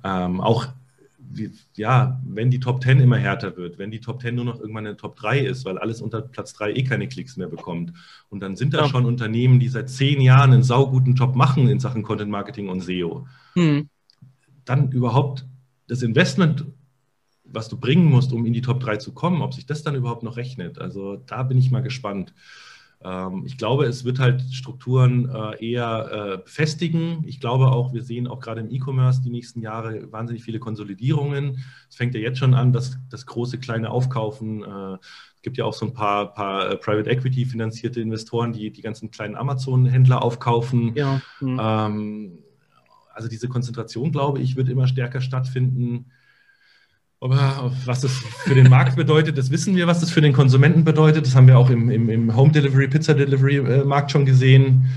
Ähm, 0.03 0.39
auch 0.39 0.67
wie, 1.31 1.51
ja, 1.75 2.21
wenn 2.25 2.51
die 2.51 2.59
Top 2.59 2.83
10 2.83 2.99
immer 2.99 3.17
härter 3.17 3.57
wird, 3.57 3.77
wenn 3.77 3.91
die 3.91 3.99
Top 3.99 4.21
10 4.21 4.35
nur 4.35 4.45
noch 4.45 4.59
irgendwann 4.59 4.85
eine 4.85 4.97
Top 4.97 5.15
3 5.15 5.39
ist, 5.39 5.65
weil 5.65 5.77
alles 5.77 6.01
unter 6.01 6.21
Platz 6.21 6.53
3 6.53 6.73
eh 6.73 6.83
keine 6.83 7.07
Klicks 7.07 7.37
mehr 7.37 7.47
bekommt. 7.47 7.93
Und 8.29 8.39
dann 8.41 8.55
sind 8.55 8.73
da 8.73 8.81
ja. 8.81 8.87
schon 8.87 9.05
Unternehmen, 9.05 9.59
die 9.59 9.67
seit 9.67 9.89
zehn 9.89 10.21
Jahren 10.21 10.53
einen 10.53 10.63
sauguten 10.63 11.15
Job 11.15 11.35
machen 11.35 11.67
in 11.67 11.79
Sachen 11.79 12.03
Content 12.03 12.31
Marketing 12.31 12.69
und 12.69 12.81
SEO. 12.81 13.27
Hm. 13.53 13.89
Dann 14.65 14.91
überhaupt 14.91 15.45
das 15.87 16.01
Investment, 16.01 16.65
was 17.43 17.69
du 17.69 17.77
bringen 17.77 18.05
musst, 18.05 18.33
um 18.33 18.45
in 18.45 18.53
die 18.53 18.61
Top 18.61 18.79
3 18.79 18.97
zu 18.97 19.13
kommen, 19.13 19.41
ob 19.41 19.53
sich 19.53 19.65
das 19.65 19.83
dann 19.83 19.95
überhaupt 19.95 20.23
noch 20.23 20.37
rechnet. 20.37 20.79
Also 20.79 21.17
da 21.17 21.43
bin 21.43 21.57
ich 21.57 21.71
mal 21.71 21.83
gespannt. 21.83 22.33
Ähm, 23.05 23.43
ich 23.45 23.57
glaube, 23.57 23.85
es 23.85 24.03
wird 24.03 24.19
halt 24.19 24.41
Strukturen 24.51 25.29
äh, 25.29 25.71
eher 25.71 26.09
äh, 26.11 26.37
befestigen. 26.39 27.23
Ich 27.25 27.39
glaube 27.39 27.67
auch, 27.67 27.93
wir 27.93 28.01
sehen 28.01 28.27
auch 28.27 28.39
gerade 28.39 28.61
im 28.61 28.71
E-Commerce 28.71 29.21
die 29.21 29.29
nächsten 29.29 29.61
Jahre 29.61 30.11
wahnsinnig 30.11 30.43
viele 30.43 30.59
Konsolidierungen. 30.59 31.63
Es 31.87 31.95
fängt 31.95 32.15
ja 32.15 32.19
jetzt 32.19 32.39
schon 32.39 32.55
an, 32.55 32.73
dass 32.73 32.97
das 33.09 33.27
große, 33.27 33.59
kleine 33.59 33.91
Aufkaufen. 33.91 34.63
Äh, 34.63 34.97
es 35.35 35.41
gibt 35.43 35.57
ja 35.57 35.65
auch 35.65 35.73
so 35.73 35.85
ein 35.85 35.93
paar, 35.93 36.33
paar 36.33 36.75
Private 36.77 37.09
Equity 37.09 37.45
finanzierte 37.45 38.01
Investoren, 38.01 38.51
die 38.51 38.71
die 38.71 38.81
ganzen 38.81 39.11
kleinen 39.11 39.35
Amazon-Händler 39.35 40.23
aufkaufen. 40.23 40.95
Ja. 40.95 41.21
Mhm. 41.39 42.39
Also 43.13 43.29
diese 43.29 43.47
Konzentration, 43.47 44.11
glaube 44.11 44.39
ich, 44.41 44.55
wird 44.55 44.69
immer 44.69 44.87
stärker 44.87 45.21
stattfinden. 45.21 46.07
Aber 47.21 47.71
was 47.85 48.01
das 48.01 48.11
für 48.11 48.55
den 48.55 48.69
Markt 48.69 48.95
bedeutet, 48.95 49.37
das 49.37 49.49
wissen 49.49 49.75
wir, 49.75 49.87
was 49.87 50.01
das 50.01 50.11
für 50.11 50.21
den 50.21 50.33
Konsumenten 50.33 50.83
bedeutet. 50.83 51.25
Das 51.25 51.35
haben 51.35 51.47
wir 51.47 51.57
auch 51.57 51.69
im, 51.69 51.89
im, 51.89 52.09
im 52.09 52.35
Home 52.35 52.51
Delivery, 52.51 52.87
Pizza 52.87 53.13
Delivery 53.13 53.57
äh, 53.57 53.83
Markt 53.83 54.11
schon 54.11 54.25
gesehen. 54.25 54.89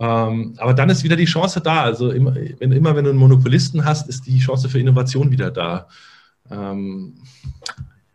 Ähm, 0.00 0.54
aber 0.58 0.74
dann 0.74 0.90
ist 0.90 1.02
wieder 1.02 1.16
die 1.16 1.24
Chance 1.24 1.60
da. 1.60 1.82
Also 1.82 2.10
immer 2.10 2.34
wenn, 2.34 2.72
immer, 2.72 2.94
wenn 2.94 3.04
du 3.04 3.10
einen 3.10 3.18
Monopolisten 3.18 3.84
hast, 3.84 4.08
ist 4.08 4.26
die 4.26 4.38
Chance 4.38 4.68
für 4.68 4.78
Innovation 4.78 5.30
wieder 5.30 5.50
da. 5.50 5.88
Ähm, 6.50 7.14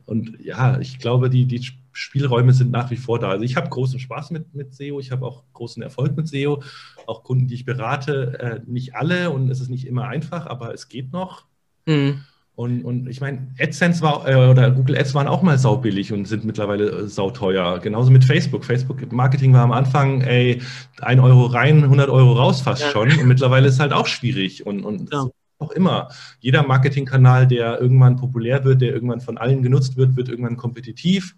und 0.05 0.39
ja, 0.41 0.79
ich 0.79 0.99
glaube, 0.99 1.29
die, 1.29 1.45
die 1.45 1.65
Spielräume 1.91 2.53
sind 2.53 2.71
nach 2.71 2.89
wie 2.91 2.97
vor 2.97 3.19
da. 3.19 3.29
Also 3.29 3.43
ich 3.43 3.55
habe 3.55 3.69
großen 3.69 3.99
Spaß 3.99 4.31
mit, 4.31 4.53
mit 4.55 4.73
SEO, 4.73 4.99
ich 4.99 5.11
habe 5.11 5.25
auch 5.25 5.43
großen 5.53 5.83
Erfolg 5.83 6.15
mit 6.15 6.27
SEO. 6.27 6.63
Auch 7.05 7.23
Kunden, 7.23 7.47
die 7.47 7.55
ich 7.55 7.65
berate, 7.65 8.39
äh, 8.39 8.59
nicht 8.65 8.95
alle 8.95 9.29
und 9.29 9.49
es 9.49 9.59
ist 9.59 9.69
nicht 9.69 9.85
immer 9.85 10.07
einfach, 10.07 10.47
aber 10.47 10.73
es 10.73 10.87
geht 10.87 11.11
noch. 11.11 11.45
Mhm. 11.85 12.23
Und, 12.55 12.85
und 12.85 13.07
ich 13.07 13.19
meine, 13.19 13.47
AdSense 13.59 14.01
war 14.03 14.27
äh, 14.27 14.35
oder 14.35 14.69
Google 14.69 14.95
Ads 14.95 15.15
waren 15.15 15.27
auch 15.27 15.41
mal 15.41 15.57
saubillig 15.57 16.13
und 16.13 16.25
sind 16.27 16.45
mittlerweile 16.45 16.87
äh, 16.89 17.07
sauteuer. 17.07 17.79
Genauso 17.79 18.11
mit 18.11 18.25
Facebook. 18.25 18.63
Facebook 18.63 19.11
Marketing 19.11 19.53
war 19.53 19.63
am 19.63 19.71
Anfang, 19.71 20.21
ey, 20.21 20.61
ein 21.01 21.19
Euro 21.19 21.47
rein, 21.47 21.83
100 21.83 22.09
Euro 22.09 22.33
raus 22.33 22.61
fast 22.61 22.83
ja. 22.83 22.89
schon. 22.89 23.09
Und 23.09 23.25
mittlerweile 23.25 23.67
ist 23.67 23.79
halt 23.79 23.91
auch 23.91 24.05
schwierig. 24.05 24.67
Und, 24.67 24.85
und 24.85 25.11
ja. 25.11 25.25
auch 25.57 25.71
immer. 25.71 26.09
Jeder 26.41 26.61
Marketingkanal, 26.61 27.47
der 27.47 27.81
irgendwann 27.81 28.17
populär 28.17 28.63
wird, 28.63 28.81
der 28.81 28.93
irgendwann 28.93 29.21
von 29.21 29.39
allen 29.39 29.63
genutzt 29.63 29.97
wird, 29.97 30.15
wird 30.15 30.29
irgendwann 30.29 30.57
kompetitiv. 30.57 31.35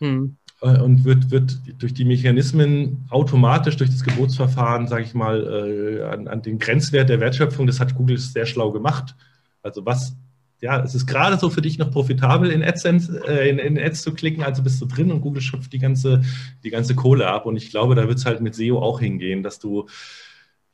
Hm 0.00 0.36
äh, 0.60 0.80
und 0.80 1.04
wird, 1.04 1.30
wird 1.30 1.56
durch 1.78 1.94
die 1.94 2.04
Mechanismen 2.04 3.06
automatisch 3.10 3.76
durch 3.76 3.90
das 3.90 4.02
Gebotsverfahren, 4.02 4.88
sage 4.88 5.04
ich 5.04 5.14
mal, 5.14 5.46
äh, 5.46 6.02
an, 6.02 6.26
an, 6.26 6.42
den 6.42 6.58
Grenzwert 6.58 7.10
der 7.10 7.20
Wertschöpfung, 7.20 7.68
das 7.68 7.78
hat 7.78 7.94
Google 7.94 8.18
sehr 8.18 8.44
schlau 8.44 8.72
gemacht. 8.72 9.14
Also 9.62 9.86
was 9.86 10.16
ja, 10.60 10.82
es 10.82 10.94
ist 10.94 11.06
gerade 11.06 11.38
so 11.38 11.50
für 11.50 11.62
dich 11.62 11.78
noch 11.78 11.90
profitabel, 11.90 12.50
in 12.50 12.64
AdSense, 12.64 13.22
äh, 13.28 13.48
in, 13.48 13.58
in, 13.58 13.78
Ads 13.78 14.02
zu 14.02 14.12
klicken, 14.12 14.42
also 14.42 14.62
bist 14.62 14.80
du 14.80 14.86
drin 14.86 15.12
und 15.12 15.20
Google 15.20 15.40
schöpft 15.40 15.72
die 15.72 15.78
ganze, 15.78 16.22
die 16.64 16.70
ganze 16.70 16.96
Kohle 16.96 17.28
ab. 17.28 17.46
Und 17.46 17.56
ich 17.56 17.70
glaube, 17.70 17.94
da 17.94 18.08
wird 18.08 18.18
es 18.18 18.26
halt 18.26 18.40
mit 18.40 18.54
SEO 18.54 18.80
auch 18.80 18.98
hingehen, 19.00 19.42
dass 19.42 19.60
du, 19.60 19.86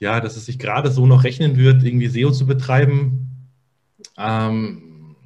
ja, 0.00 0.20
dass 0.20 0.36
es 0.36 0.46
sich 0.46 0.58
gerade 0.58 0.90
so 0.90 1.06
noch 1.06 1.24
rechnen 1.24 1.56
wird, 1.56 1.82
irgendwie 1.82 2.08
SEO 2.08 2.30
zu 2.30 2.46
betreiben. 2.46 3.48
Ähm, 4.16 5.16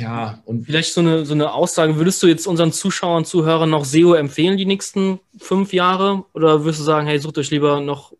ja, 0.00 0.40
und 0.46 0.64
vielleicht 0.64 0.94
so 0.94 1.00
eine, 1.00 1.26
so 1.26 1.34
eine 1.34 1.52
Aussage, 1.52 1.96
würdest 1.96 2.22
du 2.22 2.28
jetzt 2.28 2.46
unseren 2.46 2.72
Zuschauern, 2.72 3.26
Zuhörern 3.26 3.68
noch 3.68 3.84
SEO 3.84 4.14
empfehlen, 4.14 4.56
die 4.56 4.66
nächsten 4.66 5.20
fünf 5.36 5.74
Jahre? 5.74 6.24
Oder 6.32 6.64
würdest 6.64 6.80
du 6.80 6.84
sagen, 6.84 7.06
hey, 7.06 7.18
sucht 7.18 7.36
euch 7.36 7.50
lieber 7.50 7.80
noch 7.80 8.14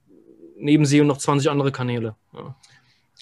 neben 0.58 0.84
SEO 0.84 1.04
noch 1.04 1.18
20 1.18 1.50
andere 1.50 1.72
Kanäle? 1.72 2.16
Ja. 2.34 2.54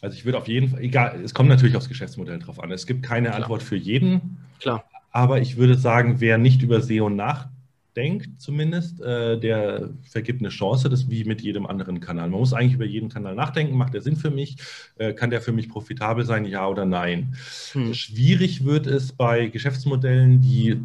Also 0.02 0.16
ich 0.16 0.24
würde 0.24 0.38
auf 0.38 0.48
jeden 0.48 0.68
Fall, 0.68 0.80
egal, 0.80 1.20
es 1.22 1.34
kommt 1.34 1.48
natürlich 1.48 1.76
aufs 1.76 1.88
Geschäftsmodell 1.88 2.38
drauf 2.38 2.62
an. 2.62 2.70
Es 2.70 2.86
gibt 2.86 3.02
keine 3.02 3.28
Klar. 3.28 3.40
Antwort 3.40 3.62
für 3.62 3.76
jeden. 3.76 4.38
Klar. 4.60 4.84
Aber 5.12 5.40
ich 5.40 5.56
würde 5.56 5.76
sagen, 5.76 6.20
wer 6.20 6.38
nicht 6.38 6.62
über 6.62 6.80
SEO 6.80 7.10
nachdenkt, 7.10 8.40
zumindest, 8.40 9.00
äh, 9.02 9.38
der 9.38 9.90
vergibt 10.08 10.40
eine 10.40 10.50
Chance, 10.50 10.88
das 10.88 11.10
wie 11.10 11.24
mit 11.24 11.42
jedem 11.42 11.66
anderen 11.66 12.00
Kanal. 12.00 12.30
Man 12.30 12.38
muss 12.38 12.52
eigentlich 12.52 12.74
über 12.74 12.84
jeden 12.84 13.08
Kanal 13.08 13.34
nachdenken, 13.34 13.76
macht 13.76 13.92
der 13.92 14.00
Sinn 14.00 14.14
für 14.16 14.30
mich? 14.30 14.56
Äh, 14.96 15.12
kann 15.12 15.30
der 15.30 15.42
für 15.42 15.52
mich 15.52 15.68
profitabel 15.68 16.24
sein, 16.24 16.44
ja 16.44 16.66
oder 16.68 16.86
nein? 16.86 17.34
Hm. 17.72 17.92
Schwierig 17.92 18.64
wird 18.64 18.86
es 18.86 19.12
bei 19.12 19.48
Geschäftsmodellen, 19.48 20.40
die 20.40 20.70
äh, 20.70 20.76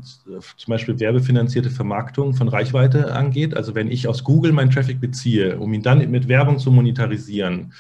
zum 0.58 0.72
Beispiel 0.72 1.00
werbefinanzierte 1.00 1.70
Vermarktung 1.70 2.34
von 2.34 2.48
Reichweite 2.48 3.14
angeht. 3.14 3.56
Also 3.56 3.76
wenn 3.76 3.92
ich 3.92 4.08
aus 4.08 4.24
Google 4.24 4.52
meinen 4.52 4.72
Traffic 4.72 5.00
beziehe, 5.00 5.60
um 5.60 5.72
ihn 5.74 5.84
dann 5.84 6.10
mit 6.10 6.28
Werbung 6.28 6.58
zu 6.58 6.72
monetarisieren, 6.72 7.72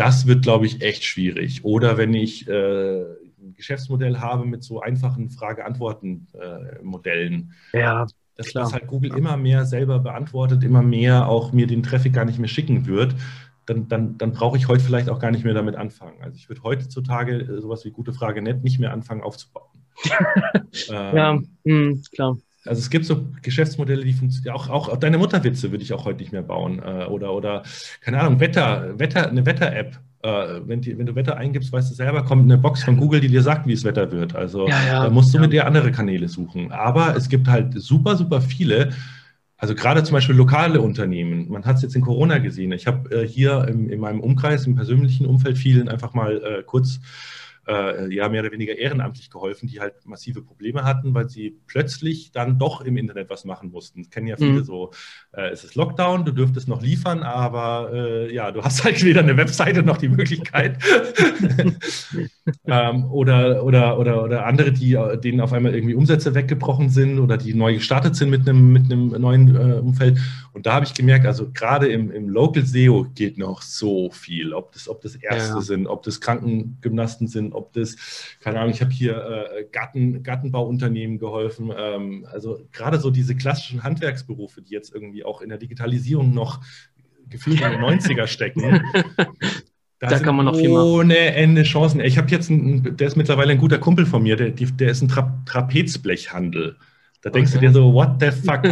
das 0.00 0.26
wird, 0.26 0.42
glaube 0.42 0.64
ich, 0.64 0.80
echt 0.80 1.04
schwierig. 1.04 1.62
Oder 1.62 1.98
wenn 1.98 2.14
ich 2.14 2.48
äh, 2.48 3.02
ein 3.02 3.52
Geschäftsmodell 3.54 4.18
habe 4.18 4.46
mit 4.46 4.64
so 4.64 4.80
einfachen 4.80 5.28
Frage-Antworten-Modellen. 5.28 7.52
Äh, 7.74 7.80
ja. 7.80 8.06
Dass 8.34 8.46
klar. 8.46 8.64
das 8.64 8.72
halt 8.72 8.86
Google 8.86 9.14
immer 9.14 9.36
mehr 9.36 9.66
selber 9.66 9.98
beantwortet, 9.98 10.64
immer 10.64 10.80
mehr 10.80 11.28
auch 11.28 11.52
mir 11.52 11.66
den 11.66 11.82
Traffic 11.82 12.14
gar 12.14 12.24
nicht 12.24 12.38
mehr 12.38 12.48
schicken 12.48 12.86
wird, 12.86 13.14
dann, 13.66 13.88
dann, 13.88 14.16
dann 14.16 14.32
brauche 14.32 14.56
ich 14.56 14.68
heute 14.68 14.82
vielleicht 14.82 15.10
auch 15.10 15.18
gar 15.18 15.32
nicht 15.32 15.44
mehr 15.44 15.52
damit 15.52 15.76
anfangen. 15.76 16.22
Also 16.22 16.36
ich 16.36 16.48
würde 16.48 16.62
heutzutage 16.62 17.34
äh, 17.34 17.60
sowas 17.60 17.84
wie 17.84 17.90
gute 17.90 18.14
Frage 18.14 18.40
nett 18.40 18.64
nicht 18.64 18.80
mehr 18.80 18.94
anfangen 18.94 19.20
aufzubauen. 19.20 19.68
ähm, 20.88 21.14
ja, 21.14 21.34
mh, 21.34 21.42
hm, 21.64 22.02
klar. 22.10 22.38
Also 22.66 22.80
es 22.80 22.90
gibt 22.90 23.06
so 23.06 23.26
Geschäftsmodelle, 23.40 24.04
die 24.04 24.12
funktionieren. 24.12 24.54
Auch, 24.54 24.68
auch 24.68 24.96
deine 24.98 25.18
Mutterwitze 25.18 25.70
würde 25.70 25.82
ich 25.82 25.92
auch 25.92 26.04
heute 26.04 26.18
nicht 26.18 26.32
mehr 26.32 26.42
bauen. 26.42 26.80
Äh, 26.80 27.06
oder, 27.06 27.32
oder, 27.32 27.62
keine 28.02 28.20
Ahnung, 28.20 28.40
Wetter, 28.40 28.98
Wetter, 28.98 29.28
eine 29.28 29.46
Wetter-App. 29.46 29.98
Äh, 30.22 30.60
wenn, 30.66 30.82
die, 30.82 30.98
wenn, 30.98 31.06
du 31.06 31.14
Wetter 31.14 31.38
eingibst, 31.38 31.72
weißt 31.72 31.90
du 31.90 31.94
selber, 31.94 32.22
kommt 32.24 32.44
eine 32.44 32.58
Box 32.58 32.84
von 32.84 32.98
Google, 32.98 33.20
die 33.20 33.28
dir 33.28 33.42
sagt, 33.42 33.66
wie 33.66 33.72
es 33.72 33.84
Wetter 33.84 34.12
wird. 34.12 34.36
Also 34.36 34.68
ja, 34.68 34.86
ja, 34.86 35.04
da 35.04 35.10
musst 35.10 35.32
du 35.32 35.38
ja. 35.38 35.42
mit 35.42 35.52
dir 35.52 35.66
andere 35.66 35.90
Kanäle 35.90 36.28
suchen. 36.28 36.70
Aber 36.70 37.16
es 37.16 37.30
gibt 37.30 37.48
halt 37.48 37.80
super, 37.80 38.16
super 38.16 38.42
viele. 38.42 38.90
Also 39.56 39.74
gerade 39.74 40.02
zum 40.02 40.14
Beispiel 40.14 40.36
lokale 40.36 40.82
Unternehmen. 40.82 41.50
Man 41.50 41.64
hat 41.64 41.76
es 41.76 41.82
jetzt 41.82 41.96
in 41.96 42.02
Corona 42.02 42.38
gesehen. 42.38 42.72
Ich 42.72 42.86
habe 42.86 43.10
äh, 43.10 43.26
hier 43.26 43.66
im, 43.68 43.88
in 43.88 44.00
meinem 44.00 44.20
Umkreis, 44.20 44.66
im 44.66 44.74
persönlichen 44.74 45.24
Umfeld 45.24 45.56
vielen 45.56 45.88
einfach 45.88 46.12
mal 46.12 46.42
äh, 46.42 46.62
kurz 46.62 47.00
äh, 47.66 48.12
ja 48.12 48.28
mehr 48.28 48.42
oder 48.42 48.52
weniger 48.52 48.76
ehrenamtlich 48.76 49.30
geholfen, 49.30 49.68
die 49.68 49.80
halt 49.80 49.94
massive 50.04 50.42
Probleme 50.42 50.84
hatten, 50.84 51.14
weil 51.14 51.28
sie 51.28 51.56
plötzlich 51.66 52.32
dann 52.32 52.58
doch 52.58 52.80
im 52.80 52.96
Internet 52.96 53.30
was 53.30 53.44
machen 53.44 53.70
mussten. 53.70 54.02
Das 54.02 54.10
kennen 54.10 54.26
ja 54.26 54.36
viele 54.36 54.52
mhm. 54.52 54.64
so, 54.64 54.90
äh, 55.32 55.50
es 55.50 55.64
ist 55.64 55.74
Lockdown, 55.74 56.24
du 56.24 56.32
dürftest 56.32 56.68
noch 56.68 56.82
liefern, 56.82 57.22
aber 57.22 57.90
äh, 57.92 58.34
ja, 58.34 58.50
du 58.50 58.62
hast 58.62 58.84
halt 58.84 59.02
weder 59.04 59.20
eine 59.20 59.36
Webseite 59.36 59.82
noch 59.82 59.98
die 59.98 60.08
Möglichkeit. 60.08 60.78
ähm, 62.66 63.04
oder, 63.10 63.64
oder, 63.64 63.98
oder, 63.98 64.24
oder 64.24 64.46
andere, 64.46 64.72
die, 64.72 64.98
denen 65.22 65.40
auf 65.40 65.52
einmal 65.52 65.74
irgendwie 65.74 65.94
Umsätze 65.94 66.34
weggebrochen 66.34 66.88
sind 66.88 67.18
oder 67.18 67.36
die 67.36 67.54
neu 67.54 67.74
gestartet 67.74 68.16
sind 68.16 68.30
mit 68.30 68.48
einem, 68.48 68.72
mit 68.72 68.84
einem 68.84 69.08
neuen 69.08 69.54
äh, 69.54 69.74
Umfeld. 69.74 70.18
Und 70.52 70.66
da 70.66 70.74
habe 70.74 70.84
ich 70.84 70.94
gemerkt, 70.94 71.26
also 71.26 71.50
gerade 71.52 71.88
im, 71.88 72.10
im 72.10 72.28
Local 72.28 72.64
SEO 72.64 73.06
geht 73.14 73.38
noch 73.38 73.62
so 73.62 74.10
viel. 74.10 74.52
Ob 74.52 74.72
das, 74.72 74.88
ob 74.88 75.00
das 75.00 75.14
Ärzte 75.14 75.54
ja. 75.54 75.60
sind, 75.60 75.86
ob 75.86 76.02
das 76.02 76.20
Krankengymnasten 76.20 77.28
sind, 77.28 77.52
ob 77.52 77.72
das, 77.72 77.96
keine 78.40 78.58
Ahnung, 78.58 78.72
ich 78.72 78.80
habe 78.80 78.90
hier 78.90 79.16
äh, 79.16 79.64
Garten, 79.70 80.22
Gartenbauunternehmen 80.22 81.18
geholfen. 81.18 81.72
Ähm, 81.76 82.26
also 82.32 82.60
gerade 82.72 82.98
so 82.98 83.10
diese 83.10 83.36
klassischen 83.36 83.84
Handwerksberufe, 83.84 84.60
die 84.62 84.72
jetzt 84.72 84.92
irgendwie 84.92 85.24
auch 85.24 85.40
in 85.40 85.50
der 85.50 85.58
Digitalisierung 85.58 86.34
noch 86.34 86.60
gefühlt 87.28 87.60
in 87.60 87.70
den 87.70 87.80
90er 87.80 88.26
stecken. 88.26 88.82
Da, 90.00 90.08
da 90.08 90.18
kann 90.18 90.34
man 90.34 90.46
noch 90.46 90.56
viel 90.56 90.68
machen. 90.68 90.82
Ohne 90.82 91.16
Ende 91.16 91.62
Chancen. 91.62 92.00
Ich 92.00 92.18
habe 92.18 92.28
jetzt, 92.30 92.50
einen, 92.50 92.96
der 92.96 93.06
ist 93.06 93.16
mittlerweile 93.16 93.52
ein 93.52 93.58
guter 93.58 93.78
Kumpel 93.78 94.04
von 94.04 94.22
mir, 94.22 94.34
der, 94.34 94.50
der 94.50 94.90
ist 94.90 95.00
ein 95.00 95.08
Tra 95.08 95.40
Trapezblechhandel. 95.46 96.76
Da 97.22 97.28
denkst 97.28 97.52
okay. 97.52 97.66
du 97.66 97.66
dir 97.66 97.72
so, 97.74 97.92
what 97.92 98.16
the 98.20 98.30
fuck? 98.30 98.62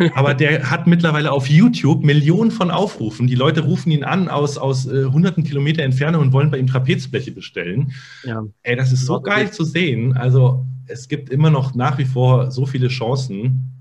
Aber 0.14 0.34
der 0.34 0.70
hat 0.70 0.86
mittlerweile 0.86 1.32
auf 1.32 1.48
YouTube 1.48 2.02
Millionen 2.02 2.50
von 2.50 2.70
Aufrufen. 2.70 3.26
Die 3.26 3.34
Leute 3.34 3.62
rufen 3.62 3.90
ihn 3.90 4.04
an 4.04 4.28
aus, 4.28 4.56
aus 4.56 4.86
äh, 4.86 5.04
hunderten 5.04 5.44
Kilometer 5.44 5.82
Entfernung 5.82 6.22
und 6.22 6.32
wollen 6.32 6.50
bei 6.50 6.58
ihm 6.58 6.66
Trapezbleche 6.66 7.32
bestellen. 7.32 7.92
Ja. 8.24 8.44
Ey, 8.62 8.76
das 8.76 8.92
ist 8.92 9.04
so 9.04 9.20
geil 9.20 9.50
zu 9.50 9.64
sehen. 9.64 10.16
Also 10.16 10.64
es 10.86 11.08
gibt 11.08 11.30
immer 11.30 11.50
noch 11.50 11.74
nach 11.74 11.98
wie 11.98 12.06
vor 12.06 12.50
so 12.50 12.64
viele 12.64 12.88
Chancen. 12.88 13.74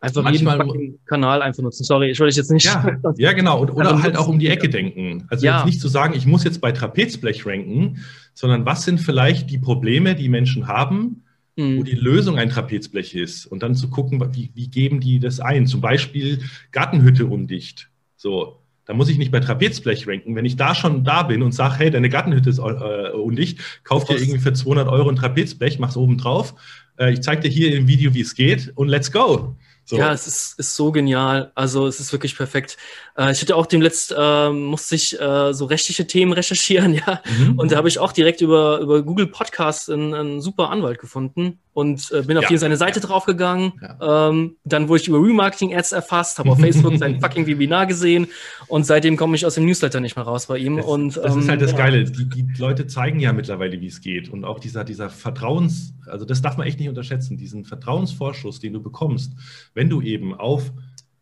Einfach 0.00 0.22
Manchmal, 0.22 0.64
jeden 0.64 1.04
Kanal 1.06 1.42
einfach 1.42 1.62
nutzen. 1.62 1.82
Sorry, 1.82 2.10
ich 2.10 2.20
wollte 2.20 2.36
jetzt 2.36 2.50
nicht. 2.50 2.64
Ja, 2.64 2.98
ja 3.16 3.32
genau. 3.32 3.60
Und, 3.60 3.70
oder 3.72 4.00
halt 4.00 4.16
auch 4.16 4.28
um 4.28 4.38
die 4.38 4.48
Ecke 4.48 4.68
denken. 4.68 5.26
Also 5.28 5.44
ja. 5.44 5.58
jetzt 5.58 5.66
nicht 5.66 5.80
zu 5.80 5.88
sagen, 5.88 6.14
ich 6.14 6.24
muss 6.24 6.44
jetzt 6.44 6.60
bei 6.60 6.70
Trapezblech 6.70 7.44
ranken, 7.44 7.98
sondern 8.32 8.64
was 8.64 8.84
sind 8.84 9.00
vielleicht 9.00 9.50
die 9.50 9.58
Probleme, 9.58 10.14
die 10.14 10.28
Menschen 10.28 10.68
haben, 10.68 11.24
mhm. 11.58 11.78
wo 11.78 11.82
die 11.82 11.96
Lösung 11.96 12.38
ein 12.38 12.48
Trapezblech 12.48 13.14
ist. 13.14 13.46
Und 13.46 13.62
dann 13.62 13.74
zu 13.74 13.90
gucken, 13.90 14.22
wie, 14.34 14.50
wie 14.54 14.68
geben 14.68 15.00
die 15.00 15.18
das 15.18 15.40
ein? 15.40 15.66
Zum 15.66 15.80
Beispiel 15.80 16.40
Gartenhütte 16.72 17.26
undicht. 17.26 17.90
So, 18.16 18.60
da 18.86 18.94
muss 18.94 19.10
ich 19.10 19.18
nicht 19.18 19.32
bei 19.32 19.40
Trapezblech 19.40 20.08
ranken. 20.08 20.34
Wenn 20.34 20.46
ich 20.46 20.56
da 20.56 20.74
schon 20.74 21.04
da 21.04 21.24
bin 21.24 21.42
und 21.42 21.52
sage, 21.52 21.74
hey, 21.78 21.90
deine 21.90 22.08
Gartenhütte 22.08 22.48
ist 22.48 22.58
äh, 22.58 23.10
undicht, 23.12 23.60
kauf 23.84 24.04
dir 24.04 24.16
irgendwie 24.16 24.40
für 24.40 24.52
200 24.52 24.88
Euro 24.88 25.10
ein 25.10 25.16
Trapezblech, 25.16 25.78
mach's 25.78 25.96
oben 25.96 26.16
drauf. 26.16 26.54
Äh, 26.98 27.12
ich 27.12 27.20
zeige 27.20 27.42
dir 27.42 27.48
hier 27.48 27.76
im 27.76 27.86
Video, 27.88 28.14
wie 28.14 28.22
es 28.22 28.34
geht 28.34 28.72
und 28.76 28.88
let's 28.88 29.12
go. 29.12 29.56
So. 29.88 29.96
Ja, 29.96 30.12
es 30.12 30.26
ist, 30.26 30.58
ist 30.58 30.76
so 30.76 30.92
genial. 30.92 31.50
Also 31.54 31.86
es 31.86 31.98
ist 31.98 32.12
wirklich 32.12 32.36
perfekt. 32.36 32.76
Äh, 33.16 33.32
ich 33.32 33.40
hatte 33.40 33.56
auch 33.56 33.64
dem 33.64 33.80
letzt, 33.80 34.14
äh, 34.14 34.50
musste 34.50 34.94
ich 34.96 35.18
äh, 35.18 35.54
so 35.54 35.64
rechtliche 35.64 36.06
Themen 36.06 36.32
recherchieren, 36.34 36.92
ja. 36.92 37.22
Mhm. 37.24 37.58
Und 37.58 37.72
da 37.72 37.76
habe 37.76 37.88
ich 37.88 37.98
auch 37.98 38.12
direkt 38.12 38.42
über, 38.42 38.80
über 38.80 39.02
Google 39.02 39.28
Podcasts 39.28 39.88
einen, 39.88 40.12
einen 40.12 40.40
super 40.42 40.68
Anwalt 40.68 40.98
gefunden 40.98 41.58
und 41.78 42.10
äh, 42.10 42.22
bin 42.22 42.36
auf 42.36 42.50
ja. 42.50 42.58
seine 42.58 42.76
Seite 42.76 42.98
ja. 42.98 43.06
draufgegangen. 43.06 43.72
Ja. 43.80 44.30
Ähm, 44.30 44.56
dann 44.64 44.88
wurde 44.88 45.00
ich 45.00 45.06
über 45.06 45.22
Remarketing-Ads 45.22 45.92
erfasst, 45.92 46.40
habe 46.40 46.50
auf 46.50 46.58
Facebook 46.58 46.96
sein 46.96 47.20
fucking 47.20 47.46
Webinar 47.46 47.86
gesehen 47.86 48.26
und 48.66 48.84
seitdem 48.84 49.16
komme 49.16 49.36
ich 49.36 49.46
aus 49.46 49.54
dem 49.54 49.64
Newsletter 49.64 50.00
nicht 50.00 50.16
mehr 50.16 50.24
raus 50.24 50.46
bei 50.46 50.58
ihm. 50.58 50.78
Das, 50.78 50.86
und, 50.86 51.16
das 51.16 51.34
ähm, 51.34 51.40
ist 51.40 51.48
halt 51.48 51.62
das 51.62 51.76
Geile. 51.76 52.02
Die, 52.02 52.28
die, 52.28 52.46
Leute 52.58 52.88
zeigen 52.88 53.20
ja 53.20 53.32
mittlerweile, 53.32 53.80
wie 53.80 53.86
es 53.86 54.00
geht. 54.00 54.28
Und 54.28 54.44
auch 54.44 54.58
dieser, 54.58 54.82
dieser 54.82 55.08
Vertrauens, 55.08 55.94
also 56.06 56.24
das 56.24 56.42
darf 56.42 56.56
man 56.56 56.66
echt 56.66 56.80
nicht 56.80 56.88
unterschätzen, 56.88 57.36
diesen 57.36 57.64
Vertrauensvorschuss, 57.64 58.58
den 58.58 58.72
du 58.72 58.82
bekommst, 58.82 59.34
wenn 59.74 59.88
du 59.88 60.02
eben 60.02 60.34
auf 60.34 60.72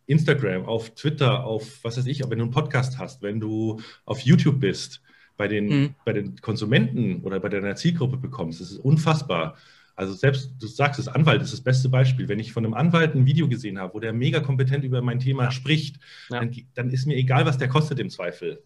Instagram, 0.07 0.65
auf 0.65 0.95
Twitter, 0.95 1.45
auf 1.45 1.81
was 1.83 1.99
weiß 1.99 2.07
ich, 2.07 2.23
wenn 2.23 2.39
du 2.39 2.45
einen 2.45 2.51
Podcast 2.51 2.99
hast, 2.99 3.21
wenn 3.21 3.41
du 3.41 3.81
auf 4.07 4.21
YouTube 4.21 4.59
bist, 4.59 5.03
bei 5.37 5.49
den, 5.49 5.67
mhm. 5.69 5.95
bei 6.07 6.15
den 6.15 6.41
Konsumenten 6.41 7.21
oder 7.25 7.41
bei 7.41 7.51
deiner 7.51 7.77
Zielgruppe 7.77 8.17
bekommst. 8.17 8.63
Das 8.63 8.71
ist 8.71 8.79
unfassbar. 8.79 9.57
Also 9.97 10.13
selbst, 10.13 10.53
du 10.61 10.67
sagst 10.67 11.01
es, 11.01 11.09
Anwalt 11.09 11.43
ist 11.43 11.55
das 11.55 11.63
beste 11.63 11.89
Beispiel. 11.89 12.29
Wenn 12.29 12.39
ich 12.39 12.53
von 12.53 12.65
einem 12.65 12.75
Anwalt 12.75 13.15
ein 13.15 13.25
Video 13.25 13.49
gesehen 13.49 13.79
habe, 13.79 13.95
wo 13.95 14.01
der 14.01 14.13
mega 14.13 14.41
kompetent 14.41 14.85
über 14.85 15.01
mein 15.01 15.19
Thema 15.19 15.45
ja. 15.45 15.51
spricht, 15.51 15.97
ja. 16.29 16.41
Dann, 16.41 16.55
dann, 16.75 16.91
ist 16.91 17.07
mir 17.07 17.17
egal, 17.17 17.47
was 17.47 17.57
der 17.57 17.69
kostet 17.69 17.99
im 17.99 18.11
Zweifel. 18.11 18.63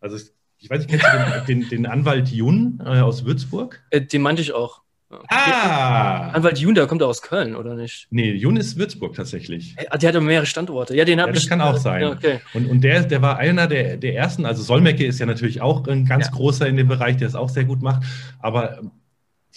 Also 0.00 0.18
ich 0.58 0.68
weiß 0.68 0.80
nicht, 0.80 0.90
kennst 0.90 1.06
du 1.06 1.46
den, 1.46 1.60
den, 1.60 1.68
den 1.70 1.86
Anwalt 1.86 2.28
Jun 2.28 2.82
äh, 2.84 3.00
aus 3.00 3.24
Würzburg? 3.24 3.82
Äh, 3.90 4.02
den 4.02 4.20
meinte 4.20 4.42
ich 4.42 4.52
auch. 4.52 4.82
Ah! 5.28 6.30
Anwalt 6.30 6.58
Jun, 6.58 6.74
der 6.74 6.86
kommt 6.86 7.02
aus 7.02 7.22
Köln, 7.22 7.54
oder 7.54 7.74
nicht? 7.74 8.08
Nee, 8.10 8.32
Jun 8.32 8.56
ist 8.56 8.76
Würzburg 8.76 9.14
tatsächlich. 9.14 9.74
Äh, 9.76 9.98
der 9.98 10.08
hat 10.08 10.16
aber 10.16 10.24
mehrere 10.24 10.46
Standorte. 10.46 10.96
Ja, 10.96 11.04
den 11.04 11.20
habe 11.20 11.30
ja, 11.30 11.34
das 11.34 11.44
ich. 11.44 11.48
Das 11.48 11.58
kann 11.58 11.66
auch 11.66 11.76
sein. 11.76 12.02
Ja, 12.02 12.10
okay. 12.10 12.40
Und, 12.52 12.66
und 12.66 12.82
der, 12.82 13.04
der 13.04 13.22
war 13.22 13.38
einer 13.38 13.66
der, 13.68 13.96
der 13.96 14.14
ersten. 14.16 14.44
Also 14.44 14.62
Solmecke 14.62 15.06
ist 15.06 15.18
ja 15.18 15.26
natürlich 15.26 15.60
auch 15.60 15.86
ein 15.86 16.04
ganz 16.04 16.26
ja. 16.26 16.32
großer 16.32 16.66
in 16.66 16.76
dem 16.76 16.88
Bereich, 16.88 17.16
der 17.16 17.28
es 17.28 17.34
auch 17.34 17.48
sehr 17.48 17.64
gut 17.64 17.80
macht. 17.80 18.02
Aber 18.40 18.80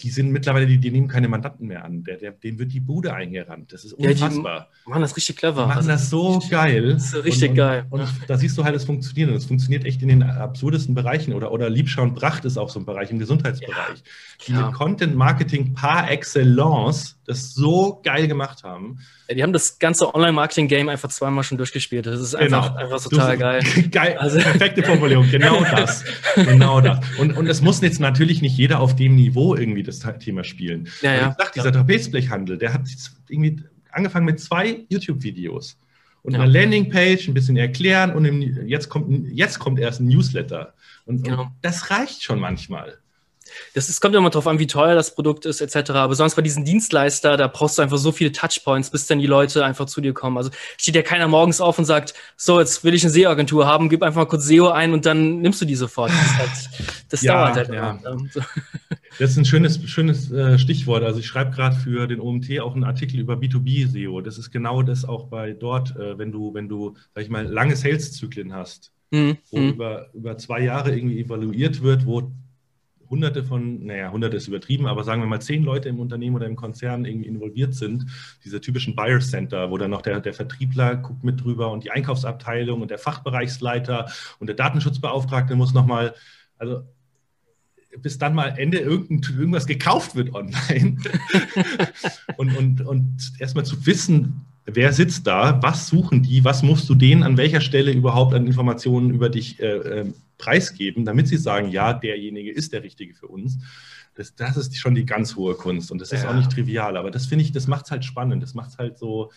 die 0.02 0.10
sind 0.10 0.30
mittlerweile, 0.30 0.66
die, 0.66 0.78
die, 0.78 0.90
nehmen 0.90 1.08
keine 1.08 1.28
Mandanten 1.28 1.66
mehr 1.66 1.84
an. 1.84 2.04
Der, 2.04 2.18
der, 2.18 2.30
denen 2.30 2.58
wird 2.58 2.72
die 2.72 2.80
Bude 2.80 3.14
eingerannt. 3.14 3.72
Das 3.72 3.84
ist 3.84 3.92
unfassbar. 3.92 4.58
Ja, 4.58 4.66
die 4.84 4.90
machen 4.90 5.02
das 5.02 5.16
richtig 5.16 5.36
clever. 5.36 5.62
Die 5.62 5.68
machen 5.68 5.76
also, 5.76 5.88
das 5.88 6.10
so 6.10 6.40
geil. 6.48 6.92
Das 6.92 7.12
ist 7.12 7.24
richtig 7.24 7.50
und, 7.50 7.56
geil. 7.56 7.86
Und, 7.90 8.00
und, 8.02 8.10
da 8.28 8.36
siehst 8.36 8.56
du 8.56 8.64
halt, 8.64 8.76
es 8.76 8.84
funktioniert. 8.84 9.28
Und 9.28 9.36
es 9.36 9.46
funktioniert 9.46 9.84
echt 9.84 10.00
in 10.02 10.08
den 10.08 10.22
absurdesten 10.22 10.94
Bereichen. 10.94 11.32
Oder, 11.32 11.50
oder 11.50 11.68
Liebschau 11.68 12.02
und 12.02 12.14
Pracht 12.14 12.44
ist 12.44 12.56
auch 12.58 12.68
so 12.68 12.78
ein 12.78 12.86
Bereich 12.86 13.10
im 13.10 13.18
Gesundheitsbereich. 13.18 14.02
Ja, 14.46 14.46
die 14.46 14.52
mit 14.52 14.72
Content 14.72 15.16
Marketing 15.16 15.74
par 15.74 16.08
excellence 16.10 17.18
das 17.28 17.52
so 17.54 18.00
geil 18.02 18.26
gemacht 18.26 18.64
haben. 18.64 18.98
Die 19.30 19.42
haben 19.42 19.52
das 19.52 19.78
ganze 19.78 20.14
Online-Marketing-Game 20.14 20.88
einfach 20.88 21.10
zweimal 21.10 21.44
schon 21.44 21.58
durchgespielt. 21.58 22.06
Das 22.06 22.18
ist 22.18 22.34
einfach, 22.34 22.68
genau. 22.68 22.80
einfach 22.82 23.02
total 23.02 23.36
du, 23.36 23.40
geil. 23.40 23.62
geil. 23.90 24.16
Also. 24.18 24.38
Perfekte 24.38 24.82
Formulierung, 24.82 25.28
genau 25.30 25.62
das. 25.70 26.04
genau 26.34 26.80
das. 26.80 27.00
Und, 27.18 27.36
und 27.36 27.46
es 27.46 27.60
muss 27.60 27.82
jetzt 27.82 28.00
natürlich 28.00 28.40
nicht 28.40 28.56
jeder 28.56 28.80
auf 28.80 28.96
dem 28.96 29.14
Niveau 29.14 29.54
irgendwie 29.54 29.82
das 29.88 30.00
Thema 30.18 30.44
spielen. 30.44 30.88
Ja, 31.02 31.14
ja. 31.14 31.28
Ich 31.30 31.44
sag, 31.44 31.52
dieser 31.52 31.66
ja. 31.66 31.72
Trapezblechhandel, 31.72 32.58
der 32.58 32.72
hat 32.72 32.82
irgendwie 33.28 33.62
angefangen 33.90 34.26
mit 34.26 34.40
zwei 34.40 34.84
YouTube-Videos 34.88 35.78
und 36.22 36.34
ja. 36.34 36.40
eine 36.40 36.52
Landingpage, 36.52 37.28
ein 37.28 37.34
bisschen 37.34 37.56
erklären 37.56 38.14
und 38.14 38.24
im, 38.24 38.66
jetzt, 38.66 38.88
kommt, 38.88 39.28
jetzt 39.32 39.58
kommt 39.58 39.78
erst 39.78 40.00
ein 40.00 40.08
Newsletter. 40.08 40.74
Und, 41.06 41.24
genau. 41.24 41.42
und 41.42 41.50
das 41.62 41.90
reicht 41.90 42.22
schon 42.22 42.38
manchmal. 42.38 42.98
Das 43.74 43.88
ist, 43.88 44.00
kommt 44.00 44.14
immer 44.14 44.30
darauf 44.30 44.46
an, 44.46 44.58
wie 44.58 44.66
teuer 44.66 44.94
das 44.94 45.14
Produkt 45.14 45.46
ist, 45.46 45.60
etc. 45.60 45.90
Aber 45.92 46.14
sonst 46.14 46.34
bei 46.34 46.42
diesen 46.42 46.64
Dienstleister, 46.64 47.36
da 47.36 47.46
brauchst 47.46 47.78
du 47.78 47.82
einfach 47.82 47.98
so 47.98 48.12
viele 48.12 48.32
Touchpoints, 48.32 48.90
bis 48.90 49.06
dann 49.06 49.18
die 49.18 49.26
Leute 49.26 49.64
einfach 49.64 49.86
zu 49.86 50.00
dir 50.00 50.12
kommen. 50.12 50.36
Also 50.36 50.50
steht 50.76 50.94
ja 50.94 51.02
keiner 51.02 51.28
morgens 51.28 51.60
auf 51.60 51.78
und 51.78 51.84
sagt, 51.84 52.14
so, 52.36 52.60
jetzt 52.60 52.84
will 52.84 52.94
ich 52.94 53.04
eine 53.04 53.12
SEO-Agentur 53.12 53.66
haben, 53.66 53.88
gib 53.88 54.02
einfach 54.02 54.22
mal 54.22 54.28
kurz 54.28 54.44
SEO 54.44 54.68
ein 54.68 54.92
und 54.92 55.06
dann 55.06 55.40
nimmst 55.40 55.60
du 55.60 55.64
die 55.64 55.76
sofort. 55.76 56.10
Das, 56.10 56.36
halt, 56.36 56.50
das 57.08 57.22
ja, 57.22 57.34
dauert 57.34 57.56
halt 57.56 57.72
ja. 57.72 57.90
immer. 57.90 58.20
Das 59.18 59.30
ist 59.32 59.36
ein 59.36 59.44
schönes, 59.44 59.82
schönes 59.88 60.30
äh, 60.30 60.58
Stichwort. 60.58 61.02
Also 61.02 61.18
ich 61.18 61.26
schreibe 61.26 61.50
gerade 61.50 61.76
für 61.76 62.06
den 62.06 62.20
OMT 62.20 62.60
auch 62.60 62.74
einen 62.74 62.84
Artikel 62.84 63.18
über 63.18 63.34
B2B-SEO. 63.34 64.20
Das 64.20 64.38
ist 64.38 64.50
genau 64.50 64.82
das 64.82 65.04
auch 65.04 65.26
bei 65.26 65.52
dort, 65.52 65.96
äh, 65.96 66.16
wenn 66.18 66.30
du, 66.30 66.54
wenn 66.54 66.68
du, 66.68 66.94
sag 67.14 67.24
ich 67.24 67.30
mal, 67.30 67.44
lange 67.44 67.74
Sales-Zyklen 67.74 68.52
hast, 68.52 68.92
mhm. 69.10 69.36
wo 69.50 69.58
mhm. 69.58 69.68
über, 69.70 70.14
über 70.14 70.38
zwei 70.38 70.60
Jahre 70.60 70.96
irgendwie 70.96 71.20
evaluiert 71.20 71.82
wird, 71.82 72.06
wo 72.06 72.30
hunderte 73.10 73.42
von, 73.42 73.86
naja, 73.86 74.12
hunderte 74.12 74.36
ist 74.36 74.48
übertrieben, 74.48 74.86
aber 74.86 75.02
sagen 75.02 75.22
wir 75.22 75.26
mal 75.26 75.40
zehn 75.40 75.64
Leute 75.64 75.88
im 75.88 75.98
Unternehmen 75.98 76.36
oder 76.36 76.46
im 76.46 76.56
Konzern 76.56 77.04
irgendwie 77.04 77.26
involviert 77.26 77.74
sind, 77.74 78.06
diese 78.44 78.60
typischen 78.60 78.94
Buyer 78.94 79.20
Center, 79.20 79.70
wo 79.70 79.78
dann 79.78 79.90
noch 79.90 80.02
der, 80.02 80.20
der 80.20 80.34
Vertriebler 80.34 80.96
guckt 80.96 81.24
mit 81.24 81.42
drüber 81.42 81.72
und 81.72 81.84
die 81.84 81.90
Einkaufsabteilung 81.90 82.82
und 82.82 82.90
der 82.90 82.98
Fachbereichsleiter 82.98 84.10
und 84.38 84.46
der 84.46 84.56
Datenschutzbeauftragte 84.56 85.56
muss 85.56 85.72
nochmal, 85.72 86.14
also 86.58 86.82
bis 88.02 88.18
dann 88.18 88.34
mal 88.34 88.54
Ende 88.56 88.78
irgendwas 88.78 89.66
gekauft 89.66 90.14
wird 90.14 90.34
online. 90.34 90.96
und, 92.36 92.56
und, 92.56 92.80
und 92.82 93.32
erstmal 93.38 93.64
zu 93.64 93.86
wissen, 93.86 94.44
wer 94.64 94.92
sitzt 94.92 95.26
da, 95.26 95.62
was 95.62 95.88
suchen 95.88 96.22
die, 96.22 96.44
was 96.44 96.62
musst 96.62 96.88
du 96.88 96.94
denen 96.94 97.22
an 97.22 97.36
welcher 97.36 97.60
Stelle 97.60 97.92
überhaupt 97.92 98.34
an 98.34 98.46
Informationen 98.46 99.10
über 99.10 99.30
dich 99.30 99.60
äh, 99.60 99.66
äh, 99.66 100.12
preisgeben, 100.36 101.04
damit 101.04 101.28
sie 101.28 101.36
sagen, 101.36 101.70
ja, 101.70 101.92
derjenige 101.92 102.50
ist 102.50 102.72
der 102.72 102.82
Richtige 102.82 103.14
für 103.14 103.26
uns. 103.26 103.58
Das, 104.14 104.34
das 104.34 104.56
ist 104.56 104.76
schon 104.76 104.94
die 104.94 105.06
ganz 105.06 105.36
hohe 105.36 105.54
Kunst 105.54 105.92
und 105.92 106.00
das 106.00 106.12
ist 106.12 106.24
ja. 106.24 106.30
auch 106.30 106.34
nicht 106.34 106.50
trivial, 106.50 106.96
aber 106.96 107.10
das 107.10 107.26
finde 107.26 107.44
ich, 107.44 107.52
das 107.52 107.66
macht 107.66 107.86
es 107.86 107.90
halt 107.90 108.04
spannend, 108.04 108.42
das 108.42 108.54
macht 108.54 108.70
es 108.70 108.78
halt 108.78 108.98
so, 108.98 109.30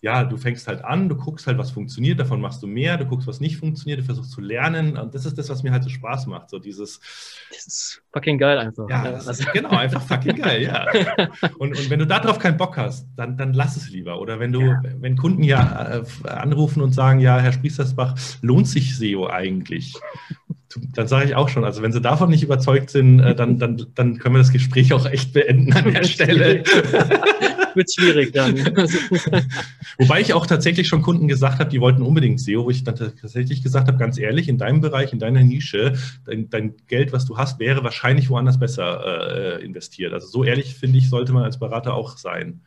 ja, 0.00 0.24
du 0.24 0.36
fängst 0.36 0.68
halt 0.68 0.84
an, 0.84 1.08
du 1.08 1.16
guckst 1.16 1.46
halt, 1.46 1.58
was 1.58 1.72
funktioniert, 1.72 2.20
davon 2.20 2.40
machst 2.40 2.62
du 2.62 2.68
mehr, 2.68 2.96
du 2.96 3.04
guckst, 3.04 3.26
was 3.26 3.40
nicht 3.40 3.56
funktioniert, 3.56 3.98
du 4.00 4.04
versuchst 4.04 4.30
zu 4.30 4.40
lernen. 4.40 4.96
Und 4.96 5.14
das 5.14 5.26
ist 5.26 5.36
das, 5.38 5.48
was 5.48 5.62
mir 5.64 5.72
halt 5.72 5.82
so 5.82 5.90
Spaß 5.90 6.26
macht. 6.26 6.50
So 6.50 6.58
dieses. 6.58 7.00
Das 7.50 7.66
ist 7.66 8.02
fucking 8.12 8.38
geil 8.38 8.58
einfach. 8.58 8.88
Ja, 8.88 9.10
das 9.10 9.26
ist, 9.26 9.52
genau, 9.52 9.70
einfach 9.70 10.02
fucking 10.02 10.36
geil, 10.36 10.62
ja. 10.62 10.86
Und, 11.58 11.76
und 11.76 11.90
wenn 11.90 11.98
du 11.98 12.06
darauf 12.06 12.38
keinen 12.38 12.56
Bock 12.56 12.76
hast, 12.76 13.06
dann, 13.16 13.36
dann 13.36 13.52
lass 13.52 13.76
es 13.76 13.88
lieber. 13.88 14.20
Oder 14.20 14.38
wenn 14.38 14.52
du, 14.52 14.60
ja. 14.60 14.80
wenn 15.00 15.16
Kunden 15.16 15.42
ja 15.42 15.98
äh, 15.98 16.28
anrufen 16.28 16.80
und 16.82 16.92
sagen, 16.92 17.18
ja, 17.20 17.38
Herr 17.38 17.52
Spriestersbach, 17.52 18.14
lohnt 18.42 18.68
sich 18.68 18.96
SEO 18.96 19.28
eigentlich? 19.28 19.94
dann 20.94 21.08
sage 21.08 21.26
ich 21.26 21.34
auch 21.34 21.48
schon, 21.48 21.64
also 21.64 21.82
wenn 21.82 21.92
sie 21.92 22.00
davon 22.00 22.30
nicht 22.30 22.42
überzeugt 22.42 22.90
sind, 22.90 23.20
äh, 23.20 23.34
dann, 23.34 23.58
dann, 23.58 23.86
dann 23.94 24.18
können 24.18 24.34
wir 24.34 24.40
das 24.40 24.52
Gespräch 24.52 24.92
auch 24.92 25.06
echt 25.06 25.32
beenden 25.32 25.72
an 25.72 25.92
der 25.92 26.04
Stelle. 26.04 26.62
Wird 27.74 27.92
schwierig 27.92 28.32
dann. 28.32 28.56
Wobei 29.98 30.20
ich 30.20 30.34
auch 30.34 30.46
tatsächlich 30.46 30.88
schon 30.88 31.02
Kunden 31.02 31.28
gesagt 31.28 31.58
habe, 31.58 31.70
die 31.70 31.80
wollten 31.80 32.02
unbedingt 32.02 32.40
SEO, 32.40 32.64
wo 32.64 32.70
ich 32.70 32.84
dann 32.84 32.96
tatsächlich 32.96 33.62
gesagt 33.62 33.88
habe, 33.88 33.98
ganz 33.98 34.18
ehrlich, 34.18 34.48
in 34.48 34.58
deinem 34.58 34.80
Bereich, 34.80 35.12
in 35.12 35.18
deiner 35.18 35.42
Nische, 35.42 35.94
dein, 36.26 36.50
dein 36.50 36.74
Geld, 36.86 37.12
was 37.12 37.26
du 37.26 37.36
hast, 37.36 37.58
wäre 37.58 37.84
wahrscheinlich 37.84 38.30
woanders 38.30 38.58
besser 38.58 39.58
äh, 39.58 39.64
investiert. 39.64 40.12
Also 40.12 40.28
so 40.28 40.44
ehrlich, 40.44 40.74
finde 40.74 40.98
ich, 40.98 41.10
sollte 41.10 41.32
man 41.32 41.44
als 41.44 41.58
Berater 41.58 41.94
auch 41.94 42.16
sein. 42.16 42.60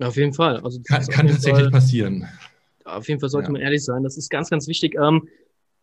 Auf 0.00 0.16
jeden 0.16 0.32
Fall. 0.32 0.60
Also 0.60 0.80
kann, 0.82 1.04
kann 1.06 1.26
tatsächlich 1.26 1.62
Fall, 1.62 1.70
passieren. 1.70 2.28
Auf 2.84 3.08
jeden 3.08 3.20
Fall 3.20 3.28
sollte 3.28 3.48
ja. 3.48 3.52
man 3.52 3.60
ehrlich 3.60 3.84
sein. 3.84 4.02
Das 4.02 4.16
ist 4.16 4.30
ganz, 4.30 4.50
ganz 4.50 4.68
wichtig. 4.68 4.96
Ähm, 5.00 5.28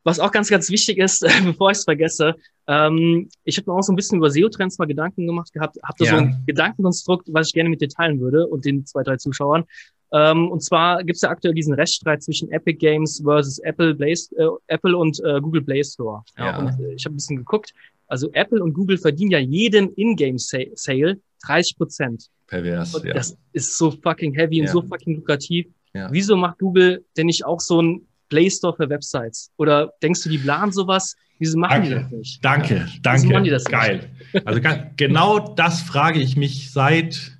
was 0.05 0.19
auch 0.19 0.31
ganz, 0.31 0.49
ganz 0.49 0.69
wichtig 0.69 0.99
ist, 0.99 1.25
bevor 1.43 1.71
ich 1.71 1.79
es 1.79 1.83
vergesse, 1.83 2.35
ähm, 2.67 3.27
ich 3.43 3.57
habe 3.57 3.69
mir 3.69 3.77
auch 3.77 3.81
so 3.81 3.91
ein 3.91 3.95
bisschen 3.95 4.19
über 4.19 4.29
SEO-Trends 4.29 4.77
mal 4.77 4.85
Gedanken 4.85 5.27
gemacht 5.27 5.51
gehabt, 5.51 5.77
habe 5.83 5.95
da 5.99 6.05
ja. 6.05 6.11
so 6.11 6.17
ein 6.17 6.43
Gedankenkonstrukt, 6.45 7.27
was 7.33 7.47
ich 7.47 7.53
gerne 7.53 7.69
mit 7.69 7.81
dir 7.81 7.89
teilen 7.89 8.19
würde 8.21 8.47
und 8.47 8.63
den 8.63 8.85
zwei, 8.85 9.03
drei 9.03 9.17
Zuschauern. 9.17 9.65
Ähm, 10.13 10.49
und 10.49 10.63
zwar 10.63 11.03
gibt 11.03 11.15
es 11.15 11.21
ja 11.23 11.29
aktuell 11.29 11.53
diesen 11.53 11.73
Rechtsstreit 11.73 12.23
zwischen 12.23 12.49
Epic 12.51 12.77
Games 12.77 13.21
versus 13.23 13.59
Apple, 13.59 13.95
Play, 13.95 14.13
äh, 14.13 14.47
Apple 14.67 14.95
und 14.95 15.19
äh, 15.25 15.41
Google 15.41 15.63
Play 15.63 15.83
Store. 15.83 16.23
Ja, 16.37 16.45
ja. 16.45 16.57
Und 16.59 16.79
äh, 16.79 16.93
ich 16.93 17.05
habe 17.05 17.15
ein 17.15 17.17
bisschen 17.17 17.37
geguckt. 17.37 17.73
Also 18.07 18.29
Apple 18.33 18.63
und 18.63 18.73
Google 18.73 18.99
verdienen 18.99 19.31
ja 19.31 19.39
jeden 19.39 19.91
Ingame-Sale 19.95 21.19
30 21.45 21.77
Prozent. 21.77 22.29
Pervers, 22.47 22.93
und 22.93 23.05
ja. 23.05 23.13
Das 23.15 23.35
ist 23.53 23.77
so 23.77 23.89
fucking 23.89 24.35
heavy 24.35 24.61
und 24.61 24.67
so 24.67 24.83
fucking 24.83 25.15
lukrativ. 25.15 25.65
Ja. 25.93 26.09
Wieso 26.11 26.37
macht 26.37 26.59
Google 26.59 27.03
denn 27.17 27.25
nicht 27.25 27.43
auch 27.45 27.59
so 27.59 27.81
ein 27.81 28.07
Play 28.29 28.49
Store 28.49 28.75
für 28.75 28.89
Websites? 28.89 29.51
Oder 29.57 29.93
denkst 30.01 30.23
du, 30.23 30.29
die 30.29 30.37
planen 30.37 30.71
sowas? 30.71 31.15
Wieso 31.39 31.57
machen 31.57 31.81
danke, 31.81 31.87
die 31.89 31.95
das 31.95 32.11
nicht? 32.11 32.45
Danke, 32.45 32.87
danke. 33.01 33.27
Machen 33.27 33.43
die 33.43 33.49
das 33.49 33.65
Geil. 33.65 34.09
Nicht? 34.33 34.47
Also 34.47 34.61
genau 34.95 35.39
das 35.39 35.81
frage 35.81 36.19
ich 36.19 36.37
mich 36.37 36.71
seit, 36.71 37.37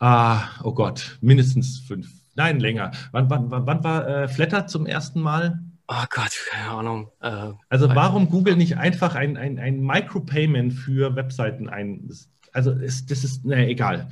ah, 0.00 0.42
oh 0.64 0.72
Gott, 0.72 1.18
mindestens 1.20 1.78
fünf, 1.78 2.08
nein, 2.34 2.60
länger. 2.60 2.90
Wann, 3.12 3.30
wann, 3.30 3.50
wann 3.50 3.84
war 3.84 4.08
äh, 4.08 4.28
Flatter 4.28 4.66
zum 4.66 4.86
ersten 4.86 5.20
Mal? 5.20 5.60
Oh 5.86 6.04
Gott, 6.10 6.32
keine 6.50 6.70
Ahnung. 6.70 7.10
Äh, 7.20 7.52
also 7.68 7.88
warum 7.94 8.28
Google 8.28 8.56
nicht 8.56 8.76
einfach 8.76 9.14
ein, 9.14 9.36
ein, 9.36 9.58
ein 9.58 9.80
Micropayment 9.80 10.74
für 10.74 11.16
Webseiten 11.16 11.68
ein, 11.68 12.10
also 12.52 12.72
ist, 12.72 13.10
das 13.10 13.24
ist, 13.24 13.44
ne, 13.44 13.68
egal. 13.68 14.08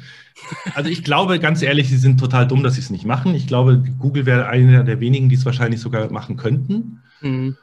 Also 0.75 0.91
ich 0.91 1.05
glaube, 1.05 1.39
ganz 1.39 1.63
ehrlich, 1.63 1.89
sie 1.89 1.97
sind 1.97 2.21
total 2.21 2.47
dumm, 2.47 2.63
dass 2.63 2.75
sie 2.75 2.81
es 2.81 2.91
nicht 2.91 3.05
machen. 3.05 3.35
Ich 3.35 3.47
glaube, 3.47 3.83
Google 3.99 4.27
wäre 4.27 4.49
einer 4.49 4.85
der 4.85 5.01
wenigen, 5.01 5.29
die 5.29 5.35
es 5.35 5.45
wahrscheinlich 5.45 5.81
sogar 5.81 6.11
machen 6.11 6.37
könnten. 6.37 7.03
Mhm. 7.21 7.57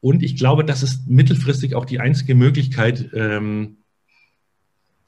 Und 0.00 0.22
ich 0.22 0.36
glaube, 0.36 0.64
das 0.64 0.82
ist 0.82 1.08
mittelfristig 1.08 1.74
auch 1.74 1.84
die 1.84 2.00
einzige 2.00 2.34
Möglichkeit, 2.34 3.10
ähm, 3.12 3.76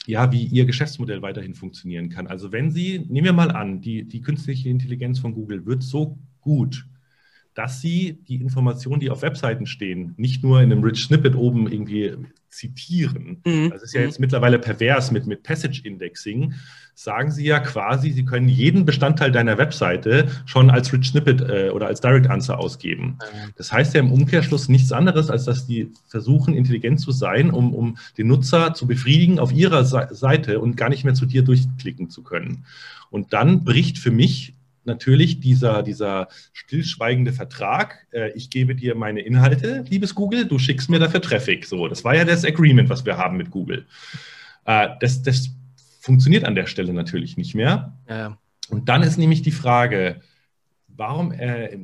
ja, 0.07 0.33
wie 0.33 0.45
ihr 0.45 0.67
Geschäftsmodell 0.67 1.23
weiterhin 1.23 1.55
funktionieren 1.55 2.09
kann. 2.09 2.27
Also 2.27 2.53
wenn 2.53 2.71
Sie, 2.71 2.99
nehmen 3.09 3.25
wir 3.25 3.33
mal 3.33 3.53
an, 3.53 3.81
die, 3.81 4.05
die 4.05 4.21
künstliche 4.21 4.69
Intelligenz 4.69 5.21
von 5.21 5.35
Google 5.35 5.65
wird 5.65 5.83
so 5.83 6.19
gut, 6.41 6.87
dass 7.55 7.81
sie 7.81 8.19
die 8.29 8.37
Informationen, 8.37 9.01
die 9.01 9.11
auf 9.11 9.23
Webseiten 9.23 9.67
stehen, 9.67 10.15
nicht 10.17 10.43
nur 10.43 10.61
in 10.63 10.73
einem 10.73 10.83
Rich 10.83 11.05
Snippet 11.05 11.37
oben 11.37 11.71
irgendwie 11.71 12.13
zitieren. 12.53 13.41
Mhm. 13.45 13.71
Das 13.71 13.83
ist 13.83 13.95
ja 13.95 14.03
jetzt 14.03 14.21
mittlerweile 14.21 14.59
pervers 14.59 15.11
mit, 15.11 15.27
mit 15.27 15.43
Passage 15.43 15.81
Indexing. 15.85 16.55
Sagen 16.95 17.31
sie 17.31 17.47
ja 17.47 17.59
quasi, 17.59 18.11
sie 18.11 18.27
können 18.27 18.49
jeden 18.49 18.85
Bestandteil 18.85 19.33
deiner 19.33 19.57
Webseite 19.57 20.29
schon 20.45 20.71
als 20.71 20.93
Rich 20.93 21.09
Snippet 21.09 21.41
äh, 21.41 21.71
oder 21.71 21.87
als 21.87 22.03
Direct 22.03 22.29
Answer 22.29 22.59
ausgeben. 22.59 23.19
Mhm. 23.19 23.53
Das 23.57 23.73
heißt 23.73 23.95
ja 23.95 24.01
im 24.01 24.13
Umkehrschluss 24.13 24.69
nichts 24.69 24.93
anderes, 24.93 25.31
als 25.31 25.45
dass 25.45 25.67
die 25.67 25.91
versuchen, 26.07 26.55
intelligent 26.55 27.01
zu 27.01 27.11
sein, 27.11 27.51
um, 27.51 27.75
um 27.75 27.97
den 28.19 28.27
Nutzer 28.27 28.75
zu 28.75 28.87
befriedigen 28.87 29.39
auf 29.39 29.53
ihrer 29.53 29.85
Seite 29.85 30.61
und 30.61 30.77
gar 30.77 30.91
nicht 30.91 31.05
mehr 31.05 31.15
zu 31.15 31.25
dir 31.25 31.43
durchklicken 31.43 32.11
zu 32.11 32.23
können. 32.23 32.67
Und 33.11 33.33
dann 33.33 33.65
bricht 33.65 33.99
für 33.99 34.11
mich 34.11 34.53
natürlich 34.85 35.41
dieser, 35.41 35.83
dieser 35.83 36.29
stillschweigende 36.53 37.33
Vertrag, 37.33 38.07
äh, 38.13 38.31
ich 38.33 38.51
gebe 38.51 38.75
dir 38.75 38.95
meine 38.95 39.21
Inhalte, 39.21 39.85
liebes 39.89 40.15
Google, 40.15 40.47
du 40.47 40.59
schickst 40.59 40.91
mir 40.91 40.99
dafür 40.99 41.23
Traffic. 41.23 41.67
So, 41.67 41.89
das 41.89 42.05
war 42.05 42.15
ja 42.15 42.25
das 42.25 42.45
Agreement, 42.45 42.89
was 42.89 43.05
wir 43.05 43.17
haben 43.17 43.37
mit 43.37 43.51
Google. 43.51 43.87
Äh, 44.65 44.89
das, 45.01 45.23
das 45.23 45.51
funktioniert 46.01 46.45
an 46.45 46.55
der 46.55 46.67
Stelle 46.67 46.93
natürlich 46.93 47.37
nicht 47.37 47.55
mehr. 47.55 47.97
Ja. 48.09 48.39
Und 48.69 48.89
dann 48.89 49.03
ist 49.03 49.19
nämlich 49.19 49.43
die 49.43 49.51
Frage, 49.51 50.21
warum 50.89 51.33
äh, 51.33 51.79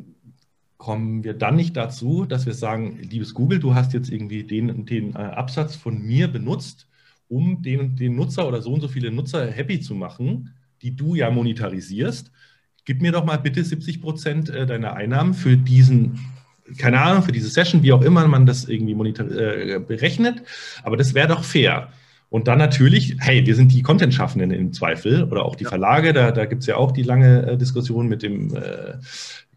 kommen 0.77 1.25
wir 1.25 1.35
dann 1.35 1.57
nicht 1.57 1.77
dazu, 1.77 2.25
dass 2.25 2.47
wir 2.47 2.55
sagen, 2.55 2.99
liebes 3.03 3.35
Google, 3.35 3.59
du 3.59 3.75
hast 3.75 3.93
jetzt 3.93 4.11
irgendwie 4.11 4.45
den, 4.45 4.87
den 4.87 5.15
äh, 5.15 5.19
Absatz 5.19 5.77
von 5.77 6.01
mir 6.01 6.29
benutzt, 6.29 6.89
um 7.29 7.63
den, 7.63 7.97
den 7.97 8.17
Nutzer 8.17 8.49
oder 8.49 8.63
so 8.63 8.73
und 8.73 8.81
so 8.81 8.89
viele 8.89 9.11
Nutzer 9.11 9.51
happy 9.51 9.81
zu 9.81 9.95
machen, 9.95 10.55
die 10.83 10.95
du 10.95 11.15
ja 11.15 11.31
monetarisierst 11.31 12.31
gib 12.89 13.03
mir 13.03 13.13
doch 13.13 13.27
mal 13.27 13.37
bitte 13.37 13.63
70 13.63 14.01
Prozent 14.01 14.49
äh, 14.49 14.65
deiner 14.65 14.95
Einnahmen 14.95 15.35
für 15.35 15.59
diesen, 15.59 16.19
keine 16.79 16.99
Ahnung, 17.03 17.23
für 17.23 17.33
diese 17.33 17.51
Session, 17.51 17.83
wie 17.83 17.93
auch 17.93 18.01
immer 18.01 18.27
man 18.27 18.47
das 18.47 18.65
irgendwie 18.65 18.95
monitor, 18.95 19.31
äh, 19.31 19.79
berechnet. 19.79 20.43
Aber 20.83 20.97
das 20.97 21.13
wäre 21.13 21.29
doch 21.29 21.45
fair. 21.45 21.93
Und 22.31 22.49
dann 22.49 22.57
natürlich, 22.57 23.17
hey, 23.19 23.45
wir 23.45 23.55
sind 23.55 23.75
die 23.75 23.83
Content-Schaffenden 23.83 24.53
im 24.53 24.73
Zweifel 24.73 25.25
oder 25.25 25.45
auch 25.45 25.55
die. 25.55 25.67
Verlage, 25.67 26.15
da, 26.15 26.33
da 26.33 26.47
gibt 26.47 26.63
es 26.63 26.67
ja 26.67 26.77
auch 26.77 26.93
die 26.93 27.03
lange 27.03 27.47
äh, 27.47 27.59
Diskussion 27.59 28.09
mit 28.09 28.23
dem 28.23 28.57
äh, 28.57 28.95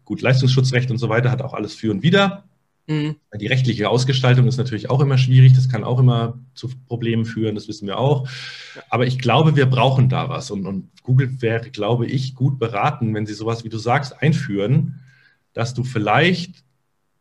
gut 0.04 0.20
Leistungsschutzrecht 0.20 0.90
und 0.90 0.98
so 0.98 1.08
weiter, 1.08 1.30
hat 1.30 1.40
auch 1.40 1.54
alles 1.54 1.74
für 1.74 1.90
und 1.90 2.02
wider. 2.02 2.44
Mhm. 2.86 3.16
Die 3.38 3.46
rechtliche 3.46 3.88
Ausgestaltung 3.88 4.46
ist 4.46 4.56
natürlich 4.56 4.90
auch 4.90 5.00
immer 5.00 5.18
schwierig, 5.18 5.52
das 5.52 5.68
kann 5.68 5.84
auch 5.84 6.00
immer 6.00 6.38
zu 6.54 6.68
Problemen 6.88 7.24
führen, 7.24 7.54
das 7.54 7.68
wissen 7.68 7.86
wir 7.86 7.98
auch. 7.98 8.28
Aber 8.88 9.06
ich 9.06 9.18
glaube, 9.18 9.56
wir 9.56 9.66
brauchen 9.66 10.08
da 10.08 10.28
was. 10.28 10.50
Und, 10.50 10.66
und 10.66 10.90
Google 11.02 11.40
wäre, 11.40 11.70
glaube 11.70 12.06
ich, 12.06 12.34
gut 12.34 12.58
beraten, 12.58 13.14
wenn 13.14 13.26
sie 13.26 13.34
sowas, 13.34 13.64
wie 13.64 13.68
du 13.68 13.78
sagst, 13.78 14.20
einführen, 14.20 15.00
dass 15.52 15.74
du 15.74 15.84
vielleicht, 15.84 16.64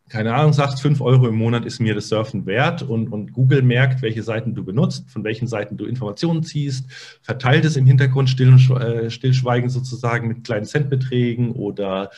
keine 0.10 0.34
Ahnung, 0.34 0.54
sagst, 0.54 0.82
5 0.82 1.00
Euro 1.00 1.28
im 1.28 1.36
Monat 1.36 1.66
ist 1.66 1.80
mir 1.80 1.94
das 1.94 2.10
Surfen 2.10 2.46
wert 2.46 2.82
und, 2.82 3.10
und 3.10 3.32
Google 3.32 3.62
merkt, 3.62 4.02
welche 4.02 4.24
Seiten 4.24 4.56
du 4.56 4.64
benutzt, 4.64 5.10
von 5.12 5.24
welchen 5.24 5.48
Seiten 5.48 5.78
du 5.78 5.86
Informationen 5.86 6.44
ziehst, 6.44 6.92
verteilt 7.22 7.66
es 7.66 7.76
im 7.76 7.86
Hintergrund 7.86 8.30
still, 8.30 8.54
äh, 8.54 9.10
stillschweigend 9.12 9.72
sozusagen 9.72 10.28
mit 10.28 10.44
kleinen 10.44 10.66
Centbeträgen 10.66 11.52
oder 11.52 12.10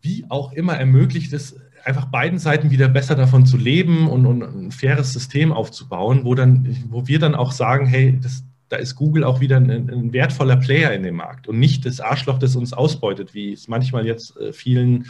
wie 0.00 0.24
auch 0.28 0.52
immer 0.52 0.74
ermöglicht 0.74 1.32
es 1.32 1.56
einfach 1.84 2.06
beiden 2.06 2.38
Seiten 2.38 2.70
wieder 2.70 2.88
besser 2.88 3.14
davon 3.14 3.46
zu 3.46 3.56
leben 3.56 4.08
und, 4.08 4.26
und, 4.26 4.42
ein 4.42 4.72
faires 4.72 5.12
System 5.12 5.52
aufzubauen, 5.52 6.24
wo, 6.24 6.34
dann, 6.34 6.76
wo 6.88 7.06
wir 7.06 7.18
dann 7.18 7.34
auch 7.34 7.52
sagen, 7.52 7.86
hey, 7.86 8.18
das, 8.22 8.44
da 8.68 8.76
ist 8.76 8.94
Google 8.94 9.24
auch 9.24 9.40
wieder 9.40 9.56
ein, 9.56 9.70
ein, 9.70 10.12
wertvoller 10.12 10.56
Player 10.56 10.92
in 10.92 11.02
dem 11.02 11.16
Markt 11.16 11.48
und 11.48 11.58
nicht 11.58 11.86
das 11.86 12.00
Arschloch, 12.00 12.38
das 12.38 12.56
uns 12.56 12.72
ausbeutet, 12.72 13.34
wie 13.34 13.52
es 13.52 13.68
manchmal 13.68 14.06
jetzt 14.06 14.36
äh, 14.36 14.52
vielen 14.52 15.06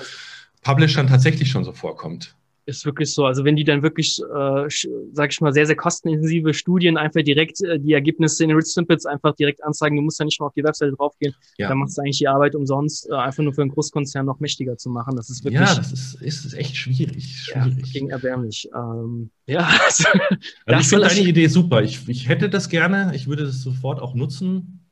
Publishern 0.63 1.07
tatsächlich 1.07 1.51
schon 1.51 1.65
so 1.65 1.73
vorkommt 1.73 2.35
ist 2.69 2.85
wirklich 2.85 3.13
so. 3.13 3.25
Also 3.25 3.45
wenn 3.45 3.57
die 3.57 3.65
dann 3.65 3.83
wirklich, 3.83 4.21
äh, 4.21 4.69
sag 5.13 5.33
ich 5.33 5.41
mal, 5.41 5.53
sehr, 5.53 5.67
sehr 5.67 5.75
kostenintensive 5.75 6.53
Studien 6.53 6.97
einfach 6.97 7.23
direkt 7.23 7.63
äh, 7.63 7.81
die 7.81 7.95
Ergebnisse 7.95 8.45
in 8.45 8.51
Rich 8.51 8.67
Snippets 8.67 9.07
einfach 9.07 9.35
direkt 9.35 9.65
anzeigen, 9.65 9.97
du 9.97 10.03
musst 10.03 10.19
ja 10.19 10.27
nicht 10.27 10.39
mal 10.39 10.47
auf 10.47 10.53
die 10.55 10.63
Webseite 10.63 10.93
draufgehen, 10.93 11.35
ja. 11.57 11.69
dann 11.69 11.79
machst 11.79 11.97
du 11.97 12.03
eigentlich 12.03 12.19
die 12.19 12.29
Arbeit 12.29 12.55
umsonst, 12.55 13.09
äh, 13.11 13.15
einfach 13.15 13.43
nur 13.43 13.55
für 13.55 13.63
einen 13.63 13.71
Großkonzern 13.71 14.27
noch 14.27 14.39
mächtiger 14.41 14.77
zu 14.77 14.91
machen. 14.91 15.17
Das 15.17 15.31
ist 15.31 15.45
wirklich. 15.45 15.61
Ja, 15.61 15.75
das 15.75 15.93
ist, 15.93 16.21
ist, 16.21 16.45
ist 16.45 16.55
echt 16.55 16.77
schwierig. 16.77 17.25
schwierig. 17.25 17.95
Ja, 17.95 18.09
erbärmlich. 18.09 18.69
Ähm, 18.75 19.31
ja, 19.47 19.67
also, 19.87 20.05
also 20.67 20.81
ich 20.81 20.89
finde 20.89 21.09
deine 21.09 21.21
Idee 21.21 21.47
super. 21.47 21.83
Ich, 21.83 22.07
ich 22.09 22.29
hätte 22.29 22.51
das 22.51 22.69
gerne, 22.69 23.13
ich 23.15 23.27
würde 23.27 23.45
das 23.45 23.63
sofort 23.63 24.01
auch 24.01 24.15
nutzen. 24.15 24.88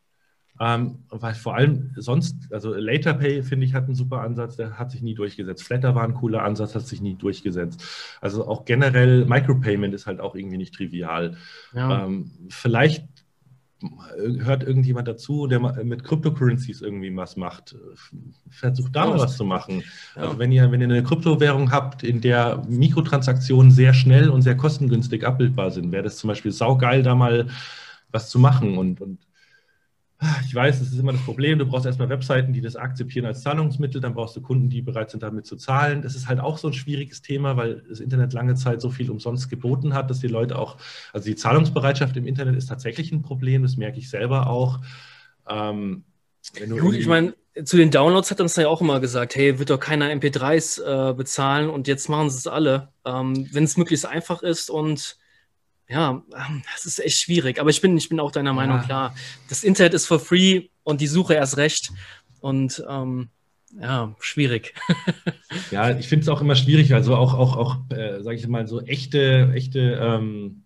Ähm, 0.59 1.01
weil 1.11 1.35
vor 1.35 1.55
allem 1.55 1.91
sonst, 1.97 2.37
also 2.51 2.73
Later 2.74 3.15
Pay, 3.15 3.43
finde 3.43 3.66
ich, 3.66 3.74
hat 3.74 3.85
einen 3.85 3.95
super 3.95 4.23
Ansatz, 4.23 4.57
der 4.57 4.78
hat 4.78 4.91
sich 4.91 5.03
nie 5.03 5.15
durchgesetzt. 5.15 5.62
Flatter 5.62 5.95
war 5.95 6.05
ein 6.05 6.15
cooler 6.15 6.45
Ansatz, 6.45 6.74
hat 6.74 6.87
sich 6.87 7.01
nie 7.01 7.15
durchgesetzt. 7.15 7.83
Also 8.20 8.47
auch 8.47 8.65
generell 8.65 9.27
Micropayment 9.27 9.93
ist 9.93 10.07
halt 10.07 10.20
auch 10.20 10.35
irgendwie 10.35 10.57
nicht 10.57 10.74
trivial. 10.74 11.37
Ja. 11.74 12.05
Ähm, 12.05 12.31
vielleicht 12.49 13.05
hört 14.39 14.62
irgendjemand 14.62 15.07
dazu, 15.07 15.47
der 15.47 15.61
mit 15.85 16.03
Cryptocurrencies 16.03 16.81
irgendwie 16.81 17.15
was 17.15 17.37
macht. 17.37 17.77
Versucht 18.49 18.97
da 18.97 19.07
mal 19.07 19.19
was 19.19 19.37
zu 19.37 19.45
machen. 19.45 19.83
Ja. 20.15 20.23
Also 20.23 20.39
wenn 20.39 20.51
ihr, 20.51 20.70
wenn 20.73 20.81
ihr 20.81 20.89
eine 20.89 21.03
Kryptowährung 21.03 21.70
habt, 21.70 22.03
in 22.03 22.23
der 22.23 22.62
Mikrotransaktionen 22.69 23.70
sehr 23.70 23.93
schnell 23.93 24.31
und 24.31 24.43
sehr 24.43 24.57
kostengünstig 24.57 25.27
abbildbar 25.27 25.70
sind, 25.70 25.93
wäre 25.93 26.05
das 26.05 26.16
zum 26.16 26.28
Beispiel 26.28 26.53
saugeil, 26.53 27.03
da 27.03 27.15
mal 27.15 27.49
was 28.11 28.31
zu 28.31 28.39
machen 28.39 28.78
und, 28.78 29.03
und 29.03 29.19
ich 30.47 30.55
weiß, 30.55 30.79
das 30.79 30.89
ist 30.89 30.99
immer 30.99 31.13
das 31.13 31.23
Problem. 31.23 31.59
Du 31.59 31.67
brauchst 31.67 31.85
erstmal 31.85 32.09
Webseiten, 32.09 32.53
die 32.53 32.63
das 32.63 32.77
akzeptieren 32.77 33.27
als 33.27 33.43
Zahlungsmittel. 33.43 34.01
Dann 34.01 34.15
brauchst 34.15 34.35
du 34.35 34.41
Kunden, 34.41 34.71
die 34.71 34.81
bereit 34.81 35.11
sind, 35.11 35.23
damit 35.23 35.47
zu 35.47 35.57
zahlen. 35.57 36.01
Das 36.01 36.15
ist 36.15 36.27
halt 36.27 36.41
auch 36.41 36.57
so 36.57 36.69
ein 36.69 36.73
schwieriges 36.73 37.21
Thema, 37.21 37.57
weil 37.57 37.83
das 37.89 38.01
Internet 38.01 38.33
lange 38.33 38.55
Zeit 38.55 38.81
so 38.81 38.91
viel 38.91 39.11
umsonst 39.11 39.51
geboten 39.51 39.93
hat, 39.93 40.09
dass 40.09 40.21
die 40.21 40.29
Leute 40.29 40.59
auch, 40.59 40.79
also 41.13 41.27
die 41.27 41.37
Zahlungsbereitschaft 41.37 42.17
im 42.17 42.27
Internet 42.27 42.57
ist 42.57 42.67
tatsächlich 42.67 43.13
ein 43.13 43.23
Problem. 43.23 43.63
Das 43.63 43.77
merke 43.77 43.99
ich 43.99 44.09
selber 44.09 44.49
auch. 44.49 44.81
Ähm, 45.49 46.05
Gut, 46.79 46.95
ich 46.95 47.07
meine, 47.07 47.35
zu 47.65 47.77
den 47.77 47.91
Downloads 47.91 48.31
hat 48.31 48.41
uns 48.41 48.57
ja 48.57 48.69
auch 48.69 48.81
immer 48.81 49.01
gesagt, 49.01 49.35
hey, 49.35 49.59
wird 49.59 49.71
doch 49.71 49.81
keiner 49.81 50.11
MP3s 50.11 51.11
äh, 51.11 51.13
bezahlen 51.15 51.69
und 51.69 51.89
jetzt 51.89 52.09
machen 52.09 52.31
sie 52.31 52.39
es 52.39 52.47
alle. 52.47 52.93
Ähm, 53.05 53.49
Wenn 53.53 53.65
es 53.65 53.77
möglichst 53.77 54.07
einfach 54.07 54.43
ist 54.43 54.71
und 54.71 55.19
ja, 55.89 56.23
ähm, 56.35 56.63
das 56.73 56.85
ist 56.87 56.99
echt 56.99 57.21
schwierig. 57.21 57.61
Aber 57.61 57.71
ich 57.71 57.81
bin, 57.81 57.97
ich 57.97 58.09
bin 58.09 58.21
auch 58.21 58.33
deiner 58.33 58.53
Meinung, 58.53 58.81
klar. 58.83 59.15
Das 59.49 59.65
Internet 59.65 59.95
ist 59.95 60.07
for 60.07 60.19
free 60.19 60.69
und 60.83 61.01
die 61.01 61.07
Suche 61.07 61.35
erst 61.35 61.57
recht. 61.57 61.93
Und 62.41 62.85
ähm, 62.89 63.29
ja, 63.81 64.15
schwierig. 64.21 64.75
ja, 65.71 65.97
ich 65.97 66.09
finde 66.09 66.23
es 66.23 66.29
auch 66.29 66.41
immer 66.41 66.57
schwierig. 66.57 66.95
Also 66.95 67.15
auch, 67.15 67.35
auch, 67.35 67.57
auch 67.57 67.79
äh, 67.91 68.23
sage 68.23 68.37
ich 68.37 68.47
mal, 68.49 68.67
so 68.67 68.81
echte, 68.81 69.53
echte 69.55 69.99
ähm, 70.01 70.63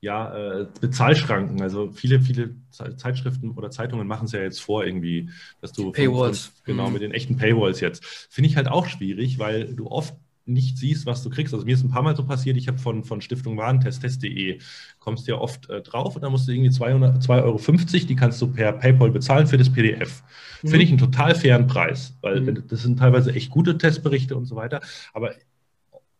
ja, 0.00 0.60
äh, 0.60 0.66
Bezahlschranken. 0.80 1.60
Also 1.60 1.90
viele, 1.90 2.20
viele 2.20 2.54
Zeitschriften 2.70 3.50
oder 3.50 3.70
Zeitungen 3.70 4.06
machen 4.06 4.24
es 4.24 4.32
ja 4.32 4.40
jetzt 4.40 4.60
vor, 4.60 4.84
irgendwie, 4.84 5.28
dass 5.60 5.72
du 5.72 5.92
Paywalls. 5.92 6.46
Von, 6.46 6.54
genau, 6.64 6.86
mhm. 6.86 6.94
mit 6.94 7.02
den 7.02 7.12
echten 7.12 7.36
Paywalls 7.36 7.80
jetzt. 7.80 8.04
Finde 8.30 8.48
ich 8.48 8.56
halt 8.56 8.68
auch 8.68 8.86
schwierig, 8.86 9.38
weil 9.38 9.74
du 9.74 9.88
oft 9.88 10.14
nicht 10.52 10.78
siehst, 10.78 11.06
was 11.06 11.22
du 11.22 11.30
kriegst. 11.30 11.54
Also 11.54 11.64
mir 11.64 11.74
ist 11.74 11.84
ein 11.84 11.90
paar 11.90 12.02
Mal 12.02 12.16
so 12.16 12.24
passiert, 12.24 12.56
ich 12.56 12.68
habe 12.68 12.78
von, 12.78 13.04
von 13.04 13.20
Stiftung 13.20 13.56
Warentest.de, 13.56 14.58
kommst 14.98 15.26
ja 15.28 15.36
oft 15.36 15.68
äh, 15.70 15.80
drauf 15.82 16.16
und 16.16 16.22
dann 16.22 16.32
musst 16.32 16.48
du 16.48 16.52
irgendwie 16.52 16.70
2,50 16.70 17.42
Euro, 17.42 18.06
die 18.06 18.16
kannst 18.16 18.40
du 18.40 18.48
per 18.48 18.72
PayPal 18.72 19.10
bezahlen 19.10 19.46
für 19.46 19.58
das 19.58 19.70
PDF. 19.70 20.22
Mhm. 20.62 20.68
Finde 20.68 20.84
ich 20.84 20.90
einen 20.90 20.98
total 20.98 21.34
fairen 21.34 21.66
Preis, 21.66 22.16
weil 22.20 22.40
mhm. 22.40 22.64
das 22.68 22.82
sind 22.82 22.98
teilweise 22.98 23.34
echt 23.34 23.50
gute 23.50 23.78
Testberichte 23.78 24.36
und 24.36 24.46
so 24.46 24.56
weiter. 24.56 24.80
Aber 25.12 25.32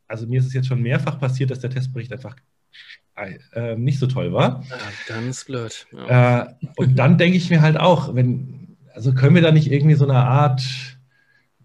also 0.09 0.27
mir 0.27 0.41
ist 0.41 0.47
es 0.47 0.55
jetzt 0.55 0.67
schon 0.67 0.83
mehrfach 0.83 1.19
passiert, 1.19 1.51
dass 1.51 1.61
der 1.61 1.71
Testbericht 1.71 2.13
einfach 2.13 2.37
äh, 3.53 3.77
nicht 3.77 3.99
so 3.99 4.07
toll 4.07 4.33
war. 4.33 4.65
Ja, 4.69 4.77
ganz 5.09 5.45
blöd. 5.45 5.87
Ja. 5.93 6.43
Äh, 6.43 6.47
und 6.77 6.97
dann 6.97 7.19
denke 7.19 7.37
ich 7.37 7.51
mir 7.51 7.61
halt 7.61 7.79
auch, 7.79 8.15
wenn, 8.15 8.77
also 8.95 9.13
können 9.13 9.35
wir 9.35 9.43
da 9.43 9.53
nicht 9.53 9.71
irgendwie 9.71 9.97
so 9.97 10.05
eine 10.05 10.19
Art 10.19 10.63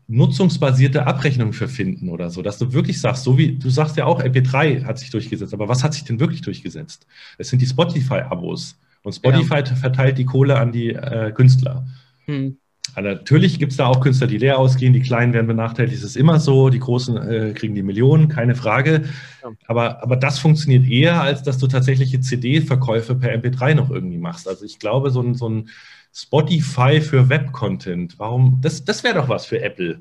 nutzungsbasierte 0.08 1.08
Abrechnung 1.08 1.54
für 1.54 1.68
finden 1.68 2.10
oder 2.10 2.30
so, 2.30 2.42
dass 2.42 2.58
du 2.58 2.74
wirklich 2.74 3.02
sagst, 3.02 3.24
so 3.24 3.38
wie 3.38 3.58
du 3.58 3.70
sagst 3.70 3.98
ja 3.98 4.06
auch, 4.06 4.22
MP3 4.22 4.84
hat 4.86 5.00
sich 5.00 5.10
durchgesetzt, 5.10 5.54
aber 5.54 5.68
was 5.68 5.84
hat 5.84 5.94
sich 5.94 6.04
denn 6.04 6.20
wirklich 6.20 6.42
durchgesetzt? 6.42 7.08
Es 7.38 7.50
sind 7.50 7.62
die 7.62 7.68
Spotify-Abos 7.68 8.78
und 9.04 9.14
Spotify 9.14 9.60
ja. 9.66 9.76
verteilt 9.76 10.18
die 10.18 10.26
Kohle 10.26 10.58
an 10.58 10.72
die 10.72 10.90
äh, 10.90 11.32
Künstler. 11.32 11.88
Hm. 12.26 12.58
Also 12.94 13.10
natürlich 13.10 13.58
gibt 13.58 13.72
es 13.72 13.78
da 13.78 13.88
auch 13.88 14.00
Künstler, 14.00 14.28
die 14.28 14.38
leer 14.38 14.60
ausgehen, 14.60 14.94
die 14.94 15.02
Kleinen 15.02 15.34
werden 15.34 15.48
benachteiligt, 15.48 15.98
das 15.98 16.04
ist 16.04 16.18
immer 16.18 16.40
so, 16.40 16.70
die 16.70 16.80
Großen 16.80 17.18
äh, 17.18 17.54
kriegen 17.54 17.74
die 17.74 17.84
Millionen, 17.84 18.28
keine 18.28 18.56
Frage. 18.56 19.04
Ja. 19.44 19.50
Aber, 19.66 20.04
aber 20.04 20.16
das 20.16 20.38
funktioniert 20.40 20.88
eher, 20.88 21.22
als 21.22 21.42
dass 21.42 21.58
du 21.58 21.68
tatsächliche 21.68 22.20
CD-Verkäufe 22.20 23.16
per 23.16 23.34
MP3 23.34 23.74
noch 23.74 23.90
irgendwie 23.90 24.20
machst. 24.20 24.48
Also 24.48 24.66
ich 24.66 24.78
glaube, 24.78 25.10
so 25.10 25.22
ein, 25.22 25.34
so 25.34 25.50
ein 25.50 25.70
Spotify 26.16 27.02
für 27.02 27.28
Web-Content. 27.28 28.18
Warum? 28.18 28.60
Das, 28.62 28.86
das 28.86 29.04
wäre 29.04 29.16
doch 29.16 29.28
was 29.28 29.46
für 29.46 29.62
Apple. 29.62 30.00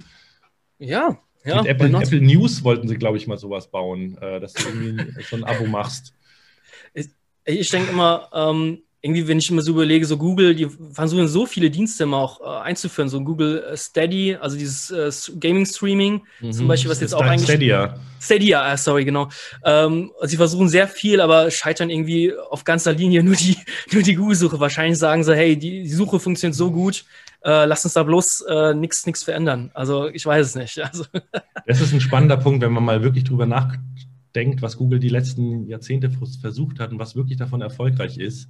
Ja, 0.78 1.18
ja. 1.44 1.56
Mit 1.62 1.66
Apple, 1.66 1.88
Apple 1.88 2.20
News 2.20 2.62
wollten 2.62 2.86
sie, 2.86 2.96
glaube 2.96 3.16
ich, 3.16 3.26
mal 3.26 3.36
sowas 3.36 3.68
bauen, 3.68 4.16
äh, 4.18 4.38
dass 4.38 4.52
du 4.52 4.68
irgendwie 4.68 5.22
so 5.28 5.34
ein 5.34 5.42
Abo 5.42 5.66
machst. 5.66 6.14
Ich, 6.94 7.08
ich 7.44 7.68
denke 7.68 7.90
immer, 7.90 8.28
ähm, 8.32 8.83
irgendwie, 9.04 9.28
wenn 9.28 9.36
ich 9.36 9.50
immer 9.50 9.60
so 9.60 9.72
überlege, 9.72 10.06
so 10.06 10.16
Google, 10.16 10.54
die 10.54 10.66
versuchen 10.92 11.28
so 11.28 11.44
viele 11.44 11.68
Dienste 11.68 12.04
immer 12.04 12.16
auch 12.16 12.40
äh, 12.40 12.62
einzuführen, 12.62 13.10
so 13.10 13.20
Google 13.20 13.62
äh, 13.62 13.76
Steady, 13.76 14.34
also 14.34 14.56
dieses 14.56 14.90
äh, 14.90 15.38
Gaming-Streaming, 15.38 16.22
mhm. 16.40 16.52
zum 16.52 16.66
Beispiel, 16.66 16.90
was 16.90 17.00
jetzt 17.00 17.12
auch 17.14 17.20
eigentlich. 17.20 17.44
Stadia. 17.44 18.00
Stadia, 18.18 18.72
äh, 18.72 18.78
sorry, 18.78 19.04
genau. 19.04 19.28
Ähm, 19.62 20.10
sie 20.22 20.38
versuchen 20.38 20.70
sehr 20.70 20.88
viel, 20.88 21.20
aber 21.20 21.50
scheitern 21.50 21.90
irgendwie 21.90 22.32
auf 22.34 22.64
ganzer 22.64 22.94
Linie 22.94 23.22
nur 23.22 23.34
die, 23.34 23.58
nur 23.92 24.02
die 24.02 24.14
Google-Suche. 24.14 24.58
Wahrscheinlich 24.58 24.98
sagen 24.98 25.22
sie, 25.22 25.36
hey, 25.36 25.54
die, 25.54 25.82
die 25.82 25.88
Suche 25.90 26.18
funktioniert 26.18 26.56
so 26.56 26.70
gut, 26.70 27.04
äh, 27.44 27.66
lass 27.66 27.84
uns 27.84 27.92
da 27.92 28.04
bloß 28.04 28.46
äh, 28.48 28.72
nichts 28.72 29.22
verändern. 29.22 29.70
Also 29.74 30.08
ich 30.08 30.24
weiß 30.24 30.46
es 30.46 30.54
nicht. 30.54 30.78
Also. 30.82 31.04
Das 31.66 31.82
ist 31.82 31.92
ein 31.92 32.00
spannender 32.00 32.38
Punkt, 32.38 32.62
wenn 32.62 32.72
man 32.72 32.84
mal 32.84 33.02
wirklich 33.02 33.24
drüber 33.24 33.44
nachdenkt, 33.44 34.62
was 34.62 34.78
Google 34.78 34.98
die 34.98 35.10
letzten 35.10 35.66
Jahrzehnte 35.66 36.10
versucht 36.40 36.80
hat 36.80 36.90
und 36.90 36.98
was 36.98 37.14
wirklich 37.16 37.36
davon 37.36 37.60
erfolgreich 37.60 38.16
ist 38.16 38.48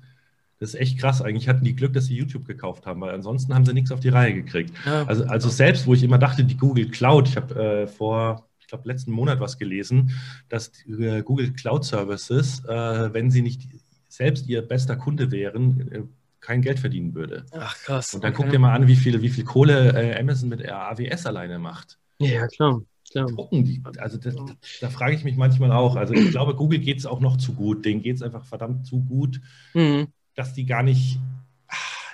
das 0.64 0.72
ist 0.72 0.80
echt 0.80 0.98
krass. 0.98 1.20
Eigentlich 1.20 1.46
hatten 1.46 1.62
die 1.62 1.76
Glück, 1.76 1.92
dass 1.92 2.06
sie 2.06 2.16
YouTube 2.16 2.46
gekauft 2.46 2.86
haben, 2.86 3.02
weil 3.02 3.14
ansonsten 3.14 3.54
haben 3.54 3.66
sie 3.66 3.74
nichts 3.74 3.92
auf 3.92 4.00
die 4.00 4.08
Reihe 4.08 4.32
gekriegt. 4.32 4.74
Ja. 4.86 5.04
Also, 5.04 5.24
also 5.24 5.50
selbst, 5.50 5.86
wo 5.86 5.92
ich 5.92 6.02
immer 6.02 6.16
dachte, 6.16 6.42
die 6.42 6.56
Google 6.56 6.88
Cloud, 6.88 7.28
ich 7.28 7.36
habe 7.36 7.54
äh, 7.54 7.86
vor, 7.86 8.48
ich 8.58 8.66
glaube, 8.66 8.88
letzten 8.88 9.12
Monat 9.12 9.40
was 9.40 9.58
gelesen, 9.58 10.12
dass 10.48 10.72
äh, 10.86 11.22
Google 11.22 11.52
Cloud 11.52 11.84
Services, 11.84 12.64
äh, 12.64 13.12
wenn 13.12 13.30
sie 13.30 13.42
nicht 13.42 13.68
selbst 14.08 14.48
ihr 14.48 14.62
bester 14.62 14.96
Kunde 14.96 15.30
wären, 15.30 15.92
äh, 15.92 16.02
kein 16.40 16.62
Geld 16.62 16.78
verdienen 16.78 17.14
würde. 17.14 17.44
Ach 17.52 17.76
krass. 17.76 18.14
Und 18.14 18.24
dann 18.24 18.32
okay. 18.32 18.42
guck 18.42 18.50
dir 18.50 18.58
mal 18.58 18.74
an, 18.74 18.86
wie 18.86 18.96
viel, 18.96 19.20
wie 19.20 19.28
viel 19.28 19.44
Kohle 19.44 19.92
äh, 19.92 20.18
Amazon 20.18 20.48
mit 20.48 20.66
AWS 20.66 21.26
alleine 21.26 21.58
macht. 21.58 21.98
Ja, 22.18 22.46
klar. 22.46 22.80
klar. 23.10 23.26
Drucken 23.26 23.64
die. 23.64 23.82
Also 23.98 24.16
das, 24.16 24.34
da, 24.34 24.46
da 24.80 24.88
frage 24.88 25.14
ich 25.14 25.24
mich 25.24 25.36
manchmal 25.36 25.72
auch. 25.72 25.96
Also 25.96 26.14
ich 26.14 26.30
glaube, 26.30 26.54
Google 26.54 26.78
geht 26.78 26.98
es 26.98 27.04
auch 27.04 27.20
noch 27.20 27.36
zu 27.36 27.52
gut. 27.52 27.84
Denen 27.84 28.00
geht 28.00 28.16
es 28.16 28.22
einfach 28.22 28.46
verdammt 28.46 28.86
zu 28.86 29.04
gut. 29.04 29.42
Mhm 29.74 30.08
dass 30.34 30.54
die 30.54 30.66
gar 30.66 30.82
nicht, 30.82 31.18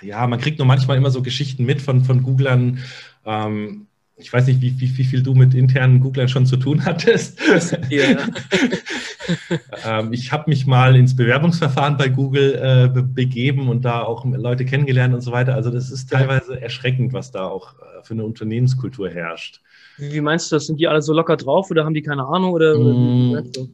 ja, 0.01 0.25
man 0.27 0.39
kriegt 0.39 0.59
nur 0.59 0.67
manchmal 0.67 0.97
immer 0.97 1.11
so 1.11 1.21
Geschichten 1.21 1.65
mit 1.65 1.81
von, 1.81 2.03
von 2.03 2.23
Googlern. 2.23 2.79
Ähm, 3.25 3.87
ich 4.17 4.31
weiß 4.31 4.47
nicht, 4.47 4.61
wie, 4.61 4.79
wie, 4.79 4.97
wie, 4.97 5.03
viel 5.03 5.23
du 5.23 5.33
mit 5.33 5.53
internen 5.53 5.99
Googlern 5.99 6.27
schon 6.27 6.45
zu 6.45 6.57
tun 6.57 6.85
hattest. 6.85 7.39
Ja. 7.89 8.19
ähm, 9.85 10.13
ich 10.13 10.31
habe 10.31 10.49
mich 10.49 10.67
mal 10.67 10.95
ins 10.95 11.15
Bewerbungsverfahren 11.15 11.97
bei 11.97 12.09
Google 12.09 12.53
äh, 12.53 12.87
be 12.93 13.03
begeben 13.03 13.67
und 13.67 13.83
da 13.83 14.01
auch 14.01 14.23
Leute 14.25 14.65
kennengelernt 14.65 15.13
und 15.13 15.21
so 15.21 15.31
weiter. 15.31 15.55
Also 15.55 15.71
das 15.71 15.89
ist 15.89 16.11
teilweise 16.11 16.61
erschreckend, 16.61 17.13
was 17.13 17.31
da 17.31 17.47
auch 17.47 17.73
äh, 17.79 18.03
für 18.03 18.13
eine 18.13 18.23
Unternehmenskultur 18.23 19.09
herrscht. 19.09 19.61
Wie 19.97 20.21
meinst 20.21 20.51
du 20.51 20.55
das? 20.55 20.67
Sind 20.67 20.79
die 20.79 20.87
alle 20.87 21.01
so 21.01 21.13
locker 21.13 21.37
drauf 21.37 21.69
oder 21.71 21.85
haben 21.85 21.93
die 21.93 22.01
keine 22.01 22.25
Ahnung? 22.25 22.53
Oder, 22.53 22.77
mm, 22.77 23.73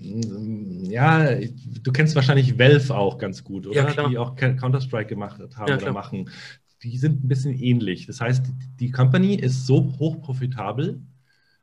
ja, 0.00 1.34
du 1.34 1.92
kennst 1.92 2.14
wahrscheinlich 2.14 2.58
Valve 2.58 2.94
auch 2.94 3.18
ganz 3.18 3.44
gut, 3.44 3.66
oder? 3.66 3.94
Ja, 3.94 4.08
die 4.08 4.18
auch 4.18 4.34
Counter-Strike 4.34 5.08
gemacht 5.08 5.40
haben 5.56 5.68
ja, 5.68 5.76
oder 5.76 5.92
machen. 5.92 6.30
Die 6.82 6.96
sind 6.96 7.22
ein 7.24 7.28
bisschen 7.28 7.54
ähnlich. 7.54 8.06
Das 8.06 8.20
heißt, 8.20 8.46
die 8.78 8.90
Company 8.90 9.34
ist 9.34 9.66
so 9.66 9.94
hoch 9.98 10.22
profitabel 10.22 11.02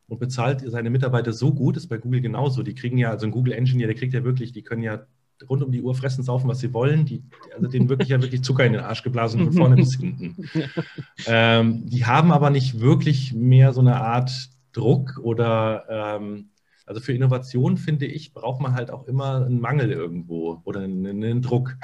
und 0.08 0.20
bezahlt 0.20 0.64
seine 0.66 0.90
Mitarbeiter 0.92 1.34
so 1.34 1.54
gut, 1.54 1.78
ist 1.78 1.88
bei 1.88 1.98
Google 1.98 2.22
genauso. 2.22 2.62
Die 2.62 2.76
kriegen 2.76 2.98
ja, 2.98 3.10
also 3.10 3.26
ein 3.26 3.32
Google 3.32 3.54
Engineer, 3.54 3.88
der 3.88 3.96
kriegt 3.96 4.14
ja 4.14 4.24
wirklich, 4.24 4.52
die 4.52 4.62
können 4.62 4.84
ja 4.84 5.08
rund 5.50 5.64
um 5.64 5.72
die 5.72 5.82
Uhr 5.82 5.96
fressen, 5.96 6.24
saufen, 6.24 6.48
was 6.48 6.60
sie 6.60 6.74
wollen. 6.74 7.06
Die, 7.06 7.24
also 7.56 7.68
denen 7.68 7.90
wirklich 7.90 8.10
ja 8.10 8.22
wirklich 8.22 8.44
Zucker 8.44 8.66
in 8.66 8.74
den 8.74 8.82
Arsch 8.82 9.04
geblasen 9.04 9.44
von 9.46 9.54
vorne 9.54 9.76
bis 9.76 9.96
hinten. 9.96 10.36
Ähm, 11.26 11.88
die 11.88 12.06
haben 12.06 12.32
aber 12.32 12.52
nicht 12.52 12.80
wirklich 12.80 13.34
mehr 13.34 13.74
so 13.74 13.82
eine 13.82 14.00
Art 14.00 14.32
Druck 14.72 15.20
oder 15.22 15.86
ähm, 15.90 16.52
also 16.88 17.02
für 17.02 17.14
Innovation, 17.14 17.78
finde 17.78 18.06
ich, 18.06 18.34
braucht 18.34 18.62
man 18.62 18.74
halt 18.74 18.90
auch 18.90 19.08
immer 19.08 19.46
einen 19.46 19.60
Mangel 19.60 19.92
irgendwo 19.92 20.62
oder 20.64 20.82
einen, 20.82 21.06
einen 21.06 21.42
Druck. 21.42 21.76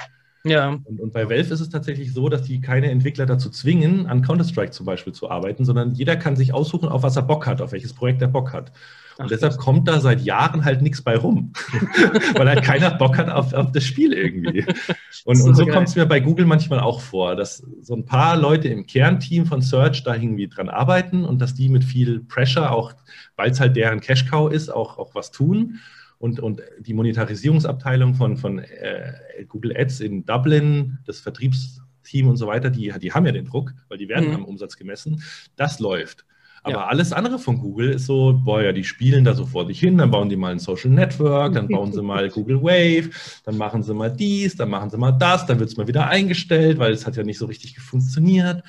Ja. 0.44 0.70
Und, 0.84 1.00
und, 1.00 1.12
bei 1.12 1.28
Valve 1.28 1.52
ist 1.52 1.60
es 1.60 1.70
tatsächlich 1.70 2.12
so, 2.12 2.28
dass 2.28 2.42
die 2.42 2.60
keine 2.60 2.90
Entwickler 2.90 3.26
dazu 3.26 3.48
zwingen, 3.50 4.06
an 4.06 4.22
Counter-Strike 4.22 4.72
zum 4.72 4.84
Beispiel 4.84 5.12
zu 5.12 5.30
arbeiten, 5.30 5.64
sondern 5.64 5.94
jeder 5.94 6.16
kann 6.16 6.36
sich 6.36 6.52
aussuchen, 6.52 6.88
auf 6.88 7.02
was 7.02 7.16
er 7.16 7.22
Bock 7.22 7.46
hat, 7.46 7.62
auf 7.62 7.72
welches 7.72 7.94
Projekt 7.94 8.20
er 8.20 8.28
Bock 8.28 8.52
hat. 8.52 8.72
Und 9.16 9.26
Ach, 9.26 9.28
deshalb 9.28 9.58
kommt 9.58 9.86
da 9.86 10.00
seit 10.00 10.22
Jahren 10.22 10.64
halt 10.64 10.82
nichts 10.82 11.02
bei 11.02 11.16
rum, 11.16 11.52
weil 12.34 12.48
halt 12.48 12.64
keiner 12.64 12.90
Bock 12.90 13.16
hat 13.16 13.28
auf, 13.28 13.52
auf 13.52 13.70
das 13.72 13.84
Spiel 13.84 14.12
irgendwie. 14.12 14.64
Und 15.24 15.36
so, 15.36 15.46
und 15.46 15.54
so 15.54 15.64
kommt 15.64 15.88
es 15.88 15.96
mir 15.96 16.04
bei 16.04 16.20
Google 16.20 16.44
manchmal 16.44 16.80
auch 16.80 17.00
vor, 17.00 17.34
dass 17.34 17.62
so 17.80 17.94
ein 17.94 18.04
paar 18.04 18.36
Leute 18.36 18.68
im 18.68 18.86
Kernteam 18.86 19.46
von 19.46 19.62
Search 19.62 20.02
da 20.02 20.14
irgendwie 20.14 20.48
dran 20.48 20.68
arbeiten 20.68 21.24
und 21.24 21.40
dass 21.40 21.54
die 21.54 21.70
mit 21.70 21.82
viel 21.82 22.20
Pressure, 22.20 22.70
auch 22.70 22.92
weil 23.34 23.50
es 23.50 23.58
halt 23.58 23.74
deren 23.74 24.00
Cash-Cow 24.00 24.52
ist, 24.52 24.68
auch, 24.68 24.98
auch 24.98 25.14
was 25.14 25.30
tun. 25.30 25.78
Und, 26.18 26.40
und 26.40 26.60
die 26.78 26.92
Monetarisierungsabteilung 26.92 28.16
von, 28.16 28.36
von 28.36 28.58
äh, 28.58 29.14
Google 29.48 29.74
Ads 29.74 30.00
in 30.00 30.26
Dublin, 30.26 30.98
das 31.06 31.20
Vertriebsteam 31.20 32.28
und 32.28 32.36
so 32.36 32.46
weiter, 32.46 32.68
die, 32.68 32.92
die 33.00 33.12
haben 33.12 33.24
ja 33.24 33.32
den 33.32 33.46
Druck, 33.46 33.72
weil 33.88 33.96
die 33.96 34.10
werden 34.10 34.28
mhm. 34.28 34.34
am 34.34 34.44
Umsatz 34.44 34.76
gemessen. 34.76 35.22
Das 35.56 35.78
läuft. 35.78 36.26
Aber 36.64 36.76
ja. 36.76 36.86
alles 36.86 37.12
andere 37.12 37.38
von 37.38 37.58
Google 37.58 37.90
ist 37.90 38.06
so, 38.06 38.40
boah, 38.42 38.62
ja, 38.62 38.72
die 38.72 38.84
spielen 38.84 39.22
da 39.22 39.34
so 39.34 39.44
vor 39.44 39.66
sich 39.66 39.78
hin, 39.78 39.98
dann 39.98 40.10
bauen 40.10 40.30
die 40.30 40.36
mal 40.36 40.50
ein 40.50 40.58
Social 40.58 40.90
Network, 40.90 41.52
dann 41.52 41.68
bauen 41.68 41.92
sie 41.92 42.02
mal 42.02 42.28
Google 42.30 42.62
Wave, 42.62 43.10
dann 43.44 43.58
machen 43.58 43.82
sie 43.82 43.92
mal 43.92 44.10
dies, 44.10 44.56
dann 44.56 44.70
machen 44.70 44.88
sie 44.88 44.96
mal 44.96 45.12
das, 45.12 45.44
dann 45.44 45.60
wird 45.60 45.68
es 45.68 45.76
mal 45.76 45.86
wieder 45.86 46.08
eingestellt, 46.08 46.78
weil 46.78 46.92
es 46.92 47.06
hat 47.06 47.16
ja 47.16 47.22
nicht 47.22 47.38
so 47.38 47.44
richtig 47.44 47.78
funktioniert. 47.78 48.62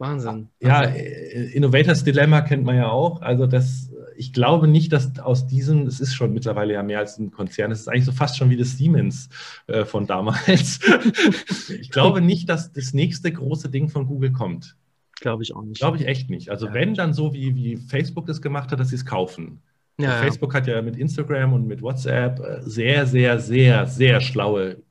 Wahnsinn. 0.00 0.48
Ja, 0.60 0.82
Innovators 0.82 2.04
Dilemma 2.04 2.42
kennt 2.42 2.64
man 2.64 2.76
ja 2.76 2.88
auch. 2.88 3.22
Also 3.22 3.46
das, 3.46 3.90
ich 4.16 4.32
glaube 4.32 4.68
nicht, 4.68 4.92
dass 4.92 5.18
aus 5.18 5.46
diesem, 5.46 5.86
es 5.86 6.00
ist 6.00 6.14
schon 6.14 6.34
mittlerweile 6.34 6.74
ja 6.74 6.82
mehr 6.82 6.98
als 6.98 7.18
ein 7.18 7.30
Konzern, 7.30 7.70
es 7.70 7.80
ist 7.80 7.88
eigentlich 7.88 8.06
so 8.06 8.12
fast 8.12 8.36
schon 8.36 8.50
wie 8.50 8.56
das 8.56 8.76
Siemens 8.76 9.30
äh, 9.66 9.84
von 9.86 10.06
damals. 10.06 10.80
ich 11.80 11.90
glaube 11.90 12.20
nicht, 12.20 12.50
dass 12.50 12.72
das 12.72 12.92
nächste 12.92 13.32
große 13.32 13.70
Ding 13.70 13.88
von 13.88 14.06
Google 14.06 14.32
kommt. 14.32 14.76
Glaube 15.20 15.42
ich 15.42 15.54
auch 15.54 15.62
nicht. 15.62 15.78
Glaube 15.78 15.96
ich 15.98 16.06
echt 16.06 16.30
nicht. 16.30 16.50
Also 16.50 16.66
ja. 16.66 16.74
wenn, 16.74 16.94
dann 16.94 17.12
so 17.12 17.32
wie, 17.32 17.54
wie 17.54 17.76
Facebook 17.76 18.26
das 18.26 18.40
gemacht 18.40 18.72
hat, 18.72 18.80
dass 18.80 18.88
sie 18.88 18.96
es 18.96 19.06
kaufen. 19.06 19.62
Ja, 19.98 20.12
Facebook 20.12 20.54
hat 20.54 20.66
ja 20.66 20.80
mit 20.80 20.96
Instagram 20.96 21.52
und 21.52 21.66
mit 21.66 21.82
WhatsApp 21.82 22.40
äh, 22.40 22.62
sehr, 22.62 23.06
sehr, 23.06 23.38
sehr, 23.38 23.86
sehr 23.86 24.20
schlaue 24.20 24.82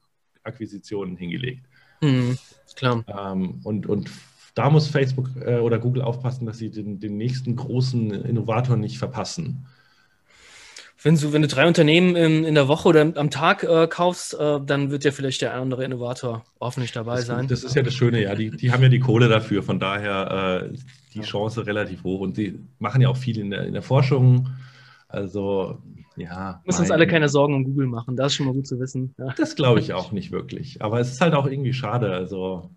Akquisitionen 0.43 1.18
hingelegt. 1.18 1.65
Mhm, 2.01 2.38
klar. 2.76 3.03
Ähm, 3.07 3.60
und, 3.64 3.88
und 3.88 4.11
da 4.53 4.69
muss 4.69 4.88
Facebook 4.88 5.30
äh, 5.41 5.57
oder 5.57 5.80
Google 5.80 6.03
aufpassen, 6.03 6.45
dass 6.45 6.60
sie 6.60 6.69
den, 6.69 6.99
den 6.99 7.18
nächsten 7.18 7.56
großen 7.56 8.11
Innovator 8.11 8.77
nicht 8.77 8.99
verpassen 8.99 9.65
wenn 11.01 11.15
du, 11.15 11.31
wenn 11.31 11.41
du 11.41 11.47
drei 11.47 11.65
Unternehmen 11.65 12.15
in, 12.15 12.43
in 12.43 12.55
der 12.55 12.67
Woche 12.67 12.89
oder 12.89 13.01
am 13.15 13.30
Tag 13.30 13.63
äh, 13.63 13.88
kaufst, 13.88 14.34
äh, 14.34 14.59
dann 14.65 14.91
wird 14.91 15.05
ja 15.05 15.11
vielleicht 15.11 15.41
der 15.41 15.51
ein 15.51 15.57
oder 15.57 15.63
andere 15.63 15.85
Innovator 15.85 16.43
hoffentlich 16.59 16.91
dabei 16.91 17.17
das, 17.17 17.27
sein. 17.27 17.47
Das 17.47 17.63
ist 17.63 17.76
ja 17.76 17.84
das 17.84 17.93
Schöne, 17.93 18.21
ja. 18.21 18.35
Die, 18.35 18.51
die 18.51 18.71
haben 18.71 18.84
ja 18.84 18.89
die 18.89 18.99
Kohle 18.99 19.30
dafür, 19.30 19.63
von 19.63 19.80
daher 19.80 20.63
äh, 20.65 20.77
die 21.13 21.21
Chance 21.21 21.65
relativ 21.65 22.03
hoch. 22.03 22.19
Und 22.19 22.35
sie 22.35 22.59
machen 22.80 23.01
ja 23.01 23.07
auch 23.07 23.17
viel 23.17 23.39
in 23.39 23.49
der, 23.49 23.65
in 23.65 23.73
der 23.73 23.81
Forschung. 23.81 24.49
Also, 25.07 25.77
ja. 26.17 26.61
Müssen 26.65 26.81
uns 26.81 26.91
alle 26.91 27.07
keine 27.07 27.30
Sorgen 27.30 27.55
um 27.55 27.63
Google 27.63 27.88
machen, 27.88 28.17
das 28.17 28.34
ist 28.34 28.35
schon 28.35 28.47
mal 28.47 28.53
gut 28.53 28.67
zu 28.67 28.80
wissen. 28.80 29.15
Ja. 29.17 29.34
Das 29.38 29.55
glaube 29.55 29.80
ich 29.80 29.93
auch 29.93 30.11
nicht 30.11 30.31
wirklich. 30.31 30.81
Aber 30.81 30.99
es 30.99 31.11
ist 31.11 31.21
halt 31.21 31.34
auch 31.34 31.47
irgendwie 31.47 31.73
schade. 31.73 32.11
Also, 32.11 32.69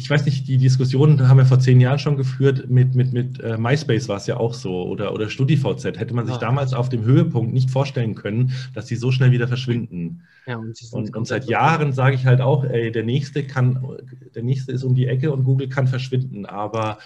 ich 0.00 0.08
weiß 0.08 0.24
nicht, 0.24 0.48
die 0.48 0.56
Diskussion 0.56 1.28
haben 1.28 1.36
wir 1.36 1.44
vor 1.44 1.60
zehn 1.60 1.78
Jahren 1.78 1.98
schon 1.98 2.16
geführt, 2.16 2.70
mit, 2.70 2.94
mit, 2.94 3.12
mit 3.12 3.38
äh, 3.40 3.58
MySpace 3.58 4.08
war 4.08 4.16
es 4.16 4.26
ja 4.26 4.38
auch 4.38 4.54
so 4.54 4.84
oder, 4.84 5.12
oder 5.12 5.28
StudiVZ. 5.28 5.84
Hätte 5.84 6.14
man 6.14 6.24
sich 6.24 6.36
ja. 6.36 6.40
damals 6.40 6.72
auf 6.72 6.88
dem 6.88 7.04
Höhepunkt 7.04 7.52
nicht 7.52 7.70
vorstellen 7.70 8.14
können, 8.14 8.52
dass 8.72 8.86
die 8.86 8.96
so 8.96 9.12
schnell 9.12 9.30
wieder 9.30 9.46
verschwinden. 9.46 10.22
Ja, 10.46 10.56
und, 10.56 10.80
und, 10.92 11.14
und 11.14 11.26
seit 11.26 11.44
Jahren 11.50 11.92
sage 11.92 12.14
ich 12.14 12.24
halt 12.24 12.40
auch, 12.40 12.64
ey, 12.64 12.90
der 12.90 13.02
nächste 13.02 13.44
kann, 13.44 13.98
der 14.34 14.42
nächste 14.42 14.72
ist 14.72 14.84
um 14.84 14.94
die 14.94 15.06
Ecke 15.06 15.32
und 15.32 15.44
Google 15.44 15.68
kann 15.68 15.86
verschwinden, 15.86 16.46
aber 16.46 16.96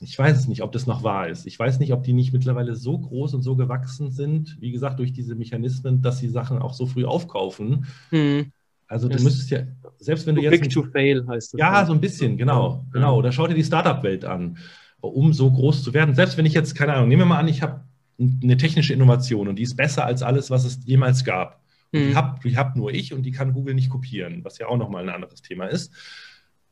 ich 0.00 0.18
weiß 0.18 0.38
es 0.38 0.48
nicht, 0.48 0.62
ob 0.62 0.72
das 0.72 0.86
noch 0.86 1.02
wahr 1.02 1.28
ist. 1.28 1.46
Ich 1.46 1.58
weiß 1.58 1.78
nicht, 1.78 1.94
ob 1.94 2.02
die 2.02 2.12
nicht 2.12 2.34
mittlerweile 2.34 2.76
so 2.76 2.98
groß 2.98 3.32
und 3.32 3.40
so 3.40 3.56
gewachsen 3.56 4.10
sind, 4.10 4.58
wie 4.60 4.70
gesagt, 4.70 4.98
durch 4.98 5.14
diese 5.14 5.34
Mechanismen, 5.34 6.02
dass 6.02 6.18
sie 6.18 6.28
Sachen 6.28 6.58
auch 6.58 6.74
so 6.74 6.84
früh 6.84 7.06
aufkaufen. 7.06 7.86
Hm. 8.10 8.52
Also 8.88 9.08
du 9.08 9.20
müsstest 9.22 9.50
ja, 9.50 9.62
selbst 9.98 10.26
wenn 10.26 10.36
du 10.36 10.42
jetzt. 10.42 10.60
Big 10.60 10.70
to 10.70 10.84
fail 10.84 11.26
heißt 11.26 11.54
das. 11.54 11.58
Ja, 11.58 11.84
so 11.84 11.92
ein 11.92 12.00
bisschen, 12.00 12.36
genau. 12.36 12.86
genau. 12.92 13.18
Oder 13.18 13.32
schau 13.32 13.46
dir 13.46 13.54
die 13.54 13.64
Startup-Welt 13.64 14.24
an, 14.24 14.58
um 15.00 15.32
so 15.32 15.50
groß 15.50 15.82
zu 15.82 15.92
werden. 15.92 16.14
Selbst 16.14 16.36
wenn 16.36 16.46
ich 16.46 16.54
jetzt, 16.54 16.74
keine 16.74 16.94
Ahnung, 16.94 17.08
nehmen 17.08 17.22
wir 17.22 17.26
mal 17.26 17.38
an, 17.38 17.48
ich 17.48 17.62
habe 17.62 17.84
eine 18.18 18.56
technische 18.56 18.92
Innovation 18.92 19.48
und 19.48 19.56
die 19.56 19.64
ist 19.64 19.76
besser 19.76 20.04
als 20.04 20.22
alles, 20.22 20.50
was 20.50 20.64
es 20.64 20.80
jemals 20.84 21.24
gab. 21.24 21.60
Und 21.92 22.00
hm. 22.00 22.08
die 22.08 22.16
habe 22.16 22.56
hab 22.56 22.76
nur 22.76 22.92
ich 22.92 23.12
und 23.12 23.22
die 23.24 23.32
kann 23.32 23.52
Google 23.52 23.74
nicht 23.74 23.90
kopieren, 23.90 24.44
was 24.44 24.58
ja 24.58 24.68
auch 24.68 24.76
nochmal 24.76 25.02
ein 25.02 25.14
anderes 25.14 25.42
Thema 25.42 25.66
ist. 25.66 25.92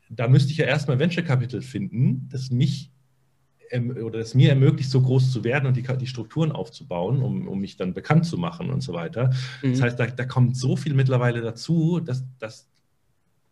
Da 0.09 0.27
müsste 0.27 0.51
ich 0.51 0.57
ja 0.57 0.65
erstmal 0.65 0.99
Venture 0.99 1.23
Capital 1.23 1.61
finden, 1.61 2.29
das 2.31 2.51
mich 2.51 2.91
oder 4.03 4.19
es 4.19 4.35
mir 4.35 4.49
ermöglicht, 4.49 4.89
so 4.89 5.01
groß 5.01 5.31
zu 5.31 5.43
werden 5.43 5.65
und 5.65 5.75
die, 5.77 5.83
die 5.83 6.07
Strukturen 6.07 6.51
aufzubauen, 6.51 7.21
um, 7.21 7.47
um, 7.47 7.59
mich 7.59 7.77
dann 7.77 7.93
bekannt 7.93 8.25
zu 8.25 8.37
machen 8.37 8.69
und 8.69 8.81
so 8.81 8.93
weiter. 8.93 9.31
Mhm. 9.61 9.71
Das 9.71 9.81
heißt, 9.81 9.99
da, 9.99 10.07
da, 10.07 10.25
kommt 10.25 10.57
so 10.57 10.75
viel 10.75 10.93
mittlerweile 10.93 11.41
dazu, 11.41 11.99
dass 11.99 12.23
das 12.39 12.67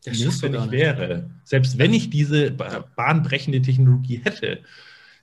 notwendig 0.06 0.72
wäre. 0.72 1.30
Selbst 1.44 1.78
wenn 1.78 1.94
ich 1.94 2.10
diese 2.10 2.52
bahnbrechende 2.52 3.62
Technologie 3.62 4.22
hätte, 4.24 4.60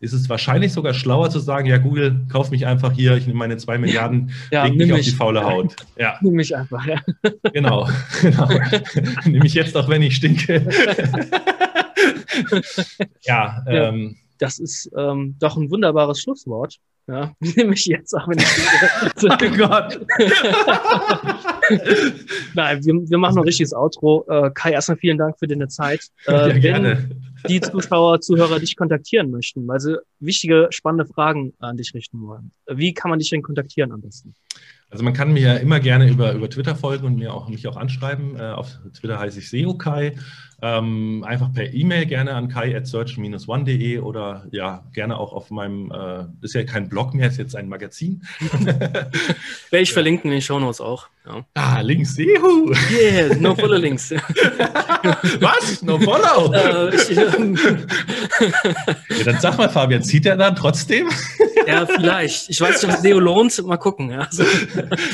ist 0.01 0.15
es 0.15 0.29
wahrscheinlich 0.31 0.73
sogar 0.73 0.95
schlauer 0.95 1.29
zu 1.29 1.39
sagen, 1.39 1.67
ja, 1.67 1.77
Google, 1.77 2.27
kauf 2.31 2.51
mich 2.51 2.67
einfach 2.67 2.93
hier, 2.93 3.17
ich 3.17 3.27
nehme 3.27 3.39
meine 3.39 3.59
zwei 3.59 3.77
Milliarden, 3.77 4.33
ja, 4.51 4.65
leg 4.65 4.77
mich 4.77 4.93
auf 4.93 5.01
die 5.01 5.11
faule 5.11 5.45
Haut. 5.45 5.77
Ja. 5.99 6.19
Nimm 6.23 6.35
mich 6.35 6.57
einfach, 6.57 6.87
ja. 6.87 7.01
Genau, 7.53 7.89
genau. 8.23 8.49
nimm 9.27 9.43
mich 9.43 9.55
jetzt 9.55 9.77
auch, 9.77 9.89
wenn 9.89 10.01
ich 10.01 10.17
stinke. 10.17 10.67
ja, 13.23 13.63
ähm, 13.69 14.17
das 14.41 14.59
ist 14.59 14.91
ähm, 14.97 15.37
doch 15.39 15.57
ein 15.57 15.71
wunderbares 15.71 16.21
Schlusswort. 16.21 16.81
Ja, 17.07 17.33
nehme 17.41 17.75
ich 17.75 17.87
jetzt 17.87 18.13
auch, 18.15 18.27
wenn 18.29 18.39
ich. 18.39 18.47
oh 19.25 19.37
Gott. 19.57 20.01
Nein, 22.55 22.85
wir, 22.85 22.95
wir 23.11 23.19
machen 23.19 23.35
noch 23.35 23.43
ein 23.43 23.49
richtiges 23.49 23.75
Outro. 23.75 24.25
Äh, 24.29 24.51
Kai, 24.55 24.73
erstmal 24.73 24.97
vielen 24.99 25.19
Dank 25.19 25.39
für 25.39 25.47
deine 25.47 25.69
Zeit. 25.69 26.01
Äh, 26.27 26.33
ja, 26.33 26.49
gerne. 26.59 27.11
die 27.49 27.61
Zuschauer, 27.61 28.21
Zuhörer 28.21 28.59
dich 28.61 28.77
kontaktieren 28.77 29.31
möchten, 29.31 29.67
weil 29.67 29.81
sie 29.81 29.99
wichtige, 30.21 30.69
spannende 30.71 31.07
Fragen 31.07 31.53
an 31.59 31.77
dich 31.77 31.93
richten 31.95 32.23
wollen, 32.23 32.53
wie 32.69 32.95
kann 32.95 33.11
man 33.11 33.19
dich 33.19 33.31
denn 33.31 33.43
kontaktieren 33.43 33.93
am 33.93 34.01
besten? 34.01 34.35
Also 34.91 35.05
man 35.05 35.13
kann 35.13 35.33
mir 35.33 35.41
ja 35.41 35.55
immer 35.55 35.79
gerne 35.79 36.11
über, 36.11 36.33
über 36.33 36.51
Twitter 36.51 36.75
folgen 36.75 37.07
und 37.07 37.17
mir 37.17 37.33
auch, 37.33 37.49
mich 37.49 37.69
auch 37.69 37.77
anschreiben. 37.77 38.37
Äh, 38.37 38.51
auf 38.51 38.81
Twitter 38.93 39.21
heiße 39.21 39.39
ich 39.39 39.49
SEOKai. 39.49 40.17
Ähm, 40.63 41.25
einfach 41.27 41.53
per 41.53 41.73
E-Mail 41.73 42.07
gerne 42.07 42.35
an 42.35 42.49
kai 42.49 42.77
at 42.77 42.87
search-one.de 42.87 43.99
oder 43.99 44.47
ja, 44.51 44.85
gerne 44.93 45.19
auch 45.19 45.33
auf 45.33 45.51
meinem, 45.51 45.91
äh, 45.91 46.25
ist 46.45 46.55
ja 46.55 46.65
kein 46.65 46.89
Blog 46.89 47.15
mehr, 47.15 47.29
ist 47.29 47.39
jetzt 47.39 47.57
ein 47.57 47.69
Magazin. 47.69 48.23
Werde 48.51 49.83
ich 49.83 49.93
verlinken 49.93 50.31
in 50.31 50.37
den 50.37 50.43
Shownotes 50.43 50.81
auch. 50.81 51.09
Ja. 51.27 51.45
Ah, 51.55 51.81
Links, 51.81 52.17
juhu! 52.17 52.73
Yeah, 52.91 53.37
no 53.39 53.55
follow 53.55 53.77
Links. 53.77 54.11
Was? 55.41 55.83
No 55.83 55.99
follow? 55.99 56.53
Äh, 56.61 56.95
ich, 56.95 57.17
ähm, 57.17 57.57
ja, 59.09 59.25
dann 59.25 59.41
sag 59.41 59.57
mal, 59.57 59.69
Fabian, 59.69 60.03
zieht 60.03 60.27
er 60.27 60.37
dann 60.37 60.57
trotzdem? 60.57 61.09
ja, 61.67 61.87
vielleicht. 61.87 62.51
Ich 62.51 62.61
weiß 62.61 62.83
nicht, 62.83 62.93
ob 62.93 63.01
SEO 63.01 63.19
lohnt. 63.19 63.65
Mal 63.65 63.77
gucken. 63.77 64.11
Ja. 64.11 64.21
Also. 64.21 64.45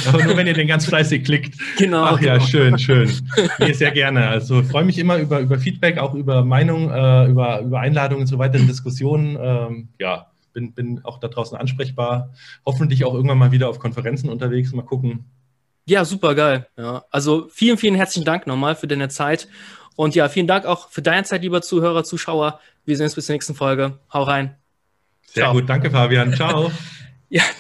Aber 0.06 0.24
nur, 0.24 0.36
wenn 0.36 0.47
ihr 0.47 0.55
den 0.55 0.66
ganz 0.66 0.86
fleißig 0.86 1.24
klickt. 1.24 1.55
Genau. 1.78 2.05
Ach 2.05 2.20
ja, 2.20 2.35
genau. 2.35 2.47
schön, 2.47 2.78
schön. 2.78 3.10
Nee, 3.59 3.73
sehr 3.73 3.90
gerne. 3.90 4.28
Also 4.28 4.62
freue 4.62 4.85
mich 4.85 4.98
immer 4.98 5.18
über, 5.18 5.35
über 5.40 5.58
Feedback, 5.58 5.98
auch 5.98 6.14
über 6.14 6.44
Meinung, 6.44 6.90
äh, 6.90 7.26
über, 7.26 7.60
über 7.60 7.80
Einladungen 7.80 8.26
zu 8.26 8.38
weiteren 8.38 8.66
Diskussionen. 8.66 9.36
Ähm, 9.40 9.88
ja, 9.98 10.26
bin, 10.52 10.72
bin 10.72 11.04
auch 11.04 11.18
da 11.18 11.28
draußen 11.28 11.56
ansprechbar. 11.56 12.32
Hoffentlich 12.64 13.04
auch 13.04 13.14
irgendwann 13.14 13.38
mal 13.38 13.52
wieder 13.52 13.68
auf 13.68 13.78
Konferenzen 13.78 14.30
unterwegs. 14.30 14.72
Mal 14.72 14.82
gucken. 14.82 15.26
Ja, 15.86 16.04
super 16.04 16.34
geil. 16.34 16.66
Ja, 16.76 17.04
also 17.10 17.48
vielen, 17.50 17.78
vielen 17.78 17.94
herzlichen 17.94 18.24
Dank 18.24 18.46
nochmal 18.46 18.74
für 18.74 18.88
deine 18.88 19.08
Zeit. 19.08 19.48
Und 19.94 20.14
ja, 20.14 20.28
vielen 20.28 20.46
Dank 20.46 20.66
auch 20.66 20.90
für 20.90 21.02
deine 21.02 21.24
Zeit, 21.24 21.42
lieber 21.42 21.62
Zuhörer, 21.62 22.04
Zuschauer. 22.04 22.60
Wir 22.84 22.96
sehen 22.96 23.04
uns 23.04 23.14
bis 23.14 23.26
zur 23.26 23.34
nächsten 23.34 23.54
Folge. 23.54 23.98
Hau 24.12 24.24
rein. 24.24 24.56
Sehr 25.26 25.44
Ciao. 25.44 25.52
gut, 25.54 25.68
danke 25.68 25.90
Fabian. 25.90 26.34
Ciao. 26.34 26.70
ja. 27.28 27.42